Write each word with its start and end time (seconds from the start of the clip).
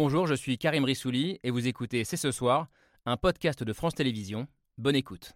Bonjour, 0.00 0.28
je 0.28 0.34
suis 0.34 0.58
Karim 0.58 0.84
Rissouli 0.84 1.40
et 1.42 1.50
vous 1.50 1.66
écoutez 1.66 2.04
C'est 2.04 2.16
ce 2.16 2.30
soir, 2.30 2.68
un 3.04 3.16
podcast 3.16 3.64
de 3.64 3.72
France 3.72 3.96
Télévisions. 3.96 4.46
Bonne 4.76 4.94
écoute. 4.94 5.32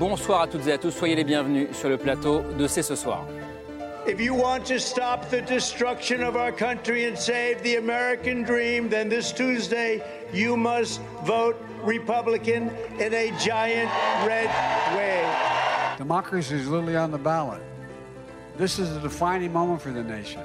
Bonsoir 0.00 0.40
à 0.40 0.48
toutes 0.48 0.66
et 0.66 0.72
à 0.72 0.78
tous, 0.78 0.90
soyez 0.90 1.14
les 1.14 1.22
bienvenus 1.22 1.68
sur 1.70 1.88
le 1.88 1.98
plateau 1.98 2.42
de 2.58 2.66
C'est 2.66 2.82
ce 2.82 2.96
soir. 2.96 3.24
If 4.06 4.20
you 4.20 4.34
want 4.34 4.64
to 4.66 4.78
stop 4.78 5.30
the 5.30 5.42
destruction 5.42 6.22
of 6.22 6.36
our 6.36 6.52
country 6.52 7.06
and 7.06 7.18
save 7.18 7.60
the 7.64 7.74
American 7.74 8.44
dream, 8.44 8.88
then 8.88 9.08
this 9.08 9.32
Tuesday 9.32 10.00
you 10.32 10.56
must 10.56 11.00
vote 11.24 11.56
Republican 11.82 12.70
in 13.00 13.12
a 13.12 13.32
giant 13.40 13.90
red 14.24 14.48
wave. 14.96 15.98
Democracy 15.98 16.54
is 16.54 16.68
literally 16.68 16.94
on 16.94 17.10
the 17.10 17.18
ballot. 17.18 17.60
This 18.56 18.78
is 18.78 18.96
a 18.96 19.00
defining 19.00 19.52
moment 19.52 19.82
for 19.82 19.90
the 19.90 20.04
nation. 20.04 20.40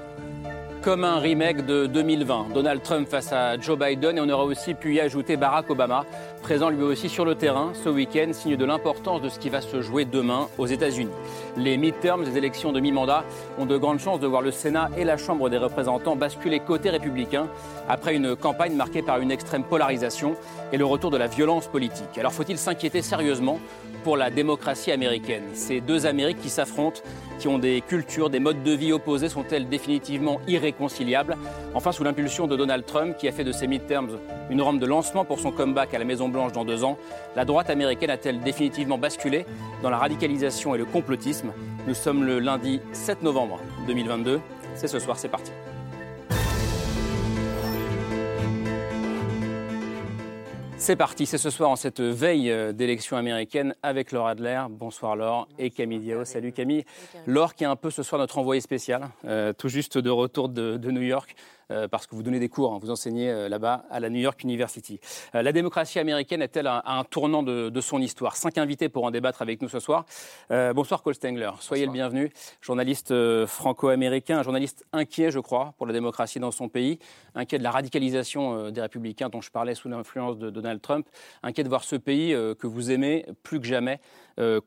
comme 0.81 1.03
un 1.03 1.19
remake 1.19 1.65
de 1.65 1.85
2020. 1.85 2.49
Donald 2.53 2.81
Trump 2.83 3.07
face 3.07 3.31
à 3.31 3.59
Joe 3.59 3.77
Biden 3.77 4.17
et 4.17 4.21
on 4.21 4.29
aurait 4.29 4.45
aussi 4.45 4.73
pu 4.73 4.95
y 4.95 4.99
ajouter 4.99 5.37
Barack 5.37 5.69
Obama, 5.69 6.05
présent 6.41 6.69
lui 6.69 6.83
aussi 6.83 7.07
sur 7.07 7.23
le 7.23 7.35
terrain 7.35 7.71
ce 7.73 7.87
week-end, 7.87 8.31
signe 8.33 8.57
de 8.57 8.65
l'importance 8.65 9.21
de 9.21 9.29
ce 9.29 9.39
qui 9.39 9.49
va 9.49 9.61
se 9.61 9.81
jouer 9.81 10.05
demain 10.05 10.47
aux 10.57 10.65
États-Unis. 10.65 11.11
Les 11.55 11.77
midterms, 11.77 12.23
les 12.23 12.37
élections 12.37 12.71
de 12.71 12.79
mi-mandat, 12.79 13.23
ont 13.57 13.65
de 13.65 13.77
grandes 13.77 13.99
chances 13.99 14.19
de 14.19 14.27
voir 14.27 14.41
le 14.41 14.51
Sénat 14.51 14.89
et 14.97 15.03
la 15.03 15.17
Chambre 15.17 15.49
des 15.49 15.57
représentants 15.57 16.15
basculer 16.15 16.59
côté 16.59 16.89
républicain 16.89 17.47
après 17.87 18.15
une 18.15 18.35
campagne 18.35 18.75
marquée 18.75 19.01
par 19.01 19.19
une 19.19 19.31
extrême 19.31 19.63
polarisation 19.63 20.35
et 20.73 20.77
le 20.77 20.85
retour 20.85 21.11
de 21.11 21.17
la 21.17 21.27
violence 21.27 21.67
politique. 21.67 22.17
Alors 22.17 22.33
faut-il 22.33 22.57
s'inquiéter 22.57 23.01
sérieusement 23.01 23.59
pour 24.03 24.17
la 24.17 24.31
démocratie 24.31 24.91
américaine? 24.91 25.43
Ces 25.53 25.79
deux 25.79 26.05
Amériques 26.07 26.41
qui 26.41 26.49
s'affrontent, 26.49 27.01
qui 27.37 27.47
ont 27.47 27.59
des 27.59 27.81
cultures, 27.81 28.29
des 28.29 28.39
modes 28.39 28.63
de 28.63 28.71
vie 28.71 28.93
opposés, 28.93 29.29
sont-elles 29.29 29.69
définitivement 29.69 30.39
irréconciliables? 30.47 31.37
Enfin, 31.75 31.91
sous 31.91 32.03
l'impulsion 32.03 32.47
de 32.47 32.55
Donald 32.55 32.85
Trump, 32.85 33.15
qui 33.17 33.27
a 33.27 33.31
fait 33.31 33.43
de 33.43 33.51
ces 33.51 33.67
midterms 33.67 34.17
une 34.49 34.61
rampe 34.61 34.79
de 34.79 34.85
lancement 34.85 35.23
pour 35.23 35.39
son 35.39 35.51
comeback 35.51 35.93
à 35.93 35.99
la 35.99 36.05
Maison-Blanche 36.31 36.53
dans 36.53 36.65
deux 36.65 36.83
ans, 36.83 36.97
la 37.35 37.45
droite 37.45 37.69
américaine 37.69 38.09
a-t-elle 38.09 38.39
définitivement 38.39 38.97
basculé 38.97 39.45
dans 39.83 39.89
la 39.89 39.97
radicalisation 39.97 40.73
et 40.75 40.77
le 40.77 40.85
complotisme? 40.85 41.51
Nous 41.87 41.93
sommes 41.93 42.23
le 42.23 42.39
lundi 42.39 42.79
7 42.93 43.21
novembre 43.21 43.59
2022. 43.87 44.39
C'est 44.75 44.87
ce 44.87 44.99
soir, 44.99 45.19
c'est 45.19 45.29
parti. 45.29 45.51
C'est 50.77 50.95
parti, 50.95 51.27
c'est 51.27 51.37
ce 51.37 51.51
soir 51.51 51.69
en 51.69 51.75
cette 51.75 52.01
veille 52.01 52.49
euh, 52.49 52.73
d'élection 52.73 53.15
américaine 53.15 53.75
avec 53.83 54.11
Laure 54.11 54.25
Adler. 54.25 54.63
Bonsoir 54.67 55.15
Laure 55.15 55.47
et 55.59 55.69
Camille 55.69 55.99
Diao. 55.99 56.25
Salut 56.25 56.51
Camille. 56.53 56.85
Laure 57.27 57.53
qui 57.53 57.65
est 57.65 57.67
un 57.67 57.75
peu 57.75 57.91
ce 57.91 58.01
soir 58.01 58.19
notre 58.19 58.39
envoyé 58.39 58.61
spécial, 58.61 59.09
euh, 59.25 59.53
tout 59.53 59.69
juste 59.69 59.99
de 59.99 60.09
retour 60.09 60.49
de, 60.49 60.77
de 60.77 60.89
New 60.89 61.03
York. 61.03 61.35
Euh, 61.71 61.87
parce 61.87 62.07
que 62.07 62.15
vous 62.15 62.23
donnez 62.23 62.39
des 62.39 62.49
cours, 62.49 62.73
hein, 62.73 62.79
vous 62.81 62.91
enseignez 62.91 63.29
euh, 63.29 63.49
là-bas 63.49 63.85
à 63.89 63.99
la 63.99 64.09
New 64.09 64.19
York 64.19 64.43
University. 64.43 64.99
Euh, 65.35 65.41
la 65.41 65.51
démocratie 65.51 65.99
américaine 65.99 66.41
est-elle 66.41 66.67
à, 66.67 66.83
un 66.85 67.03
tournant 67.03 67.43
de, 67.43 67.69
de, 67.69 67.81
son 67.81 68.01
histoire? 68.01 68.35
Cinq 68.35 68.57
invités 68.57 68.89
pour 68.89 69.05
en 69.05 69.11
débattre 69.11 69.41
avec 69.41 69.61
nous 69.61 69.69
ce 69.69 69.79
soir. 69.79 70.05
bonsoir 70.49 71.03
Cole 71.03 71.15
Stengler, 71.15 71.51
soyez 71.59 71.85
bonsoir. 71.85 72.09
le 72.09 72.11
bienvenu. 72.11 72.33
Journaliste 72.61 73.13
franco-américain, 73.45 74.39
un 74.39 74.43
journaliste 74.43 74.85
inquiet, 74.93 75.31
je 75.31 75.39
crois, 75.39 75.73
pour 75.77 75.87
la 75.87 75.93
démocratie 75.93 76.39
dans 76.39 76.51
son 76.51 76.69
pays, 76.69 76.99
inquiet 77.35 77.57
de 77.57 77.63
la 77.63 77.71
radicalisation 77.71 78.69
des 78.69 78.81
républicains 78.81 79.29
dont 79.29 79.41
je 79.41 79.51
parlais 79.51 79.75
sous 79.75 79.89
l'influence 79.89 80.37
de 80.37 80.49
Donald 80.49 80.81
Trump, 80.81 81.07
inquiet 81.43 81.63
de 81.63 81.69
voir 81.69 81.83
ce 81.83 81.95
pays 81.95 82.31
que 82.31 82.67
vous 82.67 82.91
aimez 82.91 83.25
plus 83.43 83.59
que 83.59 83.67
jamais 83.67 83.99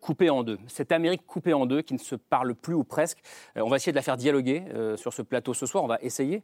coupée 0.01 0.31
en 0.31 0.43
deux. 0.43 0.59
Cette 0.69 0.93
Amérique 0.93 1.27
coupée 1.27 1.55
en 1.55 1.67
deux 1.67 1.83
qui 1.83 1.95
ne 1.95 1.99
se 1.99 2.15
parle 2.15 2.55
plus 2.55 2.75
ou 2.75 2.85
presque. 2.85 3.19
On 3.57 3.69
va 3.69 3.77
essayer 3.77 3.93
de 3.93 3.97
la 3.97 4.03
faire 4.03 4.17
dialoguer 4.17 4.63
sur 4.97 5.13
ce 5.13 5.23
plateau 5.23 5.55
ce 5.55 5.67
soir. 5.67 5.85
On 5.85 5.89
va 5.89 5.99
essayer. 6.03 6.43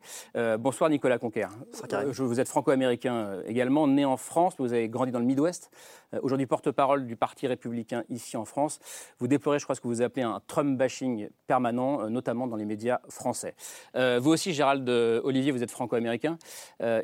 Euh, 0.50 0.56
bonsoir 0.58 0.90
Nicolas 0.90 1.18
Conquer. 1.18 1.46
Je, 2.10 2.22
vous 2.22 2.40
êtes 2.40 2.48
franco-américain 2.48 3.14
euh, 3.14 3.42
également, 3.46 3.86
né 3.86 4.04
en 4.04 4.16
France. 4.16 4.54
Vous 4.58 4.72
avez 4.72 4.88
grandi 4.88 5.12
dans 5.12 5.18
le 5.18 5.24
Midwest. 5.24 5.70
Euh, 6.12 6.18
aujourd'hui 6.22 6.46
porte-parole 6.46 7.06
du 7.06 7.14
Parti 7.16 7.46
républicain 7.46 8.04
ici 8.08 8.36
en 8.36 8.44
France. 8.44 8.80
Vous 9.18 9.28
déplorez, 9.28 9.58
je 9.58 9.64
crois, 9.64 9.74
ce 9.74 9.80
que 9.80 9.86
vous 9.86 10.02
appelez 10.02 10.22
un 10.22 10.40
Trump 10.46 10.76
bashing 10.76 11.28
permanent, 11.46 12.08
notamment 12.10 12.46
dans 12.46 12.56
les 12.56 12.64
médias 12.64 13.00
français. 13.08 13.54
vous 13.94 14.30
aussi, 14.30 14.52
Gérald 14.52 14.88
Olivier, 14.88 15.52
vous 15.52 15.62
êtes 15.62 15.70
franco-américain, 15.70 16.38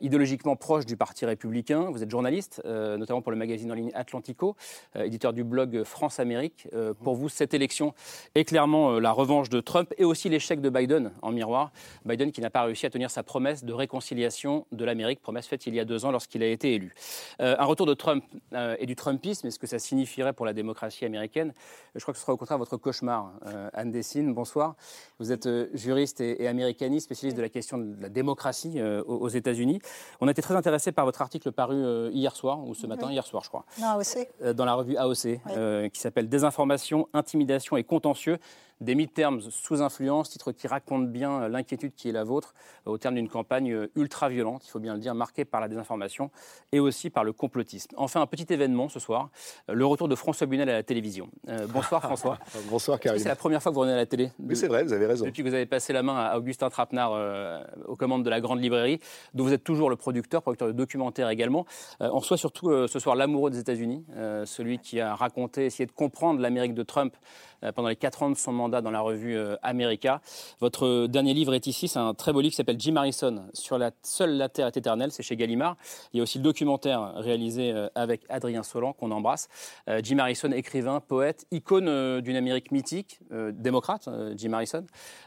idéologiquement 0.00 0.56
proche 0.56 0.86
du 0.86 0.96
Parti 0.96 1.26
républicain. 1.26 1.90
Vous 1.90 2.02
êtes 2.02 2.10
journaliste, 2.10 2.62
notamment 2.64 3.22
pour 3.22 3.32
le 3.32 3.38
magazine 3.38 3.70
en 3.70 3.74
ligne 3.74 3.90
Atlantico, 3.94 4.56
éditeur 4.94 5.32
du 5.32 5.44
blog 5.44 5.84
France 5.84 6.20
Amérique. 6.20 6.68
Euh, 6.74 6.94
pour 6.94 7.14
vous, 7.14 7.28
cette 7.28 7.54
élection 7.54 7.94
est 8.34 8.44
clairement 8.44 8.92
euh, 8.92 9.00
la 9.00 9.12
revanche 9.12 9.48
de 9.48 9.60
Trump 9.60 9.92
et 9.98 10.04
aussi 10.04 10.28
l'échec 10.28 10.60
de 10.60 10.70
Biden 10.70 11.12
en 11.22 11.32
miroir. 11.32 11.72
Biden 12.04 12.32
qui 12.32 12.40
n'a 12.40 12.50
pas 12.50 12.62
réussi 12.62 12.86
à 12.86 12.90
tenir 12.90 13.10
sa 13.10 13.22
promesse 13.22 13.35
de 13.36 13.72
réconciliation 13.72 14.66
de 14.72 14.84
l'Amérique, 14.84 15.20
promesse 15.20 15.46
faite 15.46 15.66
il 15.66 15.74
y 15.74 15.80
a 15.80 15.84
deux 15.84 16.04
ans 16.04 16.10
lorsqu'il 16.10 16.42
a 16.42 16.46
été 16.46 16.74
élu. 16.74 16.94
Euh, 17.40 17.54
un 17.58 17.64
retour 17.64 17.84
de 17.84 17.92
Trump 17.92 18.24
euh, 18.54 18.76
et 18.78 18.86
du 18.86 18.96
Trumpisme, 18.96 19.46
est-ce 19.46 19.58
que 19.58 19.66
ça 19.66 19.78
signifierait 19.78 20.32
pour 20.32 20.46
la 20.46 20.54
démocratie 20.54 21.04
américaine? 21.04 21.52
Je 21.94 22.00
crois 22.00 22.12
que 22.12 22.18
ce 22.18 22.22
sera 22.22 22.32
au 22.32 22.36
contraire 22.38 22.56
votre 22.56 22.76
cauchemar. 22.78 23.32
Euh, 23.46 23.68
Anne 23.74 23.90
Dessine, 23.90 24.32
bonsoir. 24.32 24.74
Vous 25.18 25.32
êtes 25.32 25.48
juriste 25.74 26.20
et, 26.20 26.42
et, 26.42 26.48
américaniste, 26.48 27.04
spécialiste 27.04 27.36
de 27.36 27.42
la 27.42 27.48
question 27.50 27.76
de 27.78 28.00
la 28.00 28.08
démocratie 28.08 28.80
aux, 28.82 29.16
aux 29.16 29.28
États-Unis. 29.28 29.80
On 30.20 30.28
a 30.28 30.30
été 30.30 30.40
très 30.40 30.54
intéressé 30.54 30.92
par 30.92 31.04
votre 31.04 31.20
article 31.20 31.52
paru 31.52 32.10
hier 32.10 32.34
soir, 32.34 32.66
ou 32.66 32.74
ce 32.74 32.86
matin, 32.86 33.08
oui. 33.08 33.12
hier 33.12 33.26
soir, 33.26 33.42
je 33.44 33.48
crois. 33.48 33.66
Dans 33.78 33.98
AOC. 33.98 34.54
dans 34.54 34.64
la 34.64 34.74
revue 34.74 34.96
AOC, 34.96 35.24
oui. 35.24 35.90
qui 35.90 36.00
s'appelle 36.00 36.28
Désinformation, 36.28 37.08
intimidation 37.12 37.76
et 37.76 37.84
contentieux 37.84 38.38
des 38.80 38.94
midterms 38.94 39.40
sous 39.50 39.82
influence, 39.82 40.30
titre 40.30 40.52
qui 40.52 40.66
raconte 40.66 41.10
bien 41.10 41.48
l'inquiétude 41.48 41.94
qui 41.94 42.08
est 42.08 42.12
la 42.12 42.24
vôtre 42.24 42.54
au 42.84 42.98
terme 42.98 43.14
d'une 43.14 43.28
campagne 43.28 43.88
ultra 43.96 44.28
violente, 44.28 44.66
il 44.66 44.70
faut 44.70 44.78
bien 44.78 44.94
le 44.94 45.00
dire, 45.00 45.14
marquée 45.14 45.44
par 45.44 45.60
la 45.60 45.68
désinformation 45.68 46.30
et 46.72 46.80
aussi 46.80 47.10
par 47.10 47.24
le 47.24 47.32
complotisme. 47.32 47.94
Enfin, 47.96 48.20
un 48.20 48.26
petit 48.26 48.52
événement 48.52 48.88
ce 48.88 49.00
soir, 49.00 49.30
le 49.68 49.86
retour 49.86 50.08
de 50.08 50.14
François 50.14 50.46
Bunel 50.46 50.68
à 50.68 50.74
la 50.74 50.82
télévision. 50.82 51.28
Euh, 51.48 51.66
bonsoir 51.66 52.02
François. 52.02 52.38
bonsoir. 52.70 52.98
C'est 53.02 53.24
la 53.24 53.36
première 53.36 53.62
fois 53.62 53.70
que 53.70 53.74
vous 53.74 53.80
revenez 53.80 53.94
à 53.94 53.98
la 53.98 54.06
télé. 54.06 54.30
Oui, 54.38 54.56
c'est 54.56 54.68
vrai, 54.68 54.84
vous 54.84 54.92
avez 54.92 55.06
raison. 55.06 55.24
Depuis 55.24 55.42
que 55.42 55.48
vous 55.48 55.54
avez 55.54 55.66
passé 55.66 55.92
la 55.92 56.02
main 56.02 56.16
à 56.16 56.36
Augustin 56.38 56.68
Trapenard 56.70 57.12
euh, 57.12 57.62
aux 57.86 57.96
commandes 57.96 58.24
de 58.24 58.30
la 58.30 58.40
grande 58.40 58.60
librairie, 58.60 59.00
dont 59.34 59.44
vous 59.44 59.52
êtes 59.52 59.64
toujours 59.64 59.90
le 59.90 59.96
producteur, 59.96 60.42
producteur 60.42 60.68
de 60.68 60.72
documentaires 60.72 61.28
également. 61.30 61.66
Euh, 62.00 62.10
on 62.12 62.18
reçoit 62.18 62.36
surtout 62.36 62.70
euh, 62.70 62.86
ce 62.86 62.98
soir 62.98 63.16
l'amoureux 63.16 63.50
des 63.50 63.58
États-Unis, 63.58 64.04
euh, 64.16 64.44
celui 64.46 64.78
qui 64.78 65.00
a 65.00 65.14
raconté, 65.14 65.66
essayé 65.66 65.86
de 65.86 65.92
comprendre 65.92 66.40
l'Amérique 66.40 66.74
de 66.74 66.82
Trump 66.82 67.14
euh, 67.16 67.55
pendant 67.74 67.88
les 67.88 67.96
quatre 67.96 68.22
ans 68.22 68.30
de 68.30 68.36
son 68.36 68.52
mandat 68.52 68.80
dans 68.80 68.90
la 68.90 69.00
revue 69.00 69.36
euh, 69.36 69.56
America. 69.62 70.20
Votre 70.60 71.06
dernier 71.06 71.34
livre 71.34 71.54
est 71.54 71.66
ici, 71.66 71.88
c'est 71.88 71.98
un 71.98 72.14
très 72.14 72.32
beau 72.32 72.40
livre 72.40 72.52
qui 72.52 72.56
s'appelle 72.56 72.78
Jim 72.78 72.96
Harrison 72.96 73.46
sur 73.52 73.78
la 73.78 73.90
seule 74.02 74.36
la 74.36 74.48
Terre 74.48 74.66
est 74.66 74.76
éternelle, 74.76 75.12
c'est 75.12 75.22
chez 75.22 75.36
Gallimard. 75.36 75.76
Il 76.12 76.18
y 76.18 76.20
a 76.20 76.22
aussi 76.22 76.38
le 76.38 76.44
documentaire 76.44 77.14
réalisé 77.14 77.72
euh, 77.72 77.88
avec 77.94 78.22
Adrien 78.28 78.62
Solan 78.62 78.92
qu'on 78.92 79.10
embrasse. 79.10 79.48
Jim 80.02 80.18
Harrison, 80.18 80.50
écrivain, 80.52 81.00
poète, 81.00 81.46
icône 81.50 82.20
d'une 82.20 82.36
Amérique 82.36 82.70
mythique, 82.72 83.20
démocrate, 83.30 84.08
Jim 84.36 84.52
Harrison. 84.52 84.84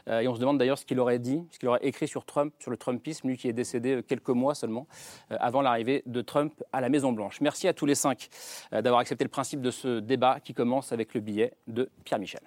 Et 0.08 0.28
on 0.28 0.34
se 0.34 0.40
demande 0.40 0.58
d'ailleurs 0.58 0.78
ce 0.78 0.84
qu'il 0.84 0.98
aurait 1.00 1.18
dit, 1.18 1.42
ce 1.50 1.58
qu'il 1.58 1.68
aurait 1.68 1.84
écrit 1.84 2.08
sur 2.08 2.24
Trump, 2.24 2.52
sur 2.58 2.70
le 2.70 2.76
Trumpisme, 2.76 3.28
lui 3.28 3.36
qui 3.36 3.48
est 3.48 3.52
décédé 3.52 4.02
quelques 4.06 4.30
mois 4.30 4.54
seulement 4.54 4.86
avant 5.30 5.62
l'arrivée 5.62 6.02
de 6.06 6.20
Trump 6.20 6.52
à 6.72 6.80
la 6.80 6.88
Maison 6.88 7.12
Blanche. 7.12 7.40
Merci 7.40 7.68
à 7.68 7.72
tous 7.72 7.86
les 7.86 7.94
cinq 7.94 8.28
d'avoir 8.72 9.00
accepté 9.00 9.24
le 9.24 9.30
principe 9.30 9.60
de 9.60 9.70
ce 9.70 10.00
débat 10.00 10.40
qui 10.40 10.54
commence 10.54 10.92
avec 10.92 11.14
le 11.14 11.20
billet 11.20 11.54
de 11.66 11.90
Pierre 12.04 12.19
Michel. 12.20 12.40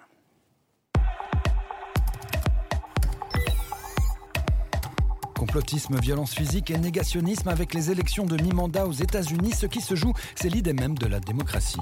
Complotisme, 5.36 5.98
violence 6.00 6.32
physique 6.32 6.70
et 6.70 6.78
négationnisme 6.78 7.48
avec 7.48 7.74
les 7.74 7.90
élections 7.90 8.24
de 8.24 8.40
mi-mandat 8.40 8.86
aux 8.86 8.92
États-Unis, 8.92 9.52
ce 9.52 9.66
qui 9.66 9.80
se 9.80 9.94
joue, 9.94 10.14
c'est 10.36 10.48
l'idée 10.48 10.72
même 10.72 10.96
de 10.96 11.06
la 11.06 11.20
démocratie. 11.20 11.80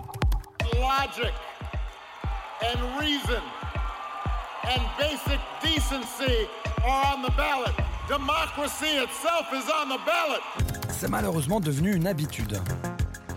Logic 0.75 1.33
and 2.63 2.99
reason 2.99 3.43
and 4.65 4.83
basic 4.99 5.39
decency 5.63 6.49
are 6.85 7.15
on 7.15 7.23
the 7.23 7.37
ballot. 7.37 7.75
Democracy 8.09 8.99
itself 8.99 9.47
is 9.53 9.71
on 9.71 9.89
the 9.89 10.01
ballot. 10.05 10.43
C'est 10.89 11.09
malheureusement 11.09 11.61
devenu 11.61 11.95
une 11.95 12.07
habitude. 12.07 12.59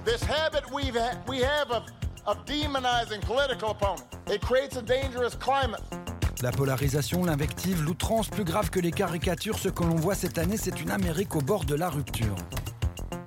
This 0.06 0.24
habit 0.24 0.64
we've 0.72 0.96
ha 0.96 1.12
we 1.28 1.44
have 1.44 1.72
of 1.72 1.84
of 2.26 2.38
demonizing 2.46 3.22
political 3.22 3.72
opponents. 3.72 4.15
It 4.28 4.42
creates 4.42 4.76
a 4.76 4.82
dangerous 4.82 5.36
climate. 5.36 5.82
La 6.42 6.52
polarisation, 6.52 7.26
l'invective, 7.26 7.84
l'outrance, 7.84 8.28
plus 8.28 8.44
grave 8.44 8.70
que 8.70 8.80
les 8.80 8.92
caricatures, 8.92 9.58
ce 9.58 9.70
que 9.70 9.84
l'on 9.84 9.96
voit 9.96 10.16
cette 10.16 10.38
année, 10.38 10.58
c'est 10.58 10.82
une 10.82 10.90
Amérique 10.92 11.36
au 11.36 11.42
bord 11.42 11.64
de 11.64 11.76
la 11.76 11.90
rupture. 11.90 12.36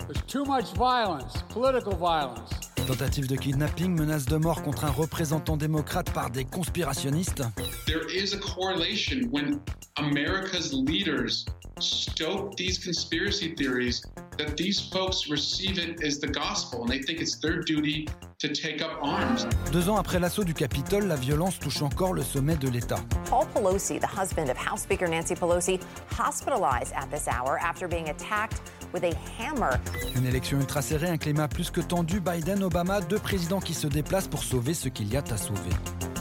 There's 0.09 0.23
too 0.27 0.45
much 0.45 0.75
violence, 0.75 1.45
political 1.51 1.95
violence. 1.97 2.51
Tentative 2.87 3.29
de 3.29 3.37
kidnapping, 3.37 3.95
menace 3.95 4.25
de 4.25 4.37
mort 4.39 4.63
contre 4.63 4.85
un 4.87 4.91
représentant 4.91 5.57
démocrate 5.57 6.11
par 6.11 6.31
des 6.31 6.45
conspirationnistes. 6.45 7.43
there 7.87 8.07
is 8.11 8.35
a 8.35 8.39
correlation 8.39 9.29
when 9.31 9.61
America's 9.99 10.73
leaders 10.73 11.47
stoke 11.79 12.57
these 12.57 12.79
conspiracy 12.79 13.55
theories 13.55 14.03
that 14.39 14.57
these 14.57 14.81
folks 14.81 15.29
receive 15.29 15.79
it 15.79 16.03
as 16.03 16.19
the 16.19 16.29
gospel 16.29 16.83
and 16.83 16.89
they 16.89 17.03
think 17.03 17.21
it's 17.21 17.37
their 17.39 17.61
duty 17.61 18.09
to 18.39 18.49
take 18.49 18.81
up 18.81 18.99
arms. 19.03 19.47
Deux 19.73 19.89
ans 19.89 19.97
après 19.97 20.21
l'assaut 20.21 20.45
du 20.45 20.55
Capitole, 20.55 21.07
la 21.07 21.17
violence 21.17 21.59
touche 21.59 21.83
encore 21.83 22.15
le 22.15 22.23
sommet 22.23 22.57
de 22.57 22.69
l'État. 22.69 23.01
Paul 23.29 23.47
Pelosi, 23.53 24.01
the 24.01 24.07
husband 24.07 24.49
of 24.49 24.57
House 24.57 24.83
Speaker 24.83 25.09
Nancy 25.09 25.35
Pelosi, 25.35 25.81
hospitalized 26.17 26.93
at 26.95 27.11
this 27.11 27.27
hour 27.27 27.59
after 27.59 27.89
being 27.89 28.09
attacked 28.09 28.61
with 28.93 29.05
a 29.05 29.13
hammer. 29.39 29.79
Une 30.17 30.27
élection 30.27 30.59
ultra 30.59 30.83
serrée, 30.83 31.09
un 31.09 31.19
climat 31.19 31.49
plus 31.49 31.71
que 31.71 31.81
tendu, 31.81 32.21
Biden, 32.21 32.63
Obama, 32.63 33.01
deux 33.01 33.19
présidents 33.19 33.61
qui 33.61 33.75
se 33.75 33.87
déplacent 33.87 34.29
pour 34.29 34.43
sauver 34.43 34.75
ce 34.75 34.89
qu'il 34.89 35.13
y 35.13 35.17
a 35.17 35.23
à 35.31 35.37
sauver. 35.37 35.71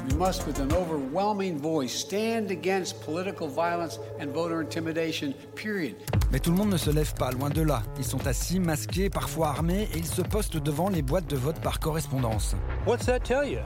We 0.09 0.15
must, 0.15 0.47
with 0.47 0.59
an 0.59 0.71
overwhelming 0.71 1.57
voice, 1.57 1.91
stand 1.91 2.49
against 2.49 3.01
political 3.05 3.49
violence 3.49 3.99
and 4.21 4.27
voter 4.27 4.61
intimidation, 4.61 5.33
period. 5.55 5.95
Mais 6.31 6.39
tout 6.39 6.51
le 6.51 6.57
monde 6.57 6.69
ne 6.69 6.77
se 6.77 6.89
lève 6.89 7.13
pas, 7.13 7.31
loin 7.31 7.49
de 7.49 7.61
là. 7.61 7.83
Ils 7.97 8.05
sont 8.05 8.25
assis, 8.25 8.59
masqués, 8.59 9.09
parfois 9.09 9.49
armés, 9.49 9.89
et 9.93 9.97
ils 9.97 10.05
se 10.05 10.21
postent 10.21 10.57
devant 10.57 10.89
les 10.89 11.01
boîtes 11.01 11.27
de 11.27 11.35
vote 11.35 11.59
par 11.61 11.79
correspondance. 11.79 12.55
What's 12.85 13.05
that 13.05 13.19
tell 13.19 13.45
you? 13.49 13.59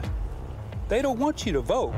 They 0.92 1.02
don't 1.02 1.18
want 1.20 1.46
you 1.46 1.54
to 1.54 1.62
vote. 1.62 1.94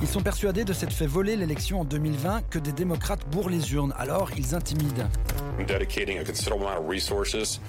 Ils 0.00 0.06
sont 0.06 0.20
persuadés 0.20 0.64
de 0.64 0.72
s'être 0.72 0.92
fait 0.92 1.08
voler 1.08 1.34
l'élection 1.34 1.80
en 1.80 1.84
2020, 1.84 2.42
que 2.48 2.60
des 2.60 2.70
démocrates 2.70 3.28
bourrent 3.28 3.48
les 3.48 3.72
urnes, 3.72 3.92
alors 3.98 4.30
ils 4.38 4.54
intimident. 4.54 5.08
dedicating 5.66 6.20
a 6.20 6.24
considerable 6.24 6.64
amount 6.64 6.78
of 6.78 6.88
resources 6.88 7.60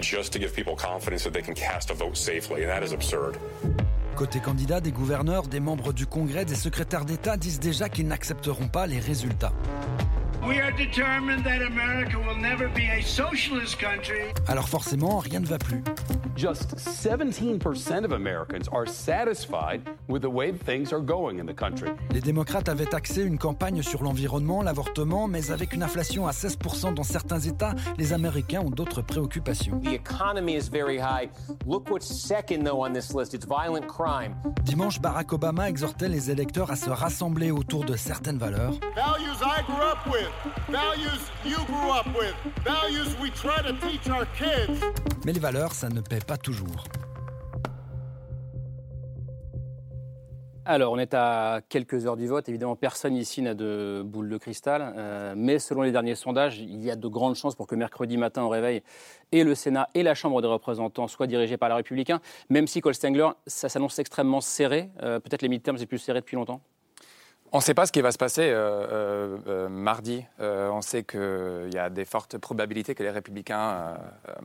just 0.00 0.32
to 0.32 0.40
give 0.40 0.52
people 0.52 0.74
confidence 0.74 1.22
that 1.22 1.30
they 1.30 1.40
can 1.40 1.54
cast 1.54 1.92
a 1.92 1.94
vote 1.94 2.16
safely, 2.16 2.64
and 2.64 2.68
that 2.68 2.84
is 2.84 2.92
absurd. 2.92 3.36
Côté 4.16 4.40
candidat, 4.40 4.80
des 4.80 4.90
gouverneurs, 4.90 5.46
des 5.46 5.60
membres 5.60 5.92
du 5.92 6.04
Congrès, 6.04 6.44
des 6.44 6.56
secrétaires 6.56 7.04
d'État 7.04 7.36
disent 7.36 7.60
déjà 7.60 7.88
qu'ils 7.88 8.08
n'accepteront 8.08 8.66
pas 8.66 8.88
les 8.88 8.98
résultats. 8.98 9.52
We 10.46 10.60
are 10.60 10.70
determined 10.72 11.44
that 11.44 11.62
America 11.62 12.18
will 12.18 12.36
never 12.36 12.68
be 12.68 12.88
a 12.90 13.02
socialist 13.02 13.78
country. 13.78 14.32
Alors 14.46 14.68
forcément, 14.68 15.18
rien 15.18 15.40
ne 15.40 15.46
va 15.46 15.58
plus. 15.58 15.82
Just 16.36 16.76
17% 16.76 18.04
of 18.04 18.12
Americans 18.12 18.68
are 18.70 18.86
satisfied 18.86 19.80
with 20.06 20.22
the 20.22 20.30
way 20.30 20.52
things 20.52 20.92
are 20.92 21.00
going 21.00 21.40
in 21.40 21.46
the 21.46 21.52
country. 21.52 21.90
Les 22.12 22.20
démocrates 22.20 22.68
avaient 22.68 22.94
axé 22.94 23.24
une 23.24 23.38
campagne 23.38 23.82
sur 23.82 24.04
l'environnement, 24.04 24.62
l'avortement, 24.62 25.26
mais 25.26 25.50
avec 25.50 25.72
une 25.72 25.82
inflation 25.82 26.28
à 26.28 26.30
16% 26.30 26.94
dans 26.94 27.02
certains 27.02 27.40
États, 27.40 27.74
les 27.98 28.12
Américains 28.12 28.60
ont 28.60 28.70
d'autres 28.70 29.02
préoccupations. 29.02 29.80
The 29.80 29.94
economy 29.94 30.54
is 30.54 30.68
very 30.70 30.98
high. 30.98 31.28
Look 31.66 31.90
what's 31.90 32.06
second, 32.06 32.62
though, 32.62 32.84
on 32.84 32.92
this 32.92 33.12
list. 33.12 33.34
It's 33.34 33.44
violent 33.44 33.88
crime. 33.88 34.36
Dimanche, 34.62 35.00
Barack 35.00 35.32
Obama 35.32 35.68
exhortait 35.68 36.08
les 36.08 36.30
électeurs 36.30 36.70
à 36.70 36.76
se 36.76 36.90
rassembler 36.90 37.50
autour 37.50 37.84
de 37.84 37.96
certaines 37.96 38.38
valeurs. 38.38 38.74
Values 38.94 39.42
I 39.42 39.62
grew 39.66 39.82
up 39.82 40.06
with, 40.06 40.27
values 40.68 41.20
you 41.44 41.56
grew 41.66 41.90
up 41.90 42.06
with, 42.16 42.34
values 42.64 43.16
we 43.20 43.30
try 43.30 43.62
to 43.62 43.72
teach 43.86 44.08
our 44.08 44.26
kids. 44.36 44.80
Mais 45.24 45.32
les 45.32 45.40
valeurs, 45.40 45.72
ça 45.72 45.88
ne 45.88 46.00
paie 46.00 46.20
pas 46.20 46.36
toujours. 46.36 46.84
Alors, 50.70 50.92
on 50.92 50.98
est 50.98 51.14
à 51.14 51.62
quelques 51.66 52.04
heures 52.04 52.18
du 52.18 52.26
vote. 52.26 52.46
Évidemment, 52.50 52.76
personne 52.76 53.16
ici 53.16 53.40
n'a 53.40 53.54
de 53.54 54.02
boule 54.04 54.28
de 54.28 54.36
cristal. 54.36 54.92
Euh, 54.98 55.32
mais 55.34 55.58
selon 55.58 55.80
les 55.80 55.92
derniers 55.92 56.14
sondages, 56.14 56.58
il 56.58 56.84
y 56.84 56.90
a 56.90 56.94
de 56.94 57.08
grandes 57.08 57.36
chances 57.36 57.54
pour 57.54 57.66
que 57.66 57.74
mercredi 57.74 58.18
matin, 58.18 58.42
au 58.42 58.50
réveil, 58.50 58.82
et 59.32 59.44
le 59.44 59.54
Sénat 59.54 59.88
et 59.94 60.02
la 60.02 60.14
Chambre 60.14 60.42
des 60.42 60.46
représentants 60.46 61.08
soient 61.08 61.26
dirigés 61.26 61.56
par 61.56 61.70
les 61.70 61.76
Républicains. 61.76 62.20
Même 62.50 62.66
si, 62.66 62.82
Cole 62.82 62.94
Stengler, 62.94 63.30
ça 63.46 63.70
s'annonce 63.70 63.98
extrêmement 63.98 64.42
serré. 64.42 64.90
Euh, 65.02 65.20
Peut-être 65.20 65.40
les 65.40 65.48
midterms, 65.48 65.78
c'est 65.78 65.86
plus 65.86 65.96
serré 65.96 66.20
depuis 66.20 66.36
longtemps? 66.36 66.60
On 67.50 67.58
ne 67.58 67.62
sait 67.62 67.72
pas 67.72 67.86
ce 67.86 67.92
qui 67.92 68.02
va 68.02 68.12
se 68.12 68.18
passer 68.18 68.42
euh, 68.50 68.56
euh, 68.56 69.38
euh, 69.46 69.68
mardi. 69.70 70.22
Euh, 70.38 70.68
on 70.68 70.82
sait 70.82 71.02
qu'il 71.04 71.70
y 71.72 71.78
a 71.78 71.88
des 71.88 72.04
fortes 72.04 72.36
probabilités 72.36 72.94
que 72.94 73.02
les 73.02 73.10
républicains 73.10 73.96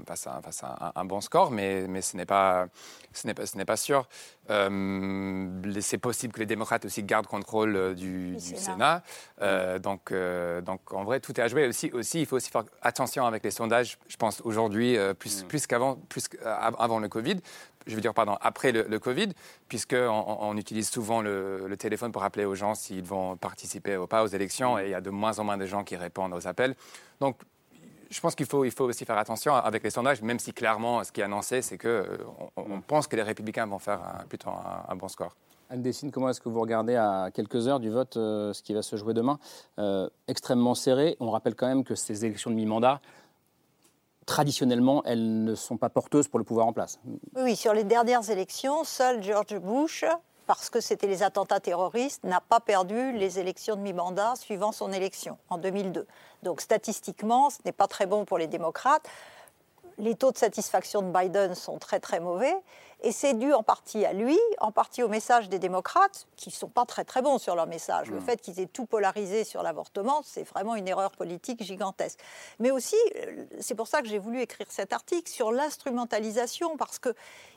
fassent, 0.08 0.28
un, 0.28 0.42
fassent 0.42 0.64
un- 0.64 0.94
un 0.96 1.04
bon 1.04 1.20
score, 1.20 1.52
mais, 1.52 1.86
mais 1.90 2.02
ce 2.02 2.16
n'est 2.16 2.26
pas, 2.26 2.68
ce 3.12 3.28
n'est 3.28 3.34
pas, 3.34 3.46
ce 3.46 3.58
n'est 3.58 3.66
pas 3.66 3.76
sûr. 3.76 4.08
Euh, 4.50 5.50
c'est 5.82 5.98
possible 5.98 6.34
que 6.34 6.40
les 6.40 6.46
démocrates 6.46 6.86
aussi 6.86 7.04
gardent 7.04 7.28
contrôle 7.28 7.94
du, 7.96 8.36
du 8.36 8.40
Sénat. 8.40 8.58
Sénat. 8.60 9.04
Euh, 9.42 9.80
donc, 9.80 10.12
euh, 10.14 10.62
donc 10.62 10.94
en 10.94 11.04
vrai, 11.04 11.20
tout 11.20 11.38
est 11.38 11.44
à 11.44 11.50
jouer. 11.50 11.68
Aussi, 11.68 11.92
aussi, 11.92 12.22
il 12.22 12.26
faut 12.26 12.38
aussi 12.38 12.52
faire 12.52 12.64
attention 12.82 13.26
avec 13.26 13.44
les 13.44 13.52
sondages. 13.52 13.98
Je 14.08 14.16
pense 14.16 14.40
aujourd'hui 14.46 14.98
euh, 14.98 15.14
plus, 15.14 15.44
plus 15.44 15.68
qu'avant, 15.68 15.96
plus 15.96 16.30
qu'avant 16.30 17.00
le 17.00 17.10
Covid. 17.10 17.36
Je 17.88 17.96
veux 17.96 18.02
dire, 18.02 18.14
pardon, 18.14 18.38
après 18.42 18.72
le, 18.72 19.00
Covid, 19.00 19.30
puisqu'on 19.68 20.26
on, 20.40 20.58
utilise 20.58 20.90
souvent 20.90 21.22
le, 21.22 21.74
téléphone 21.78 22.12
pour 22.12 22.24
appeler 22.24 22.46
aux 22.46 22.56
gens 22.56 22.76
s'ils 22.76 23.04
vont 23.04 23.36
participer 23.38 23.98
ou 23.98 24.08
pas 24.08 24.24
aux 24.24 24.28
élections, 24.28 24.80
et 24.80 24.86
il 24.86 24.90
y 24.92 24.96
a 24.96 25.02
de 25.02 25.10
moins 25.10 25.40
en 25.40 25.44
moins 25.44 25.58
de 25.58 25.66
gens 25.66 25.84
qui 25.84 25.96
répondent 25.96 26.34
aux 26.34 26.48
appels. 26.48 26.76
Donc, 27.20 27.38
je 28.10 28.20
pense 28.22 28.36
qu'il 28.36 28.46
faut, 28.46 28.64
il 28.64 28.72
faut 28.72 28.86
aussi 28.86 29.06
faire 29.06 29.18
attention 29.18 29.56
avec 29.56 29.84
les 29.84 29.90
sondages, 29.90 30.22
même 30.22 30.40
si 30.40 30.54
clairement, 30.54 31.04
ce 31.04 31.12
qui 31.12 31.22
est 31.22 31.24
annoncé, 31.24 31.62
c'est 31.62 31.78
qu'on 31.78 32.52
on 32.56 32.82
pense 32.82 33.08
que 33.08 33.16
les 33.16 33.24
républicains 33.24 33.66
vont 33.66 33.80
faire 33.80 34.02
un- 34.02 34.26
plutôt 34.26 34.50
un, 34.50 34.86
un 34.88 34.96
bon 34.96 35.08
score. 35.08 35.36
Anne 35.74 35.82
Dessine, 35.82 36.12
comment 36.12 36.30
est-ce 36.30 36.40
que 36.40 36.50
vous 36.50 36.62
regardez 36.62 36.96
à 36.96 37.32
quelques 37.34 37.68
heures 37.68 37.80
du 37.80 37.90
vote 37.90 38.18
euh, 38.18 38.54
ce 38.54 38.62
qui 38.62 38.76
va 38.76 38.84
se 38.84 38.96
jouer 38.96 39.16
demain? 39.16 39.40
Euh, 39.80 40.08
Extrêmement 40.28 40.76
serré. 40.76 41.18
On 41.20 41.32
rappelle 41.32 41.56
quand 41.56 41.66
même 41.66 41.84
que 41.84 41.96
ces 41.96 42.26
élections 42.26 42.52
de 42.52 42.56
mi-mandat, 42.56 43.02
traditionnellement, 44.26 45.04
elles 45.06 45.44
ne 45.44 45.56
sont 45.56 45.78
pas 45.78 45.90
porteuses 45.90 46.28
pour 46.28 46.40
le 46.40 46.46
pouvoir 46.46 46.68
en 46.68 46.74
place. 46.74 47.00
Oui, 47.36 47.56
sur 47.56 47.74
les 47.74 47.84
dernières 47.84 48.30
élections, 48.30 48.84
seul 48.84 49.24
George 49.24 49.58
Bush, 49.60 50.06
parce 50.46 50.70
que 50.70 50.82
c'était 50.82 51.08
les 51.08 51.24
attentats 51.24 51.60
terroristes, 51.60 52.24
n'a 52.24 52.42
pas 52.42 52.60
perdu 52.60 53.14
les 53.14 53.40
élections 53.40 53.76
de 53.76 53.82
mi-mandat 53.82 54.36
suivant 54.36 54.72
son 54.72 54.92
élection 54.92 55.38
en 55.50 55.58
2002. 55.58 56.06
Donc 56.44 56.62
statistiquement, 56.62 57.50
ce 57.50 57.58
n'est 57.66 57.72
pas 57.72 57.88
très 57.88 58.06
bon 58.06 58.26
pour 58.26 58.38
les 58.38 58.48
démocrates. 58.48 59.08
Les 59.98 60.16
taux 60.16 60.32
de 60.32 60.38
satisfaction 60.38 61.02
de 61.02 61.12
Biden 61.12 61.56
sont 61.56 61.78
très 61.78 62.00
très 62.00 62.20
mauvais. 62.20 62.54
Et 63.06 63.12
c'est 63.12 63.34
dû 63.34 63.52
en 63.52 63.64
partie 63.64 64.06
à 64.06 64.14
lui, 64.14 64.40
en 64.60 64.72
partie 64.72 65.04
au 65.04 65.10
message 65.10 65.50
des 65.50 65.60
démocrates, 65.60 66.26
qui 66.38 66.50
ne 66.50 66.54
sont 66.54 66.70
pas 66.70 66.86
très 66.86 67.04
très 67.04 67.22
bons 67.22 67.38
sur 67.38 67.54
leur 67.54 67.68
message. 67.68 68.10
Le 68.10 68.22
fait 68.22 68.40
qu'ils 68.40 68.62
aient 68.62 68.66
tout 68.66 68.86
polarisé 68.86 69.44
sur 69.44 69.62
l'avortement, 69.62 70.22
c'est 70.24 70.44
vraiment 70.44 70.76
une 70.76 70.88
erreur 70.88 71.12
politique 71.12 71.62
gigantesque. 71.62 72.20
Mais 72.60 72.72
aussi, 72.72 72.96
euh, 73.18 73.46
c'est 73.60 73.76
pour 73.76 73.88
ça 73.88 74.02
que 74.02 74.08
j'ai 74.08 74.20
voulu 74.20 74.40
écrire 74.42 74.68
cet 74.70 74.94
article 74.94 75.30
sur 75.30 75.52
l'instrumentalisation, 75.52 76.78
parce 76.78 76.98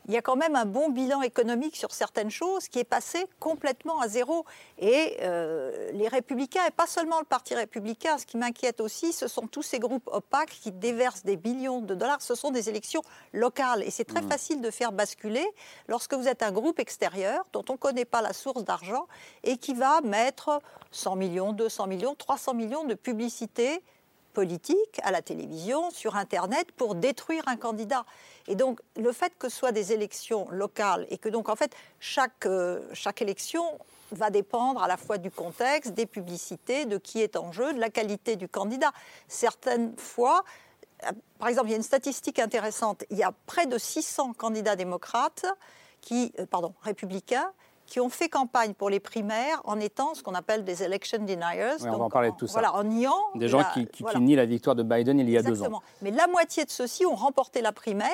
qu'il 0.07 0.15
y 0.15 0.19
a 0.19 0.23
quand 0.23 0.37
même 0.37 0.55
un 0.55 0.65
bon 0.67 0.89
bilan 0.89 1.21
économique 1.23 1.77
sur 1.77 1.93
certaines 1.93 2.31
choses 2.31 2.69
qui 2.69 2.79
est 2.79 2.85
passé 2.85 3.27
complètement 3.41 4.01
à 4.01 4.09
zéro. 4.09 4.45
Et 4.79 5.17
euh, 5.23 5.91
les 5.93 6.07
républicains, 6.07 6.65
et 6.67 6.71
pas 6.71 6.87
seulement 6.87 7.19
le 7.19 7.25
Parti 7.25 7.55
républicain, 7.57 8.17
ce 8.17 8.25
qui 8.25 8.37
m'inquiète 8.37 8.81
aussi, 8.81 9.13
ce 9.13 9.27
sont 9.27 9.49
tous 9.49 9.63
ces 9.63 9.81
groupes 9.81 10.09
opaques 10.13 10.51
qui 10.63 10.71
déversent 10.71 11.25
des 11.25 11.37
billions 11.37 11.81
de 11.81 11.95
dollars. 11.95 12.23
Ce 12.23 12.37
sont 12.37 12.53
des 12.53 12.69
élections 12.69 13.03
locales. 13.33 13.83
Et 13.83 13.91
c'est 13.91 14.05
très 14.05 14.23
Mhm. 14.23 14.29
facile 14.29 14.61
de 14.61 14.71
faire 14.71 14.93
basculer 14.93 15.47
lorsque 15.89 16.15
vous 16.15 16.29
êtes 16.29 16.43
un 16.45 16.53
groupe 16.53 16.79
extérieur 16.79 17.45
dont 17.53 17.65
on 17.69 17.73
ne 17.73 17.79
connaît 17.79 18.05
pas 18.05 18.23
la 18.23 18.33
source 18.33 18.63
d'argent 18.63 19.09
et 19.43 19.57
qui 19.57 19.75
va 19.75 20.01
mettre 20.03 20.61
100 20.93 21.17
millions, 21.17 21.53
200 21.53 21.89
millions, 21.89 22.15
300 22.15 22.55
millions 22.55 22.85
de 22.85 22.95
publicité 22.95 23.83
politique 24.37 25.01
à 25.03 25.13
la 25.13 25.23
télévision, 25.23 25.91
sur 25.91 26.15
Internet, 26.15 26.71
pour 26.73 26.95
détruire 26.95 27.43
un 27.47 27.57
candidat. 27.57 28.05
Et 28.49 28.55
donc, 28.55 28.83
le 28.95 29.11
fait 29.11 29.33
que 29.39 29.49
ce 29.49 29.57
soit 29.57 29.73
des 29.73 29.95
élections 29.95 30.47
locales 30.51 31.07
et 31.09 31.17
que 31.17 31.31
donc, 31.31 31.49
en 31.49 31.57
fait, 31.57 31.75
chaque, 32.01 32.45
euh, 32.45 32.87
chaque 32.93 33.23
élection 33.23 33.65
va 34.13 34.29
dépendre 34.29 34.83
à 34.83 34.89
la 34.89 34.99
fois 34.99 35.17
du 35.17 35.31
contexte, 35.31 35.95
des 35.95 36.05
publicités, 36.05 36.85
de 36.85 36.99
qui 36.99 37.23
est 37.23 37.35
en 37.35 37.51
jeu, 37.51 37.73
de 37.73 37.81
la 37.81 37.89
qualité 37.89 38.37
du 38.37 38.47
candidat. 38.47 38.93
Certaines 39.27 39.97
fois, 39.97 40.45
euh, 41.05 41.13
par 41.39 41.49
exemple, 41.49 41.69
il 41.69 41.71
y 41.71 41.75
a 41.75 41.79
une 41.79 41.83
statistique 41.83 42.39
intéressante. 42.39 43.05
Il 43.09 43.17
y 43.17 43.23
a 43.23 43.33
près 43.47 43.65
de 43.65 43.79
600 43.79 44.35
candidats 44.35 44.77
démocrates, 44.77 45.47
qui, 46.03 46.35
euh, 46.39 46.45
pardon, 46.45 46.75
républicains, 46.83 47.51
qui 47.87 48.01
ont 48.01 48.09
fait 48.09 48.29
campagne 48.29 48.75
pour 48.75 48.91
les 48.91 49.01
primaires 49.01 49.61
en 49.65 49.79
étant 49.79 50.15
ce 50.15 50.23
qu'on 50.23 50.35
appelle 50.35 50.65
des 50.65 50.83
election 50.83 51.19
deniers. 51.19 51.37
On 51.83 51.97
va 51.99 52.05
en 52.05 52.11
parler 52.11 52.31
de 52.33 52.37
tout 52.37 52.47
ça. 52.47 52.55
Voilà, 52.55 52.75
en 52.75 52.83
niant 52.85 53.15
Des 53.37 53.49
gens 53.49 53.59
la- 53.59 53.65
qui, 53.65 53.87
qui- 53.87 53.93
qui 53.99 54.03
voilà. 54.03 54.19
nient 54.19 54.37
la 54.37 54.45
victoire 54.47 54.75
de 54.75 54.83
Biden 54.83 55.19
il 55.21 55.31
y 55.31 55.39
a 55.39 55.43
deux 55.43 55.63
ans. 55.63 55.81
Mais 56.03 56.11
la 56.11 56.27
moitié 56.27 56.65
de 56.65 56.71
ceux-ci 56.71 57.07
ont 57.07 57.15
remporté 57.15 57.63
la 57.63 57.73
primaire 57.73 58.09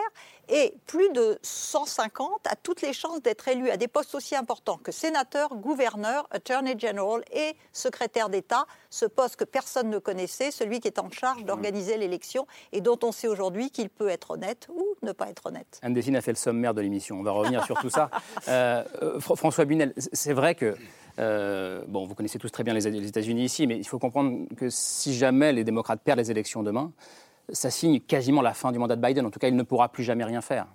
et 0.48 0.74
plus 0.86 1.10
de 1.12 1.38
150 1.42 2.46
a 2.46 2.56
toutes 2.56 2.82
les 2.82 2.92
chances 2.92 3.22
d'être 3.22 3.48
élus 3.48 3.70
à 3.70 3.76
des 3.76 3.88
postes 3.88 4.14
aussi 4.14 4.34
importants 4.36 4.78
que 4.82 4.92
sénateur, 4.92 5.54
gouverneur, 5.56 6.26
attorney 6.30 6.78
general 6.78 7.22
et 7.32 7.54
secrétaire 7.72 8.28
d'État, 8.28 8.66
ce 8.90 9.06
poste 9.06 9.36
que 9.36 9.44
personne 9.44 9.88
ne 9.90 9.98
connaissait, 9.98 10.50
celui 10.50 10.80
qui 10.80 10.88
est 10.88 10.98
en 10.98 11.10
charge 11.10 11.44
d'organiser 11.44 11.96
l'élection 11.96 12.46
et 12.72 12.80
dont 12.80 12.98
on 13.02 13.12
sait 13.12 13.28
aujourd'hui 13.28 13.70
qu'il 13.70 13.88
peut 13.88 14.08
être 14.08 14.32
honnête 14.32 14.68
ou 14.74 14.84
ne 15.02 15.12
pas 15.12 15.28
être 15.28 15.46
honnête. 15.46 15.80
Anne 15.82 15.96
a 16.16 16.20
fait 16.20 16.32
le 16.32 16.36
sommaire 16.36 16.74
de 16.74 16.80
l'émission. 16.80 17.18
On 17.18 17.22
va 17.22 17.32
revenir 17.32 17.64
sur 17.64 17.78
tout 17.78 17.90
ça. 17.90 18.10
Euh, 18.48 18.82
euh, 19.02 19.18
Fr- 19.20 19.36
François 19.36 19.64
Bunel, 19.64 19.92
c'est 19.96 20.32
vrai 20.32 20.54
que. 20.54 20.74
euh, 21.18 21.82
bon, 21.86 22.06
vous 22.06 22.14
connaissez 22.14 22.38
tous 22.38 22.50
très 22.50 22.64
bien 22.64 22.74
les, 22.74 22.90
les 22.90 23.06
États-Unis 23.08 23.44
ici, 23.44 23.66
mais 23.66 23.76
il 23.76 23.86
faut 23.86 23.98
comprendre 23.98 24.46
que 24.56 24.68
si 24.68 25.14
jamais 25.14 25.52
les 25.52 25.62
démocrates 25.64 26.00
perdent 26.02 26.18
les 26.18 26.30
élections 26.30 26.62
demain, 26.62 26.92
ça 27.50 27.70
signe 27.70 28.00
quasiment 28.00 28.42
la 28.42 28.54
fin 28.54 28.72
du 28.72 28.78
mandat 28.78 28.96
de 28.96 29.02
Biden. 29.02 29.26
En 29.26 29.30
tout 29.30 29.38
cas, 29.38 29.48
il 29.48 29.56
ne 29.56 29.62
pourra 29.62 29.88
plus 29.88 30.04
jamais 30.04 30.24
rien 30.24 30.40
faire. 30.40 30.66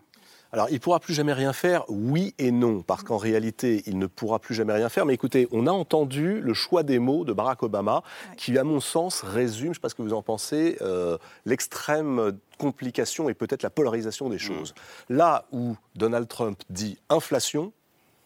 Alors, 0.54 0.70
il 0.70 0.76
ne 0.76 0.80
pourra 0.80 1.00
plus 1.00 1.14
jamais 1.14 1.34
rien 1.34 1.52
faire, 1.52 1.84
oui 1.90 2.34
et 2.38 2.52
non, 2.52 2.82
parce 2.82 3.04
qu'en 3.04 3.18
réalité, 3.18 3.84
il 3.86 4.00
ne 4.00 4.08
pourra 4.08 4.40
plus 4.40 4.56
jamais 4.56 4.72
rien 4.72 4.88
faire. 4.88 5.06
Mais 5.06 5.14
écoutez, 5.14 5.48
on 5.52 5.68
a 5.68 5.72
entendu 5.72 6.40
le 6.40 6.54
choix 6.54 6.84
des 6.84 7.00
mots 7.00 7.26
de 7.26 7.34
Barack 7.34 7.64
Obama, 7.64 8.02
qui, 8.38 8.58
à 8.58 8.64
mon 8.64 8.80
sens, 8.80 9.24
résume, 9.24 9.66
je 9.66 9.70
ne 9.70 9.74
sais 9.74 9.80
pas 9.82 9.90
ce 9.90 9.96
que 9.96 10.02
vous 10.02 10.14
en 10.14 10.22
pensez, 10.22 10.78
euh, 10.82 11.18
l'extrême 11.46 12.38
complication 12.58 13.28
et 13.28 13.34
peut-être 13.34 13.62
la 13.62 13.70
polarisation 13.70 14.30
des 14.30 14.40
choses. 14.40 14.74
Là 15.10 15.46
où 15.52 15.76
Donald 15.96 16.30
Trump 16.30 16.62
dit 16.70 16.98
inflation, 17.10 17.74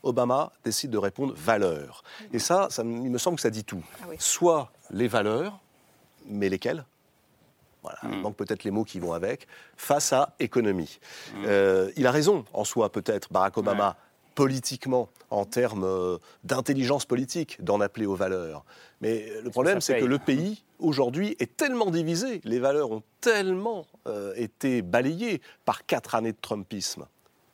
Obama 0.04 0.52
décide 0.64 0.92
de 0.92 0.98
répondre 0.98 1.34
valeur. 1.36 2.04
Et 2.34 2.40
ça, 2.40 2.68
ça 2.70 2.84
il 2.84 3.12
me 3.12 3.18
semble 3.18 3.38
que 3.38 3.42
ça 3.42 3.50
dit 3.50 3.64
tout. 3.64 3.84
Soit 4.20 4.72
les 4.92 5.08
valeurs, 5.08 5.60
mais 6.28 6.50
lesquelles? 6.50 6.86
Voilà, 7.84 7.98
il 8.04 8.22
manque 8.22 8.36
peut-être 8.36 8.64
les 8.64 8.72
mots 8.72 8.84
qui 8.84 9.00
vont 9.00 9.14
avec, 9.14 9.48
face 9.76 10.14
à 10.14 10.36
économie. 10.40 11.00
Euh, 11.46 11.92
il 11.96 12.06
a 12.06 12.12
raison 12.12 12.46
en 12.54 12.64
soi, 12.64 12.92
peut-être, 12.92 13.32
Barack 13.32 13.58
Obama, 13.58 13.98
politiquement, 14.36 15.10
en 15.30 15.46
termes 15.46 15.84
euh, 15.84 16.18
d'intelligence 16.44 17.06
politique, 17.06 17.64
d'en 17.64 17.82
appeler 17.82 18.06
aux 18.06 18.16
valeurs. 18.16 18.66
Mais 19.02 19.26
le 19.44 19.50
problème, 19.50 19.82
c'est 19.82 20.00
que 20.00 20.06
le 20.06 20.20
pays, 20.20 20.64
aujourd'hui, 20.80 21.36
est 21.40 21.58
tellement 21.58 21.90
divisé, 21.90 22.42
les 22.44 22.60
valeurs 22.60 22.92
ont 22.92 23.04
tellement 23.20 23.88
euh, 24.08 24.34
été 24.36 24.82
balayées 24.82 25.42
par 25.66 25.86
quatre 25.86 26.16
années 26.16 26.34
de 26.34 26.38
Trumpisme 26.42 27.06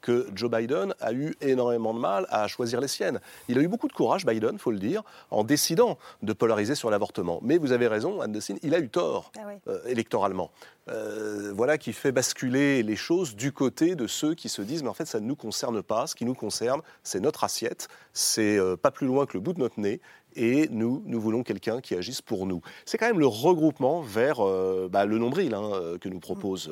que 0.08 0.26
Joe 0.34 0.50
Biden 0.50 0.96
a 1.02 1.12
eu 1.12 1.36
énormément 1.42 1.94
de 1.94 2.00
mal 2.00 2.28
à 2.30 2.48
choisir 2.48 2.80
les 2.80 2.88
siennes. 2.88 3.20
Il 3.50 3.58
a 3.58 3.62
eu 3.62 3.68
beaucoup 3.68 3.90
de 3.90 3.94
courage, 3.94 4.26
Biden, 4.26 4.58
faut 4.58 4.72
le 4.72 4.80
dire, 4.80 5.04
en 5.32 5.44
décidant 5.44 5.98
de 6.24 6.32
polariser 6.32 6.76
sur 6.76 6.90
l'avortement. 6.90 7.42
Mais 7.44 7.58
vous 7.58 7.74
avez 7.74 7.88
raison, 7.88 8.22
Anne 8.22 8.40
il 8.64 8.74
a 8.74 8.80
eu 8.80 8.88
tort 8.88 9.34
euh, 9.68 9.80
électoralement. 9.86 10.50
Euh, 10.88 11.52
voilà 11.54 11.78
qui 11.78 11.92
fait 11.92 12.14
basculer 12.14 12.84
les 12.84 12.96
choses 12.96 13.36
du 13.36 13.52
côté 13.52 13.96
de 13.96 14.08
ceux 14.08 14.34
qui 14.34 14.48
se 14.48 14.62
disent 14.62 14.84
mais 14.84 14.90
en 14.90 14.94
fait 14.94 15.06
ça 15.06 15.20
ne 15.20 15.26
nous 15.26 15.36
concerne 15.36 15.84
pas, 15.84 16.08
ce 16.08 16.16
qui 16.16 16.24
nous 16.24 16.34
concerne 16.34 16.80
c'est 17.04 17.20
notre 17.20 17.44
assiette, 17.44 17.90
c'est 18.14 18.58
euh, 18.58 18.78
pas 18.78 18.92
plus 18.92 19.08
loin 19.08 19.26
que 19.26 19.34
le 19.34 19.42
bout 19.42 19.52
de 19.52 19.60
notre 19.60 19.82
nez 19.82 20.00
et 20.38 20.68
nous, 20.72 21.02
nous 21.06 21.20
voulons 21.20 21.44
quelqu'un 21.44 21.82
qui 21.82 21.96
agisse 21.96 22.22
pour 22.22 22.46
nous. 22.46 22.62
C'est 22.86 22.98
quand 22.98 23.08
même 23.08 23.20
le 23.20 23.28
regroupement 23.28 24.02
vers 24.02 24.40
euh, 24.40 24.88
bah, 24.90 25.06
le 25.06 25.18
nombril 25.18 25.54
hein, 25.54 25.72
euh, 25.74 25.98
que 25.98 26.08
nous 26.10 26.20
propose 26.20 26.70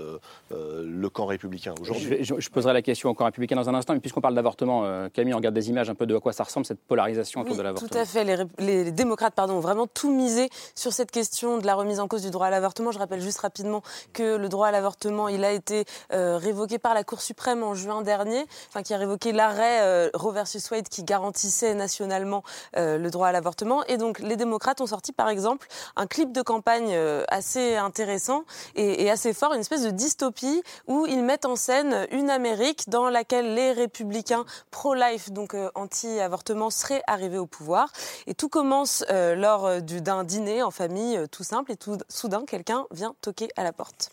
euh, 0.51 0.83
le 0.85 1.09
camp 1.09 1.25
républicain 1.25 1.73
aujourd'hui. 1.81 2.23
Je, 2.23 2.35
je, 2.39 2.49
poserai 2.49 2.73
la 2.73 2.83
question 2.83 3.09
au 3.09 3.13
camp 3.15 3.25
républicain 3.25 3.55
dans 3.55 3.67
un 3.67 3.73
instant, 3.73 3.93
mais 3.93 3.99
puisqu'on 3.99 4.21
parle 4.21 4.35
d'avortement, 4.35 5.09
Camille, 5.09 5.33
on 5.33 5.37
regarde 5.37 5.55
des 5.55 5.69
images 5.69 5.89
un 5.89 5.95
peu 5.95 6.05
de 6.05 6.15
à 6.15 6.19
quoi 6.19 6.31
ça 6.31 6.43
ressemble, 6.43 6.65
cette 6.65 6.79
polarisation 6.79 7.41
autour 7.41 7.57
de 7.57 7.61
l'avortement. 7.61 7.89
Tout 7.89 7.97
à 7.97 8.05
fait. 8.05 8.23
Les, 8.23 8.37
les, 8.59 8.91
démocrates 8.91 9.33
pardon, 9.33 9.55
ont 9.55 9.59
vraiment 9.59 9.87
tout 9.87 10.13
misé 10.13 10.49
sur 10.75 10.93
cette 10.93 11.11
question 11.11 11.57
de 11.57 11.65
la 11.65 11.75
remise 11.75 11.99
en 11.99 12.07
cause 12.07 12.21
du 12.21 12.29
droit 12.29 12.47
à 12.47 12.49
l'avortement. 12.49 12.91
Je 12.91 12.99
rappelle 12.99 13.21
juste 13.21 13.39
rapidement 13.39 13.81
que 14.13 14.37
le 14.37 14.47
droit 14.47 14.67
à 14.67 14.71
l'avortement, 14.71 15.27
il 15.27 15.43
a 15.43 15.51
été 15.51 15.85
révoqué 16.11 16.77
par 16.77 16.93
la 16.93 17.03
Cour 17.03 17.21
suprême 17.21 17.63
en 17.63 17.73
juin 17.73 18.01
dernier, 18.03 18.45
enfin, 18.69 18.83
qui 18.83 18.93
a 18.93 18.97
révoqué 18.97 19.31
l'arrêt 19.31 20.09
Roe 20.13 20.31
versus 20.31 20.69
Wade 20.69 20.87
qui 20.87 21.03
garantissait 21.03 21.73
nationalement 21.73 22.43
le 22.75 23.09
droit 23.09 23.27
à 23.27 23.31
l'avortement 23.31 23.54
et 23.87 23.97
donc 23.97 24.19
les 24.19 24.35
démocrates 24.35 24.81
ont 24.81 24.87
sorti 24.87 25.11
par 25.11 25.29
exemple 25.29 25.67
un 25.95 26.07
clip 26.07 26.31
de 26.31 26.41
campagne 26.41 26.89
euh, 26.91 27.23
assez 27.27 27.75
intéressant 27.75 28.43
et, 28.75 29.09
assez 29.09 29.33
fort, 29.33 29.53
une 29.53 29.61
espèce 29.61 29.83
de 29.83 29.91
dystopie 29.91 30.61
où 30.87 31.05
ils 31.05 31.23
mettent 31.23 31.45
en 31.45 31.55
scène 31.55 32.07
une 32.11 32.29
Amérique 32.29 32.89
dans 32.89 33.09
laquelle 33.09 33.53
les 33.53 33.71
républicains 33.71 34.45
pro-life, 34.71 35.31
donc 35.31 35.53
euh, 35.53 35.69
anti-avortement, 35.75 36.69
seraient 36.69 37.03
arrivés 37.07 37.37
au 37.37 37.45
pouvoir. 37.45 37.91
Et 38.27 38.33
tout 38.33 38.49
commence 38.49 39.05
euh, 39.09 39.35
lors 39.35 39.81
d'un 39.81 40.23
dîner 40.23 40.63
en 40.63 40.71
famille 40.71 41.19
tout 41.31 41.43
simple 41.43 41.71
et 41.71 41.77
tout 41.77 41.97
soudain 42.09 42.43
quelqu'un 42.45 42.85
vient 42.91 43.15
toquer 43.21 43.49
à 43.55 43.63
la 43.63 43.71
porte. 43.71 44.11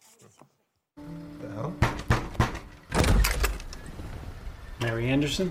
Mary 4.80 5.12
Anderson? 5.12 5.50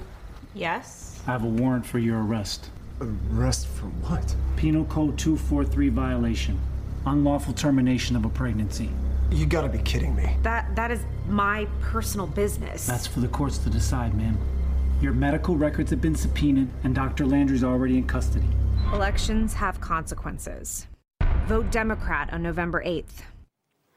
Yes. 0.53 1.21
I 1.25 1.31
have 1.31 1.43
a 1.43 1.47
warrant 1.47 1.85
for 1.85 1.99
your 1.99 2.17
arrest. 2.17 2.69
Arrest 3.01 3.65
for 3.67 3.87
what? 4.07 4.35
Penal 4.57 4.85
Code 4.85 5.17
243 5.17 5.89
violation. 5.89 6.59
Unlawful 7.07 7.53
termination 7.53 8.15
of 8.15 8.25
a 8.25 8.29
pregnancy. 8.29 8.91
You 9.31 9.47
gotta 9.47 9.69
be 9.69 9.79
kidding 9.79 10.15
me. 10.15 10.35
That 10.43 10.75
that 10.75 10.91
is 10.91 11.03
my 11.27 11.67
personal 11.81 12.27
business. 12.27 12.85
That's 12.85 13.07
for 13.07 13.19
the 13.21 13.27
courts 13.27 13.57
to 13.59 13.71
decide, 13.71 14.13
ma'am. 14.13 14.37
Your 15.01 15.13
medical 15.13 15.55
records 15.55 15.89
have 15.89 16.01
been 16.01 16.15
subpoenaed, 16.15 16.69
and 16.83 16.93
Dr. 16.93 17.25
Landry's 17.25 17.63
already 17.63 17.97
in 17.97 18.05
custody. 18.05 18.45
Elections 18.93 19.53
have 19.55 19.81
consequences. 19.81 20.85
Vote 21.47 21.71
Democrat 21.71 22.31
on 22.31 22.43
November 22.43 22.83
8th. 22.85 23.23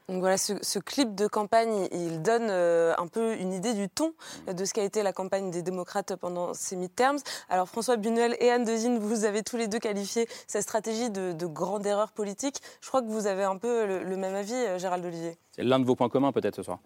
Donc 0.07 0.19
voilà, 0.19 0.37
ce, 0.37 0.53
ce, 0.61 0.77
clip 0.77 1.15
de 1.15 1.25
campagne, 1.25 1.87
il 1.91 2.21
donne 2.21 2.47
euh, 2.49 2.93
un 2.99 3.07
peu 3.07 3.35
une 3.37 3.53
idée 3.53 3.73
du 3.73 3.89
ton 3.89 4.13
de 4.51 4.63
ce 4.63 4.73
qu'a 4.73 4.83
été 4.83 5.01
la 5.01 5.13
campagne 5.13 5.49
des 5.49 5.63
démocrates 5.63 6.15
pendant 6.15 6.53
ces 6.53 6.75
midterms. 6.75 7.17
Alors 7.49 7.67
François 7.67 7.97
Bunuel 7.97 8.37
et 8.39 8.51
Anne 8.51 8.65
Dezine, 8.65 8.99
vous 8.99 9.25
avez 9.25 9.41
tous 9.41 9.57
les 9.57 9.67
deux 9.67 9.79
qualifié 9.79 10.27
cette 10.45 10.61
stratégie 10.61 11.09
de, 11.09 11.31
de 11.31 11.45
grande 11.47 11.87
erreur 11.87 12.11
politique. 12.11 12.57
Je 12.81 12.87
crois 12.87 13.01
que 13.01 13.07
vous 13.07 13.25
avez 13.25 13.43
un 13.43 13.57
peu 13.57 13.87
le, 13.87 14.03
le 14.03 14.17
même 14.17 14.35
avis, 14.35 14.53
euh, 14.53 14.77
Gérald 14.77 15.03
Olivier. 15.03 15.37
C'est 15.55 15.63
l'un 15.63 15.79
de 15.79 15.85
vos 15.85 15.95
points 15.95 16.09
communs 16.09 16.31
peut-être 16.31 16.57
ce 16.57 16.63
soir. 16.63 16.79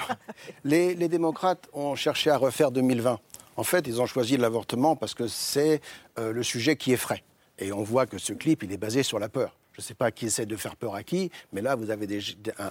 les, 0.64 0.94
les 0.94 1.08
démocrates 1.08 1.68
ont 1.74 1.94
cherché 1.94 2.30
à 2.30 2.38
refaire 2.38 2.70
2020. 2.70 3.18
En 3.56 3.62
fait, 3.62 3.86
ils 3.86 4.00
ont 4.00 4.06
choisi 4.06 4.36
l'avortement 4.36 4.96
parce 4.96 5.14
que 5.14 5.28
c'est 5.28 5.80
euh, 6.18 6.32
le 6.32 6.42
sujet 6.42 6.76
qui 6.76 6.92
est 6.92 6.96
frais. 6.96 7.22
Et 7.58 7.72
on 7.72 7.82
voit 7.82 8.06
que 8.06 8.18
ce 8.18 8.32
clip, 8.32 8.62
il 8.62 8.72
est 8.72 8.78
basé 8.78 9.02
sur 9.02 9.18
la 9.18 9.28
peur. 9.28 9.54
Je 9.74 9.80
ne 9.80 9.82
sais 9.82 9.94
pas 9.94 10.12
qui 10.12 10.26
essaie 10.26 10.46
de 10.46 10.54
faire 10.54 10.76
peur 10.76 10.94
à 10.94 11.02
qui, 11.02 11.32
mais 11.52 11.60
là, 11.60 11.74
vous 11.74 11.90
avez 11.90 12.06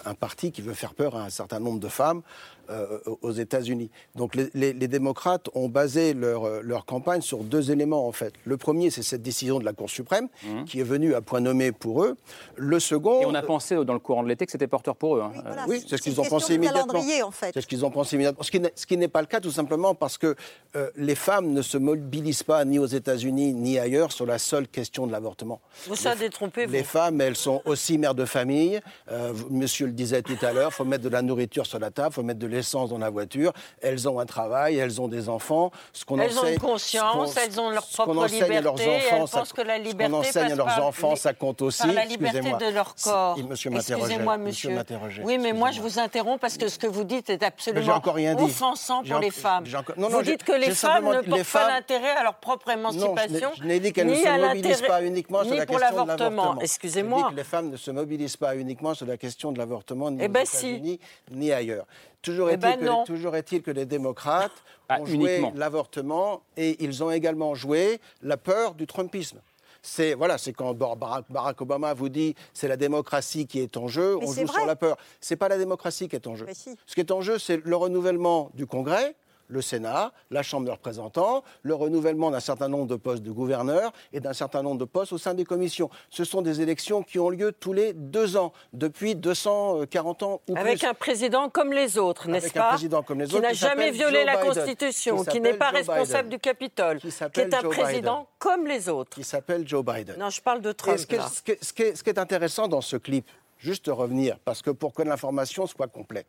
un, 0.06 0.14
parti 0.14 0.54
qui 0.54 0.62
veut 0.62 0.74
faire 0.74 0.94
peur 0.94 1.18
à 1.18 1.26
un 1.26 1.30
certain 1.30 1.60
nombre 1.60 1.82
de 1.82 1.90
femmes 1.90 2.22
euh, 2.70 3.00
aux 3.22 3.32
États-Unis. 3.32 3.90
Donc 4.16 4.36
les, 4.36 4.50
les, 4.54 4.74
les, 4.74 4.88
démocrates 4.88 5.50
ont 5.54 5.70
basé 5.70 6.14
leur, 6.14 6.62
leur, 6.62 6.86
campagne 6.86 7.22
sur 7.22 7.44
deux 7.44 7.72
éléments, 7.72 8.08
en 8.08 8.12
fait. 8.12 8.34
Le 8.46 8.58
premier, 8.58 8.90
c'est 8.90 9.04
cette 9.04 9.22
décision 9.22 9.60
de 9.60 9.66
la 9.66 9.74
Cour 9.74 9.90
suprême, 9.90 10.28
mmh. 10.44 10.64
qui 10.66 10.80
est 10.80 10.84
venue 10.84 11.16
à 11.16 11.22
point 11.22 11.40
nommé 11.40 11.72
pour 11.72 12.04
eux. 12.04 12.16
Le 12.56 12.80
second... 12.80 13.22
Et 13.22 13.26
on 13.26 13.34
a 13.34 13.42
pensé, 13.42 13.76
dans 13.84 13.94
le 13.94 14.00
courant 14.00 14.24
de 14.24 14.30
l'été, 14.30 14.46
que 14.46 14.52
c'était 14.52 14.68
porteur 14.68 14.96
pour 14.96 15.18
eux. 15.18 15.22
Hein. 15.22 15.32
Oui, 15.36 15.42
voilà, 15.46 15.66
oui 15.68 15.86
c'est 15.88 15.98
ce 15.98 16.02
qu'ils 16.02 16.20
ont 16.20 16.26
pensé 16.26 16.56
immédiatement. 16.56 17.04
En 17.24 17.32
fait. 17.32 17.52
C'est 17.54 17.62
ce 17.62 17.68
qu'ils 17.68 17.86
ont 17.86 17.92
pensé 17.92 18.16
immédiatement. 18.16 18.44
Ce 18.44 18.86
qui 18.86 18.98
n'est 18.98 19.08
pas 19.08 19.22
le 19.22 19.28
cas, 19.28 19.40
tout 19.40 19.52
simplement 19.52 19.96
parce 19.96 20.18
que 20.18 20.36
euh, 20.76 20.90
les 20.96 21.16
femmes 21.16 21.52
ne 21.52 21.62
se 21.62 21.78
mobilisent 21.78 22.44
pas 22.44 22.64
ni 22.66 22.80
aux 22.80 22.86
États-Unis 22.86 23.54
ni 23.54 23.80
ailleurs 23.80 24.12
sur 24.12 24.26
la 24.26 24.40
seule 24.40 24.68
question 24.68 25.08
de 25.08 25.12
l'avortement. 25.12 25.62
Vous 25.88 25.96
ça 25.96 26.16
détrompez, 26.16 26.66
vous 26.66 26.72
Les 26.72 26.84
femmes, 26.84 27.22
elles 27.22 27.36
sont 27.36 27.62
aussi 27.66 27.98
mères 27.98 28.16
de 28.16 28.26
famille. 28.26 28.80
Euh, 29.12 29.34
monsieur 29.50 29.86
le 29.86 29.92
disait 29.92 30.22
tout 30.22 30.38
à 30.42 30.54
l'heure, 30.54 30.70
il 30.72 30.76
faut 30.76 30.86
mettre 30.86 31.04
de 31.04 31.10
la 31.10 31.22
nourriture 31.22 31.66
sur 31.66 31.80
la 31.80 31.92
table, 31.92 32.10
il 32.12 32.16
faut 32.16 32.24
mettre 32.24 32.40
de 32.40 32.48
l'essence 32.54 32.90
dans 32.90 32.98
la 32.98 33.10
voiture. 33.10 33.52
Elles 33.82 34.08
ont 34.08 34.20
un 34.20 34.26
travail, 34.26 34.78
elles 34.78 35.02
ont 35.02 35.08
des 35.08 35.30
enfants. 35.30 35.72
Ce 35.92 36.06
qu'on 36.06 36.20
elles 36.20 36.38
enseigne, 36.38 36.52
ont 36.52 36.54
une 36.54 36.60
conscience, 36.60 37.38
elles 37.38 37.60
ont 37.60 37.70
leur 37.70 37.86
propre 37.88 38.28
liberté. 38.28 38.56
À 38.56 38.62
leurs 38.62 38.74
enfants, 38.74 39.00
elles 39.12 39.30
pensent 39.30 39.54
que 39.54 39.62
la 39.62 39.78
liberté 39.78 40.06
ce 40.06 40.12
qu'on 40.12 40.20
enseigne 40.20 40.52
à 40.52 40.56
leurs 40.56 40.84
enfants, 40.84 41.12
les, 41.12 41.16
ça 41.18 41.34
compte 41.34 41.62
aussi. 41.62 41.92
la 41.92 42.06
liberté 42.06 42.40
de 42.42 42.74
leur 42.74 42.96
corps. 42.96 43.38
Monsieur 43.38 43.72
Excusez-moi, 43.74 44.38
monsieur. 44.38 44.70
monsieur 44.72 45.24
oui, 45.24 45.38
mais 45.38 45.54
moi, 45.54 45.72
je 45.72 45.82
vous 45.82 46.00
interromps 46.00 46.40
parce 46.40 46.58
que 46.58 46.68
ce 46.68 46.78
que 46.78 46.88
vous 46.88 47.04
dites 47.04 47.30
est 47.30 47.44
absolument 47.44 48.00
rien 48.14 48.36
dit. 48.36 48.44
offensant 48.44 49.04
pour 49.04 49.20
les 49.20 49.32
femmes. 49.32 49.66
Non, 49.98 50.10
vous 50.10 50.22
dites 50.22 50.44
que 50.44 50.54
les 50.54 50.74
femmes 50.74 51.06
ne 51.06 51.22
portent 51.22 51.52
pas 51.52 51.68
l'intérêt 51.68 52.12
à 52.12 52.24
leur 52.24 52.36
propre 52.36 52.70
émancipation. 52.70 53.52
Je 53.58 53.64
n'ai 53.64 53.80
dit 53.80 53.94
qu'elles 53.94 54.08
ne 54.08 54.16
se 54.16 54.40
mobilisent 54.40 54.82
pas 54.82 55.04
uniquement 55.04 55.44
sur 55.44 55.56
la 55.56 55.66
question 55.66 55.76
de 55.76 55.82
l'avortement. 55.82 56.60
Excusez-moi. 56.60 57.32
les 57.36 57.44
femmes 57.44 57.70
ne 57.70 57.78
se 57.78 57.92
mobilisent 57.92 58.38
pas 58.38 58.56
uniquement 58.56 58.94
sur 58.94 59.06
la 59.06 59.18
question 59.18 59.52
de 59.52 59.58
l'avortement, 59.58 60.12
ni 60.12 60.24
eh 60.24 60.28
ben 60.28 60.42
aux 60.42 60.44
États-Unis, 60.44 61.00
si. 61.02 61.36
ni 61.36 61.52
ailleurs. 61.52 61.86
Toujours 62.24 62.50
est-il 62.50 62.58
eh 62.58 62.58
ben 62.58 62.80
que, 63.06 63.56
est 63.56 63.60
que, 63.60 63.72
les 63.72 63.86
démocrates 63.86 64.64
ah, 64.90 65.02
ont 65.02 65.06
joué 65.06 65.44
l'avortement 65.56 66.42
et 66.58 66.84
ils 66.84 67.04
ont 67.04 67.12
également 67.12 67.54
joué 67.54 68.00
la 68.24 68.38
peur 68.38 68.74
du 68.74 68.88
Trumpisme 68.88 69.40
c'est 69.86 70.14
voilà, 70.14 70.38
c'est 70.38 70.54
quand 70.54 70.74
Barack 70.74 71.62
Obama 71.62 71.94
vous 71.94 72.10
dit 72.10 72.36
c'est 72.54 72.70
la 72.70 72.78
démocratie 72.78 73.46
qui 73.46 73.60
est 73.60 73.76
en 73.76 73.88
jeu, 73.88 74.18
Mais 74.18 74.28
on 74.28 74.32
joue 74.32 74.46
vrai. 74.46 74.60
sur 74.60 74.66
la 74.66 74.78
peur. 74.78 74.98
C'est 75.20 75.36
pas 75.36 75.50
la 75.50 75.58
démocratie 75.58 76.08
qui 76.08 76.16
est 76.16 76.26
en 76.26 76.36
jeu. 76.36 76.48
Si. 76.54 76.76
Ce 76.88 76.96
qui 76.96 77.02
est 77.02 77.12
en 77.12 77.22
jeu, 77.22 77.38
c'est 77.38 77.64
le 77.64 77.76
renouvellement 77.76 78.50
du 78.54 78.66
Congrès, 78.66 79.14
le 79.54 79.62
Sénat, 79.62 80.12
la 80.32 80.44
Chambre 80.44 80.66
des 80.66 80.72
représentants, 80.72 81.44
le 81.62 81.76
renouvellement 81.76 82.32
d'un 82.32 82.40
certain 82.40 82.68
nombre 82.68 82.88
de 82.88 82.96
postes 82.96 83.24
de 83.24 83.32
gouverneurs 83.32 83.94
et 84.12 84.20
d'un 84.20 84.34
certain 84.34 84.62
nombre 84.64 84.80
de 84.80 84.86
postes 84.86 85.14
au 85.14 85.18
sein 85.18 85.34
des 85.34 85.46
commissions. 85.46 85.90
Ce 86.10 86.24
sont 86.24 86.42
des 86.42 86.60
élections 86.62 87.04
qui 87.04 87.20
ont 87.20 87.30
lieu 87.30 87.52
tous 87.52 87.74
les 87.74 87.94
deux 87.94 88.36
ans, 88.36 88.52
depuis 88.74 89.16
240 89.16 90.24
ans 90.24 90.42
ou 90.50 90.58
Avec 90.58 90.80
plus. 90.80 90.88
un 90.88 90.94
président 90.94 91.50
comme 91.50 91.72
les 91.74 91.98
autres, 91.98 92.28
n'est-ce 92.28 92.52
pas 92.52 92.68
un 92.68 92.70
président 92.70 93.04
comme 93.04 93.20
les 93.22 93.28
Qui 93.28 93.36
autres, 93.36 93.44
n'a 93.44 93.52
qui 93.52 93.56
jamais 93.58 93.92
s'appelle 93.92 93.94
violé 93.94 94.18
Joe 94.20 94.26
la 94.26 94.38
Biden. 94.42 94.54
Constitution, 94.54 95.24
Qui 95.24 95.30
qui, 95.32 95.40
n'est 95.42 95.54
pas 95.54 95.70
Joe 95.70 95.78
responsable 95.78 96.24
Biden. 96.24 96.30
du 96.30 96.40
Capitole, 96.40 97.00
qui, 97.00 97.08
est 97.08 97.54
un 97.54 97.62
Joe 97.62 97.76
président 97.76 98.14
Biden. 98.16 98.26
comme 98.40 98.68
les 98.68 98.90
autres. 98.90 99.16
Qui 99.16 99.24
s'appelle 99.24 99.68
Joe 99.68 99.84
Biden. 99.86 100.16
Non, 100.18 100.30
je 100.30 100.42
parle 100.42 100.62
de 100.62 100.72
Trump. 100.72 100.96
Et 100.98 101.02
ce, 101.02 101.08
que- 101.08 101.16
là. 101.16 101.28
ce 101.34 101.42
que- 101.42 101.58
ce 101.62 101.74
qui 101.74 101.82
est- 101.84 101.96
ce 101.96 102.04
qui 102.04 102.10
est 102.10 102.18
intéressant 102.20 102.68
dans 102.68 102.82
ce 102.82 102.98
clip, 102.98 103.30
juste 103.64 103.88
revenir, 103.88 104.38
parce 104.44 104.62
que 104.62 104.72
pour 104.72 104.94
que 104.94 105.02
l'information 105.02 105.66
soit 105.68 105.88
complète, 105.88 106.28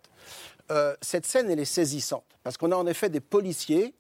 euh, 0.71 0.95
cette 1.03 1.27
scène, 1.27 1.51
elle 1.51 1.59
est 1.59 1.65
saisissante, 1.65 2.25
parce 2.45 2.57
qu'on 2.57 2.71
a 2.71 2.77
en 2.77 2.87
effet 2.87 3.09
des 3.11 3.21
policiers 3.21 3.93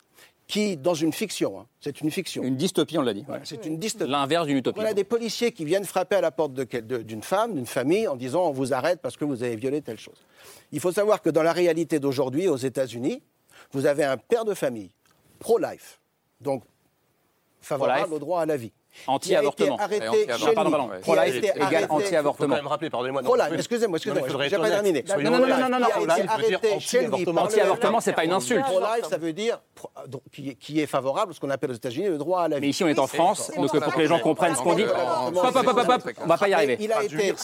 qui, 0.46 0.76
dans 0.76 0.94
une 0.94 1.12
fiction, 1.12 1.58
hein, 1.58 1.66
c'est 1.80 2.00
une 2.00 2.10
fiction, 2.10 2.42
Une 2.42 2.56
dystopie, 2.56 2.98
on 2.98 3.02
l'a 3.02 3.14
dit. 3.14 3.24
c'est 3.44 3.64
une 3.66 3.78
dystopie. 3.78 4.10
L'inverse 4.10 4.46
d'une 4.46 4.58
utopie. 4.58 4.78
On 4.78 4.84
a 4.84 4.92
des 4.94 5.02
policiers 5.04 5.52
qui 5.52 5.64
viennent 5.64 5.86
frapper 5.86 6.16
à 6.16 6.20
la 6.20 6.30
porte 6.30 6.52
d'une 6.52 7.22
femme, 7.22 7.54
d'une 7.54 7.66
famille, 7.66 8.06
en 8.06 8.14
disant 8.14 8.48
on 8.48 8.52
vous 8.52 8.72
arrête 8.72 9.00
parce 9.00 9.16
que 9.16 9.24
vous 9.24 9.42
avez 9.42 9.56
violé 9.56 9.80
telle 9.80 9.98
chose. 9.98 10.22
Il 10.70 10.80
faut 10.80 10.92
savoir 10.92 11.22
que 11.22 11.30
dans 11.30 11.42
la 11.42 11.52
réalité 11.52 11.98
d'aujourd'hui, 11.98 12.48
aux 12.48 12.56
États-Unis, 12.56 13.22
Vous 13.72 13.86
avez 13.86 14.04
un 14.04 14.18
père 14.18 14.44
de 14.44 14.54
famille, 14.54 14.90
pro-life, 15.40 15.98
donc 16.40 16.62
favorable 17.60 18.12
au 18.12 18.18
droit 18.18 18.42
à 18.42 18.46
la 18.46 18.56
vie. 18.56 18.72
Anti-avortement. 19.06 19.76
Arrêté 19.76 20.26
pardon, 20.54 20.70
pardon. 20.70 20.90
Pro-life 21.02 21.36
égale 21.36 21.86
anti-avortement. 21.88 22.56
rappeler, 22.64 22.90
pardonnez-moi. 22.90 23.22
Pro-life, 23.22 23.52
excusez-moi, 23.54 23.98
excusez-moi, 23.98 24.28
je 24.28 24.36
n'ai 24.36 24.50
pas 24.50 24.70
terminé. 24.70 25.04
Non, 25.20 25.30
non, 25.30 25.46
non, 25.46 25.68
non, 25.68 25.78
non. 25.80 27.42
Anti-avortement, 27.42 28.00
c'est 28.00 28.12
pas 28.12 28.24
une 28.24 28.32
insulte. 28.32 28.64
Pro-life, 28.64 29.08
ça 29.08 29.18
veut 29.18 29.32
dire 29.32 29.60
qui 30.60 30.80
est 30.80 30.86
favorable 30.86 31.32
à 31.32 31.34
ce 31.34 31.40
qu'on 31.40 31.50
appelle 31.50 31.70
aux 31.70 31.74
États-Unis 31.74 32.08
le 32.08 32.18
droit 32.18 32.42
à 32.42 32.48
la 32.48 32.56
vie. 32.56 32.62
Mais 32.62 32.68
ici, 32.68 32.84
on 32.84 32.88
est 32.88 32.98
en 32.98 33.06
France, 33.06 33.50
donc 33.56 33.70
pour 33.78 33.94
que 33.94 34.00
les 34.00 34.06
gens 34.06 34.18
comprennent 34.18 34.54
ce 34.54 34.62
qu'on 34.62 34.74
dit, 34.74 34.84
hop, 34.84 35.34
hop, 35.36 35.56
hop, 35.56 35.66
hop, 35.66 36.12
on 36.22 36.26
va 36.26 36.38
pas 36.38 36.48
y 36.48 36.54
arriver. 36.54 36.78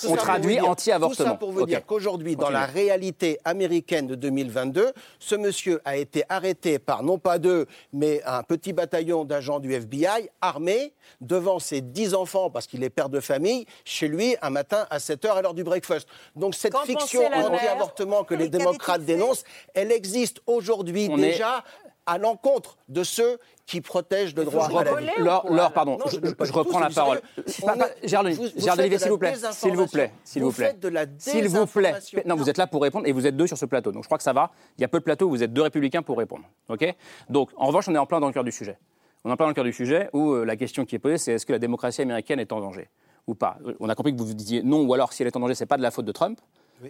On 0.09 0.16
traduit 0.16 0.61
anti-avortement. 0.61 1.25
Tout 1.25 1.30
ça 1.30 1.37
pour 1.37 1.52
vous 1.52 1.66
dire 1.66 1.85
qu'aujourd'hui, 1.85 2.37
dans 2.37 2.50
la 2.50 2.66
réalité 2.66 3.38
américaine 3.45 4.07
de 4.07 4.14
2022, 4.14 4.92
ce 5.19 5.35
monsieur 5.35 5.80
a 5.85 5.97
été 5.97 6.25
arrêté 6.28 6.78
par 6.78 7.02
non 7.02 7.19
pas 7.19 7.38
deux, 7.38 7.66
mais 7.92 8.23
un 8.25 8.42
petit 8.42 8.73
bataillon 8.73 9.25
d'agents 9.25 9.61
du 9.61 9.73
FBI 9.73 10.30
armés 10.40 10.92
devant 11.41 11.59
ses 11.59 11.81
dix 11.81 12.15
enfants, 12.15 12.51
parce 12.51 12.67
qu'il 12.67 12.85
est 12.85 12.91
père 12.91 13.09
de 13.09 13.21
famille, 13.21 13.67
chez 13.85 14.09
lui 14.09 14.37
un 14.43 14.51
matin 14.51 14.87
à 14.91 14.99
7 14.99 15.25
h 15.25 15.31
à 15.31 15.43
l'heure 15.43 15.55
du 15.55 15.65
breakfast. 15.65 16.07
Donc 16.37 16.55
cette 16.55 16.77
fiction 16.85 17.23
anti-avortement 17.27 18.25
que 18.25 18.35
les 18.35 18.49
démocrates 18.49 19.05
dénoncent, 19.05 19.45
elle 19.75 19.91
existe 19.91 20.41
aujourd'hui 20.47 21.09
déjà 21.09 21.65
à 22.07 22.19
l'encontre 22.19 22.77
de 22.89 23.05
ceux 23.05 23.39
qui 23.67 23.81
protègent 23.81 24.35
le 24.35 24.45
droit 24.45 24.67
à 24.67 24.85
la 24.85 24.95
vie. 24.95 25.07
Laure, 25.19 25.73
pardon, 25.73 25.97
je, 26.07 26.53
reprends 26.53 26.81
la 26.81 26.91
parole. 26.91 27.21
Gérard 28.03 28.25
Olivier, 28.25 28.99
s'il 28.99 29.11
vous 29.11 29.19
plaît, 29.19 29.35
s'il 29.53 29.73
vous 29.77 29.87
plaît, 29.87 30.13
s'il 30.25 30.43
vous 30.43 30.53
plaît, 30.53 30.75
s'il 31.19 31.49
vous 31.49 31.67
plaît. 31.67 32.03
Non, 32.27 32.35
vous 32.35 32.51
êtes 32.51 32.59
là 32.59 32.67
pour 32.67 32.83
répondre 32.83 33.07
et 33.07 33.13
vous 33.13 33.27
êtes 33.27 33.37
deux 33.37 33.47
sur 33.47 33.57
ce 33.57 33.67
plateau, 33.67 33.93
donc 33.93 34.03
je 34.03 34.09
crois 34.09 34.19
que 34.19 34.25
ça 34.25 34.33
va. 34.33 34.51
Il 34.77 34.81
y 34.81 34.85
a 34.85 34.89
peu 34.89 34.99
de 34.99 35.05
plateaux 35.05 35.27
où 35.27 35.31
vous 35.31 35.43
êtes 35.43 35.53
deux 35.53 35.63
républicains 35.63 36.03
pour 36.03 36.19
répondre, 36.19 36.45
ok? 36.69 36.95
Donc, 37.29 37.51
en 37.57 37.67
revanche, 37.67 37.89
on 37.89 37.95
est 37.95 37.99
en 37.99 38.07
plein 38.07 38.19
dans 38.19 38.27
le 38.27 38.33
cœur 38.33 38.45
du 38.45 38.53
sujet. 38.53 38.77
On 39.25 39.29
est 39.29 39.33
en 39.33 39.37
plein 39.37 39.45
dans 39.45 39.50
le 39.50 39.55
cœur 39.55 39.65
du 39.65 39.73
sujet 39.73 40.09
où 40.12 40.33
euh, 40.33 40.45
la 40.45 40.57
question 40.57 40.87
qui 40.87 40.95
est 40.95 40.99
posée, 40.99 41.19
c'est 41.19 41.33
est-ce 41.33 41.45
que 41.45 41.53
la 41.53 41.59
démocratie 41.59 42.00
américaine 42.00 42.41
est 42.41 42.53
en 42.53 42.61
danger 42.61 42.89
ou 43.27 43.35
pas? 43.35 43.59
On 43.79 43.89
a 43.89 43.95
compris 43.95 44.12
que 44.12 44.19
vous 44.19 44.27
vous 44.27 44.35
disiez 44.35 44.62
non, 44.62 44.83
ou 44.83 44.95
alors 44.95 45.12
si 45.12 45.23
elle 45.23 45.27
est 45.27 45.37
en 45.37 45.41
danger, 45.41 45.55
c'est 45.55 45.67
pas 45.67 45.77
de 45.77 45.83
la 45.83 45.91
faute 45.91 46.07
de 46.07 46.12
Trump. 46.12 46.41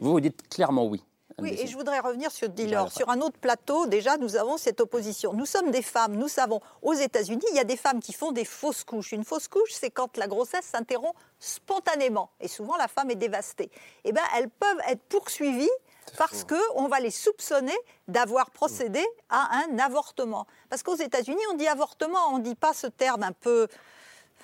Vous 0.00 0.12
vous 0.12 0.20
dites 0.20 0.49
clairement 0.49 0.87
oui. 0.87 1.02
Oui, 1.38 1.56
et 1.58 1.66
je 1.66 1.76
voudrais 1.76 2.00
revenir 2.00 2.30
sur 2.30 2.49
Dillard. 2.49 2.92
Sur 2.92 3.08
un 3.08 3.20
autre 3.20 3.38
plateau, 3.38 3.87
déjà, 3.87 4.16
nous 4.16 4.37
avons 4.37 4.56
cette 4.56 4.80
opposition. 4.80 5.32
Nous 5.32 5.46
sommes 5.46 5.70
des 5.70 5.82
femmes, 5.82 6.16
nous 6.16 6.28
savons, 6.28 6.60
aux 6.82 6.92
États-Unis, 6.92 7.44
il 7.50 7.56
y 7.56 7.60
a 7.60 7.64
des 7.64 7.76
femmes 7.76 8.00
qui 8.00 8.12
font 8.12 8.32
des 8.32 8.44
fausses 8.44 8.84
couches. 8.84 9.12
Une 9.12 9.25
fausse 9.25 9.49
couche, 9.49 9.72
c'est 9.72 9.90
quand 9.90 10.16
la 10.16 10.26
grossesse 10.26 10.66
s'interrompt 10.66 11.14
spontanément. 11.38 12.30
Et 12.40 12.49
souvent, 12.49 12.76
la 12.76 12.88
femme 12.88 13.10
est 13.10 13.16
dévastée. 13.16 13.70
Eh 14.04 14.12
bien, 14.12 14.22
elles 14.37 14.50
peuvent 14.50 14.80
être 14.88 15.02
poursuivies 15.08 15.70
parce 16.16 16.44
qu'on 16.44 16.88
va 16.88 17.00
les 17.00 17.10
soupçonner 17.10 17.76
d'avoir 18.08 18.50
procédé 18.50 19.04
à 19.28 19.62
un 19.64 19.78
avortement. 19.78 20.46
Parce 20.68 20.82
qu'aux 20.82 20.96
États-Unis, 20.96 21.42
on 21.52 21.54
dit 21.54 21.68
avortement, 21.68 22.32
on 22.32 22.38
ne 22.38 22.44
dit 22.44 22.54
pas 22.54 22.72
ce 22.72 22.86
terme 22.86 23.22
un 23.22 23.32
peu 23.32 23.68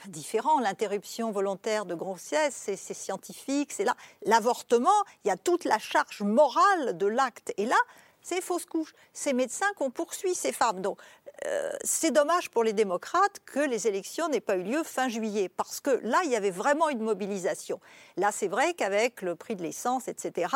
différent. 0.07 0.61
L'interruption 0.61 1.31
volontaire 1.31 1.87
de 1.87 1.95
grossesse, 1.95 2.55
c'est 2.55 2.95
scientifique, 2.95 3.73
c'est 3.73 3.85
là. 3.85 3.97
L'avortement, 4.25 5.05
il 5.25 5.29
y 5.29 5.31
a 5.31 5.37
toute 5.37 5.65
la 5.65 5.79
charge 5.79 6.23
morale 6.23 6.97
de 6.97 7.07
l'acte. 7.07 7.53
Et 7.57 7.67
là, 7.67 7.77
c'est 8.23 8.41
fausse 8.41 8.67
couche. 8.67 8.95
Ces 9.13 9.33
médecins 9.33 9.73
qu'on 9.77 9.91
poursuit 9.91 10.35
ces 10.35 10.53
femmes. 10.53 10.81
Donc, 10.81 10.99
euh, 11.45 11.71
c'est 11.83 12.11
dommage 12.11 12.51
pour 12.51 12.65
les 12.65 12.73
démocrates 12.73 13.41
que 13.45 13.61
les 13.61 13.87
élections 13.87 14.29
n'aient 14.29 14.41
pas 14.41 14.57
eu 14.57 14.63
lieu 14.63 14.83
fin 14.83 15.09
juillet, 15.09 15.49
parce 15.49 15.81
que 15.81 16.01
là, 16.03 16.21
il 16.25 16.31
y 16.31 16.37
avait 16.37 16.51
vraiment 16.51 16.89
une 16.89 17.01
mobilisation. 17.01 17.79
Là, 18.17 18.31
c'est 18.33 18.49
vrai 18.49 18.73
qu'avec 18.75 19.21
le 19.23 19.35
prix 19.35 19.55
de 19.55 19.63
l'essence, 19.63 20.09
etc. 20.09 20.55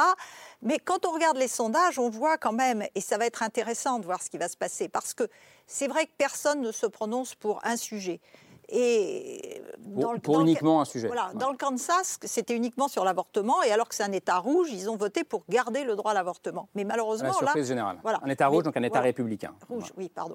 Mais 0.62 0.78
quand 0.78 1.04
on 1.04 1.10
regarde 1.10 1.36
les 1.36 1.48
sondages, 1.48 1.98
on 1.98 2.08
voit 2.08 2.38
quand 2.38 2.52
même, 2.52 2.84
et 2.94 3.00
ça 3.00 3.18
va 3.18 3.26
être 3.26 3.42
intéressant 3.42 3.98
de 3.98 4.06
voir 4.06 4.22
ce 4.22 4.30
qui 4.30 4.38
va 4.38 4.48
se 4.48 4.56
passer, 4.56 4.88
parce 4.88 5.12
que 5.12 5.28
c'est 5.66 5.86
vrai 5.86 6.06
que 6.06 6.12
personne 6.16 6.62
ne 6.62 6.72
se 6.72 6.86
prononce 6.86 7.34
pour 7.34 7.60
un 7.64 7.76
sujet. 7.76 8.20
Et 8.70 9.62
dans 9.78 10.18
pour, 10.18 10.38
le, 10.38 10.42
uniquement 10.42 10.80
un 10.80 10.84
sujet. 10.84 11.08
Voilà, 11.08 11.32
Dans 11.34 11.50
le 11.50 11.56
Kansas, 11.56 12.18
c'était 12.22 12.54
uniquement 12.54 12.88
sur 12.88 13.04
l'avortement, 13.04 13.62
et 13.62 13.72
alors 13.72 13.88
que 13.88 13.94
c'est 13.94 14.04
un 14.04 14.12
État 14.12 14.38
rouge, 14.38 14.68
ils 14.70 14.88
ont 14.88 14.96
voté 14.96 15.24
pour 15.24 15.44
garder 15.48 15.84
le 15.84 15.96
droit 15.96 16.12
à 16.12 16.14
l'avortement. 16.14 16.68
Mais 16.74 16.84
malheureusement, 16.84 17.28
la 17.28 17.34
surprise 17.34 17.68
générale. 17.68 17.98
Voilà. 18.02 18.20
Un 18.22 18.28
État 18.28 18.46
rouge, 18.46 18.64
donc 18.64 18.76
un 18.76 18.82
État 18.82 19.00
républicain. 19.00 19.54
Rouge, 19.68 19.92
oui, 19.96 20.08
pardon. 20.08 20.34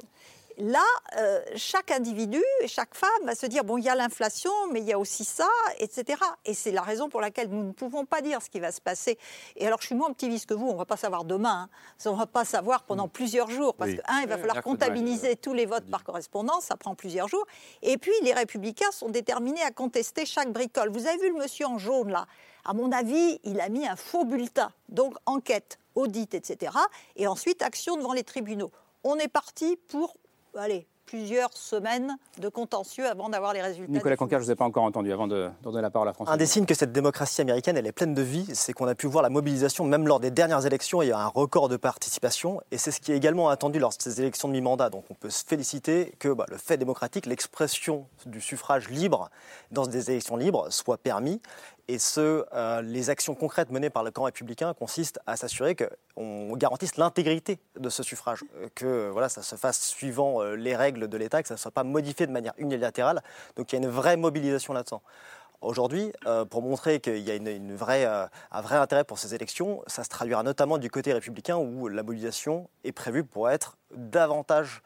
Là, 0.58 0.86
euh, 1.18 1.42
chaque 1.58 1.92
individu 1.92 2.42
et 2.62 2.68
chaque 2.68 2.96
femme 2.96 3.10
va 3.26 3.36
se 3.36 3.46
dire 3.46 3.66
bon, 3.66 3.78
il 3.78 3.84
y 3.84 3.90
a 3.90 3.96
l'inflation, 3.96 4.52
mais 4.72 4.80
il 4.80 4.86
y 4.86 4.94
a 4.94 5.00
aussi 5.00 5.26
ça, 5.26 5.50
etc. 5.80 6.18
Et 6.46 6.54
c'est 6.54 6.72
la 6.72 6.82
raison 6.82 7.10
pour 7.10 7.20
laquelle 7.20 7.50
nous 7.50 7.64
ne 7.64 7.72
pouvons 7.74 8.06
pas 8.06 8.22
dire 8.22 8.42
ce 8.42 8.50
qui 8.50 8.62
va 8.62 8.72
se 8.72 8.80
passer. 8.80 9.18
Et 9.58 9.68
alors, 9.68 9.82
je 9.82 9.88
suis 9.88 9.96
moins 9.96 10.10
optimiste 10.10 10.46
que 10.46 10.54
vous. 10.54 10.68
On 10.68 10.74
ne 10.74 10.78
va 10.78 10.86
pas 10.86 10.96
savoir 10.96 11.26
demain. 11.26 11.68
Hein. 11.70 11.70
On 12.06 12.14
ne 12.14 12.20
va 12.20 12.26
pas 12.26 12.46
savoir 12.46 12.84
pendant 12.84 13.10
plusieurs 13.10 13.50
jours, 13.50 13.76
parce 13.76 13.92
que 13.92 14.02
un, 14.08 14.22
il 14.22 14.30
va 14.30 14.38
falloir 14.38 14.62
comptabiliser 14.64 15.36
tous 15.36 15.54
les 15.54 15.66
votes 15.66 15.90
par 15.90 16.06
correspondance. 16.06 16.66
Ça 16.66 16.78
prend 16.78 16.96
plusieurs 16.96 17.28
jours. 17.28 17.46
Et 17.82 17.98
puis, 17.98 18.14
les 18.22 18.34
Républicains 18.34 18.92
sont 18.92 19.10
déterminés 19.10 19.62
à 19.62 19.72
contester 19.72 20.26
chaque 20.26 20.54
bricole. 20.54 20.90
Vous 20.90 21.06
avez 21.06 21.18
vu 21.18 21.34
le 21.34 21.38
monsieur 21.38 21.66
en 21.66 21.78
jaune 21.78 22.12
là 22.12 22.28
À 22.64 22.74
mon 22.74 22.94
avis, 22.94 23.40
il 23.44 23.60
a 23.60 23.68
mis 23.68 23.86
un 23.86 23.98
faux 23.98 24.24
bulletin. 24.24 24.72
Donc, 24.88 25.16
enquête, 25.26 25.80
audit, 25.96 26.34
etc. 26.34 26.72
Et 27.18 27.28
ensuite, 27.28 27.62
action 27.62 27.98
devant 27.98 28.14
les 28.14 28.24
tribunaux. 28.24 28.72
On 29.04 29.18
est 29.18 29.28
parti 29.28 29.78
pour 29.90 30.16
allez, 30.58 30.88
plusieurs 31.06 31.54
semaines 31.54 32.18
de 32.40 32.50
contentieux 32.50 33.08
avant 33.08 33.30
d'avoir 33.30 33.54
les 33.54 33.62
résultats. 33.62 33.92
Nicolas 33.92 34.18
Conquer, 34.18 34.36
je 34.36 34.40
ne 34.40 34.46
vous 34.46 34.52
ai 34.52 34.56
pas 34.56 34.66
encore 34.66 34.84
entendu 34.84 35.12
avant 35.12 35.28
de, 35.28 35.50
donner 35.62 35.82
la 35.82 35.90
parole 35.90 36.10
à 36.10 36.14
François. 36.14 36.34
Un 36.34 36.38
des 36.38 36.46
signes 36.46 36.66
que 36.66 36.74
cette 36.74 36.92
démocratie 36.92 37.42
américaine 37.42 37.78
elle 37.78 37.88
est 37.88 37.92
pleine 37.92 38.14
de 38.14 38.22
vie, 38.22 38.48
c'est 38.54 38.74
qu'on 38.74 38.88
a 38.88 38.96
pu 38.96 39.08
voir 39.08 39.24
la 39.24 39.30
mobilisation, 39.30 39.86
même 39.86 40.08
lors 40.08 40.20
des 40.20 40.32
dernières 40.32 40.66
élections, 40.66 41.02
il 41.02 41.10
y 41.10 41.12
a 41.12 41.20
un 41.20 41.28
record 41.28 41.70
de 41.70 41.78
participation, 41.78 42.62
et 42.72 42.78
c'est 42.78 42.92
ce 42.92 43.00
qui 43.00 43.12
est 43.12 43.18
également 43.18 43.50
attendu 43.50 43.80
lors 43.80 43.92
de 43.92 44.02
ces 44.02 44.20
élections 44.20 44.48
de 44.48 44.54
mi-mandat. 44.54 44.90
Donc 44.90 45.06
on 45.10 45.14
peut 45.14 45.30
se 45.30 45.46
féliciter 45.46 46.14
que 46.20 46.30
bah, 46.30 46.46
le 46.50 46.58
fait 46.58 46.78
démocratique, 46.78 47.26
l'expression 47.26 48.08
du 48.26 48.42
suffrage 48.42 48.90
libre 48.90 49.30
dans 49.72 49.86
des 49.86 50.12
élections 50.12 50.38
libres 50.38 50.68
soit 50.72 50.98
permis, 50.98 51.42
et 51.88 52.00
ce, 52.00 52.46
euh, 52.54 52.82
les 52.82 53.10
actions 53.10 53.36
concrètes 53.36 53.70
menées 53.70 53.90
par 53.92 54.04
le 54.04 54.10
camp 54.10 54.24
républicain 54.24 54.74
consistent 54.74 55.20
à 55.28 55.36
s'assurer 55.36 55.76
qu'on 55.76 56.56
garantisse 56.58 56.98
l'intégrité 56.98 57.60
de 57.78 57.90
ce 57.90 58.02
suffrage, 58.02 58.44
euh, 58.56 58.68
que 58.74 59.10
voilà, 59.10 59.30
ça 59.30 59.44
se 59.44 59.56
fasse 59.56 59.82
suivant 59.82 60.42
euh, 60.42 60.56
les 60.56 60.76
règles 60.76 61.08
de 61.08 61.18
l'État, 61.18 61.42
que 61.44 61.48
ça 61.48 61.54
ne 61.54 61.60
soit 61.60 61.72
pas 61.72 61.84
modifié 61.84 62.26
de 62.26 62.32
manière 62.32 62.54
unilatérale. 62.58 63.22
Donc 63.56 63.72
il 63.72 63.76
y 63.76 63.80
a 63.80 63.86
une 63.86 63.92
vraie 63.92 64.18
mobilisation 64.18 64.74
là-dedans. 64.74 65.02
Aujourd'hui, 65.62 66.12
pour 66.52 66.62
montrer 66.62 67.00
qu'il 67.00 67.20
y 67.20 67.32
a 67.32 67.36
une, 67.36 67.48
un 67.48 67.76
vrai 68.62 68.76
intérêt 68.76 69.04
pour 69.04 69.18
ces 69.18 69.34
élections, 69.34 69.82
ça 69.88 70.04
se 70.04 70.10
traduira 70.10 70.44
notamment 70.44 70.78
du 70.78 70.92
côté 70.92 71.12
républicain 71.12 71.56
où 71.56 71.88
la 71.88 72.04
mobilisation 72.04 72.70
est 72.84 72.92
prévue 72.92 73.24
pour 73.24 73.50
être 73.50 73.76
davantage 73.96 74.84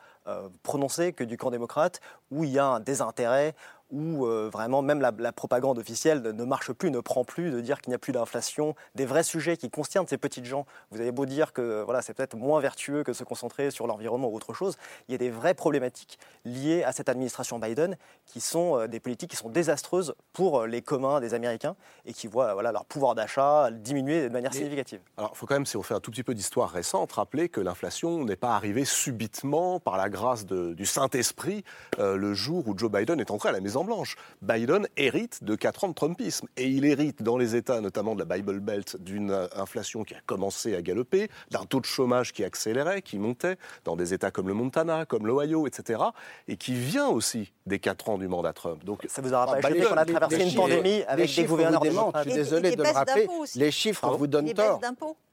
prononcée 0.63 1.11
que 1.11 1.23
du 1.25 1.37
camp 1.37 1.49
démocrate, 1.49 1.99
où 2.31 2.45
il 2.45 2.51
y 2.51 2.59
a 2.59 2.65
un 2.65 2.79
désintérêt, 2.79 3.55
où 3.91 4.25
euh, 4.25 4.49
vraiment 4.51 4.81
même 4.81 5.01
la, 5.01 5.31
propagande 5.31 5.79
officielle 5.79 6.21
ne, 6.21 6.43
marche 6.43 6.71
plus, 6.73 6.91
ne 6.91 6.99
prend 6.99 7.23
plus, 7.23 7.51
de 7.51 7.61
dire 7.61 7.81
qu'il 7.81 7.91
n'y 7.91 7.95
a 7.95 7.99
plus 7.99 8.11
d'inflation, 8.11 8.75
des 8.95 9.05
vrais 9.05 9.23
sujets 9.23 9.57
qui 9.57 9.69
concernent 9.69 10.07
ces 10.07 10.17
petites 10.17 10.45
gens. 10.45 10.65
Vous 10.91 11.01
avez 11.01 11.11
beau 11.11 11.25
dire 11.25 11.53
que 11.53 11.81
voilà, 11.83 12.01
c'est 12.01 12.13
peut-être 12.13 12.35
moins 12.35 12.59
vertueux 12.59 13.03
que 13.03 13.11
de 13.11 13.15
se 13.15 13.23
concentrer 13.23 13.71
sur 13.71 13.87
l'environnement 13.87 14.27
ou 14.27 14.35
autre 14.35 14.53
chose, 14.53 14.77
il 15.07 15.13
y 15.13 15.15
a 15.15 15.17
des 15.17 15.29
vraies 15.29 15.53
problématiques 15.53 16.19
liées 16.45 16.83
à 16.83 16.91
cette 16.91 17.09
administration 17.09 17.59
Biden 17.59 17.97
qui 18.25 18.41
sont 18.41 18.77
euh, 18.77 18.87
des 18.87 18.99
politiques 18.99 19.31
qui 19.31 19.37
sont 19.37 19.49
désastreuses 19.49 20.13
pour 20.33 20.61
euh, 20.61 20.67
les 20.67 20.81
communs 20.81 21.19
des 21.19 21.33
Américains 21.33 21.75
et 22.05 22.13
qui 22.13 22.27
voient 22.27 22.53
voilà, 22.53 22.71
leur 22.71 22.85
pouvoir 22.85 23.15
d'achat 23.15 23.71
diminuer 23.71 24.23
de 24.23 24.29
manière 24.29 24.53
significative. 24.53 24.99
Alors 25.17 25.31
il 25.33 25.37
faut 25.37 25.45
quand 25.45 25.55
même, 25.55 25.65
si 25.65 25.77
on 25.77 25.83
fait 25.83 25.95
un 25.95 25.99
tout 25.99 26.11
petit 26.11 26.23
peu 26.23 26.35
d'histoire 26.35 26.69
récente, 26.69 27.11
rappeler 27.13 27.49
que 27.49 27.61
l'inflation 27.61 28.23
n'est 28.23 28.35
pas 28.35 28.55
arrivée 28.55 28.85
subitement 28.85 29.79
par 29.79 29.97
la 29.97 30.09
grâce 30.09 30.45
du 30.45 30.85
Saint-Esprit 30.85 31.63
le 31.97 32.33
jour 32.33 32.67
où 32.67 32.77
Joe 32.77 32.91
Biden 32.91 33.19
est 33.19 33.31
entré 33.31 33.49
à 33.49 33.51
la 33.51 33.59
maison 33.59 33.78
blanche. 33.83 34.15
Biden 34.41 34.87
hérite 34.97 35.43
de 35.43 35.55
4 35.55 35.83
ans 35.83 35.89
de 35.89 35.93
Trumpisme. 35.93 36.47
Et 36.57 36.67
il 36.67 36.85
hérite 36.85 37.23
dans 37.23 37.37
les 37.37 37.55
États, 37.55 37.81
notamment 37.81 38.15
de 38.15 38.19
la 38.19 38.37
Bible 38.37 38.59
Belt, 38.59 38.97
d'une 38.99 39.47
inflation 39.55 40.03
qui 40.03 40.13
a 40.13 40.21
commencé 40.25 40.75
à 40.75 40.81
galoper, 40.81 41.29
d'un 41.51 41.63
taux 41.65 41.79
de 41.79 41.85
chômage 41.85 42.33
qui 42.33 42.43
accélérait, 42.43 43.01
qui 43.01 43.17
montait, 43.17 43.57
dans 43.85 43.95
des 43.95 44.13
États 44.13 44.31
comme 44.31 44.47
le 44.47 44.53
Montana, 44.53 45.05
comme 45.05 45.27
l'Ohio, 45.27 45.67
etc. 45.67 46.01
Et 46.47 46.57
qui 46.57 46.73
vient 46.73 47.07
aussi 47.07 47.51
des 47.65 47.79
4 47.79 48.09
ans 48.09 48.17
du 48.17 48.27
mandat 48.27 48.53
Trump. 48.53 48.83
Donc, 48.83 49.05
ça 49.07 49.21
vous 49.21 49.33
aura 49.33 49.45
pas 49.45 49.59
échappé 49.59 49.81
qu'on 49.81 49.97
a 49.97 50.05
traversé 50.05 50.43
une 50.43 50.55
pandémie 50.55 51.03
avec 51.07 51.33
des 51.35 51.45
gouverneurs 51.45 51.83
Je 51.83 52.21
suis 52.21 52.33
désolé 52.33 52.75
de 52.75 52.83
le 52.83 52.89
rappeler. 52.89 53.27
Les 53.55 53.71
chiffres 53.71 54.09
vous 54.15 54.27
donnent 54.27 54.53
tort. 54.53 54.81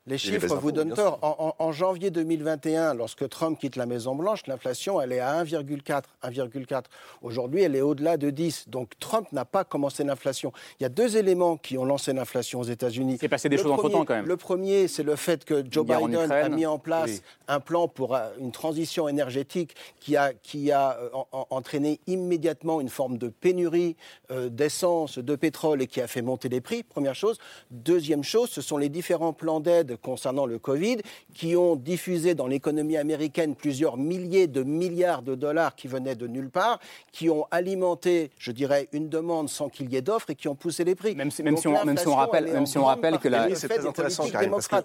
Les 0.06 0.18
chiffres 0.18 0.54
vous 0.54 0.70
donnent 0.70 0.94
tort. 0.94 1.18
En, 1.58 1.72
janvier 1.72 2.10
2021, 2.10 2.94
lorsque 2.94 3.28
Trump 3.28 3.58
quitte 3.58 3.74
la 3.76 3.86
Maison-Blanche, 3.86 4.46
l'inflation, 4.46 5.00
elle 5.00 5.12
est 5.12 5.18
à 5.18 5.42
1,4. 5.42 6.02
1,4. 6.22 6.82
Aujourd'hui, 7.22 7.62
elle 7.62 7.74
est 7.74 7.80
au-delà 7.80 8.16
de 8.16 8.30
10. 8.36 8.68
Donc 8.68 8.92
Trump 9.00 9.32
n'a 9.32 9.44
pas 9.44 9.64
commencé 9.64 10.04
l'inflation. 10.04 10.52
Il 10.78 10.84
y 10.84 10.86
a 10.86 10.88
deux 10.88 11.16
éléments 11.16 11.56
qui 11.56 11.76
ont 11.76 11.84
lancé 11.84 12.12
l'inflation 12.12 12.60
aux 12.60 12.64
États-Unis. 12.64 13.16
C'est 13.20 13.28
passé 13.28 13.48
des 13.48 13.58
choses 13.58 13.72
entre-temps 13.72 14.04
quand 14.04 14.14
même. 14.14 14.26
Le 14.26 14.36
premier, 14.36 14.86
c'est 14.86 15.02
le 15.02 15.16
fait 15.16 15.44
que 15.44 15.64
Joe 15.68 15.84
Biden 15.84 16.30
a 16.30 16.48
mis 16.48 16.66
en 16.66 16.78
place 16.78 17.22
un 17.48 17.58
plan 17.58 17.88
pour 17.88 18.14
euh, 18.14 18.28
une 18.38 18.52
transition 18.52 19.08
énergétique 19.08 19.74
qui 19.98 20.16
a, 20.16 20.32
qui 20.34 20.70
a 20.70 20.98
euh, 21.00 21.08
entraîné 21.50 22.00
immédiatement 22.06 22.80
une 22.80 22.88
forme 22.88 23.18
de 23.18 23.28
pénurie 23.28 23.96
euh, 24.30 24.48
d'essence, 24.48 25.18
de 25.18 25.36
pétrole 25.36 25.82
et 25.82 25.86
qui 25.86 26.00
a 26.00 26.06
fait 26.06 26.22
monter 26.22 26.48
les 26.48 26.60
prix, 26.60 26.82
première 26.82 27.14
chose. 27.14 27.38
Deuxième 27.70 28.22
chose, 28.22 28.50
ce 28.50 28.60
sont 28.60 28.76
les 28.76 28.88
différents 28.88 29.32
plans 29.32 29.60
d'aide 29.60 29.96
concernant 29.96 30.46
le 30.46 30.58
Covid, 30.58 30.98
qui 31.34 31.56
ont 31.56 31.76
diffusé 31.76 32.34
dans 32.34 32.46
l'économie 32.46 32.96
américaine 32.96 33.54
plusieurs 33.54 33.96
milliers 33.96 34.46
de 34.46 34.62
milliards 34.62 35.22
de 35.22 35.34
dollars 35.34 35.74
qui 35.74 35.88
venaient 35.88 36.14
de 36.14 36.26
nulle 36.26 36.50
part, 36.50 36.80
qui 37.12 37.30
ont 37.30 37.46
alimenté, 37.50 38.25
je 38.38 38.52
dirais, 38.52 38.88
une 38.92 39.08
demande 39.08 39.48
sans 39.48 39.68
qu'il 39.68 39.90
y 39.92 39.96
ait 39.96 40.02
d'offres 40.02 40.30
et 40.30 40.34
qui 40.34 40.48
ont 40.48 40.54
poussé 40.54 40.84
les 40.84 40.94
prix. 40.94 41.14
Même 41.14 41.30
si, 41.30 41.42
même 41.42 41.56
si, 41.56 41.68
on, 41.68 41.84
même 41.84 41.96
si 41.96 42.08
on, 42.08 42.14
rappelle, 42.14 42.52
même 42.52 42.66
si 42.66 42.78
on 42.78 42.84
rappelle 42.84 43.18
que 43.18 43.28
la... 43.28 43.54
C'est 43.54 43.68
très 43.68 43.86
intéressant, 43.86 44.24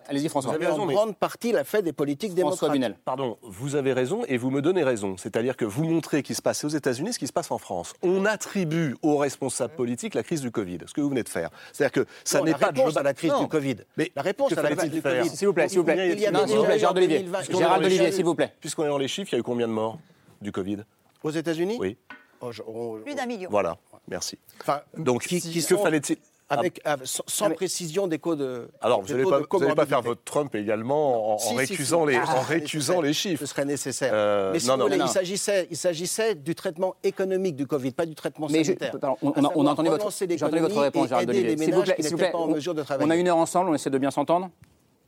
Allez-y, 0.08 0.30
François. 0.30 0.52
Vous 0.52 0.56
avez 0.56 0.68
raison, 0.68 0.82
en 0.84 0.88
grande 0.88 1.16
partie 1.16 1.52
la 1.52 1.64
fait 1.64 1.82
des 1.82 1.94
politiques 1.94 2.38
François 2.38 2.70
démocrates. 2.70 3.02
Pardon, 3.04 3.38
vous 3.44 3.76
avez 3.76 3.94
raison 3.94 4.24
et 4.28 4.38
vous 4.38 4.52
me 4.52 4.62
donnez 4.62 4.84
raison. 4.84 5.16
C'est-à-dire 5.18 5.56
que 5.58 5.66
vous 5.66 5.84
montrez 5.84 6.24
qu'il 6.24 6.36
se 6.36 6.42
passe 6.42 6.64
aux 6.64 6.70
États-Unis 6.70 7.14
ce 7.14 7.20
qui 7.20 7.28
se 7.28 7.34
passe 7.34 7.52
en 7.52 7.58
France. 7.58 7.94
On 8.02 8.26
attribue 8.26 8.96
aux 9.02 9.18
responsables 9.18 9.76
politiques 9.76 10.16
la 10.16 10.24
crise 10.24 10.42
du 10.42 10.52
Covid, 10.52 10.80
ce 10.86 10.94
que 10.94 11.02
vous 11.02 11.10
venez 11.10 11.24
de 11.24 11.30
faire. 11.30 11.50
C'est-à-dire 11.74 12.04
que 12.04 12.10
ça 12.24 12.40
Non, 12.40 12.46
n'est 12.46 12.52
la 12.52 12.58
pas 12.58 12.68
réponse 12.68 12.94
de 12.94 13.00
à 13.00 13.04
la 13.04 13.14
crise 13.14 13.32
Non. 13.32 13.42
du 13.42 13.48
Covid. 13.48 13.78
Mais 13.98 14.12
la 14.16 14.22
réponse 14.22 14.58
à 14.58 14.62
la 14.62 14.76
crise 14.76 14.92
du 14.92 15.02
faire 15.02 15.24
Covid. 15.24 15.36
S'il 15.36 15.48
vous 15.48 15.54
plaît, 15.54 15.68
s'il 15.68 15.80
vous 15.80 15.84
plaît. 15.84 16.32
Non, 16.32 16.48
s'il 16.48 16.58
vous 16.58 16.64
plaît, 16.64 16.86
Olivier. 16.86 17.20
2020. 17.20 17.38
Puisqu'on 17.40 17.58
est 17.58 17.60
Gérald 17.60 17.86
Olivier, 17.86 18.12
s'il 18.12 18.26
vous 18.26 18.36
plaît. 18.36 18.54
Puisqu'on 18.60 18.86
est 18.86 18.90
dans 18.90 18.98
les 18.98 19.08
chiffres, 19.08 19.30
il 19.32 19.36
y 19.36 19.38
a 19.38 19.40
eu 19.40 19.44
combien 19.44 19.68
de 19.68 19.74
morts 19.74 20.00
du 20.42 20.52
Covid? 20.52 20.80
Aux 21.24 21.32
États-Unis? 21.32 21.78
Oui. 21.80 21.98
Oh, 22.42 22.52
je- 22.52 22.62
on- 22.68 23.00
Plus 23.02 23.16
d'un 23.16 23.26
million. 23.26 23.50
Voilà, 23.52 23.78
merci. 24.08 24.38
Enfin, 24.62 24.82
Donc, 24.98 25.24
qui 25.24 25.40
que 25.42 25.78
fallait-il 25.78 26.18
avec, 26.50 26.82
avec- 26.84 27.08
sans, 27.08 27.24
sans 27.28 27.50
précision 27.52 28.08
des 28.08 28.20
codes 28.20 28.40
de. 28.40 28.68
Alors, 28.82 29.02
vous 29.02 29.08
n'allez 29.14 29.24
pas, 29.24 29.76
pas 29.76 29.86
faire 29.86 30.02
votre 30.02 30.22
Trump 30.24 30.54
également 30.56 31.32
en, 31.32 31.36
en 31.36 31.38
Si, 31.38 31.56
récusant, 31.56 32.06
si. 32.06 32.12
les, 32.12 32.18
Ah, 32.18 32.36
en 32.38 32.42
récusant 32.42 32.94
serait- 32.96 33.08
les 33.08 33.14
chiffres. 33.14 33.40
Ce 33.40 33.46
serait 33.46 33.64
nécessaire. 33.64 34.12
Euh, 34.14 34.52
Mais 34.52 34.60
si 34.60 34.68
non, 34.68 34.74
vous 34.74 34.80
non, 34.80 34.86
voulez, 34.86 34.98
non. 34.98 35.06
il 35.06 35.10
s'agissait, 35.10 35.68
il 35.72 35.78
s'agissait 35.78 36.36
du 36.36 36.54
traitement 36.54 36.96
économique 37.04 37.56
du 37.56 37.68
Covid, 37.68 37.92
pas 37.92 38.06
du 38.06 38.16
traitement 38.16 38.48
Mais 38.50 38.60
je- 38.60 38.74
sanitaire. 38.74 39.00
pardon, 39.00 39.18
on, 39.22 39.32
on 39.34 39.46
a, 39.46 39.52
on 39.56 39.66
a 39.68 39.72
entendu 39.72 39.90
votre, 39.90 40.12
j'ai 40.12 40.44
entendu 40.44 40.60
votre 40.62 40.82
réponse, 40.82 41.08
Gérald 41.08 41.32
S'il 41.32 41.74
vous 41.74 41.82
plaît, 41.84 41.96
qui 41.96 42.04
s'il 42.04 42.12
vous 42.12 42.18
n'étaient 42.18 42.18
plaît, 42.18 42.32
pas 42.32 42.38
en 42.40 42.50
on- 42.50 42.54
mesure 42.54 42.74
de 42.76 42.82
On 42.82 42.86
travailler. 42.86 43.12
a 43.12 43.16
une 43.16 43.28
heure 43.30 43.38
ensemble, 43.38 43.70
on 43.70 43.74
essaie 43.74 43.90
de 43.90 43.98
bien 43.98 44.12
s'entendre. 44.12 44.50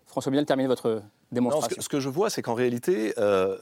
François 0.06 0.30
Bunel, 0.30 0.46
terminez 0.46 0.68
votre 0.68 1.02
Non, 1.42 1.62
ce, 1.62 1.76
que, 1.76 1.82
ce 1.82 1.90
que 1.90 2.00
je 2.00 2.10
vois, 2.10 2.30
c'est 2.30 2.42
qu'en 2.42 2.54
réalité, 2.54 3.14
euh, 3.18 3.58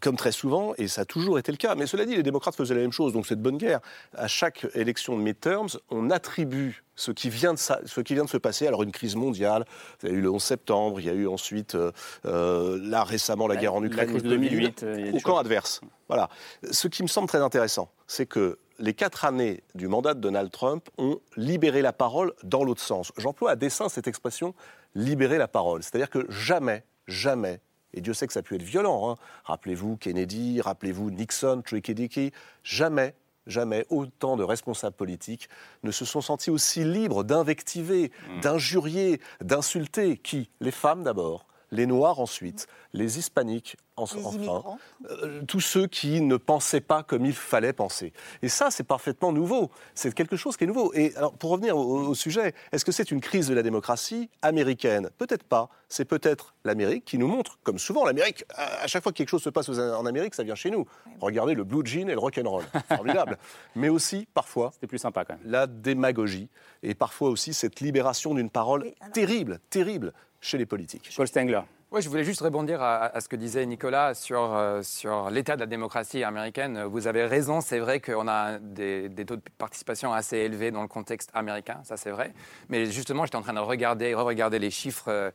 comme 0.00 0.16
très 0.16 0.32
souvent, 0.32 0.74
et 0.78 0.88
ça 0.88 1.02
a 1.02 1.04
toujours 1.04 1.38
été 1.38 1.52
le 1.52 1.58
cas, 1.58 1.74
mais 1.74 1.86
cela 1.86 2.04
dit, 2.04 2.16
les 2.16 2.22
démocrates 2.22 2.54
faisaient 2.56 2.74
la 2.74 2.80
même 2.80 2.92
chose, 2.92 3.12
donc 3.12 3.26
c'est 3.26 3.36
de 3.36 3.40
bonne 3.42 3.58
guerre. 3.58 3.80
À 4.14 4.28
chaque 4.28 4.66
élection 4.74 5.16
de 5.16 5.22
midterms, 5.22 5.68
on 5.90 6.10
attribue 6.10 6.82
ce 6.94 7.10
qui 7.10 7.28
vient 7.28 7.52
de, 7.54 7.58
ce 7.58 8.00
qui 8.00 8.14
vient 8.14 8.24
de 8.24 8.28
se 8.30 8.38
passer. 8.38 8.66
Alors 8.66 8.82
une 8.82 8.92
crise 8.92 9.16
mondiale, 9.16 9.64
il 10.02 10.08
y 10.08 10.12
a 10.12 10.14
eu 10.14 10.20
le 10.20 10.30
11 10.30 10.42
septembre, 10.42 10.98
il 11.00 11.06
y 11.06 11.10
a 11.10 11.12
eu 11.12 11.26
ensuite, 11.26 11.74
euh, 11.74 11.92
euh, 12.24 12.78
là 12.82 13.04
récemment, 13.04 13.46
la, 13.46 13.54
La- 13.54 13.60
guerre 13.60 13.74
en 13.74 13.80
la 13.80 13.86
Ukraine, 13.88 14.08
crise 14.08 14.22
de 14.22 14.28
le 14.30 14.36
Covid, 14.36 14.48
2008, 14.50 14.82
euh, 14.82 15.08
au 15.12 15.20
camp 15.20 15.32
choses. 15.32 15.40
adverse. 15.40 15.80
Voilà. 16.08 16.28
Ce 16.70 16.88
qui 16.88 17.02
me 17.02 17.08
semble 17.08 17.28
très 17.28 17.42
intéressant, 17.42 17.90
c'est 18.06 18.26
que 18.26 18.58
les 18.78 18.94
quatre 18.94 19.24
années 19.24 19.62
du 19.74 19.88
mandat 19.88 20.14
de 20.14 20.20
Donald 20.20 20.50
Trump 20.50 20.88
ont 20.98 21.18
libéré 21.36 21.80
la 21.82 21.92
parole 21.92 22.32
dans 22.44 22.62
l'autre 22.62 22.82
sens. 22.82 23.10
J'emploie 23.16 23.52
à 23.52 23.56
dessein 23.56 23.88
cette 23.88 24.06
expression 24.06 24.54
libérer 24.94 25.38
la 25.38 25.48
parole. 25.48 25.82
C'est-à-dire 25.82 26.10
que 26.10 26.26
jamais, 26.30 26.84
jamais, 27.06 27.60
et 27.94 28.00
Dieu 28.00 28.14
sait 28.14 28.26
que 28.26 28.32
ça 28.32 28.40
a 28.40 28.42
pu 28.42 28.54
être 28.56 28.62
violent, 28.62 29.10
hein, 29.10 29.14
rappelez-vous 29.44 29.96
Kennedy, 29.96 30.60
rappelez-vous 30.60 31.10
Nixon, 31.10 31.62
Tricky 31.64 31.94
Dicky, 31.94 32.32
jamais, 32.62 33.14
jamais 33.46 33.86
autant 33.90 34.36
de 34.36 34.44
responsables 34.44 34.96
politiques 34.96 35.48
ne 35.82 35.90
se 35.90 36.04
sont 36.04 36.20
sentis 36.20 36.50
aussi 36.50 36.84
libres 36.84 37.24
d'invectiver, 37.24 38.10
d'injurier, 38.42 39.20
d'insulter 39.40 40.16
qui? 40.18 40.50
Les 40.60 40.70
femmes 40.72 41.04
d'abord, 41.04 41.46
les 41.76 41.86
Noirs 41.86 42.18
ensuite, 42.20 42.66
les 42.92 43.18
Hispaniques 43.18 43.76
en- 43.96 44.04
Les 44.14 44.24
enfin, 44.48 44.76
euh, 45.10 45.42
tous 45.48 45.60
ceux 45.60 45.86
qui 45.86 46.20
ne 46.20 46.36
pensaient 46.36 46.82
pas 46.82 47.02
comme 47.02 47.24
il 47.24 47.32
fallait 47.32 47.72
penser. 47.72 48.12
Et 48.42 48.48
ça, 48.50 48.70
c'est 48.70 48.84
parfaitement 48.84 49.32
nouveau. 49.32 49.70
C'est 49.94 50.12
quelque 50.12 50.36
chose 50.36 50.56
qui 50.56 50.64
est 50.64 50.66
nouveau. 50.66 50.92
Et 50.94 51.14
alors, 51.16 51.32
pour 51.32 51.50
revenir 51.50 51.76
au, 51.78 52.08
au 52.08 52.14
sujet, 52.14 52.54
est-ce 52.72 52.84
que 52.84 52.92
c'est 52.92 53.10
une 53.10 53.20
crise 53.22 53.48
de 53.48 53.54
la 53.54 53.62
démocratie 53.62 54.28
américaine? 54.42 55.08
Peut-être 55.16 55.44
pas. 55.44 55.70
C'est 55.88 56.04
peut-être 56.04 56.54
l'Amérique 56.64 57.04
qui 57.06 57.16
nous 57.16 57.26
montre, 57.28 57.58
comme 57.62 57.78
souvent, 57.78 58.04
l'Amérique, 58.04 58.44
à, 58.54 58.86
chaque 58.86 59.02
fois 59.02 59.12
que 59.12 59.16
quelque 59.18 59.30
chose 59.30 59.42
se 59.42 59.50
passe 59.50 59.68
aux- 59.70 59.78
en 59.78 60.04
Amérique, 60.04 60.34
ça 60.34 60.42
vient 60.42 60.54
chez 60.56 60.70
nous. 60.70 60.84
Regardez 61.20 61.54
le 61.54 61.64
blue 61.64 61.80
jean 61.86 62.08
et 62.10 62.12
le 62.14 62.18
rock'n'roll. 62.18 62.64
Formidable. 62.88 63.38
Mais 63.76 63.88
aussi, 63.88 64.26
parfois, 64.34 64.72
C'était 64.74 64.88
plus 64.88 64.98
sympa 64.98 65.24
quand 65.24 65.34
même. 65.38 65.50
la 65.50 65.66
démagogie 65.66 66.48
et 66.82 66.94
parfois 66.94 67.30
aussi 67.30 67.54
cette 67.54 67.80
libération 67.80 68.34
d'une 68.34 68.50
parole 68.50 68.92
terrible, 69.14 69.58
terrible 69.70 70.12
chez 70.46 70.58
les 70.58 70.66
politiques. 70.66 71.10
Paul 71.16 71.26
Stengler. 71.26 71.60
Oui, 71.92 72.02
je 72.02 72.08
voulais 72.08 72.24
juste 72.24 72.40
rebondir 72.40 72.82
à, 72.82 73.04
à 73.04 73.20
ce 73.20 73.28
que 73.28 73.36
disait 73.36 73.64
Nicolas 73.64 74.14
sur, 74.14 74.54
euh, 74.56 74.82
sur 74.82 75.30
l'état 75.30 75.54
de 75.54 75.60
la 75.60 75.66
démocratie 75.66 76.24
américaine. 76.24 76.82
Vous 76.82 77.06
avez 77.06 77.24
raison, 77.26 77.60
c'est 77.60 77.78
vrai 77.78 78.00
qu'on 78.00 78.26
a 78.26 78.58
des, 78.58 79.08
des 79.08 79.24
taux 79.24 79.36
de 79.36 79.42
participation 79.56 80.12
assez 80.12 80.36
élevés 80.36 80.72
dans 80.72 80.82
le 80.82 80.88
contexte 80.88 81.30
américain, 81.32 81.78
ça 81.84 81.96
c'est 81.96 82.10
vrai. 82.10 82.32
Mais 82.68 82.86
justement, 82.86 83.24
j'étais 83.24 83.36
en 83.36 83.42
train 83.42 83.52
de 83.52 83.60
regarder, 83.60 84.14
re-regarder 84.14 84.58
les 84.58 84.72
chiffres, 84.72 85.08
euh, 85.08 85.30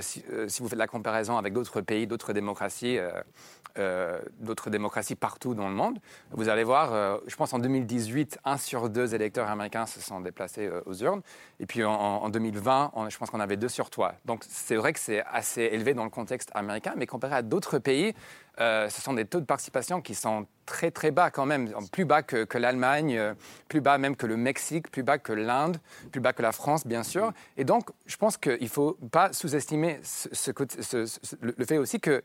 si, 0.00 0.24
euh, 0.32 0.48
si 0.48 0.62
vous 0.62 0.68
faites 0.68 0.78
la 0.78 0.86
comparaison 0.86 1.36
avec 1.36 1.52
d'autres 1.52 1.80
pays, 1.80 2.06
d'autres 2.06 2.32
démocraties, 2.32 2.98
euh, 2.98 3.10
euh, 3.76 4.20
d'autres 4.38 4.70
démocraties 4.70 5.16
partout 5.16 5.54
dans 5.54 5.68
le 5.68 5.74
monde, 5.74 5.98
vous 6.30 6.48
allez 6.48 6.62
voir, 6.64 6.92
euh, 6.94 7.18
je 7.26 7.34
pense 7.34 7.52
en 7.54 7.58
2018, 7.58 8.38
un 8.44 8.56
sur 8.56 8.88
deux 8.88 9.14
électeurs 9.14 9.48
américains 9.50 9.86
se 9.86 10.00
sont 10.00 10.20
déplacés 10.20 10.66
euh, 10.66 10.80
aux 10.86 10.94
urnes. 10.94 11.22
Et 11.60 11.66
puis 11.66 11.82
en, 11.84 11.92
en 11.92 12.28
2020, 12.28 12.92
on- 12.94 13.10
je 13.10 13.18
pense 13.18 13.30
qu'on 13.30 13.40
avait 13.40 13.56
deux 13.56 13.68
sur 13.68 13.90
trois. 13.90 14.14
Donc 14.24 14.44
c'est 14.48 14.76
vrai 14.76 14.92
que 14.92 15.00
c'est 15.00 15.24
assez 15.24 15.62
élevé 15.62 15.92
dans 15.92 16.04
le 16.04 16.10
contexte 16.10 16.50
américain, 16.54 16.94
mais 16.96 17.06
comparé 17.06 17.34
à 17.34 17.42
d'autres 17.42 17.78
pays, 17.78 18.14
euh, 18.60 18.88
ce 18.88 19.00
sont 19.00 19.12
des 19.14 19.24
taux 19.24 19.40
de 19.40 19.44
participation 19.46 20.00
qui 20.00 20.14
sont 20.14 20.46
très 20.66 20.90
très 20.90 21.10
bas 21.10 21.30
quand 21.30 21.44
même, 21.46 21.72
plus 21.92 22.04
bas 22.04 22.22
que, 22.22 22.44
que 22.44 22.56
l'Allemagne, 22.58 23.16
euh, 23.16 23.34
plus 23.68 23.80
bas 23.80 23.98
même 23.98 24.14
que 24.16 24.26
le 24.26 24.36
Mexique, 24.36 24.90
plus 24.90 25.02
bas 25.02 25.18
que 25.18 25.32
l'Inde, 25.32 25.78
plus 26.12 26.20
bas 26.20 26.32
que 26.32 26.42
la 26.42 26.52
France 26.52 26.86
bien 26.86 27.02
sûr. 27.02 27.32
Et 27.56 27.64
donc 27.64 27.90
je 28.06 28.16
pense 28.16 28.36
qu'il 28.36 28.62
ne 28.62 28.68
faut 28.68 28.96
pas 29.10 29.32
sous-estimer 29.32 30.00
ce, 30.02 30.50
le 31.40 31.64
fait 31.64 31.78
aussi 31.78 32.00
qu'il 32.00 32.22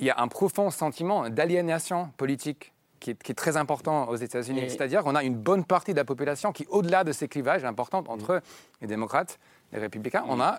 y 0.00 0.10
a 0.10 0.18
un 0.20 0.28
profond 0.28 0.70
sentiment 0.70 1.28
d'aliénation 1.30 2.10
politique 2.16 2.72
qui 3.00 3.12
est, 3.12 3.22
qui 3.22 3.30
est 3.30 3.36
très 3.36 3.56
important 3.56 4.08
aux 4.08 4.16
États-Unis. 4.16 4.60
Et- 4.60 4.68
C'est-à-dire 4.70 5.04
qu'on 5.04 5.14
a 5.14 5.22
une 5.22 5.36
bonne 5.36 5.64
partie 5.64 5.92
de 5.92 5.98
la 5.98 6.04
population 6.04 6.52
qui, 6.52 6.66
au-delà 6.68 7.04
de 7.04 7.12
ces 7.12 7.28
clivages 7.28 7.64
importants 7.64 8.02
entre 8.08 8.42
les 8.80 8.88
démocrates 8.88 9.38
et 9.72 9.76
les 9.76 9.82
républicains, 9.82 10.24
on 10.28 10.40
a 10.40 10.58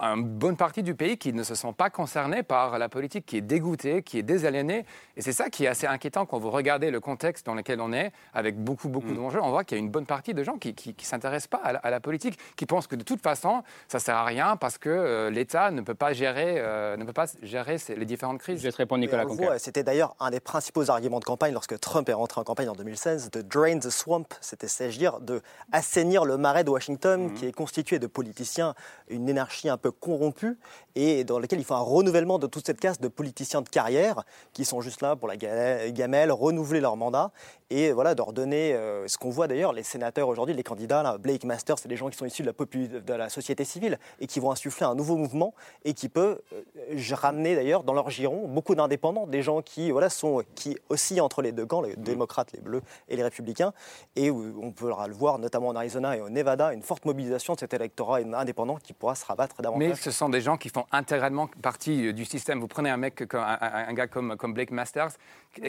une 0.00 0.24
bonne 0.24 0.56
partie 0.56 0.82
du 0.82 0.94
pays 0.94 1.18
qui 1.18 1.32
ne 1.32 1.42
se 1.42 1.54
sont 1.54 1.72
pas 1.72 1.90
concernés 1.90 2.42
par 2.42 2.78
la 2.78 2.88
politique, 2.88 3.26
qui 3.26 3.36
est 3.38 3.40
dégoûtée, 3.42 4.02
qui 4.02 4.18
est 4.18 4.22
désaliénée. 4.22 4.84
Et 5.16 5.22
c'est 5.22 5.32
ça 5.32 5.50
qui 5.50 5.64
est 5.64 5.68
assez 5.68 5.86
inquiétant 5.86 6.26
quand 6.26 6.38
vous 6.38 6.50
regardez 6.50 6.90
le 6.90 7.00
contexte 7.00 7.46
dans 7.46 7.54
lequel 7.54 7.80
on 7.80 7.92
est, 7.92 8.12
avec 8.34 8.56
beaucoup, 8.56 8.88
beaucoup 8.88 9.12
d'enjeux. 9.12 9.40
On 9.42 9.50
voit 9.50 9.64
qu'il 9.64 9.76
y 9.76 9.80
a 9.80 9.84
une 9.84 9.90
bonne 9.90 10.06
partie 10.06 10.32
de 10.34 10.42
gens 10.44 10.58
qui 10.58 10.74
ne 10.98 11.04
s'intéressent 11.04 11.48
pas 11.48 11.60
à 11.64 11.72
la, 11.72 11.78
à 11.80 11.90
la 11.90 12.00
politique, 12.00 12.38
qui 12.56 12.66
pensent 12.66 12.86
que 12.86 12.96
de 12.96 13.02
toute 13.04 13.22
façon, 13.22 13.62
ça 13.88 13.98
ne 13.98 14.02
sert 14.02 14.16
à 14.16 14.24
rien 14.24 14.56
parce 14.56 14.78
que 14.78 14.88
euh, 14.88 15.30
l'État 15.30 15.70
ne 15.70 15.80
peut 15.80 15.94
pas 15.94 16.12
gérer, 16.12 16.54
euh, 16.58 16.96
ne 16.96 17.04
peut 17.04 17.12
pas 17.12 17.26
gérer 17.42 17.78
ces- 17.78 17.96
les 17.96 18.06
différentes 18.06 18.38
crises. 18.38 18.58
Je 18.60 18.64
vais 18.64 18.72
te 18.72 18.76
répondre, 18.76 19.00
Nicolas 19.00 19.24
C'était 19.58 19.82
d'ailleurs 19.82 20.14
un 20.20 20.30
des 20.30 20.40
principaux 20.40 20.88
arguments 20.90 21.20
de 21.20 21.24
campagne 21.24 21.52
lorsque 21.52 21.78
Trump 21.80 22.08
est 22.08 22.12
rentré 22.14 22.40
en 22.40 22.44
campagne 22.44 22.68
en 22.68 22.74
2016, 22.74 23.30
de 23.30 23.42
drain 23.42 23.78
the 23.78 23.90
swamp, 23.90 24.24
c'était, 24.40 24.68
c'est-à-dire 24.68 24.90
dire, 24.98 25.20
de 25.20 25.40
assainir 25.72 26.24
le 26.24 26.36
marais 26.36 26.64
de 26.64 26.70
Washington, 26.70 27.28
Mhm. 27.28 27.34
qui 27.34 27.46
est 27.46 27.52
constitué 27.52 27.98
de 27.98 28.06
politiciens, 28.06 28.74
une 29.08 29.28
énarchie 29.28 29.68
un 29.68 29.78
peu 29.80 29.90
corrompue, 29.90 30.58
et 30.94 31.24
dans 31.24 31.38
lequel 31.38 31.58
il 31.58 31.64
faut 31.64 31.74
un 31.74 31.80
renouvellement 31.80 32.38
de 32.38 32.46
toute 32.46 32.66
cette 32.66 32.80
caste 32.80 33.02
de 33.02 33.08
politiciens 33.08 33.62
de 33.62 33.68
carrière 33.68 34.24
qui 34.52 34.64
sont 34.64 34.80
juste 34.80 35.00
là 35.00 35.16
pour 35.16 35.28
la 35.28 35.36
ga- 35.36 35.90
gamelle, 35.90 36.30
renouveler 36.32 36.80
leur 36.80 36.96
mandat, 36.96 37.32
et 37.70 37.92
voilà, 37.92 38.14
de 38.14 38.18
leur 38.18 38.32
donner 38.32 38.74
euh, 38.74 39.06
ce 39.06 39.16
qu'on 39.16 39.30
voit 39.30 39.46
d'ailleurs, 39.46 39.72
les 39.72 39.84
sénateurs 39.84 40.28
aujourd'hui, 40.28 40.54
les 40.54 40.62
candidats, 40.64 41.04
là, 41.04 41.18
Blake 41.18 41.44
Masters, 41.44 41.78
c'est 41.78 41.88
des 41.88 41.96
gens 41.96 42.08
qui 42.08 42.18
sont 42.18 42.26
issus 42.26 42.42
de 42.42 42.48
la, 42.48 42.52
popu- 42.52 42.88
de 42.88 43.14
la 43.14 43.28
société 43.28 43.64
civile 43.64 43.98
et 44.18 44.26
qui 44.26 44.40
vont 44.40 44.50
insuffler 44.50 44.86
un 44.86 44.96
nouveau 44.96 45.16
mouvement 45.16 45.54
et 45.84 45.94
qui 45.94 46.08
peut 46.08 46.40
euh, 46.52 47.14
ramener 47.14 47.54
d'ailleurs 47.54 47.84
dans 47.84 47.94
leur 47.94 48.10
giron 48.10 48.48
beaucoup 48.48 48.74
d'indépendants, 48.74 49.28
des 49.28 49.42
gens 49.42 49.62
qui, 49.62 49.92
voilà, 49.92 50.10
sont, 50.10 50.42
qui 50.56 50.76
oscillent 50.88 51.20
entre 51.20 51.42
les 51.42 51.52
deux 51.52 51.64
camps, 51.64 51.80
les 51.80 51.94
démocrates, 51.96 52.52
les 52.52 52.60
bleus 52.60 52.82
et 53.08 53.16
les 53.16 53.22
républicains. 53.22 53.72
Et 54.16 54.30
on 54.30 54.72
pourra 54.72 55.06
le 55.06 55.14
voir 55.14 55.38
notamment 55.38 55.68
en 55.68 55.76
Arizona 55.76 56.16
et 56.16 56.20
au 56.20 56.28
Nevada, 56.28 56.72
une 56.72 56.82
forte 56.82 57.04
mobilisation 57.04 57.54
de 57.54 57.60
cet 57.60 57.72
électorat 57.72 58.18
indépendant 58.34 58.76
qui 58.76 58.92
pourra 58.92 59.14
se 59.14 59.24
rabattre 59.24 59.62
davantage. 59.62 59.88
Mais 59.88 59.94
ce 59.94 60.10
sont 60.10 60.28
des 60.28 60.40
gens 60.40 60.56
qui 60.56 60.70
font 60.70 60.86
intégralement 60.90 61.48
partie 61.62 62.08
euh, 62.08 62.12
du 62.12 62.24
système. 62.24 62.58
Vous 62.58 62.68
prenez 62.68 62.90
un 62.90 62.96
mec, 62.96 63.22
un, 63.32 63.92
gars 63.92 64.08
comme, 64.08 64.36
comme 64.36 64.54
Blake 64.54 64.72
Masters, 64.72 65.12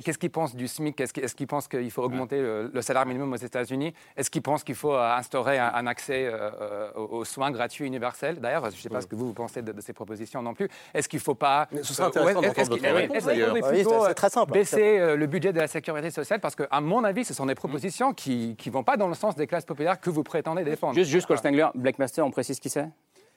qu'est-ce 0.04 0.18
qu'il 0.18 0.32
pense 0.32 0.56
du 0.56 0.68
SMIC? 0.68 1.00
Est-ce 1.00 1.36
qu'il 1.36 1.48
qu'il 1.48 1.91
qu'il 1.92 2.02
faut 2.02 2.04
augmenter 2.04 2.42
le, 2.42 2.72
le 2.74 2.82
salaire 2.82 3.06
minimum 3.06 3.34
aux 3.34 3.38
États-Unis 3.38 3.94
Est-ce 4.16 4.30
qu'il 4.30 4.42
pense 4.42 4.64
qu'il 4.64 4.76
faut 4.76 4.94
euh, 4.94 5.16
instaurer 5.16 5.60
un, 5.60 5.72
un 5.74 5.88
accès 5.88 6.26
euh, 6.26 6.50
euh, 6.62 6.92
aux, 6.96 7.26
soins 7.26 7.52
gratuits 7.52 7.86
universels? 7.86 8.40
D'ailleurs, 8.40 8.64
je 8.70 8.76
ne 8.76 8.82
sais 8.82 8.90
pas 8.90 9.02
ce 9.02 9.08
que 9.08 9.16
vous, 9.16 9.28
vous 9.28 9.34
pensez 9.34 9.62
de, 9.62 9.72
de 9.72 9.82
ces 9.82 9.94
propositions 9.94 10.42
non 10.42 10.54
plus. 10.54 10.70
Est-ce 10.94 11.10
qu'il 11.10 11.18
ne 11.20 11.24
faut 11.24 11.36
pas... 11.36 11.68
Mais 11.72 11.84
ce 11.84 11.94
serait 11.94 12.08
intéressant 12.08 12.42
d'entendre 12.42 12.60
est-ce 12.60 12.70
votre 12.70 12.82
qu'il- 12.82 12.92
réponse, 12.92 13.24
d'ailleurs. 13.26 13.56
c'est- 13.56 13.84
c'est 14.08 14.14
très 14.14 14.30
simple. 14.30 14.52
Baisser 14.54 15.00
euh, 15.00 15.16
le 15.16 15.28
budget 15.28 15.52
de 15.54 15.60
la 15.60 15.68
sécurité 15.68 16.10
sociale? 16.12 16.40
Parce 16.40 16.56
qu'à 16.56 16.82
mon 16.82 17.04
avis, 17.04 17.26
ce 17.26 17.34
sont 17.34 17.46
des 17.46 17.56
propositions 17.56 18.14
qui 18.14 18.56
ne 18.66 18.72
vont 18.72 18.84
pas 18.84 18.98
dans 18.98 19.08
le 19.08 19.14
sens 19.16 19.36
des 19.36 19.48
classes 19.48 19.66
populaires 19.66 20.00
que 20.00 20.10
vous 20.10 20.24
prétendez 20.24 20.64
défendre. 20.64 20.96
Juste, 20.96 21.12
juste 21.12 21.28
Paul 21.28 21.38
Stengler, 21.38 21.68
Black 21.76 22.00
Master, 22.00 22.26
on 22.26 22.32
précise 22.32 22.60
qui 22.60 22.70
c'est? 22.70 22.88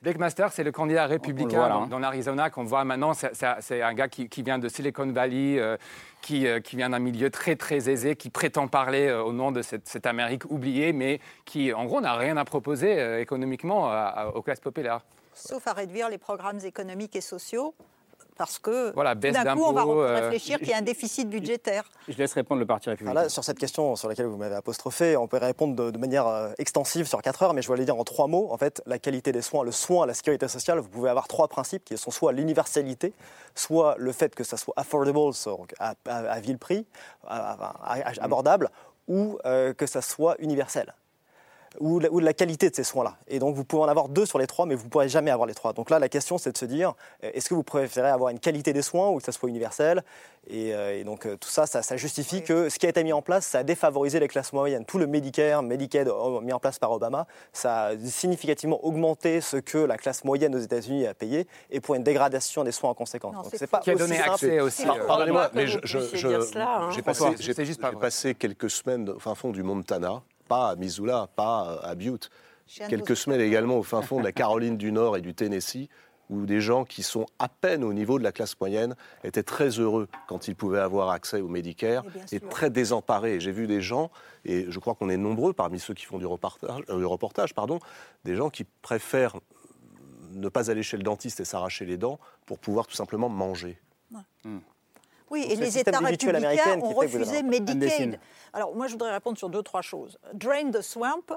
Blake 0.04 0.18
Master, 0.18 0.52
c'est 0.52 0.64
le 0.64 0.70
candidat 0.70 1.06
républicain 1.06 1.62
hein. 1.62 1.86
dans, 1.86 1.98
l'Arizona 1.98 2.50
qu'on 2.50 2.64
voit 2.64 2.84
maintenant. 2.84 3.12
C'est 3.14 3.80
un 3.80 3.94
gars 3.94 4.08
qui, 4.08 4.42
vient 4.42 4.58
de 4.58 4.68
Silicon 4.68 5.10
Valley, 5.10 5.58
euh, 5.58 5.78
qui, 6.20 6.46
qui, 6.62 6.76
vient 6.76 6.90
d'un 6.90 6.98
milieu 6.98 7.30
très 7.30 7.56
très 7.56 7.88
aisé, 7.88 8.14
qui 8.14 8.28
prétend 8.28 8.68
parler 8.68 9.10
au 9.10 9.32
nom 9.32 9.50
de 9.50 9.62
cette, 9.62 10.04
Amérique 10.04 10.44
oubliée, 10.50 10.92
mais 10.92 11.20
qui, 11.46 11.72
en 11.72 11.86
gros, 11.86 12.02
n'a 12.02 12.14
rien 12.16 12.36
à 12.36 12.44
proposer 12.44 13.18
économiquement 13.18 13.90
aux 14.34 14.42
classes 14.42 14.60
populaires. 14.60 15.00
Sauf 15.32 15.66
à 15.66 15.72
réduire 15.72 16.10
les 16.10 16.18
programmes 16.18 16.60
économiques 16.62 17.16
et 17.16 17.22
sociaux 17.22 17.74
parce 18.36 18.58
que 18.58 18.92
voilà, 18.94 19.14
d'un 19.14 19.54
coup, 19.54 19.64
on 19.64 19.72
va 19.72 19.82
euh, 19.82 20.20
réfléchir 20.20 20.58
qu'il 20.58 20.68
y 20.68 20.72
a 20.72 20.78
un 20.78 20.82
déficit 20.82 21.28
budgétaire. 21.28 21.84
Je 22.08 22.16
laisse 22.16 22.32
répondre 22.32 22.60
le 22.60 22.66
Parti 22.66 22.90
républicain. 22.90 23.28
sur 23.28 23.44
cette 23.44 23.58
question 23.58 23.96
sur 23.96 24.08
laquelle 24.08 24.26
vous 24.26 24.36
m'avez 24.36 24.56
apostrophé, 24.56 25.16
on 25.16 25.28
peut 25.28 25.38
répondre 25.38 25.90
de, 25.90 25.98
manière 25.98 26.26
euh, 26.26 26.52
extensive 26.58 27.06
sur 27.06 27.22
4 27.22 27.42
heures, 27.42 27.54
mais 27.54 27.62
je 27.62 27.72
aller 27.72 27.84
dire 27.84 27.98
en 27.98 28.04
trois 28.04 28.26
mots. 28.26 28.48
En 28.50 28.56
fait, 28.56 28.82
la 28.86 28.98
qualité 28.98 29.32
des 29.32 29.42
soins, 29.42 29.64
le 29.64 29.72
soin, 29.72 30.06
la 30.06 30.14
sécurité 30.14 30.48
sociale, 30.48 30.78
vous 30.78 30.88
pouvez 30.88 31.10
avoir 31.10 31.28
trois 31.28 31.48
principes 31.48 31.84
qui 31.84 31.96
sont 31.96 32.10
soit 32.10 32.32
l'universalité, 32.32 33.12
soit 33.54 33.96
le 33.98 34.12
fait 34.12 34.34
que 34.34 34.44
ça 34.44 34.56
soit 34.56 34.74
affordable, 34.76 35.32
à, 35.78 35.94
à, 36.06 36.40
vil 36.40 36.58
prix, 36.58 36.86
abordable, 37.26 38.70
ou 39.08 39.38
euh, 39.44 39.74
que 39.74 39.86
ça 39.86 40.02
soit 40.02 40.36
universel 40.38 40.94
ou 41.80 41.98
la, 41.98 42.08
la 42.12 42.32
qualité 42.32 42.70
de 42.70 42.74
ces 42.74 42.84
soins-là. 42.84 43.16
Et 43.28 43.38
donc, 43.38 43.54
vous 43.54 43.64
pouvez 43.64 43.82
en 43.82 43.88
avoir 43.88 44.08
deux 44.08 44.26
sur 44.26 44.38
les 44.38 44.46
trois, 44.46 44.66
mais 44.66 44.74
vous 44.74 44.84
ne 44.84 44.90
pourrez 44.90 45.08
jamais 45.08 45.30
avoir 45.30 45.46
les 45.46 45.54
trois. 45.54 45.72
Donc 45.72 45.90
là, 45.90 45.98
la 45.98 46.08
question, 46.08 46.38
c'est 46.38 46.52
de 46.52 46.58
se 46.58 46.64
dire, 46.64 46.94
euh, 47.22 47.30
est-ce 47.34 47.48
que 47.48 47.54
vous 47.54 47.62
préférez 47.62 48.08
avoir 48.08 48.30
une 48.30 48.38
qualité 48.38 48.72
des 48.72 48.82
soins 48.82 49.10
ou 49.10 49.18
que 49.18 49.22
ça 49.24 49.32
soit 49.32 49.48
universel? 49.48 50.02
Euh, 50.52 51.00
et, 51.00 51.04
donc, 51.04 51.26
euh, 51.26 51.36
tout 51.36 51.48
ça, 51.48 51.66
ça, 51.66 51.96
justifie 51.96 52.42
que 52.42 52.68
ce 52.68 52.78
qui 52.78 52.86
a 52.86 52.88
été 52.88 53.02
mis 53.02 53.12
en 53.12 53.22
place, 53.22 53.46
ça 53.46 53.58
a 53.58 53.62
défavorisé 53.62 54.20
les 54.20 54.28
classes 54.28 54.52
moyennes. 54.52 54.84
Tout 54.84 54.98
le 54.98 55.06
Medicare, 55.06 55.62
Medicaid 55.62 56.08
mis 56.42 56.52
en 56.52 56.58
place 56.58 56.78
par 56.78 56.92
Obama, 56.92 57.26
ça 57.52 57.86
a 57.86 57.98
significativement 57.98 58.84
augmenté 58.84 59.40
ce 59.40 59.56
que 59.56 59.78
la 59.78 59.96
classe 59.96 60.24
moyenne 60.24 60.54
aux 60.54 60.58
États-Unis 60.58 61.06
a 61.06 61.14
payé 61.14 61.46
et 61.70 61.80
pour 61.80 61.94
une 61.94 62.02
dégradation 62.02 62.64
des 62.64 62.72
soins 62.72 62.90
en 62.90 62.94
conséquence. 62.94 63.48
c'est 63.54 63.70
pas 63.70 63.78
qui 63.78 63.90
a 63.90 63.94
donné 63.94 64.20
accès 64.20 64.60
aussi. 64.60 64.84
Pardonnez-moi, 65.06 65.50
mais 65.54 65.66
je, 65.66 65.78
j'ai 65.84 67.02
passé, 67.02 67.24
passé 68.00 68.34
quelques 68.34 68.70
semaines 68.70 69.08
au 69.08 69.18
fin 69.18 69.34
fond 69.34 69.50
du 69.50 69.62
Montana 69.62 70.22
pas 70.44 70.70
à 70.70 70.76
Missoula, 70.76 71.28
pas 71.34 71.80
à 71.82 71.94
Butte. 71.94 72.30
Quelques 72.66 73.16
semaines 73.16 73.40
également 73.40 73.78
au 73.78 73.82
fin 73.82 74.02
fond 74.02 74.18
de 74.18 74.24
la 74.24 74.32
Caroline 74.40 74.76
du 74.76 74.92
Nord 74.92 75.16
et 75.16 75.20
du 75.20 75.34
Tennessee, 75.34 75.88
où 76.30 76.46
des 76.46 76.60
gens 76.60 76.84
qui 76.84 77.02
sont 77.02 77.26
à 77.38 77.48
peine 77.48 77.84
au 77.84 77.92
niveau 77.92 78.18
de 78.18 78.24
la 78.24 78.32
classe 78.32 78.58
moyenne 78.58 78.96
étaient 79.22 79.42
très 79.42 79.68
heureux 79.68 80.08
quand 80.26 80.48
ils 80.48 80.56
pouvaient 80.56 80.80
avoir 80.80 81.10
accès 81.10 81.40
au 81.40 81.48
Medicare 81.48 82.04
et, 82.32 82.40
très 82.40 82.70
désemparés. 82.70 83.40
J'ai 83.40 83.52
vu 83.52 83.66
des 83.66 83.82
gens, 83.82 84.10
et 84.44 84.66
je 84.70 84.78
crois 84.78 84.94
qu'on 84.94 85.10
est 85.10 85.18
nombreux 85.18 85.52
parmi 85.52 85.78
ceux 85.78 85.94
qui 85.94 86.06
font 86.06 86.18
du 86.18 86.26
reportage, 86.26 86.82
euh, 86.88 87.06
reportage 87.06 87.54
pardon, 87.54 87.78
des 88.24 88.36
gens 88.36 88.48
qui 88.48 88.64
préfèrent 88.64 89.36
ne 90.32 90.48
pas 90.48 90.70
aller 90.70 90.82
chez 90.82 90.96
le 90.96 91.02
dentiste 91.02 91.40
et 91.40 91.44
s'arracher 91.44 91.84
les 91.84 91.96
dents 91.96 92.18
pour 92.46 92.58
pouvoir 92.58 92.86
tout 92.86 92.96
simplement 92.96 93.28
manger. 93.28 93.78
Hmm. 94.44 94.58
Oui, 95.30 95.46
et 95.48 95.56
les 95.56 95.78
États 95.78 95.98
républicains 95.98 96.80
ont 96.80 96.94
refusé 96.94 97.42
Medicaid. 97.42 98.18
Alors, 98.52 98.74
moi, 98.74 98.86
je 98.86 98.92
voudrais 98.92 99.12
répondre 99.12 99.38
sur 99.38 99.48
deux, 99.48 99.62
trois 99.62 99.82
choses. 99.82 100.18
Drain 100.32 100.70
the 100.70 100.80
swamp. 100.80 101.36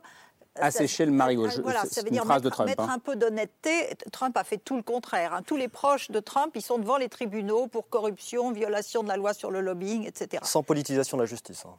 Assécher 0.56 1.06
le 1.06 1.12
marigot. 1.12 1.48
Voilà, 1.62 1.86
ça 1.86 2.02
veut 2.02 2.10
dire 2.10 2.26
mettre, 2.26 2.66
mettre 2.66 2.84
hein. 2.84 2.94
un 2.96 3.00
peu 3.00 3.16
d'honnêteté. 3.16 3.90
Trump 4.12 4.36
a 4.38 4.44
fait 4.44 4.58
tout 4.58 4.76
le 4.76 4.82
contraire. 4.82 5.34
Hein. 5.34 5.42
Tous 5.44 5.56
les 5.56 5.68
proches 5.68 6.10
de 6.10 6.20
Trump, 6.20 6.52
ils 6.56 6.64
sont 6.64 6.80
devant 6.80 6.98
les 6.98 7.10
tribunaux 7.10 7.68
pour 7.68 7.90
corruption, 7.90 8.52
violation 8.52 9.04
de 9.04 9.08
la 9.08 9.18
loi 9.18 9.34
sur 9.34 9.52
le 9.52 9.62
lobbying, 9.62 10.08
etc. 10.08 10.42
Sans 10.46 10.64
politisation 10.64 11.18
de 11.18 11.24
la 11.24 11.28
justice. 11.28 11.64
Hein. 11.66 11.76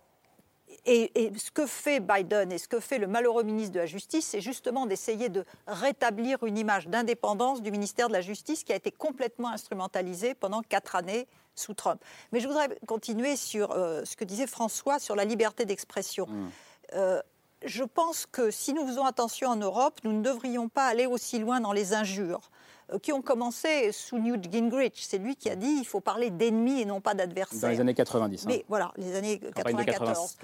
Et, 0.91 1.33
ce 1.37 1.51
que 1.51 1.67
fait 1.67 2.01
Biden 2.01 2.51
et 2.51 2.57
ce 2.57 2.67
que 2.67 2.81
fait 2.81 2.99
le 2.99 3.07
malheureux 3.07 3.43
ministre 3.43 3.75
de 3.75 3.81
la 3.81 3.87
Justice, 3.87 4.29
c'est 4.29 4.41
justement 4.41 4.87
d'essayer 4.87 5.29
de 5.29 5.45
rétablir 5.67 6.43
une 6.45 6.57
image 6.57 6.89
d'indépendance 6.89 7.61
du 7.61 7.71
ministère 7.71 8.09
de 8.09 8.15
la 8.15 8.23
Justice 8.23 8.65
qui 8.65 8.73
a 8.73 8.77
été 8.77 8.91
complètement 8.91 9.51
instrumentalisé 9.51 10.33
pendant 10.35 10.63
quatre 10.63 10.97
années 10.97 11.27
sous 11.59 11.75
Trump. 11.75 12.01
Mais 12.33 12.41
je 12.41 12.49
voudrais 12.49 12.69
continuer 12.87 13.37
sur 13.37 13.73
euh, 13.73 14.05
ce 14.05 14.17
que 14.17 14.25
disait 14.25 14.47
François 14.47 14.99
sur 14.99 15.17
la 15.17 15.25
liberté 15.25 15.65
d'expression. 15.65 16.27
Mm. 16.27 16.49
Euh, 16.95 17.21
je 17.65 17.85
pense 17.85 18.27
que 18.27 18.51
si 18.51 18.73
nous 18.73 18.87
faisons 18.87 19.05
attention 19.05 19.49
en 19.49 19.57
Europe, 19.57 19.99
nous 20.05 20.13
ne 20.13 20.23
devrions 20.23 20.69
pas 20.69 20.87
aller 20.87 21.07
aussi 21.07 21.39
loin 21.39 21.61
dans 21.61 21.73
les 21.73 21.93
injures. 21.93 22.51
Euh, 22.93 22.99
qui 22.99 23.13
ont 23.13 23.21
commencé 23.21 23.93
sous 23.93 24.19
Newt 24.19 24.51
Gingrich. 24.51 25.05
C'est 25.07 25.19
lui 25.19 25.37
qui 25.37 25.51
a 25.51 25.57
dit 25.57 25.77
il 25.79 25.85
faut 25.85 26.01
parler 26.01 26.31
d'ennemis 26.31 26.81
et 26.81 26.85
non 26.87 27.01
pas 27.01 27.15
d'adversaires. 27.15 27.61
Dans 27.61 27.69
les 27.69 27.81
années 27.81 27.95
90. 27.95 28.43
Hein. 28.43 28.45
Mais 28.49 28.65
voilà, 28.69 28.93
les 28.97 29.15
années 29.15 29.39
94. 29.39 30.37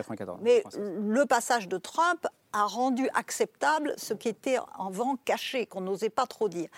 Mais 0.43 0.63
le 0.75 1.25
passage 1.25 1.69
de 1.69 1.79
Trump 1.79 2.27
a 2.53 2.65
rendu 2.65 3.09
acceptable 3.15 3.95
ce 3.97 4.13
qui 4.13 4.29
était 4.29 4.59
en 4.77 4.91
vent 4.91 5.17
caché, 5.25 5.67
qu'on 5.67 5.81
n'osait 5.81 6.11
pas 6.11 6.27
trop 6.27 6.49
dire. 6.49 6.69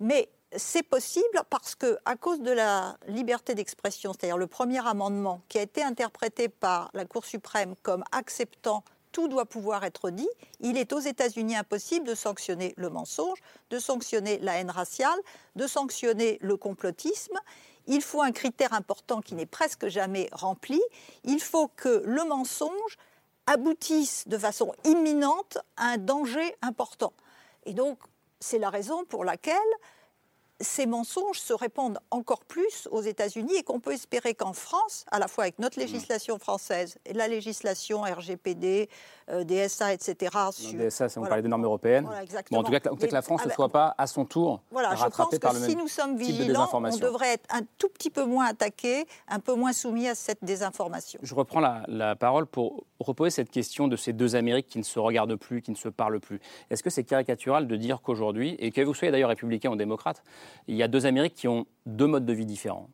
Mais 0.00 0.28
c'est 0.56 0.82
possible 0.82 1.42
parce 1.50 1.74
que, 1.74 1.98
à 2.04 2.16
cause 2.16 2.40
de 2.40 2.50
la 2.50 2.96
liberté 3.06 3.54
d'expression, 3.54 4.12
c'est-à-dire 4.12 4.38
le 4.38 4.46
premier 4.46 4.86
amendement 4.86 5.42
qui 5.48 5.58
a 5.58 5.62
été 5.62 5.82
interprété 5.82 6.48
par 6.48 6.90
la 6.94 7.04
Cour 7.04 7.24
suprême 7.24 7.74
comme 7.82 8.04
acceptant 8.12 8.84
tout 9.12 9.28
doit 9.28 9.44
pouvoir 9.44 9.84
être 9.84 10.10
dit. 10.10 10.28
Il 10.60 10.78
est 10.78 10.92
aux 10.92 10.98
États-Unis 10.98 11.54
impossible 11.54 12.06
de 12.06 12.14
sanctionner 12.14 12.74
le 12.76 12.88
mensonge, 12.88 13.38
de 13.70 13.78
sanctionner 13.78 14.38
la 14.38 14.54
haine 14.54 14.70
raciale, 14.70 15.18
de 15.54 15.66
sanctionner 15.66 16.38
le 16.40 16.56
complotisme. 16.56 17.38
Il 17.86 18.00
faut 18.00 18.22
un 18.22 18.32
critère 18.32 18.72
important 18.72 19.20
qui 19.20 19.34
n'est 19.34 19.46
presque 19.46 19.88
jamais 19.88 20.28
rempli. 20.32 20.80
Il 21.24 21.40
faut 21.40 21.68
que 21.68 22.02
le 22.06 22.24
mensonge 22.24 22.96
aboutisse 23.46 24.26
de 24.28 24.38
façon 24.38 24.72
imminente 24.84 25.58
à 25.76 25.88
un 25.88 25.98
danger 25.98 26.56
important. 26.62 27.12
Et 27.66 27.74
donc, 27.74 27.98
c'est 28.40 28.58
la 28.58 28.70
raison 28.70 29.04
pour 29.04 29.24
laquelle 29.24 29.56
ces 30.62 30.86
mensonges 30.86 31.38
se 31.38 31.52
répandent 31.52 31.98
encore 32.10 32.44
plus 32.44 32.88
aux 32.90 33.02
États-Unis 33.02 33.56
et 33.56 33.62
qu'on 33.62 33.80
peut 33.80 33.92
espérer 33.92 34.34
qu'en 34.34 34.52
France, 34.52 35.04
à 35.10 35.18
la 35.18 35.28
fois 35.28 35.44
avec 35.44 35.58
notre 35.58 35.78
législation 35.78 36.38
française 36.38 36.98
et 37.04 37.12
la 37.12 37.28
législation 37.28 38.02
RGPD, 38.02 38.88
euh, 39.32 39.44
DSA, 39.44 39.94
etc. 39.94 40.36
Sur, 40.52 40.78
DSA, 40.78 41.06
on 41.16 41.22
parlait 41.22 41.42
des 41.42 41.48
normes 41.48 41.64
européennes. 41.64 42.08
bon, 42.50 42.58
en 42.58 42.62
tout 42.62 42.72
cas, 42.72 42.80
que 42.80 43.06
la 43.12 43.22
France 43.22 43.44
ne 43.46 43.50
soit 43.50 43.68
pas 43.68 43.94
à 43.98 44.06
son 44.06 44.24
tour 44.24 44.60
voilà, 44.70 44.94
je 44.94 45.04
pense 45.04 45.38
que 45.38 45.70
si 45.70 45.76
nous 45.76 45.88
sommes 45.88 46.16
vigilants, 46.16 46.68
on 46.72 46.96
devrait 46.96 47.34
être 47.34 47.46
un 47.50 47.62
tout 47.78 47.88
petit 47.88 48.10
peu 48.10 48.24
moins 48.24 48.46
attaqué, 48.46 49.06
un 49.28 49.40
peu 49.40 49.54
moins 49.54 49.72
soumis 49.72 50.08
à 50.08 50.14
cette 50.14 50.42
désinformation. 50.42 51.20
Je 51.22 51.34
reprends 51.34 51.60
la, 51.60 51.82
la 51.88 52.16
parole 52.16 52.46
pour 52.46 52.84
reposer 53.00 53.30
cette 53.30 53.50
question 53.50 53.88
de 53.88 53.96
ces 53.96 54.12
deux 54.12 54.36
Amériques 54.36 54.68
qui 54.68 54.78
ne 54.78 54.84
se 54.84 54.98
regardent 54.98 55.36
plus, 55.36 55.62
qui 55.62 55.70
ne 55.70 55.76
se 55.76 55.88
parlent 55.88 56.20
plus. 56.20 56.40
Est-ce 56.70 56.82
que 56.82 56.90
c'est 56.90 57.04
caricatural 57.04 57.66
de 57.66 57.76
dire 57.76 58.00
qu'aujourd'hui, 58.02 58.56
et 58.58 58.70
que 58.70 58.80
vous 58.80 58.94
soyez 58.94 59.12
d'ailleurs 59.12 59.28
républicain 59.28 59.70
ou 59.70 59.76
démocrate, 59.76 60.22
il 60.68 60.76
y 60.76 60.82
a 60.82 60.88
deux 60.88 61.06
Amériques 61.06 61.34
qui 61.34 61.48
ont 61.48 61.66
deux 61.86 62.06
modes 62.06 62.24
de 62.24 62.32
vie 62.32 62.46
différents, 62.46 62.88